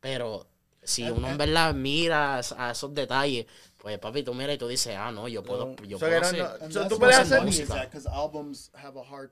Pero 0.00 0.46
si 0.82 1.08
uno 1.10 1.28
en 1.28 1.38
verdad 1.38 1.74
mira 1.74 2.36
a 2.36 2.70
esos 2.70 2.94
detalles, 2.94 3.46
pues 3.78 3.98
papi, 3.98 4.22
tú 4.22 4.34
mira 4.34 4.52
y 4.52 4.58
tú 4.58 4.68
dices, 4.68 4.94
ah, 4.96 5.10
no, 5.10 5.26
yo 5.26 5.42
puedo, 5.42 5.74
yo 5.88 5.98
puedo 5.98 6.20
hacer. 6.20 6.38
no- 6.40 6.64
And 6.64 6.72
So, 6.72 6.80
that's 6.80 6.88
tú 6.90 6.96
what's 6.96 6.98
puedes 6.98 7.16
so 7.16 7.22
hacer 7.22 7.38
funny 7.38 7.50
is 7.50 7.58
música. 7.60 7.74
that 7.74 7.90
because 7.90 8.06
albums 8.08 8.70
have 8.74 8.98
a 8.98 9.02
hard. 9.02 9.30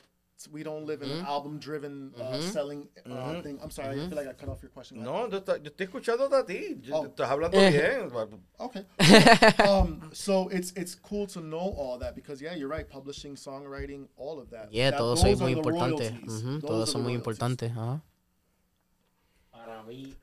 We 0.53 0.63
don't 0.63 0.85
live 0.87 1.03
in 1.03 1.11
an 1.11 1.25
album-driven 1.25 2.13
uh, 2.21 2.41
selling 2.41 2.89
uh, 3.11 3.41
thing. 3.43 3.59
I'm 3.63 3.71
sorry, 3.71 4.01
I 4.01 4.09
feel 4.09 4.17
like 4.17 4.29
I 4.29 4.33
cut 4.35 4.49
off 4.49 4.63
your 4.63 4.71
question. 4.71 5.03
No, 5.03 5.29
yo, 5.29 5.39
está- 5.41 5.57
yo 5.63 5.71
estoy 5.71 5.87
escuchándote 5.87 6.35
a 6.37 6.45
ti. 6.45 6.81
Yo- 6.83 6.97
Oh. 6.97 7.05
Estás 7.07 7.29
hablando 7.31 7.57
Eh. 7.59 7.71
bien. 7.71 8.11
Okay. 8.59 8.85
um, 9.69 10.11
so 10.13 10.49
it's 10.51 10.73
it's 10.77 10.95
cool 10.95 11.27
to 11.27 11.41
know 11.41 11.75
all 11.79 11.99
that 11.99 12.15
because 12.15 12.41
yeah, 12.43 12.55
you're 12.55 12.69
right. 12.69 12.89
Publishing, 12.89 13.35
songwriting, 13.37 14.07
all 14.17 14.39
of 14.41 14.51
that. 14.51 14.73
Yeah, 14.73 14.91
That- 14.91 14.99
todo 14.99 15.15
eso 15.15 15.25
muy 15.25 15.33
are 15.33 15.39
the 15.39 15.51
importante. 15.53 16.11
royalties. 16.11 16.33
Ujú, 16.43 16.61
Those 16.61 16.61
todo 16.67 16.75
are 16.77 16.83
eso 16.83 16.93
the 16.93 16.99
es 16.99 17.03
muy 17.05 17.13
royalties. 17.15 17.17
importante. 17.17 17.67
Ajá. 17.71 18.03
Para 19.51 19.83
mí. 19.85 20.15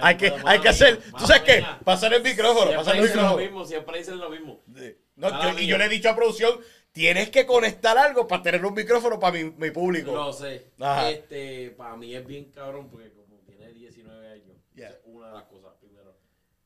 Hay 0.00 0.16
que, 0.16 0.30
hay 0.44 0.60
que 0.60 0.68
hacer. 0.68 1.02
¿Tú 1.18 1.26
sabes 1.26 1.42
qué? 1.42 1.64
Pasar 1.84 2.14
el 2.14 2.22
micrófono. 2.22 2.70
Pasar 2.70 2.94
Siempre 2.94 2.98
el 2.98 3.02
dicen 3.02 3.16
lo 3.16 3.22
micrófono. 3.22 3.42
mismo, 3.42 3.64
siempre 3.64 3.98
dicen 3.98 4.18
lo 4.18 4.30
mismo. 4.30 4.60
No, 5.16 5.42
yo- 5.52 5.58
y 5.58 5.66
yo 5.66 5.76
le 5.76 5.86
he 5.86 5.88
dicho 5.88 6.08
a 6.08 6.14
producción: 6.14 6.60
tienes 6.96 7.28
que 7.28 7.44
conectar 7.44 7.98
algo 7.98 8.26
para 8.26 8.42
tener 8.42 8.64
un 8.64 8.72
micrófono 8.72 9.20
para 9.20 9.34
mi, 9.36 9.44
mi 9.50 9.70
público. 9.70 10.12
Lo 10.12 10.32
sé. 10.32 10.72
Ajá. 10.80 11.10
Este, 11.10 11.70
para 11.72 11.94
mí 11.94 12.14
es 12.14 12.26
bien 12.26 12.50
cabrón 12.50 12.88
porque 12.88 13.12
como 13.12 13.36
tiene 13.40 13.70
19 13.74 14.28
años, 14.28 14.56
Yeah. 14.74 14.88
es 14.90 15.00
una 15.04 15.28
de 15.28 15.34
las 15.34 15.44
cosas 15.44 15.74
primero. 15.78 16.14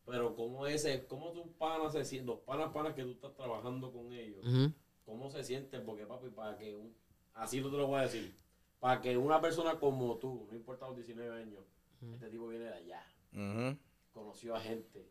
Pero 0.05 0.37
como 0.37 0.69
ese, 0.69 1.05
como 1.09 1.33
tus 1.33 1.49
panas 1.59 1.93
se 1.93 2.05
sienten, 2.05 2.29
los 2.29 2.39
panas 2.41 2.73
panas 2.73 2.95
que 2.95 3.03
tú 3.03 3.11
estás 3.11 3.35
trabajando 3.35 3.93
con 3.93 4.13
ellos, 4.13 4.45
cómo 5.05 5.31
se 5.31 5.43
sienten, 5.43 5.85
porque 5.85 6.07
papi, 6.07 6.29
para 6.31 6.57
que 6.57 6.77
un, 6.77 6.95
así 7.35 7.61
no 7.61 7.71
te 7.71 7.77
lo 7.77 7.89
voy 7.89 7.99
a 7.99 8.03
decir, 8.03 8.33
para 8.79 9.01
que 9.01 9.17
una 9.17 9.41
persona 9.41 9.79
como 9.81 10.17
tú, 10.19 10.47
no 10.49 10.57
importa 10.57 10.87
los 10.87 10.97
19 10.97 11.41
años, 11.43 11.65
este 12.15 12.31
tipo 12.31 12.47
viene 12.47 12.67
de 12.67 12.75
allá, 12.75 13.05
conoció 14.13 14.55
a 14.55 14.61
gente, 14.61 15.09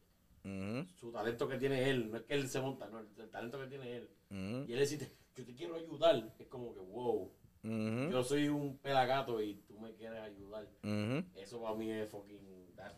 ujú, 0.50 0.86
su 1.00 1.12
talento 1.12 1.48
que 1.48 1.58
tiene 1.58 1.90
él, 1.90 2.10
no 2.12 2.18
es 2.18 2.24
que 2.24 2.34
él 2.34 2.50
se 2.50 2.60
monta, 2.62 2.88
no, 2.90 3.00
el, 3.00 3.08
el 3.18 3.30
talento 3.30 3.60
que 3.60 3.68
tiene 3.68 3.96
él. 3.98 4.10
ujú, 4.32 4.66
Y 4.68 4.74
él 4.74 4.80
dice, 4.80 5.12
yo 5.36 5.46
te 5.46 5.54
quiero 5.56 5.76
ayudar, 5.76 6.34
es 6.40 6.48
como 6.48 6.74
que, 6.74 6.80
wow, 6.80 7.32
ujú, 7.64 8.12
yo 8.12 8.24
soy 8.24 8.48
un 8.50 8.78
pelagato 8.78 9.42
y 9.42 9.56
tú 9.68 9.80
me 9.80 9.94
quieres 9.94 10.20
ayudar. 10.20 10.68
Eso 11.36 11.62
para 11.62 11.76
mí 11.76 11.92
es 11.92 12.10
fucking. 12.10 12.40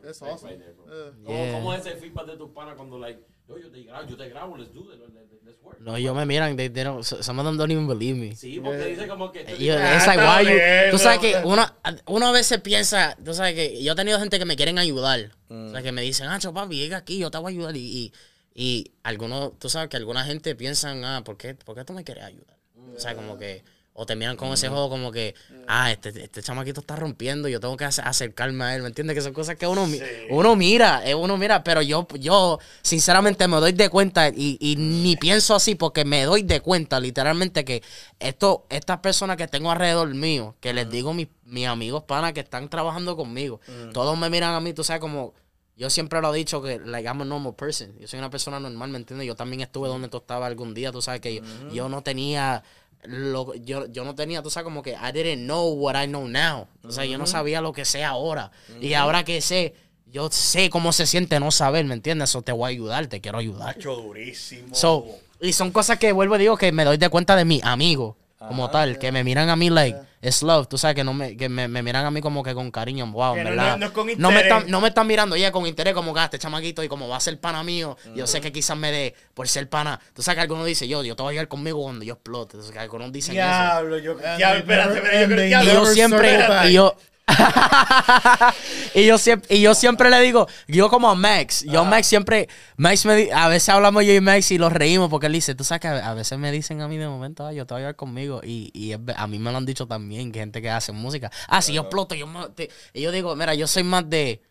That's, 0.02 0.22
awesome. 0.22 0.52
right 0.52 0.60
there, 0.60 0.74
bro. 0.74 0.86
Yeah. 0.86 1.12
¿Cómo, 1.26 1.38
Yeah. 1.44 1.54
cómo 1.54 1.74
es 1.74 1.86
ese 1.86 1.96
feedback 1.98 2.28
de 2.28 2.38
tus 2.38 2.52
panas 2.52 2.76
cuando, 2.76 3.00
like, 3.00 3.20
yo, 3.48 3.58
yo 3.58 3.72
te 3.72 3.82
grabo, 3.84 4.08
yo 4.08 4.16
te 4.16 4.30
grabo, 4.30 4.56
let's 4.58 4.72
do 4.72 4.82
it, 4.94 5.00
let's, 5.00 5.12
let's 5.44 5.60
work? 5.64 5.80
No, 5.80 5.96
ellos 5.96 6.16
me 6.16 6.26
miran, 6.28 6.56
they, 6.56 6.70
they 6.70 6.84
don't, 6.84 7.04
some 7.04 7.40
of 7.40 7.46
them 7.46 7.58
don't 7.58 7.72
even 7.72 7.88
believe 7.88 8.16
me. 8.16 8.36
Sí, 8.36 8.60
porque 8.60 8.86
dice 8.86 9.08
como 9.08 9.32
que. 9.32 9.44
yo, 9.44 9.74
it's 9.74 10.06
like, 10.08 10.22
está 10.22 10.38
why 10.40 10.46
you- 10.46 10.92
Tú 10.92 10.98
sabes 11.00 11.20
que 11.20 11.42
no. 11.42 11.48
uno, 11.50 11.66
uno 12.06 12.28
a 12.28 12.32
veces 12.32 12.62
piensa, 12.62 13.18
tú 13.24 13.34
sabes 13.34 13.56
que 13.56 13.84
yo 13.84 13.94
he 13.94 13.96
tenido 13.96 14.20
gente 14.20 14.40
que 14.40 14.46
me 14.46 14.56
quieren 14.56 14.78
ayudar. 14.80 15.32
O 15.50 15.72
sea, 15.72 15.82
que 15.82 15.92
me 15.92 16.02
dicen, 16.02 16.28
ah, 16.28 16.40
papi, 16.54 16.78
llega 16.78 16.98
aquí, 16.98 17.18
yo 17.18 17.32
te 17.32 17.38
voy 17.38 17.54
a 17.54 17.56
ayudar. 17.56 17.76
Y, 17.76 17.80
y, 17.80 18.14
y 18.54 18.92
algunos, 19.04 19.58
tú 19.60 19.70
sabes 19.70 19.90
que 19.90 19.98
alguna 19.98 20.24
gente 20.24 20.56
piensan, 20.56 21.04
ah, 21.04 21.24
¿por 21.24 21.38
qué, 21.38 21.56
¿por 21.56 21.76
qué 21.76 21.84
tú 21.84 21.94
me 21.94 22.04
quieres 22.04 22.24
ayudar? 22.24 22.58
O 22.96 23.00
sea, 23.00 23.16
como 23.16 23.38
que, 23.38 23.64
o 24.02 24.06
te 24.08 24.16
miran 24.16 24.36
con 24.36 24.52
ese 24.52 24.68
juego 24.68 24.90
como 24.90 25.12
que, 25.12 25.36
ah, 25.68 25.92
este, 25.92 26.10
este 26.24 26.42
chamaquito 26.42 26.82
está 26.82 26.96
rompiendo, 26.96 27.48
yo 27.48 27.60
tengo 27.60 27.78
que 27.78 27.86
ace- 27.86 28.02
acercarme 28.02 28.64
a 28.64 28.76
él, 28.76 28.82
¿me 28.82 28.88
entiendes? 28.88 29.14
Que 29.16 29.22
son 29.22 29.32
cosas 29.34 29.58
que 29.58 29.68
uno, 29.68 29.88
uno 30.32 30.56
mira, 30.56 31.04
eh, 31.08 31.14
uno 31.14 31.38
mira, 31.38 31.64
pero 31.64 31.84
yo, 31.84 32.08
yo 32.20 32.58
sinceramente 32.82 33.48
me 33.48 33.58
doy 33.58 33.74
de 33.74 33.90
cuenta 33.90 34.30
y, 34.30 34.58
y 34.60 34.76
ni 34.78 35.16
pienso 35.18 35.54
así 35.54 35.76
porque 35.76 36.04
me 36.04 36.24
doy 36.24 36.42
de 36.42 36.62
cuenta 36.62 37.00
literalmente 37.00 37.64
que 37.64 37.84
esto, 38.20 38.66
estas 38.70 38.98
personas 39.02 39.38
que 39.38 39.48
tengo 39.48 39.70
alrededor 39.72 40.14
mío, 40.16 40.56
que 40.60 40.74
les 40.74 40.90
digo 40.90 41.14
mis, 41.14 41.28
mis 41.46 41.68
amigos 41.68 42.04
panas 42.04 42.34
que 42.34 42.40
están 42.40 42.70
trabajando 42.70 43.16
conmigo, 43.16 43.62
todos 43.94 44.18
me 44.18 44.30
miran 44.32 44.56
a 44.56 44.60
mí, 44.60 44.74
tú 44.74 44.84
sabes, 44.84 45.00
como... 45.00 45.34
Yo 45.78 45.90
siempre 45.90 46.22
lo 46.22 46.32
he 46.36 46.38
dicho 46.38 46.62
que, 46.62 46.80
like, 46.80 47.08
I'm 47.08 47.22
a 47.22 47.26
normal 47.26 47.56
person. 47.56 47.98
Yo 47.98 48.08
soy 48.08 48.20
una 48.20 48.30
persona 48.30 48.60
normal, 48.60 48.90
¿me 48.90 48.98
entiendes? 48.98 49.26
Yo 49.26 49.36
también 49.36 49.62
estuve 49.62 49.88
donde 49.88 50.10
tú 50.10 50.18
estabas 50.18 50.46
algún 50.46 50.76
día, 50.76 50.92
tú 50.92 51.02
sabes 51.02 51.22
que 51.22 51.36
yo, 51.36 51.42
yo 51.74 51.90
no 51.90 52.04
tenía, 52.04 52.62
lo, 53.06 53.54
yo, 53.56 53.88
yo 53.88 54.04
no 54.04 54.16
tenía, 54.16 54.42
tú 54.42 54.50
sabes, 54.50 54.66
como 54.66 54.82
que 54.82 54.92
I 54.92 55.12
didn't 55.14 55.46
know 55.46 55.74
what 55.74 56.02
I 56.02 56.08
know 56.08 56.28
now. 56.28 56.68
O 56.84 56.92
sea, 56.92 57.06
yo 57.06 57.18
no 57.18 57.28
sabía 57.28 57.62
lo 57.62 57.74
que 57.74 57.86
sé 57.86 58.04
ahora. 58.04 58.52
Y 58.80 58.94
ahora 58.94 59.24
que 59.24 59.42
sé, 59.42 59.74
yo 60.08 60.30
sé 60.30 60.70
cómo 60.70 60.92
se 60.94 61.06
siente 61.06 61.40
no 61.40 61.52
saber, 61.52 61.86
¿me 61.86 61.94
entiendes? 61.94 62.30
Eso 62.30 62.42
te 62.42 62.52
voy 62.52 62.66
a 62.66 62.70
ayudar, 62.70 63.08
te 63.08 63.22
quiero 63.22 63.38
ayudar. 63.38 63.78
Durísimo. 63.80 64.76
So, 64.76 65.06
y 65.40 65.54
son 65.54 65.72
cosas 65.72 65.98
que 65.98 66.12
vuelvo 66.12 66.36
y 66.36 66.40
digo 66.40 66.58
que 66.58 66.72
me 66.72 66.84
doy 66.84 66.98
de 66.98 67.10
cuenta 67.10 67.36
de 67.36 67.46
mis 67.46 67.64
amigos, 67.64 68.16
como 68.48 68.70
tal, 68.70 68.98
que 68.98 69.12
me 69.12 69.24
miran 69.24 69.50
a 69.50 69.56
mí 69.56 69.70
like, 69.70 69.98
it's 70.22 70.42
love, 70.42 70.68
tú 70.68 70.78
sabes, 70.78 70.96
que 70.96 71.04
no 71.04 71.14
me, 71.14 71.36
que 71.38 71.48
me, 71.50 71.68
me 71.68 71.82
miran 71.82 72.06
a 72.06 72.12
mí 72.12 72.22
como 72.22 72.44
que 72.44 72.54
con 72.54 72.72
cariño, 72.72 73.06
wow, 73.12 73.36
en 73.36 73.44
no- 73.44 73.50
verdad. 73.52 73.72
no- 73.72 73.78
no 73.78 73.86
es 73.86 73.92
con 73.92 74.06
me 74.08 74.42
están, 74.42 74.70
no 74.70 74.82
me 74.82 74.88
están 74.90 75.08
mirando 75.08 75.36
ya 75.36 75.52
con 75.52 75.66
interés 75.66 75.94
como 75.94 76.14
que 76.14 76.20
ah, 76.20 76.26
este 76.26 76.40
chamaquito 76.40 76.84
y 76.84 76.88
como 76.88 77.08
va 77.08 77.18
a 77.18 77.20
ser 77.20 77.40
pana 77.40 77.64
mío, 77.64 77.98
yo 78.16 78.26
sé 78.28 78.42
que 78.42 78.52
quizás 78.52 78.78
me 78.78 78.92
dé 78.92 79.16
por 79.34 79.48
ser 79.48 79.70
pana. 79.70 80.00
Tú 80.14 80.22
sabes 80.22 80.38
que 80.38 80.42
algunos 80.42 80.66
dicen, 80.66 80.90
yo, 80.90 81.04
yo 81.04 81.16
te 81.16 81.24
voy 81.24 81.32
a 81.32 81.34
llevar 81.34 81.48
conmigo 81.48 81.82
cuando 81.82 82.04
yo 82.04 82.14
explote. 82.14 82.54
Entonces, 82.58 82.72
que 82.74 82.80
algunos 82.80 83.12
dicen 83.12 83.36
eso. 83.36 83.44
Diablo, 83.46 83.98
yo. 84.00 84.16
They 84.16 84.26
espérate, 84.58 84.58
espérate, 84.98 85.22
yo 85.22 85.28
creo 85.28 85.44
Y 85.44 85.48
diablo, 85.48 85.74
yo 85.74 85.86
siempre, 85.88 86.40
y 86.66 86.74
yo, 86.74 86.96
y 88.96 89.06
yo 89.06 89.18
siempre, 89.18 89.56
y 89.56 89.62
yo 89.62 89.74
siempre 89.76 90.10
le 90.10 90.20
digo, 90.22 90.48
yo 90.68 90.90
como 90.90 91.10
a 91.10 91.16
Max, 91.16 91.64
yo 91.68 91.86
Max 91.86 92.08
siempre, 92.08 92.50
Max 92.78 93.06
me 93.06 93.16
di- 93.16 93.30
a 93.32 93.48
veces 93.48 93.70
hablamos 93.70 94.04
yo 94.06 94.14
y 94.14 94.22
Max 94.22 94.52
y 94.52 94.58
los 94.58 94.72
reímos 94.72 95.10
porque 95.10 95.28
él 95.28 95.34
dice, 95.34 95.56
tú 95.56 95.64
sabes 95.64 95.82
que 95.82 95.88
a 95.88 96.12
a 96.12 96.14
veces 96.14 96.38
me 96.38 96.52
dicen 96.52 96.82
a 96.82 96.88
mí 96.88 96.98
de 96.98 97.08
momento, 97.08 97.46
"Ay, 97.46 97.56
yo 97.58 97.66
te 97.66 97.74
voy 97.74 97.80
a 97.80 97.82
llevar 97.84 97.96
conmigo, 97.96 98.42
y, 98.44 98.70
y 98.74 98.92
es 98.94 99.00
a 99.16 99.28
mí 99.28 99.40
me 99.40 99.52
lo 99.52 99.58
han 99.58 99.66
dicho 99.66 99.88
también, 99.88 100.32
que 100.32 100.40
gente 100.40 100.62
que 100.62 100.70
hace 100.70 100.92
música, 100.92 101.32
ah, 101.48 101.62
si 101.62 101.74
yo 101.74 101.82
exploto, 101.82 102.16
yo 102.16 102.28
me- 102.28 102.50
te- 102.50 102.70
y 102.94 103.02
yo 103.02 103.12
digo, 103.12 103.36
mira, 103.36 103.54
yo 103.56 103.68
soy 103.68 103.84
más 103.84 104.10
de 104.10 104.42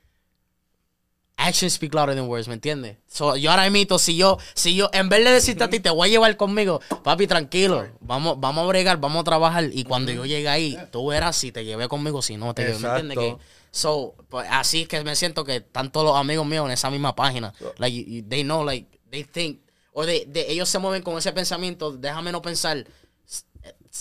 Actions 1.42 1.72
speak 1.72 1.94
louder 1.94 2.14
than 2.14 2.26
words, 2.28 2.48
¿me 2.48 2.54
entiendes? 2.54 2.96
So, 3.08 3.34
yo 3.36 3.50
ahora 3.50 3.68
mismo, 3.70 3.98
si 3.98 4.14
yo, 4.16 4.36
si 4.54 4.74
yo, 4.74 4.90
en 4.92 5.08
vez 5.08 5.24
de 5.24 5.30
decirte 5.30 5.64
a 5.64 5.70
ti, 5.70 5.80
te 5.80 5.88
voy 5.88 6.08
a 6.08 6.10
llevar 6.10 6.36
conmigo, 6.36 6.80
papi, 7.02 7.26
tranquilo, 7.26 7.88
vamos, 8.00 8.38
vamos 8.38 8.64
a 8.64 8.66
bregar, 8.68 8.98
vamos 8.98 9.22
a 9.22 9.24
trabaar, 9.24 9.64
y 9.72 9.84
cuando 9.84 10.12
yo 10.12 10.26
llegue 10.26 10.48
ahí, 10.50 10.76
tú 10.92 11.06
verás 11.06 11.36
si 11.36 11.50
te 11.50 11.64
llevé 11.64 11.88
conmigo, 11.88 12.20
si 12.20 12.36
no 12.36 12.52
te 12.52 12.64
llevé, 12.66 12.78
¿me 12.78 12.88
entiendes? 12.88 13.18
Que, 13.18 13.36
so, 13.70 14.14
pues, 14.28 14.46
así 14.50 14.82
es 14.82 14.88
que 14.88 15.02
me 15.02 15.16
siento 15.16 15.44
que 15.44 15.60
tanto 15.62 16.04
los 16.04 16.14
amigos 16.16 16.44
míos 16.46 16.66
en 16.66 16.72
esa 16.72 16.90
misma 16.90 17.14
página, 17.16 17.54
like, 17.78 17.96
you- 18.04 18.16
you- 18.18 18.28
they 18.28 18.42
know, 18.42 18.62
like, 18.64 18.86
they 19.10 19.24
think, 19.24 19.60
o 19.92 20.04
de, 20.04 20.26
de- 20.28 20.52
ellos 20.52 20.68
se 20.68 20.78
mueven 20.78 21.02
con 21.02 21.16
ese 21.16 21.32
pensamiento, 21.32 21.92
déjame 21.92 22.32
no 22.32 22.42
pensar, 22.42 22.84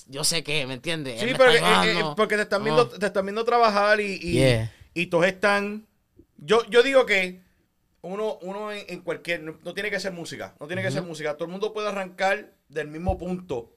yo 0.07 0.23
sé 0.23 0.43
que, 0.43 0.65
¿me 0.67 0.75
entiendes? 0.75 1.15
Él 1.21 1.27
Sí, 1.29 1.31
me 1.33 1.37
pero 1.37 1.51
está 1.51 1.85
eh, 1.87 1.99
eh, 1.99 2.03
porque 2.15 2.35
te 2.35 2.43
están 2.43 2.63
viendo, 2.63 2.87
te 2.87 3.05
están 3.05 3.25
viendo 3.25 3.43
trabajar 3.43 3.99
y, 4.01 4.19
y, 4.21 4.31
Yeah. 4.33 4.71
y 4.93 5.07
todos 5.07 5.25
están. 5.25 5.85
Yo, 6.41 6.63
yo 6.69 6.83
digo 6.83 7.05
que 7.05 7.41
uno, 8.01 8.37
uno 8.41 8.71
en, 8.71 8.85
en 8.87 9.01
cualquier. 9.01 9.41
No, 9.41 9.57
no 9.63 9.73
tiene 9.73 9.91
que 9.91 9.99
ser 9.99 10.11
música. 10.13 10.55
No 10.59 10.67
tiene 10.67 10.81
que 10.81 10.91
ser 10.91 11.03
música. 11.03 11.33
Todo 11.35 11.45
el 11.45 11.51
mundo 11.51 11.73
puede 11.73 11.87
arrancar 11.89 12.53
del 12.69 12.87
mismo 12.87 13.17
punto. 13.17 13.75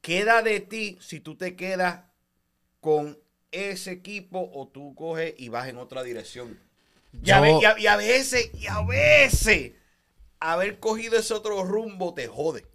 Queda 0.00 0.42
de 0.42 0.60
ti 0.60 0.98
si 1.00 1.20
tú 1.20 1.36
te 1.36 1.54
quedas 1.54 2.00
con 2.80 3.18
ese 3.52 3.92
equipo 3.92 4.50
o 4.52 4.66
tú 4.66 4.94
coges 4.96 5.34
y 5.38 5.48
vas 5.48 5.68
en 5.68 5.78
otra 5.78 6.02
dirección. 6.02 6.58
Y, 7.12 7.30
a, 7.30 7.36
Yo- 7.36 7.42
ve- 7.42 7.58
y 7.60 7.64
a- 7.66 7.78
y 7.78 7.86
a 7.86 7.96
veces, 7.96 8.50
y 8.58 8.66
a 8.66 8.82
veces, 8.82 9.72
haber 10.40 10.80
cogido 10.80 11.16
ese 11.18 11.34
otro 11.34 11.62
rumbo 11.62 12.14
te 12.14 12.26
jode. 12.26 12.66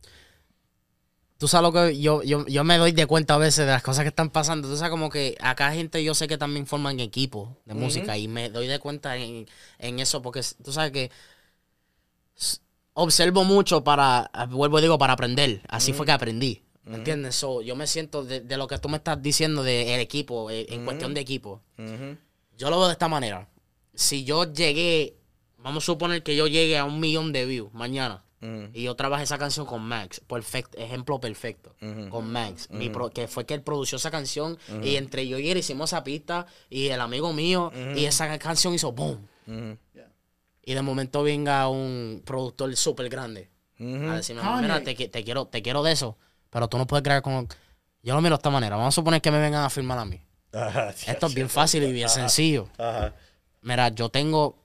Tú 1.38 1.48
sabes 1.48 1.72
lo 1.72 1.74
que 1.74 2.00
yo, 2.00 2.24
yo, 2.24 2.46
yo 2.48 2.64
me 2.64 2.78
doy 2.78 2.94
de 2.94 3.06
cuenta 3.06 3.36
a 3.36 3.38
veces 3.38 3.66
de 3.66 3.72
las 3.72 3.84
cosas 3.84 4.04
que 4.04 4.10
están 4.10 4.32
pasando. 4.32 4.68
Tú 4.68 4.76
sabes 4.76 4.90
como 4.90 5.10
que 5.10 5.38
acá 5.40 5.72
gente 5.72 6.04
yo 6.04 6.16
sé 6.16 6.28
que 6.28 6.38
también 6.38 6.66
forman 6.66 7.00
equipos 7.00 7.50
de 7.66 7.76
música 7.76 8.18
y 8.18 8.28
me 8.28 8.50
doy 8.50 8.68
de 8.68 8.80
cuenta 8.80 9.18
en, 9.18 9.48
en 9.78 10.00
eso 10.00 10.22
porque 10.22 10.42
tú 10.64 10.74
sabes 10.74 10.92
que 10.92 11.12
observo 12.94 13.44
mucho 13.44 13.84
para, 13.84 14.32
vuelvo 14.50 14.80
y 14.80 14.82
digo, 14.82 14.98
para 14.98 15.14
aprender. 15.14 15.62
Así 15.70 15.94
fue 15.94 16.06
que 16.06 16.12
aprendí. 16.12 16.64
¿Me 16.84 16.96
entiendes? 16.96 17.36
So, 17.36 17.62
yo 17.62 17.76
me 17.76 17.86
siento 17.86 18.24
de, 18.24 18.40
de 18.40 18.58
lo 18.58 18.68
que 18.68 18.80
tú 18.80 18.90
me 18.90 18.98
estás 18.98 19.22
diciendo 19.22 19.62
del 19.62 20.00
equipo, 20.00 20.50
eh, 20.50 20.66
en 20.70 20.86
cuestión 20.86 21.14
de 21.14 21.22
equipo. 21.22 21.62
Yo 22.58 22.70
lo 22.72 22.80
veo 22.80 22.88
de 22.88 22.94
esta 22.94 23.08
manera. 23.08 23.48
Si 23.94 24.24
yo 24.24 24.52
llegué, 24.52 25.18
vamos 25.58 25.84
a 25.84 25.86
suponer 25.86 26.24
que 26.24 26.36
yo 26.36 26.48
llegue 26.48 26.78
a 26.78 26.86
un 26.86 27.00
millón 27.00 27.32
de 27.34 27.46
views 27.46 27.74
mañana. 27.74 28.24
Ujú. 28.42 28.70
Y 28.74 28.84
yo 28.84 28.96
trabajé 28.96 29.24
esa 29.24 29.38
canción 29.38 29.66
con 29.66 29.82
Max, 29.82 30.22
perfecto, 30.28 30.78
ejemplo 30.78 31.20
perfecto, 31.20 31.76
con 32.10 32.32
Max, 32.32 32.70
mi 32.72 32.90
pro- 32.90 33.10
que 33.10 33.28
fue 33.28 33.46
que 33.46 33.54
él 33.56 33.62
produció 33.64 33.96
esa 33.98 34.12
canción 34.12 34.58
y 34.84 34.96
entre 34.96 35.28
yo 35.28 35.40
y 35.40 35.50
él 35.50 35.58
hicimos 35.58 35.90
esa 35.92 36.04
pista 36.04 36.46
y 36.70 36.88
el 36.90 37.02
amigo 37.02 37.34
mío 37.34 37.72
y 37.96 38.06
esa 38.06 38.38
canción 38.38 38.74
hizo 38.74 38.92
boom. 38.92 39.28
Y 40.64 40.74
de 40.74 40.82
momento 40.82 41.24
venga 41.24 41.68
un 41.70 42.22
productor 42.26 42.76
súper 42.76 43.10
grande 43.10 43.50
a 43.80 44.16
decirme, 44.18 44.42
mira, 44.62 44.84
te, 44.84 44.98
qui- 44.98 45.10
te 45.10 45.24
quiero, 45.24 45.46
te 45.48 45.62
quiero 45.62 45.82
de 45.84 45.94
eso, 45.94 46.18
pero 46.50 46.68
tú 46.68 46.78
no 46.78 46.86
puedes 46.88 47.04
crear 47.04 47.22
con... 47.22 47.48
Yo 48.04 48.14
lo 48.16 48.22
miro 48.22 48.36
de 48.36 48.40
esta 48.40 48.50
manera, 48.50 48.76
vamos 48.76 48.94
a 48.94 48.96
suponer 48.96 49.22
que 49.22 49.32
me 49.32 49.40
vengan 49.40 49.64
a 49.64 49.70
firmar 49.70 49.98
a 50.00 50.06
mí. 50.06 50.22
Ajá, 50.54 50.90
Esto 50.90 51.26
es 51.28 51.34
bien 51.34 51.50
fácil 51.50 51.84
y 51.84 51.92
bien 51.92 52.08
sencillo. 52.10 52.70
Ajá. 52.78 53.14
Mira, 53.62 53.90
yo 53.90 54.10
tengo 54.10 54.58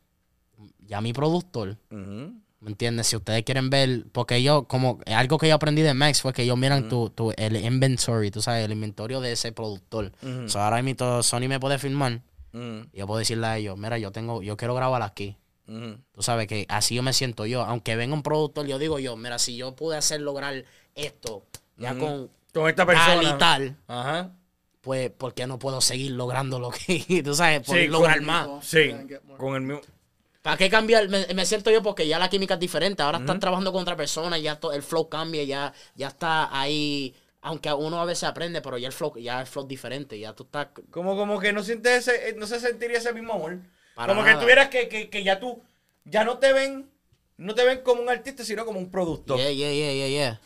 ya 0.80 1.00
mi 1.00 1.12
productor. 1.12 1.76
¿Me 2.62 2.70
entiendes? 2.70 3.08
Si 3.08 3.16
ustedes 3.16 3.42
quieren 3.42 3.68
ver, 3.70 4.04
porque 4.12 4.42
yo, 4.42 4.64
como 4.64 5.00
algo 5.06 5.36
que 5.36 5.48
yo 5.48 5.54
aprendí 5.56 5.82
de 5.82 5.92
Max 5.94 6.22
fue 6.22 6.32
que 6.32 6.42
ellos 6.44 6.56
miran 6.56 6.88
tu, 6.88 7.10
tu, 7.10 7.32
el 7.36 7.56
inventory, 7.56 8.30
tú 8.30 8.40
sabes, 8.40 8.64
el 8.64 8.72
inventario 8.72 9.20
de 9.20 9.32
ese 9.32 9.52
productor. 9.52 10.12
So, 10.46 10.60
ahora 10.60 10.80
mismo 10.82 11.22
Sony 11.22 11.48
me 11.48 11.58
puede 11.60 11.78
firmar 11.78 12.22
Ujú. 12.54 12.86
y 12.92 12.98
yo 12.98 13.06
puedo 13.06 13.18
decirle 13.18 13.46
a 13.46 13.58
ellos, 13.58 13.76
mira, 13.76 13.98
yo 13.98 14.12
tengo, 14.12 14.42
yo 14.42 14.56
quiero 14.56 14.74
grabar 14.74 15.02
aquí. 15.02 15.36
Tú 16.12 16.22
sabes 16.22 16.46
que 16.48 16.66
así 16.68 16.94
yo 16.94 17.02
me 17.02 17.12
siento 17.14 17.46
yo. 17.46 17.62
Aunque 17.62 17.96
venga 17.96 18.14
un 18.14 18.22
productor, 18.22 18.66
yo 18.66 18.78
digo 18.78 18.98
yo, 18.98 19.16
mira, 19.16 19.38
si 19.38 19.56
yo 19.56 19.74
pude 19.74 19.96
hacer 19.96 20.20
lograr 20.20 20.64
esto 20.94 21.44
ya 21.78 21.94
con 21.96 22.30
Con 22.52 22.68
esta 22.68 22.84
tal 22.84 22.94
persona. 22.94 23.30
y 23.34 23.38
tal, 23.38 23.76
Ajá. 23.88 24.32
pues, 24.82 25.10
¿por 25.10 25.32
qué 25.32 25.46
no 25.46 25.58
puedo 25.58 25.80
seguir 25.80 26.10
logrando 26.12 26.58
lo 26.60 26.70
que, 26.70 27.22
tú 27.24 27.34
sabes, 27.34 27.60
por 27.66 27.76
Sí, 27.76 27.88
lograr 27.88 28.18
con- 28.18 28.26
más? 28.26 28.48
Sí, 28.64 28.90
con 29.38 29.54
el 29.56 29.62
mío. 29.62 29.80
¿Para 30.42 30.56
qué 30.56 30.68
cambiar? 30.68 31.08
Me, 31.08 31.26
me 31.34 31.46
siento 31.46 31.70
yo 31.70 31.82
porque 31.82 32.06
ya 32.06 32.18
la 32.18 32.28
química 32.28 32.54
es 32.54 32.60
diferente. 32.60 33.02
Ahora 33.02 33.18
estás 33.18 33.38
trabajando 33.38 33.72
con 33.72 33.82
otra 33.82 33.96
persona, 33.96 34.38
ya 34.38 34.58
to- 34.58 34.72
el 34.72 34.82
flow 34.82 35.08
cambia, 35.08 35.44
ya, 35.44 35.72
ya 35.94 36.08
está 36.08 36.48
ahí. 36.58 37.14
Aunque 37.42 37.72
uno 37.72 38.00
a 38.00 38.04
veces 38.04 38.24
aprende, 38.24 38.60
pero 38.60 38.76
ya 38.78 38.88
el 38.88 38.92
flow, 38.92 39.16
ya 39.18 39.40
el 39.40 39.46
flow 39.46 39.64
es 39.64 39.68
diferente. 39.68 40.18
Ya 40.18 40.32
tú 40.34 40.44
estás. 40.44 40.68
Como, 40.90 41.16
como 41.16 41.38
que 41.38 41.52
no 41.52 41.62
sientes 41.62 42.08
ese, 42.08 42.30
eh, 42.30 42.34
no 42.36 42.46
se 42.46 42.58
sentiría 42.60 42.98
ese 42.98 43.12
mismo 43.12 43.34
amor. 43.34 43.58
Para 43.94 44.14
como 44.14 44.24
que 44.24 44.34
tuvieras 44.40 44.68
que, 44.68 44.88
que, 44.88 45.08
que 45.10 45.22
ya 45.22 45.38
tú, 45.38 45.62
ya 46.04 46.24
no 46.24 46.38
te 46.38 46.52
ven, 46.52 46.90
no 47.36 47.54
te 47.54 47.64
ven 47.64 47.80
como 47.82 48.02
un 48.02 48.08
artista, 48.08 48.44
sino 48.44 48.64
como 48.64 48.78
un 48.80 48.90
productor. 48.90 49.38
Yeah, 49.38 49.50
yeah, 49.52 49.72
yeah, 49.72 49.92
yeah, 49.92 50.08
yeah. 50.08 50.40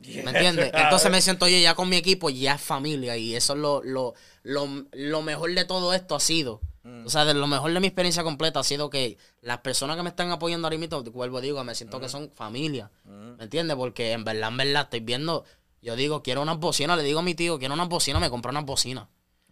Yeah. 0.00 0.22
¿Me 0.24 0.30
entiendes? 0.32 0.70
Entonces 0.74 1.10
me 1.10 1.20
siento 1.22 1.48
yo 1.48 1.58
ya 1.58 1.74
con 1.74 1.88
mi 1.88 1.96
equipo, 1.96 2.30
ya 2.30 2.54
es 2.54 2.60
familia. 2.60 3.16
Y 3.16 3.34
eso 3.34 3.54
es 3.54 3.58
lo, 3.58 3.82
lo, 3.82 4.14
lo, 4.42 4.68
lo 4.92 5.22
mejor 5.22 5.52
de 5.54 5.64
todo 5.64 5.92
esto 5.94 6.14
ha 6.14 6.20
sido. 6.20 6.60
O 7.06 7.08
sea, 7.10 7.24
de 7.24 7.32
lo 7.34 7.46
mejor 7.46 7.72
de 7.72 7.80
mi 7.80 7.86
experiencia 7.86 8.22
completa 8.22 8.60
ha 8.60 8.64
sido 8.64 8.90
que 8.90 9.16
las 9.40 9.58
personas 9.58 9.96
que 9.96 10.02
me 10.02 10.10
están 10.10 10.30
apoyando 10.30 10.66
ahora 10.66 10.76
mismo, 10.76 11.02
vuelvo 11.04 11.40
digo, 11.40 11.62
me 11.64 11.74
siento 11.74 11.98
que 11.98 12.08
son 12.10 12.30
familia. 12.34 12.90
¿Me 13.38 13.44
entiendes? 13.44 13.76
Porque 13.76 14.12
en 14.12 14.24
verdad, 14.24 14.48
en 14.50 14.56
verdad, 14.58 14.82
estoy 14.84 15.00
viendo. 15.00 15.44
Yo 15.80 15.96
digo, 15.96 16.22
quiero 16.22 16.42
unas 16.42 16.58
bocinas. 16.58 16.96
Le 16.98 17.02
digo 17.04 17.20
a 17.20 17.22
mi 17.22 17.34
tío, 17.34 17.58
quiero 17.58 17.72
unas 17.74 17.88
bocinas, 17.88 18.20
me 18.20 18.28
compra 18.30 18.50
unas 18.50 18.64
bocinas. 18.66 19.06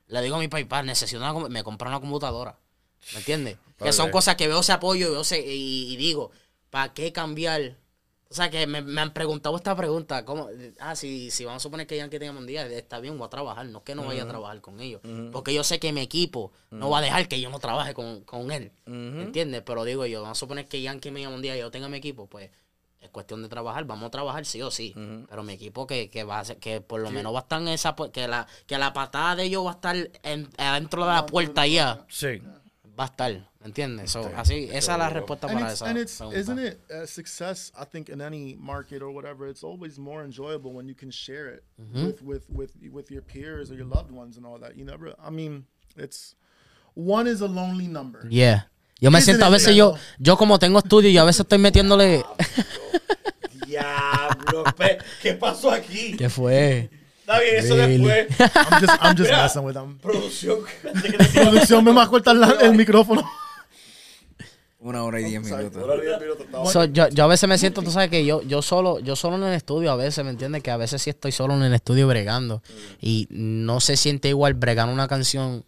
Le 0.08 0.20
digo 0.20 0.36
a 0.36 0.38
mi 0.38 0.48
papá, 0.48 0.82
necesito 0.82 1.18
una, 1.22 1.32
me 1.48 1.62
compra 1.64 1.88
una 1.88 2.00
computadora. 2.00 2.58
¿Me 3.12 3.18
entiendes? 3.18 3.56
Que 3.78 3.92
son 3.92 4.06
cosas 4.12 4.36
que 4.36 4.46
veo 4.48 4.60
ese 4.60 4.72
apoyo 4.72 5.08
y, 5.08 5.10
veo 5.10 5.22
ese- 5.22 5.40
y, 5.46 5.92
y 5.92 5.96
digo, 5.96 6.30
¿para 6.70 6.92
qué 6.92 7.12
cambiar? 7.12 7.76
O 8.32 8.34
sea, 8.34 8.50
que 8.50 8.66
me, 8.66 8.80
me 8.80 9.00
han 9.00 9.12
preguntado 9.12 9.54
esta 9.56 9.76
pregunta. 9.76 10.24
¿cómo? 10.24 10.48
Ah, 10.80 10.96
si, 10.96 11.30
si 11.30 11.44
vamos 11.44 11.62
a 11.62 11.64
suponer 11.64 11.86
que 11.86 11.96
Yankee 11.96 12.18
tenga 12.18 12.36
un 12.38 12.46
día, 12.46 12.66
está 12.66 12.98
bien, 12.98 13.18
voy 13.18 13.26
a 13.26 13.30
trabajar. 13.30 13.66
No 13.66 13.78
es 13.78 13.84
que 13.84 13.94
no 13.94 14.04
vaya 14.04 14.22
a 14.22 14.26
trabajar 14.28 14.60
con 14.60 14.80
ellos. 14.80 15.00
Porque 15.30 15.52
yo 15.54 15.62
sé 15.64 15.78
que 15.78 15.92
mi 15.92 16.00
equipo 16.00 16.50
no 16.70 16.88
va 16.90 16.98
a 16.98 17.02
dejar 17.02 17.28
que 17.28 17.40
yo 17.40 17.50
no 17.50 17.58
trabaje 17.58 17.92
con, 17.94 18.22
con 18.24 18.50
él. 18.50 18.72
¿Me 18.86 19.22
entiendes? 19.22 19.62
Pero 19.64 19.84
digo 19.84 20.06
yo, 20.06 20.22
vamos 20.22 20.38
a 20.38 20.40
suponer 20.40 20.66
que 20.66 20.80
Yankee 20.82 21.10
me 21.10 21.20
llama 21.20 21.36
un 21.36 21.42
día 21.42 21.56
y 21.56 21.60
yo 21.60 21.70
tenga 21.70 21.88
mi 21.88 21.98
equipo, 21.98 22.26
pues 22.26 22.50
es 23.00 23.10
cuestión 23.10 23.42
de 23.42 23.48
trabajar. 23.48 23.84
Vamos 23.84 24.06
a 24.06 24.10
trabajar 24.10 24.46
sí 24.46 24.62
o 24.62 24.70
sí. 24.70 24.94
Pero 25.28 25.42
mi 25.42 25.52
equipo 25.52 25.86
que, 25.86 26.08
que 26.08 26.24
va 26.24 26.38
a 26.40 26.44
ser- 26.44 26.58
que 26.58 26.80
por 26.80 27.00
lo 27.00 27.10
menos 27.16 27.34
va 27.34 27.40
a 27.40 27.42
estar 27.42 27.60
en 27.60 27.68
esa, 27.68 27.94
pu- 27.96 28.10
que 28.10 28.26
la, 28.28 28.46
que 28.66 28.78
la 28.78 28.92
patada 28.92 29.36
de 29.36 29.44
ellos 29.44 29.64
va 29.66 29.70
a 29.72 29.74
estar 29.74 29.96
en, 30.22 30.48
adentro 30.56 31.02
de 31.04 31.08
la 31.12 31.26
puerta 31.26 31.66
ya. 31.66 32.04
Sí. 32.08 32.40
Va 32.98 33.04
a 33.04 33.06
estar, 33.08 33.50
¿me 33.62 33.68
entiendes? 33.68 34.10
So, 34.10 34.30
así, 34.36 34.68
esa 34.72 34.92
es 34.92 34.98
la 34.98 35.08
respuesta 35.08 35.46
and 35.46 35.54
para 35.58 35.70
it's, 35.72 35.80
esa 35.80 35.86
and 35.90 35.98
it's 35.98 36.18
pregunta. 36.18 36.38
isn't 36.38 36.58
it 36.58 36.80
uh, 36.90 37.06
success 37.06 37.72
i 37.78 37.84
think 37.84 38.08
in 38.08 38.20
any 38.20 38.56
market 38.58 39.00
or 39.02 39.10
whatever 39.14 39.46
it's 39.48 39.62
always 39.64 39.98
more 39.98 40.24
enjoyable 40.24 40.72
when 40.72 40.88
you 40.88 40.94
can 40.94 41.10
share 41.10 41.48
it 41.48 41.62
Mm-hmm. 41.80 42.06
with 42.06 42.22
with 42.22 42.44
with 42.50 42.72
with 42.92 43.10
your 43.10 43.22
peers 43.22 43.70
or 43.70 43.74
your 43.76 43.86
loved 43.86 44.10
ones 44.10 44.36
and 44.36 44.44
all 44.44 44.58
that 44.58 44.76
you 44.76 44.84
never 44.84 45.14
i 45.24 45.30
mean 45.30 45.64
it's 45.96 46.34
one 46.94 47.26
is 47.30 47.40
a 47.40 47.46
lonely 47.48 47.86
number 47.88 48.26
Yeah. 48.28 48.62
Yo 49.00 49.10
me 49.10 49.18
Isn't 49.18 49.34
siento 49.36 49.46
a 49.46 49.50
veces 49.50 49.74
yo, 49.74 49.96
yo 50.20 50.36
como 50.36 50.58
tengo 50.60 50.78
estudio, 50.78 51.10
yo 51.10 51.22
a 51.22 51.24
veces 51.24 51.40
estoy 51.40 51.58
metiéndole. 51.58 52.22
Diablo, 53.66 54.64
¿qué 55.20 55.34
pasó 55.34 55.70
aquí? 55.72 56.16
¿Qué 56.16 56.28
fue? 56.28 56.88
Está 57.20 57.40
bien, 57.40 57.56
eso 57.56 57.74
Really? 57.76 57.98
después. 58.04 58.50
i'm 58.54 58.80
just 58.80 59.02
i'm 59.02 59.16
just 59.16 59.30
Mira. 59.30 59.42
messing 59.42 59.64
with 59.64 59.74
them 59.74 59.98
Producción. 59.98 60.58
producción 61.34 61.84
me 61.84 61.92
va 61.92 62.02
a 62.04 62.08
cortar 62.08 62.36
el 62.62 62.74
micrófono 62.74 63.22
Una 64.82 65.04
hora 65.04 65.20
y 65.20 65.24
diez 65.24 65.42
minutos. 65.42 66.72
So, 66.72 66.84
yo, 66.86 67.08
yo 67.08 67.24
a 67.24 67.26
veces 67.28 67.48
me 67.48 67.56
siento, 67.56 67.82
tú 67.82 67.92
sabes 67.92 68.10
que 68.10 68.24
yo, 68.26 68.42
yo 68.42 68.62
solo, 68.62 68.98
yo 68.98 69.14
solo 69.14 69.36
en 69.36 69.44
el 69.44 69.54
estudio, 69.54 69.92
a 69.92 69.96
veces, 69.96 70.24
¿me 70.24 70.30
entiendes? 70.30 70.62
Que 70.62 70.72
a 70.72 70.76
veces 70.76 71.00
sí 71.00 71.10
estoy 71.10 71.30
solo 71.30 71.54
en 71.54 71.62
el 71.62 71.72
estudio 71.72 72.08
bregando. 72.08 72.62
Y 73.00 73.28
no 73.30 73.78
se 73.78 73.96
siente 73.96 74.28
igual 74.28 74.54
bregar 74.54 74.88
una 74.88 75.06
canción 75.06 75.64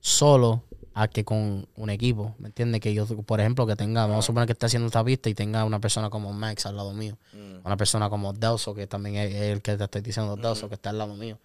solo 0.00 0.62
a 0.94 1.08
que 1.08 1.24
con 1.24 1.66
un 1.74 1.90
equipo, 1.90 2.36
¿me 2.38 2.46
entiendes? 2.46 2.80
Que 2.80 2.94
yo, 2.94 3.06
por 3.06 3.40
ejemplo, 3.40 3.66
que 3.66 3.74
tenga, 3.74 4.06
vamos 4.06 4.24
a 4.24 4.26
suponer 4.26 4.46
que 4.46 4.52
esté 4.52 4.66
haciendo 4.66 4.86
esta 4.86 5.02
pista 5.02 5.28
y 5.28 5.34
tenga 5.34 5.64
una 5.64 5.80
persona 5.80 6.08
como 6.08 6.32
Max 6.32 6.66
al 6.66 6.76
lado 6.76 6.92
mío. 6.92 7.16
Una 7.64 7.76
persona 7.76 8.08
como 8.08 8.32
Delso, 8.32 8.74
que 8.74 8.86
también 8.86 9.16
es 9.16 9.34
el 9.34 9.62
que 9.62 9.76
te 9.76 9.84
estoy 9.84 10.02
diciendo, 10.02 10.36
Delso, 10.36 10.68
que 10.68 10.76
está 10.76 10.90
al 10.90 10.98
lado 10.98 11.14
mío. 11.16 11.38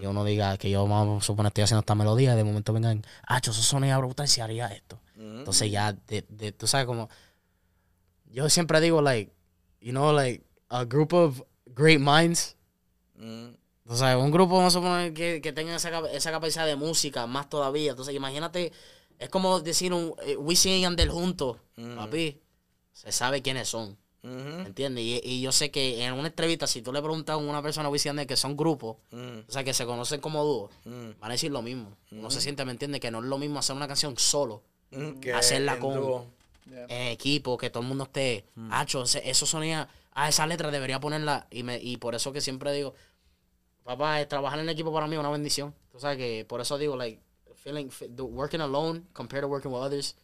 Y 0.00 0.06
uno 0.06 0.24
diga 0.24 0.56
que 0.56 0.70
yo, 0.70 0.86
vamos 0.86 1.22
a 1.22 1.26
suponer, 1.26 1.50
estoy 1.50 1.64
haciendo 1.64 1.80
esta 1.80 1.94
melodía 1.94 2.32
y 2.32 2.36
de 2.36 2.44
momento 2.44 2.72
vengan, 2.72 3.02
ah, 3.26 3.40
eso 3.42 3.52
sonía 3.52 3.98
brutal 3.98 4.28
si 4.28 4.40
haría 4.40 4.68
esto. 4.68 4.98
Entonces 5.38 5.70
ya, 5.70 5.92
de, 5.92 6.24
de- 6.28 6.52
tú 6.52 6.66
sabes 6.66 6.86
como, 6.86 7.08
yo 8.26 8.48
siempre 8.50 8.80
digo, 8.80 9.00
like, 9.02 9.32
you 9.80 9.90
know, 9.92 10.12
like, 10.12 10.44
a 10.68 10.84
group 10.84 11.12
of 11.12 11.42
great 11.66 12.00
minds. 12.00 12.56
O 13.86 13.96
sea, 13.96 14.16
un 14.18 14.30
grupo, 14.30 14.56
vamos 14.56 14.74
a 14.74 14.78
suponer, 14.78 15.12
que, 15.12 15.40
que 15.40 15.52
tenga 15.52 15.76
esa, 15.76 16.00
esa 16.10 16.30
capacidad 16.30 16.66
de 16.66 16.76
música, 16.76 17.26
más 17.26 17.48
todavía. 17.48 17.90
Entonces, 17.90 18.14
imagínate, 18.14 18.72
es 19.18 19.28
como 19.28 19.60
decir 19.60 19.92
un 19.92 20.14
eh, 20.24 20.36
Wisin 20.36 20.72
y 20.98 21.06
juntos, 21.06 21.58
papi. 21.96 22.40
Se 22.92 23.12
sabe 23.12 23.42
quiénes 23.42 23.68
son. 23.68 23.98
¿Me 24.22 24.62
entiendes? 24.66 25.04
Y, 25.04 25.20
y 25.22 25.42
yo 25.42 25.52
sé 25.52 25.70
que 25.70 26.02
en 26.02 26.14
una 26.14 26.28
entrevista, 26.28 26.66
si 26.66 26.80
tú 26.80 26.94
le 26.94 27.02
preguntas 27.02 27.34
a 27.34 27.36
una 27.36 27.60
persona 27.60 27.90
Wisin 27.90 28.18
y 28.20 28.26
que 28.26 28.36
son 28.36 28.56
grupos, 28.56 28.96
o 29.12 29.52
sea, 29.52 29.64
que 29.64 29.74
se 29.74 29.84
conocen 29.84 30.20
como 30.22 30.42
dúo, 30.42 30.70
van 31.20 31.30
a 31.30 31.34
decir 31.34 31.50
lo 31.52 31.60
mismo. 31.60 31.94
No 32.10 32.30
se 32.30 32.40
siente, 32.40 32.64
¿me 32.64 32.72
entiendes? 32.72 33.02
Que 33.02 33.10
no 33.10 33.18
es 33.18 33.26
lo 33.26 33.36
mismo 33.36 33.58
hacer 33.58 33.76
una 33.76 33.86
canción 33.86 34.16
solo 34.16 34.62
hacerla 35.34 35.78
con 35.78 36.32
en 36.66 37.08
equipo, 37.08 37.56
que 37.58 37.70
todo 37.70 37.82
el 37.82 37.88
mundo 37.88 38.04
esté, 38.04 38.44
hacho, 38.70 39.02
ese- 39.02 39.28
eso 39.28 39.44
sonía, 39.46 39.88
a 40.12 40.28
esa 40.28 40.46
letra 40.46 40.70
debería 40.70 40.98
ponerla, 41.00 41.46
y 41.50 41.62
me, 41.62 41.78
y 41.78 41.96
por 41.98 42.14
eso 42.14 42.32
que 42.32 42.40
siempre 42.40 42.72
digo, 42.72 42.94
papá, 43.84 44.20
eh, 44.20 44.26
trabajar 44.26 44.58
en 44.58 44.68
equipo 44.68 44.92
para 44.92 45.06
mí 45.06 45.14
es 45.14 45.20
una 45.20 45.30
bendición. 45.30 45.74
Tú 45.92 45.98
sabes 46.00 46.16
que 46.16 46.44
por 46.46 46.60
eso 46.60 46.78
digo, 46.78 46.96
like, 46.96 47.20
feeling, 47.56 47.88
working 48.18 48.60
alone 48.60 49.02
compared 49.12 49.42
to 49.42 49.48
working 49.48 49.70
with 49.72 49.80
others 49.82 50.16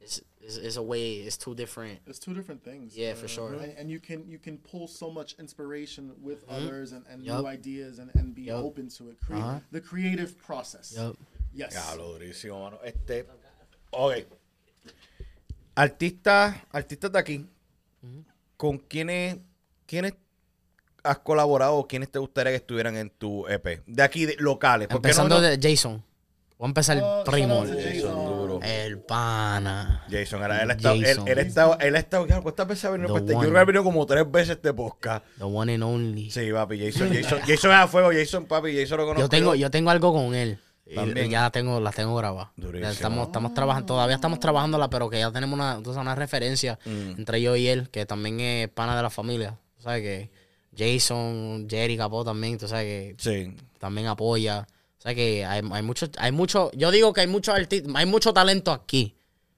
is, 0.00 0.22
is, 0.40 0.56
is 0.58 0.76
a 0.76 0.82
way, 0.82 1.20
it's 1.26 1.38
two 1.38 1.54
different. 1.54 2.00
it's 2.06 2.18
two 2.18 2.34
different 2.34 2.62
things 2.62 2.94
Yeah, 2.96 3.14
for 3.14 3.26
sure. 3.28 3.54
and, 3.54 3.78
and 3.78 3.90
you 3.90 3.98
can 4.00 4.28
you 4.28 4.38
can 4.38 4.58
pull 4.58 4.86
so 4.86 5.10
much 5.10 5.34
inspiration 5.38 6.12
with 6.22 6.44
others 6.48 6.92
and, 6.92 7.04
and 7.08 7.22
Yup. 7.24 7.40
new 7.40 7.46
ideas 7.48 7.98
and, 7.98 8.10
and 8.14 8.34
be 8.34 8.42
Yup. 8.42 8.62
open 8.64 8.88
to 8.98 9.10
it 9.10 9.16
Crea- 9.26 9.38
Uh-huh. 9.40 9.60
the 9.72 9.80
creative 9.80 10.36
process 10.38 10.92
Yup. 10.96 11.16
yes 11.54 11.72
Diablo, 11.72 12.12
durísimo, 12.18 12.60
mano. 12.60 12.78
Este. 12.84 13.26
Ok. 13.96 14.14
Artistas, 15.74 16.56
artistas 16.70 17.12
de 17.12 17.18
aquí. 17.18 17.46
¿Con 18.56 18.78
quiénes, 18.78 19.38
quiénes 19.86 20.14
has 21.02 21.18
colaborado 21.18 21.74
o 21.76 21.88
quiénes 21.88 22.10
te 22.10 22.18
gustaría 22.18 22.52
que 22.52 22.56
estuvieran 22.56 22.96
en 22.96 23.10
tu 23.10 23.46
EP? 23.48 23.82
De 23.86 24.02
aquí, 24.02 24.26
de, 24.26 24.36
locales. 24.38 24.88
Empezando 24.90 25.36
no, 25.36 25.40
no- 25.42 25.48
de 25.48 25.58
Jason. 25.60 26.02
Voy 26.56 26.66
a 26.66 26.68
empezar 26.68 26.98
Oh, 27.02 27.24
el 27.26 27.30
primo. 27.32 27.64
Jason. 27.66 28.14
duro. 28.14 28.60
El 28.62 29.00
pana. 29.00 30.06
Jason, 30.08 30.42
era- 30.44 30.62
él 30.62 30.70
ha 30.70 30.74
estado, 30.74 30.94
él, 30.94 31.04
él 31.26 31.38
ha 31.38 31.42
estado, 31.42 31.78
él 31.80 31.96
ha 31.96 31.98
estado, 31.98 32.26
claro, 32.26 32.42
¿cuántas 32.44 32.68
veces 32.68 32.84
ha 32.84 32.90
venido 32.90 33.16
este? 33.18 33.32
Yo 33.32 33.40
creo 33.40 33.52
que 33.52 33.58
ha 33.58 33.64
venido 33.64 33.82
como 33.84 34.06
tres 34.06 34.30
veces 34.30 34.50
este 34.50 34.72
podcast. 34.72 35.26
The 35.38 35.44
one 35.44 35.74
and 35.74 35.82
only. 35.82 36.30
Sí, 36.30 36.52
papi, 36.52 36.78
Jason, 36.78 37.12
Jason, 37.12 37.40
Jason 37.40 37.70
es 37.72 37.76
a 37.76 37.88
fuego, 37.88 38.10
Jason, 38.12 38.46
papi, 38.46 38.72
Jason 38.80 38.98
lo 38.98 39.04
conozco. 39.06 39.20
Yo 39.22 39.28
tengo, 39.28 39.54
yo 39.56 39.70
tengo 39.72 39.90
algo 39.90 40.12
con 40.12 40.34
él. 40.36 40.58
También. 40.94 41.30
ya 41.30 41.42
la 41.42 41.50
tengo, 41.50 41.80
la 41.80 41.92
tengo 41.92 42.14
grabada. 42.16 42.52
Durísimo. 42.56 42.90
Estamos, 42.90 43.26
estamos 43.28 43.54
trabajando, 43.54 43.86
todavía 43.86 44.16
estamos 44.16 44.38
trabajándola, 44.40 44.90
pero 44.90 45.08
que 45.08 45.18
ya 45.18 45.30
tenemos 45.32 45.54
una, 45.54 45.76
tú 45.78 45.84
sabes, 45.92 46.02
una 46.02 46.14
referencia 46.14 46.78
Mm. 46.84 47.10
entre 47.18 47.40
yo 47.40 47.56
y 47.56 47.68
él, 47.68 47.88
que 47.90 48.04
también 48.06 48.38
es 48.40 48.68
pana 48.68 48.96
de 48.96 49.02
la 49.02 49.10
familia. 49.10 49.56
¿Sabes 49.78 50.02
que 50.02 50.30
Jason, 50.76 51.66
Jerry 51.70 51.96
Capó 51.96 52.24
también, 52.24 52.58
tú 52.58 52.68
sabes 52.68 52.84
que 52.84 53.14
Sí. 53.18 53.56
también 53.78 54.08
apoya. 54.08 54.66
O 54.98 55.00
sea 55.04 55.14
que 55.14 55.44
hay, 55.44 55.62
hay 55.72 55.82
mucho, 55.82 56.06
hay 56.18 56.32
mucho, 56.32 56.70
yo 56.74 56.90
digo 56.90 57.12
que 57.12 57.20
hay 57.22 57.26
mucho 57.26 57.52
artistas, 57.52 57.92
hay 57.94 58.06
mucho 58.06 58.32
talento 58.32 58.72
aquí. 58.72 59.14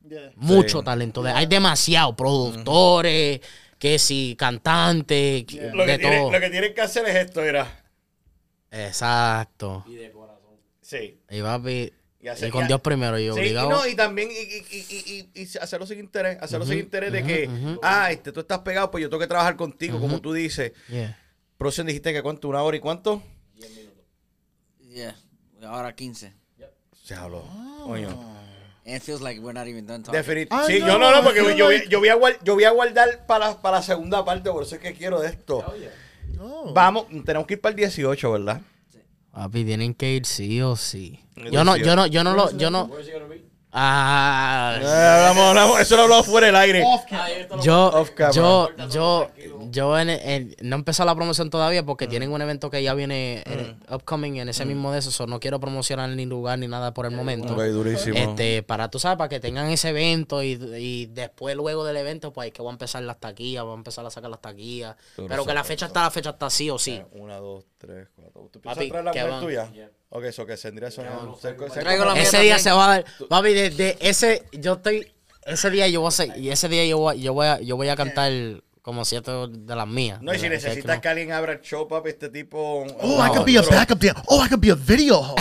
Yeah. 0.08 0.30
Mucho 0.36 0.82
talento. 0.82 1.24
hay 1.24 1.46
demasiado. 1.46 2.14
Productores, 2.16 3.40
que 3.78 3.98
si 3.98 4.36
cantantes, 4.38 5.44
Lo 5.72 5.84
que, 5.84 5.92
de 5.92 5.98
tiene- 5.98 6.18
todo. 6.20 6.30
lo 6.32 6.40
que 6.40 6.50
tienen 6.50 6.74
que 6.74 6.80
hacer 6.80 7.04
es 7.06 7.16
esto, 7.16 7.42
era. 7.42 7.66
Exacto. 8.70 9.84
Y 9.86 9.94
de 9.96 10.10
corazón. 10.12 10.35
Sí. 10.86 11.18
Y 11.30 11.42
papi, 11.42 11.92
Y 12.20 12.28
hacer- 12.28 12.48
y 12.48 12.52
con 12.52 12.66
Dios 12.68 12.80
primero, 12.80 13.18
y 13.18 13.22
Sí, 13.22 13.26
y, 13.26 13.30
obligado. 13.30 13.70
no, 13.70 13.86
y 13.88 13.96
también 13.96 14.30
y, 14.30 14.34
y- 14.34 14.64
y- 14.70 15.30
y- 15.34 15.42
y 15.42 15.58
hacerlo 15.58 15.84
sin 15.86 15.98
interés, 15.98 16.38
hacerlo 16.40 16.64
sin 16.64 16.78
interés 16.78 17.12
de 17.12 17.24
que, 17.24 17.50
ah, 17.82 18.12
este, 18.12 18.30
tú 18.30 18.40
estás 18.40 18.60
pegado, 18.60 18.90
pues 18.90 19.02
yo 19.02 19.08
tengo 19.10 19.20
que 19.20 19.26
trabajar 19.26 19.56
contigo, 19.56 19.98
como 20.00 20.20
tú 20.20 20.32
dices. 20.32 20.72
Yeah. 20.88 21.18
Próximo 21.58 21.86
dijiste 21.88 22.12
que 22.12 22.22
cuánto, 22.22 22.48
una 22.48 22.62
hora 22.62 22.76
y 22.76 22.80
cuánto? 22.80 23.20
Yeah. 24.90 25.16
Ahora 25.64 25.94
15. 25.94 26.32
Se 27.02 27.14
habló. 27.14 27.42
Coño. 27.84 28.08
And 28.86 28.94
it 28.96 29.02
feels 29.02 29.20
like 29.20 29.40
we're 29.40 29.52
not 29.58 29.66
even 29.66 29.84
done 29.86 30.02
talking. 30.04 30.20
Definit- 30.20 30.48
I 30.52 30.66
sí, 30.72 30.78
know, 30.78 30.88
yo 30.88 30.98
no, 30.98 31.10
no, 31.14 31.22
porque 31.24 31.40
yo, 31.56 31.64
voy- 31.66 31.78
like- 31.78 31.88
yo, 31.88 31.98
voy 31.98 32.08
a 32.08 32.14
guard- 32.16 32.38
yo 32.44 32.54
voy 32.54 32.64
a 32.64 32.70
guardar 32.70 33.26
para, 33.26 33.60
para 33.60 33.78
la 33.78 33.82
segunda 33.82 34.24
parte, 34.24 34.48
por 34.50 34.62
eso 34.62 34.76
es 34.76 34.80
que 34.80 34.94
quiero 34.94 35.20
de 35.20 35.28
esto. 35.28 35.64
Oh. 36.38 36.72
Vamos, 36.72 37.06
tenemos 37.24 37.46
que 37.48 37.54
ir 37.54 37.60
para 37.60 37.70
el 37.70 37.76
18, 37.76 38.30
¿verdad? 38.30 38.60
Papi, 39.36 39.66
tienen 39.66 39.92
que 39.92 40.14
ir 40.14 40.24
sí 40.24 40.62
o 40.62 40.76
sí. 40.76 41.20
Yo 41.52 41.62
no, 41.62 41.74
18. 41.74 41.84
yo 41.84 41.94
no, 41.94 42.06
yo 42.06 42.24
no 42.24 42.34
lo, 42.34 42.56
yo 42.56 42.70
no. 42.70 42.90
Ah, 43.72 44.78
Eh, 44.80 44.84
hablamos, 44.86 45.44
hablamos, 45.48 45.80
eso 45.80 45.96
lo 45.96 46.02
hablamos 46.04 46.26
fuera 46.26 46.46
del 46.46 46.56
aire. 46.56 46.82
Yo, 47.62 47.88
Off 47.88 48.10
yo, 48.32 48.68
yo, 48.90 49.30
yo 49.70 49.98
en, 49.98 50.08
en- 50.08 50.56
no 50.62 50.76
he 50.76 50.78
empezado 50.78 51.06
la 51.06 51.14
promoción 51.14 51.50
todavía 51.50 51.84
porque 51.84 52.06
tienen 52.06 52.32
un 52.32 52.40
evento 52.40 52.70
que 52.70 52.82
ya 52.82 52.94
viene 52.94 53.42
en- 53.44 53.78
upcoming 53.94 54.36
en 54.38 54.48
ese 54.48 54.64
mismo 54.64 54.92
de 54.92 55.00
eso, 55.00 55.10
so 55.10 55.26
no 55.26 55.40
quiero 55.40 55.60
promocionar 55.60 56.08
ni 56.10 56.24
lugar 56.24 56.58
ni 56.58 56.68
nada 56.68 56.94
por 56.94 57.04
el 57.06 57.12
momento. 57.12 57.52
Ok, 57.54 57.60
durísimo. 57.64 58.16
Este, 58.16 58.62
para 58.62 58.88
tú 58.88 58.98
sabes, 58.98 59.18
para 59.18 59.28
que 59.28 59.40
tengan 59.40 59.68
ese 59.68 59.90
evento 59.90 60.42
y, 60.42 60.52
y 60.78 61.06
después 61.06 61.54
luego 61.56 61.84
del 61.84 61.96
evento, 61.98 62.32
pues 62.32 62.52
que 62.52 62.62
voy 62.62 62.70
a 62.70 62.72
empezar 62.72 63.02
las 63.02 63.20
taquillas, 63.20 63.64
voy 63.64 63.72
a 63.74 63.76
empezar 63.76 64.06
a 64.06 64.10
sacar 64.10 64.30
las 64.30 64.40
taquillas. 64.40 64.96
Pero 65.16 65.44
que 65.44 65.52
la 65.54 65.64
fecha 65.64 65.86
está, 65.86 66.02
la 66.02 66.10
fecha 66.10 66.30
está 66.30 66.48
sí 66.48 66.70
o 66.70 66.78
sí. 66.78 67.02
Una, 67.12 67.36
dos, 67.36 67.64
tres, 67.78 68.08
cuatro. 68.14 68.48
¿Tú 68.52 68.60
piensas 68.60 68.78
Papi, 68.78 68.88
traer 68.88 69.04
la 69.04 69.10
¿qué 69.10 69.24
mujer 69.24 69.40
tuya? 69.40 69.70
Ok, 70.16 70.24
eso 70.24 70.46
que 70.46 70.56
tendría 70.56 70.88
eso. 70.88 71.02
Ese 72.22 72.38
día 72.40 72.56
también. 72.56 72.58
se 72.60 72.70
va 72.72 72.84
a 72.84 72.88
dar, 72.88 73.04
papi, 73.28 73.52
de, 73.52 73.70
de 73.70 73.96
ese, 74.00 74.44
yo 74.52 74.74
estoy, 74.74 75.12
ese 75.44 75.70
día 75.70 75.88
yo 75.88 76.00
voy 76.00 76.08
a 76.08 76.10
ser- 76.12 76.38
y 76.38 76.48
ese 76.50 76.68
día 76.70 76.86
yo 76.86 76.96
voy, 76.98 77.20
yo 77.20 77.34
voy 77.34 77.46
a, 77.46 77.60
yo 77.60 77.76
voy 77.76 77.88
a 77.90 77.96
cantar 77.96 78.32
como 78.86 79.04
siete 79.04 79.32
de 79.50 79.74
las 79.74 79.88
mías. 79.88 80.22
No, 80.22 80.32
y 80.32 80.36
si 80.36 80.42
que 80.44 80.50
necesitas 80.50 80.94
no. 80.96 81.02
que 81.02 81.08
alguien 81.08 81.32
abra 81.32 81.54
el 81.54 81.60
show, 81.60 81.88
papi, 81.88 82.10
este 82.10 82.28
tipo. 82.28 82.86
Oh, 83.00 83.26
I 83.26 83.30
could 83.30 83.44
be 83.44 83.58
a 83.58 83.62
backup 83.62 83.98
dancer. 83.98 84.22
Oh, 84.28 84.44
I 84.44 84.48
could 84.48 84.60
be 84.64 84.70
a 84.70 84.76
video. 84.76 85.34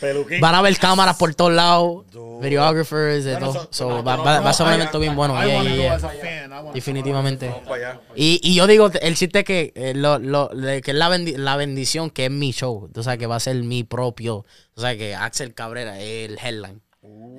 Peluquín. 0.00 0.40
Van 0.40 0.54
a 0.54 0.58
haber 0.60 0.78
cámaras 0.78 1.16
por 1.18 1.34
todos 1.34 1.52
lados, 1.52 2.04
videographers, 2.40 3.24
de 3.26 3.36
todo. 3.36 3.68
so- 3.70 4.02
va, 4.02 4.16
va- 4.16 4.40
va 4.40 4.48
a 4.48 4.52
ser 4.54 4.66
un 4.66 4.72
evento 4.72 4.98
bien 4.98 5.14
bueno. 5.14 5.34
Yeah, 5.44 5.62
yeah, 5.62 5.98
yeah. 5.98 6.62
Definitivamente. 6.72 7.48
Vamos 7.48 7.68
para 7.68 7.90
allá. 7.90 8.00
Y, 8.14 8.40
y 8.42 8.54
yo 8.54 8.66
digo, 8.66 8.90
el 9.02 9.14
chiste 9.14 9.40
es 9.40 9.44
que, 9.44 9.72
eh, 9.74 9.92
lo, 9.94 10.18
lo, 10.18 10.48
de 10.48 10.80
que 10.80 10.92
es 10.92 10.96
la, 10.96 11.10
bendi- 11.10 11.36
la 11.36 11.56
bendición 11.56 12.08
que 12.08 12.24
es 12.24 12.30
mi 12.30 12.52
show. 12.52 12.90
O 12.96 13.02
sea, 13.02 13.18
que 13.18 13.26
va 13.26 13.36
a 13.36 13.40
ser 13.40 13.56
mi 13.56 13.84
propio. 13.84 14.46
O 14.74 14.80
sea, 14.80 14.96
que 14.96 15.14
Axel 15.14 15.52
Cabrera 15.52 16.00
es 16.00 16.30
el 16.30 16.38
headline. 16.42 16.80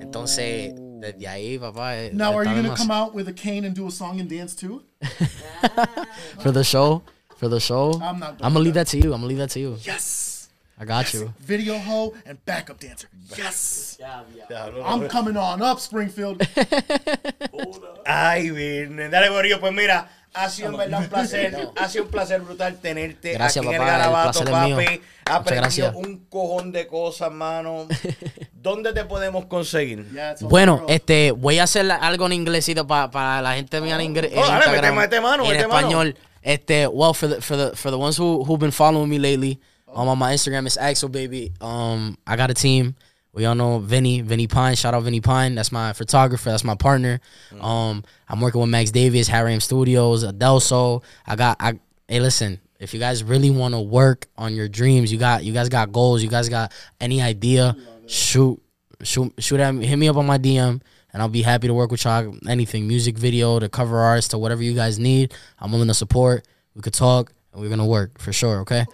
Entonces, 0.00 0.72
desde 0.76 1.28
ahí, 1.28 1.58
papá. 1.58 1.96
eh, 1.96 2.10
Now, 2.12 2.36
are 2.36 2.44
you 2.44 2.54
gonna 2.62 2.74
come 2.76 2.90
out 2.90 3.14
with 3.14 3.28
a 3.28 3.32
cane 3.32 3.64
and 3.64 3.74
do 3.74 3.86
a 3.86 3.90
song 3.90 4.18
and 4.20 4.28
dance 4.28 4.54
too? 4.54 4.82
For 6.40 6.50
the 6.52 6.64
show? 6.64 7.02
For 7.36 7.48
the 7.48 7.60
show? 7.60 7.92
I'm 8.02 8.18
not 8.18 8.38
doing 8.38 8.44
I'm 8.46 8.52
gonna 8.54 8.64
leave 8.64 8.74
that 8.74 8.88
to 8.88 8.98
you. 8.98 9.12
I'm 9.14 9.20
gonna 9.20 9.26
leave 9.26 9.38
that 9.38 9.50
to 9.50 9.60
you. 9.60 9.76
Yes. 9.82 10.48
I 10.78 10.84
got 10.84 11.14
you. 11.14 11.32
Video 11.38 11.78
hoe 11.78 12.12
and 12.26 12.44
backup 12.44 12.80
dancer. 12.80 13.08
Yes. 13.38 13.96
Ya, 14.00 14.22
ya. 14.36 14.46
Diablo. 14.48 14.82
I'm 14.84 15.08
coming 15.08 15.36
on 15.36 15.62
up, 15.62 15.78
Springfield. 15.78 16.42
Ay, 18.06 18.48
Virgen. 18.50 18.96
Dale, 19.10 19.28
Gorillo. 19.28 19.60
Pues 19.60 19.72
mira, 19.72 20.08
ha 20.34 20.48
sido 20.48 20.70
en 20.70 20.76
verdad 20.76 21.00
un 21.00 21.08
placer. 21.08 21.68
Ha 21.76 21.88
sido 21.88 22.04
un 22.04 22.10
placer 22.10 22.40
brutal 22.40 22.76
tenerte 22.78 23.32
Gracias, 23.34 23.64
aquí 23.64 23.74
en 23.74 23.80
papá, 23.80 23.90
el 23.90 23.94
el 23.94 24.00
Garabato, 24.00 24.44
mío. 24.44 24.76
papi. 24.76 24.84
Ha 25.24 25.38
Muchas 25.38 25.40
aprendido 25.40 25.62
gracias. 25.62 25.94
un 25.94 26.18
cojón 26.28 26.72
de 26.72 26.86
cosas, 26.86 27.30
mano. 27.32 27.86
¿Dónde 28.52 28.92
te 28.92 29.04
podemos 29.04 29.46
conseguir? 29.46 30.10
Yeah, 30.12 30.32
it's 30.32 30.42
Bueno, 30.42 30.84
este, 30.88 31.32
voy 31.32 31.58
a 31.58 31.64
hacer 31.64 31.90
algo 31.90 32.26
en 32.26 32.32
inglesito 32.32 32.86
para 32.86 33.10
para 33.10 33.42
la 33.42 33.54
gente 33.54 33.80
mía 33.80 33.96
en, 34.00 34.16
en 34.16 34.18
Oh, 34.18 34.20
dale, 34.46 34.64
Instagram. 34.64 34.94
mete- 34.94 35.00
mete 35.00 35.20
mano, 35.20 35.44
en 35.44 35.50
mano. 35.68 35.74
español. 35.76 36.16
Este, 36.42 36.86
well, 36.88 37.14
for 37.14 37.28
the 37.28 37.40
for 37.40 37.56
the 37.56 37.76
for 37.76 37.90
the 37.92 37.96
ones 37.98 38.16
who 38.18 38.42
who've 38.44 38.58
been 38.58 38.72
following 38.72 39.08
me 39.08 39.18
lately, 39.18 39.60
um, 39.86 40.08
on 40.08 40.18
my 40.18 40.32
Instagram 40.34 40.66
is 40.66 40.76
Axel 40.76 41.08
Baby. 41.08 41.52
Um, 41.60 42.16
I 42.26 42.36
got 42.36 42.50
a 42.50 42.54
team. 42.54 42.94
We 43.34 43.46
all 43.46 43.54
know 43.54 43.78
Vinny, 43.78 44.20
Vinny 44.20 44.46
Pine. 44.46 44.76
Shout 44.76 44.92
out 44.92 45.02
Vinny 45.04 45.22
Pine. 45.22 45.54
That's 45.54 45.72
my 45.72 45.94
photographer. 45.94 46.50
That's 46.50 46.64
my 46.64 46.74
partner. 46.74 47.20
Um, 47.60 48.04
I'm 48.28 48.40
working 48.40 48.60
with 48.60 48.68
Max 48.68 48.90
Davis, 48.90 49.26
Harry 49.28 49.54
M 49.54 49.60
Studios, 49.60 50.22
Adelso. 50.24 51.02
I 51.26 51.36
got. 51.36 51.56
I 51.60 51.78
hey, 52.08 52.20
listen. 52.20 52.60
If 52.78 52.92
you 52.92 52.98
guys 53.00 53.22
really 53.22 53.48
want 53.48 53.74
to 53.74 53.80
work 53.80 54.26
on 54.36 54.54
your 54.54 54.68
dreams, 54.68 55.12
you 55.12 55.18
got 55.18 55.44
you 55.44 55.52
guys 55.52 55.68
got 55.68 55.92
goals. 55.92 56.22
You 56.22 56.28
guys 56.28 56.48
got 56.48 56.72
any 57.00 57.22
idea? 57.22 57.76
Shoot, 58.06 58.60
shoot, 59.02 59.32
shoot 59.38 59.60
at 59.60 59.72
me. 59.72 59.86
Hit 59.86 59.96
me 59.96 60.08
up 60.08 60.16
on 60.16 60.26
my 60.26 60.36
DM, 60.36 60.82
and 61.12 61.22
I'll 61.22 61.28
be 61.28 61.42
happy 61.42 61.68
to 61.68 61.74
work 61.74 61.90
with 61.92 62.04
y'all. 62.04 62.34
Anything, 62.48 62.88
music 62.88 63.16
video, 63.16 63.60
to 63.60 63.68
cover 63.68 63.98
arts, 63.98 64.28
to 64.28 64.38
whatever 64.38 64.62
you 64.62 64.74
guys 64.74 64.98
need. 64.98 65.32
I'm 65.60 65.70
willing 65.70 65.88
to 65.88 65.94
support. 65.94 66.46
We 66.74 66.82
could 66.82 66.92
talk, 66.92 67.32
and 67.52 67.60
we're 67.60 67.68
gonna 67.68 67.86
work 67.86 68.18
for 68.18 68.32
sure. 68.32 68.60
Okay. 68.60 68.84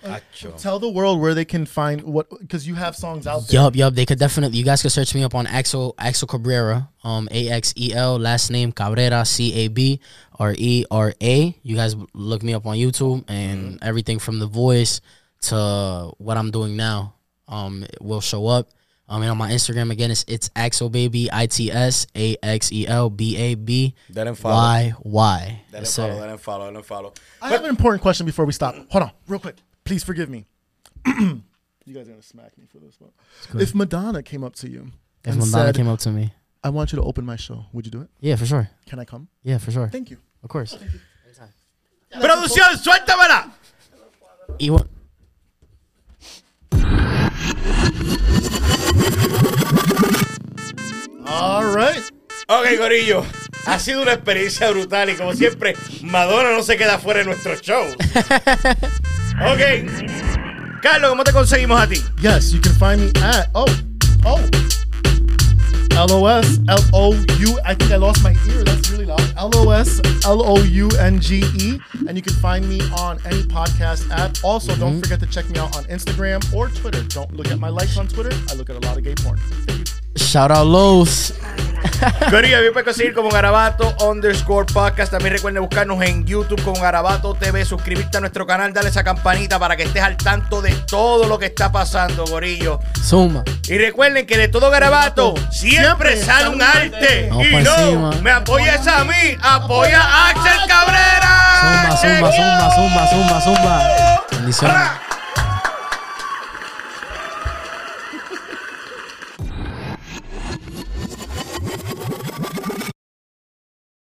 Tell 0.58 0.78
the 0.78 0.88
world 0.88 1.20
where 1.20 1.34
they 1.34 1.44
can 1.44 1.66
find 1.66 2.02
what 2.02 2.28
because 2.30 2.66
you 2.66 2.74
have 2.74 2.96
songs 2.96 3.26
out 3.26 3.46
there. 3.46 3.60
Yup, 3.60 3.76
yup. 3.76 3.94
They 3.94 4.06
could 4.06 4.18
definitely. 4.18 4.58
You 4.58 4.64
guys 4.64 4.82
could 4.82 4.92
search 4.92 5.14
me 5.14 5.22
up 5.22 5.34
on 5.34 5.46
Axel 5.46 5.94
Axel 5.98 6.26
Cabrera, 6.26 6.88
um, 7.04 7.28
A 7.30 7.48
X 7.48 7.72
E 7.76 7.92
L, 7.94 8.18
last 8.18 8.50
name 8.50 8.72
Cabrera, 8.72 9.24
C 9.24 9.52
A 9.54 9.68
B 9.68 10.00
R 10.38 10.54
E 10.56 10.84
R 10.90 11.14
A. 11.22 11.56
You 11.62 11.76
guys 11.76 11.94
look 12.14 12.42
me 12.42 12.54
up 12.54 12.66
on 12.66 12.76
YouTube, 12.76 13.24
and 13.28 13.78
everything 13.82 14.18
from 14.18 14.38
the 14.38 14.46
voice 14.46 15.00
to 15.42 16.12
what 16.18 16.36
I'm 16.36 16.50
doing 16.50 16.76
now, 16.76 17.14
um, 17.46 17.84
will 18.00 18.20
show 18.20 18.46
up. 18.48 18.68
Um, 19.10 19.22
and 19.22 19.30
on 19.30 19.38
my 19.38 19.50
Instagram 19.50 19.90
again, 19.90 20.10
it's 20.10 20.24
it's 20.28 20.50
Axel 20.54 20.90
Baby, 20.90 21.30
I 21.32 21.46
T 21.46 21.70
S 21.72 22.06
A 22.14 22.36
X 22.42 22.70
E 22.72 22.86
L 22.86 23.08
B 23.08 23.36
A 23.38 23.54
B 23.54 23.94
Dale 24.12 24.28
en 24.28 24.34
follow. 24.34 24.54
Y 24.56 24.92
Y. 25.02 25.60
Dale 25.72 25.78
en 25.78 25.84
Yes, 25.84 25.96
follow, 25.96 26.10
sir. 26.14 26.20
dale 26.20 26.32
en 26.32 26.38
follow, 26.38 26.64
dale 26.66 26.76
en 26.76 26.82
follow. 26.82 27.12
I 27.40 27.48
have 27.50 27.64
an 27.64 27.70
important 27.70 28.02
question 28.02 28.26
before 28.26 28.44
we 28.44 28.52
stop. 28.52 28.74
Hold 28.90 29.04
on, 29.04 29.10
real 29.26 29.40
quick. 29.40 29.56
Please 29.84 30.04
forgive 30.04 30.28
me. 30.28 30.44
you 31.06 31.94
guys 31.94 32.06
are 32.06 32.10
gonna 32.10 32.22
smack 32.22 32.56
me 32.58 32.66
for 32.70 32.78
this 32.80 32.96
one. 33.00 33.10
If 33.62 33.74
Madonna 33.74 34.22
came 34.22 34.44
up 34.44 34.54
to 34.56 34.68
you 34.68 34.92
If 35.24 35.30
and 35.32 35.36
Madonna 35.38 35.68
said, 35.68 35.76
came 35.76 35.88
up 35.88 36.00
to 36.00 36.10
me, 36.10 36.34
"I 36.62 36.68
want 36.68 36.92
you 36.92 36.96
to 36.98 37.02
open 37.04 37.24
my 37.24 37.36
show," 37.36 37.64
would 37.72 37.86
you 37.86 37.90
do 37.90 38.02
it? 38.02 38.10
yeah, 38.20 38.36
for 38.36 38.44
sure. 38.44 38.68
Can 38.86 38.98
I 38.98 39.04
come? 39.06 39.28
Yeah, 39.42 39.56
for 39.56 39.70
sure. 39.70 39.88
Thank 39.88 40.10
you. 40.10 40.18
Of 40.42 40.50
course. 40.50 40.76
Producción, 42.10 42.76
suéltamela. 42.78 43.52
Y 44.60 44.68
wa- 44.70 44.84
All 51.26 51.74
right. 51.74 52.02
Ok, 52.48 52.78
Gorillo. 52.78 53.24
Ha 53.66 53.78
sido 53.78 54.02
una 54.02 54.14
experiencia 54.14 54.70
brutal 54.70 55.10
y 55.10 55.14
como 55.14 55.34
siempre, 55.34 55.76
Madonna 56.02 56.52
no 56.52 56.62
se 56.62 56.76
queda 56.78 56.98
fuera 56.98 57.20
de 57.20 57.26
nuestros 57.26 57.60
shows. 57.60 57.94
Ok. 59.40 59.60
Carlos, 60.82 61.10
¿cómo 61.10 61.22
te 61.22 61.32
conseguimos 61.32 61.80
a 61.80 61.86
ti? 61.86 62.02
Yes, 62.20 62.50
you 62.50 62.60
can 62.60 62.72
find 62.74 62.98
me 63.00 63.20
at 63.22 63.48
oh 63.54 63.66
oh 64.24 64.40
L 65.98 66.12
O 66.12 66.26
S 66.26 66.60
L 66.68 66.78
O 66.94 67.12
U. 67.40 67.58
I 67.64 67.74
think 67.74 67.90
I 67.90 67.96
lost 67.96 68.22
my 68.22 68.30
ear. 68.48 68.62
That's 68.62 68.88
really 68.88 69.04
loud. 69.04 69.20
L 69.36 69.50
O 69.56 69.70
S 69.70 70.00
L 70.24 70.40
O 70.44 70.62
U 70.62 70.88
N 71.00 71.18
G 71.18 71.42
E, 71.58 71.80
and 72.06 72.16
you 72.16 72.22
can 72.22 72.34
find 72.34 72.68
me 72.68 72.80
on 72.96 73.18
any 73.26 73.42
podcast 73.42 74.08
app. 74.10 74.36
Also, 74.44 74.76
don't 74.76 74.92
mm-hmm. 74.92 75.00
forget 75.00 75.18
to 75.18 75.26
check 75.26 75.50
me 75.50 75.58
out 75.58 75.76
on 75.76 75.82
Instagram 75.86 76.40
or 76.54 76.68
Twitter. 76.68 77.02
Don't 77.02 77.32
look 77.34 77.48
at 77.48 77.58
my 77.58 77.68
likes 77.68 77.98
on 77.98 78.06
Twitter. 78.06 78.30
I 78.48 78.54
look 78.54 78.70
at 78.70 78.76
a 78.76 78.86
lot 78.86 78.96
of 78.96 79.02
gay 79.02 79.16
porn. 79.16 79.38
Thank 79.38 79.80
you. 79.80 79.84
Shout 80.16 80.52
out 80.52 80.68
Los. 80.68 81.32
Gorillo, 82.30 82.60
me 82.60 82.70
puedes 82.70 82.84
conseguir 82.84 83.14
como 83.14 83.30
Garabato 83.30 83.94
underscore 84.06 84.72
podcast. 84.72 85.10
También 85.10 85.34
recuerden 85.34 85.62
buscarnos 85.62 86.02
en 86.02 86.24
YouTube 86.24 86.62
como 86.62 86.80
Garabato 86.80 87.34
TV. 87.34 87.64
Suscribirte 87.64 88.18
a 88.18 88.20
nuestro 88.20 88.46
canal, 88.46 88.72
dale 88.72 88.88
esa 88.88 89.04
campanita 89.04 89.58
para 89.58 89.76
que 89.76 89.84
estés 89.84 90.02
al 90.02 90.16
tanto 90.16 90.60
de 90.62 90.72
todo 90.72 91.26
lo 91.26 91.38
que 91.38 91.46
está 91.46 91.72
pasando, 91.72 92.24
Gorillo. 92.26 92.80
Suma. 93.02 93.44
Y 93.68 93.78
recuerden 93.78 94.26
que 94.26 94.36
de 94.36 94.48
todo 94.48 94.70
Garabato 94.70 95.34
siempre 95.50 96.16
sale 96.22 96.48
un 96.48 96.62
arte. 96.62 97.28
Y 97.28 97.56
no, 97.62 97.76
encima. 97.76 98.10
me 98.22 98.30
apoyas 98.30 98.86
a 98.86 99.04
mí, 99.04 99.36
apoya 99.42 100.00
a 100.00 100.28
Axel 100.30 100.68
Cabrera. 100.68 101.96
Zumba, 102.00 102.32
zumba, 102.32 102.32
zumba, 102.32 102.74
zumba, 102.74 103.08
zumba, 103.10 103.40
zumba. 103.40 104.24
Bendiciones. 104.30 105.07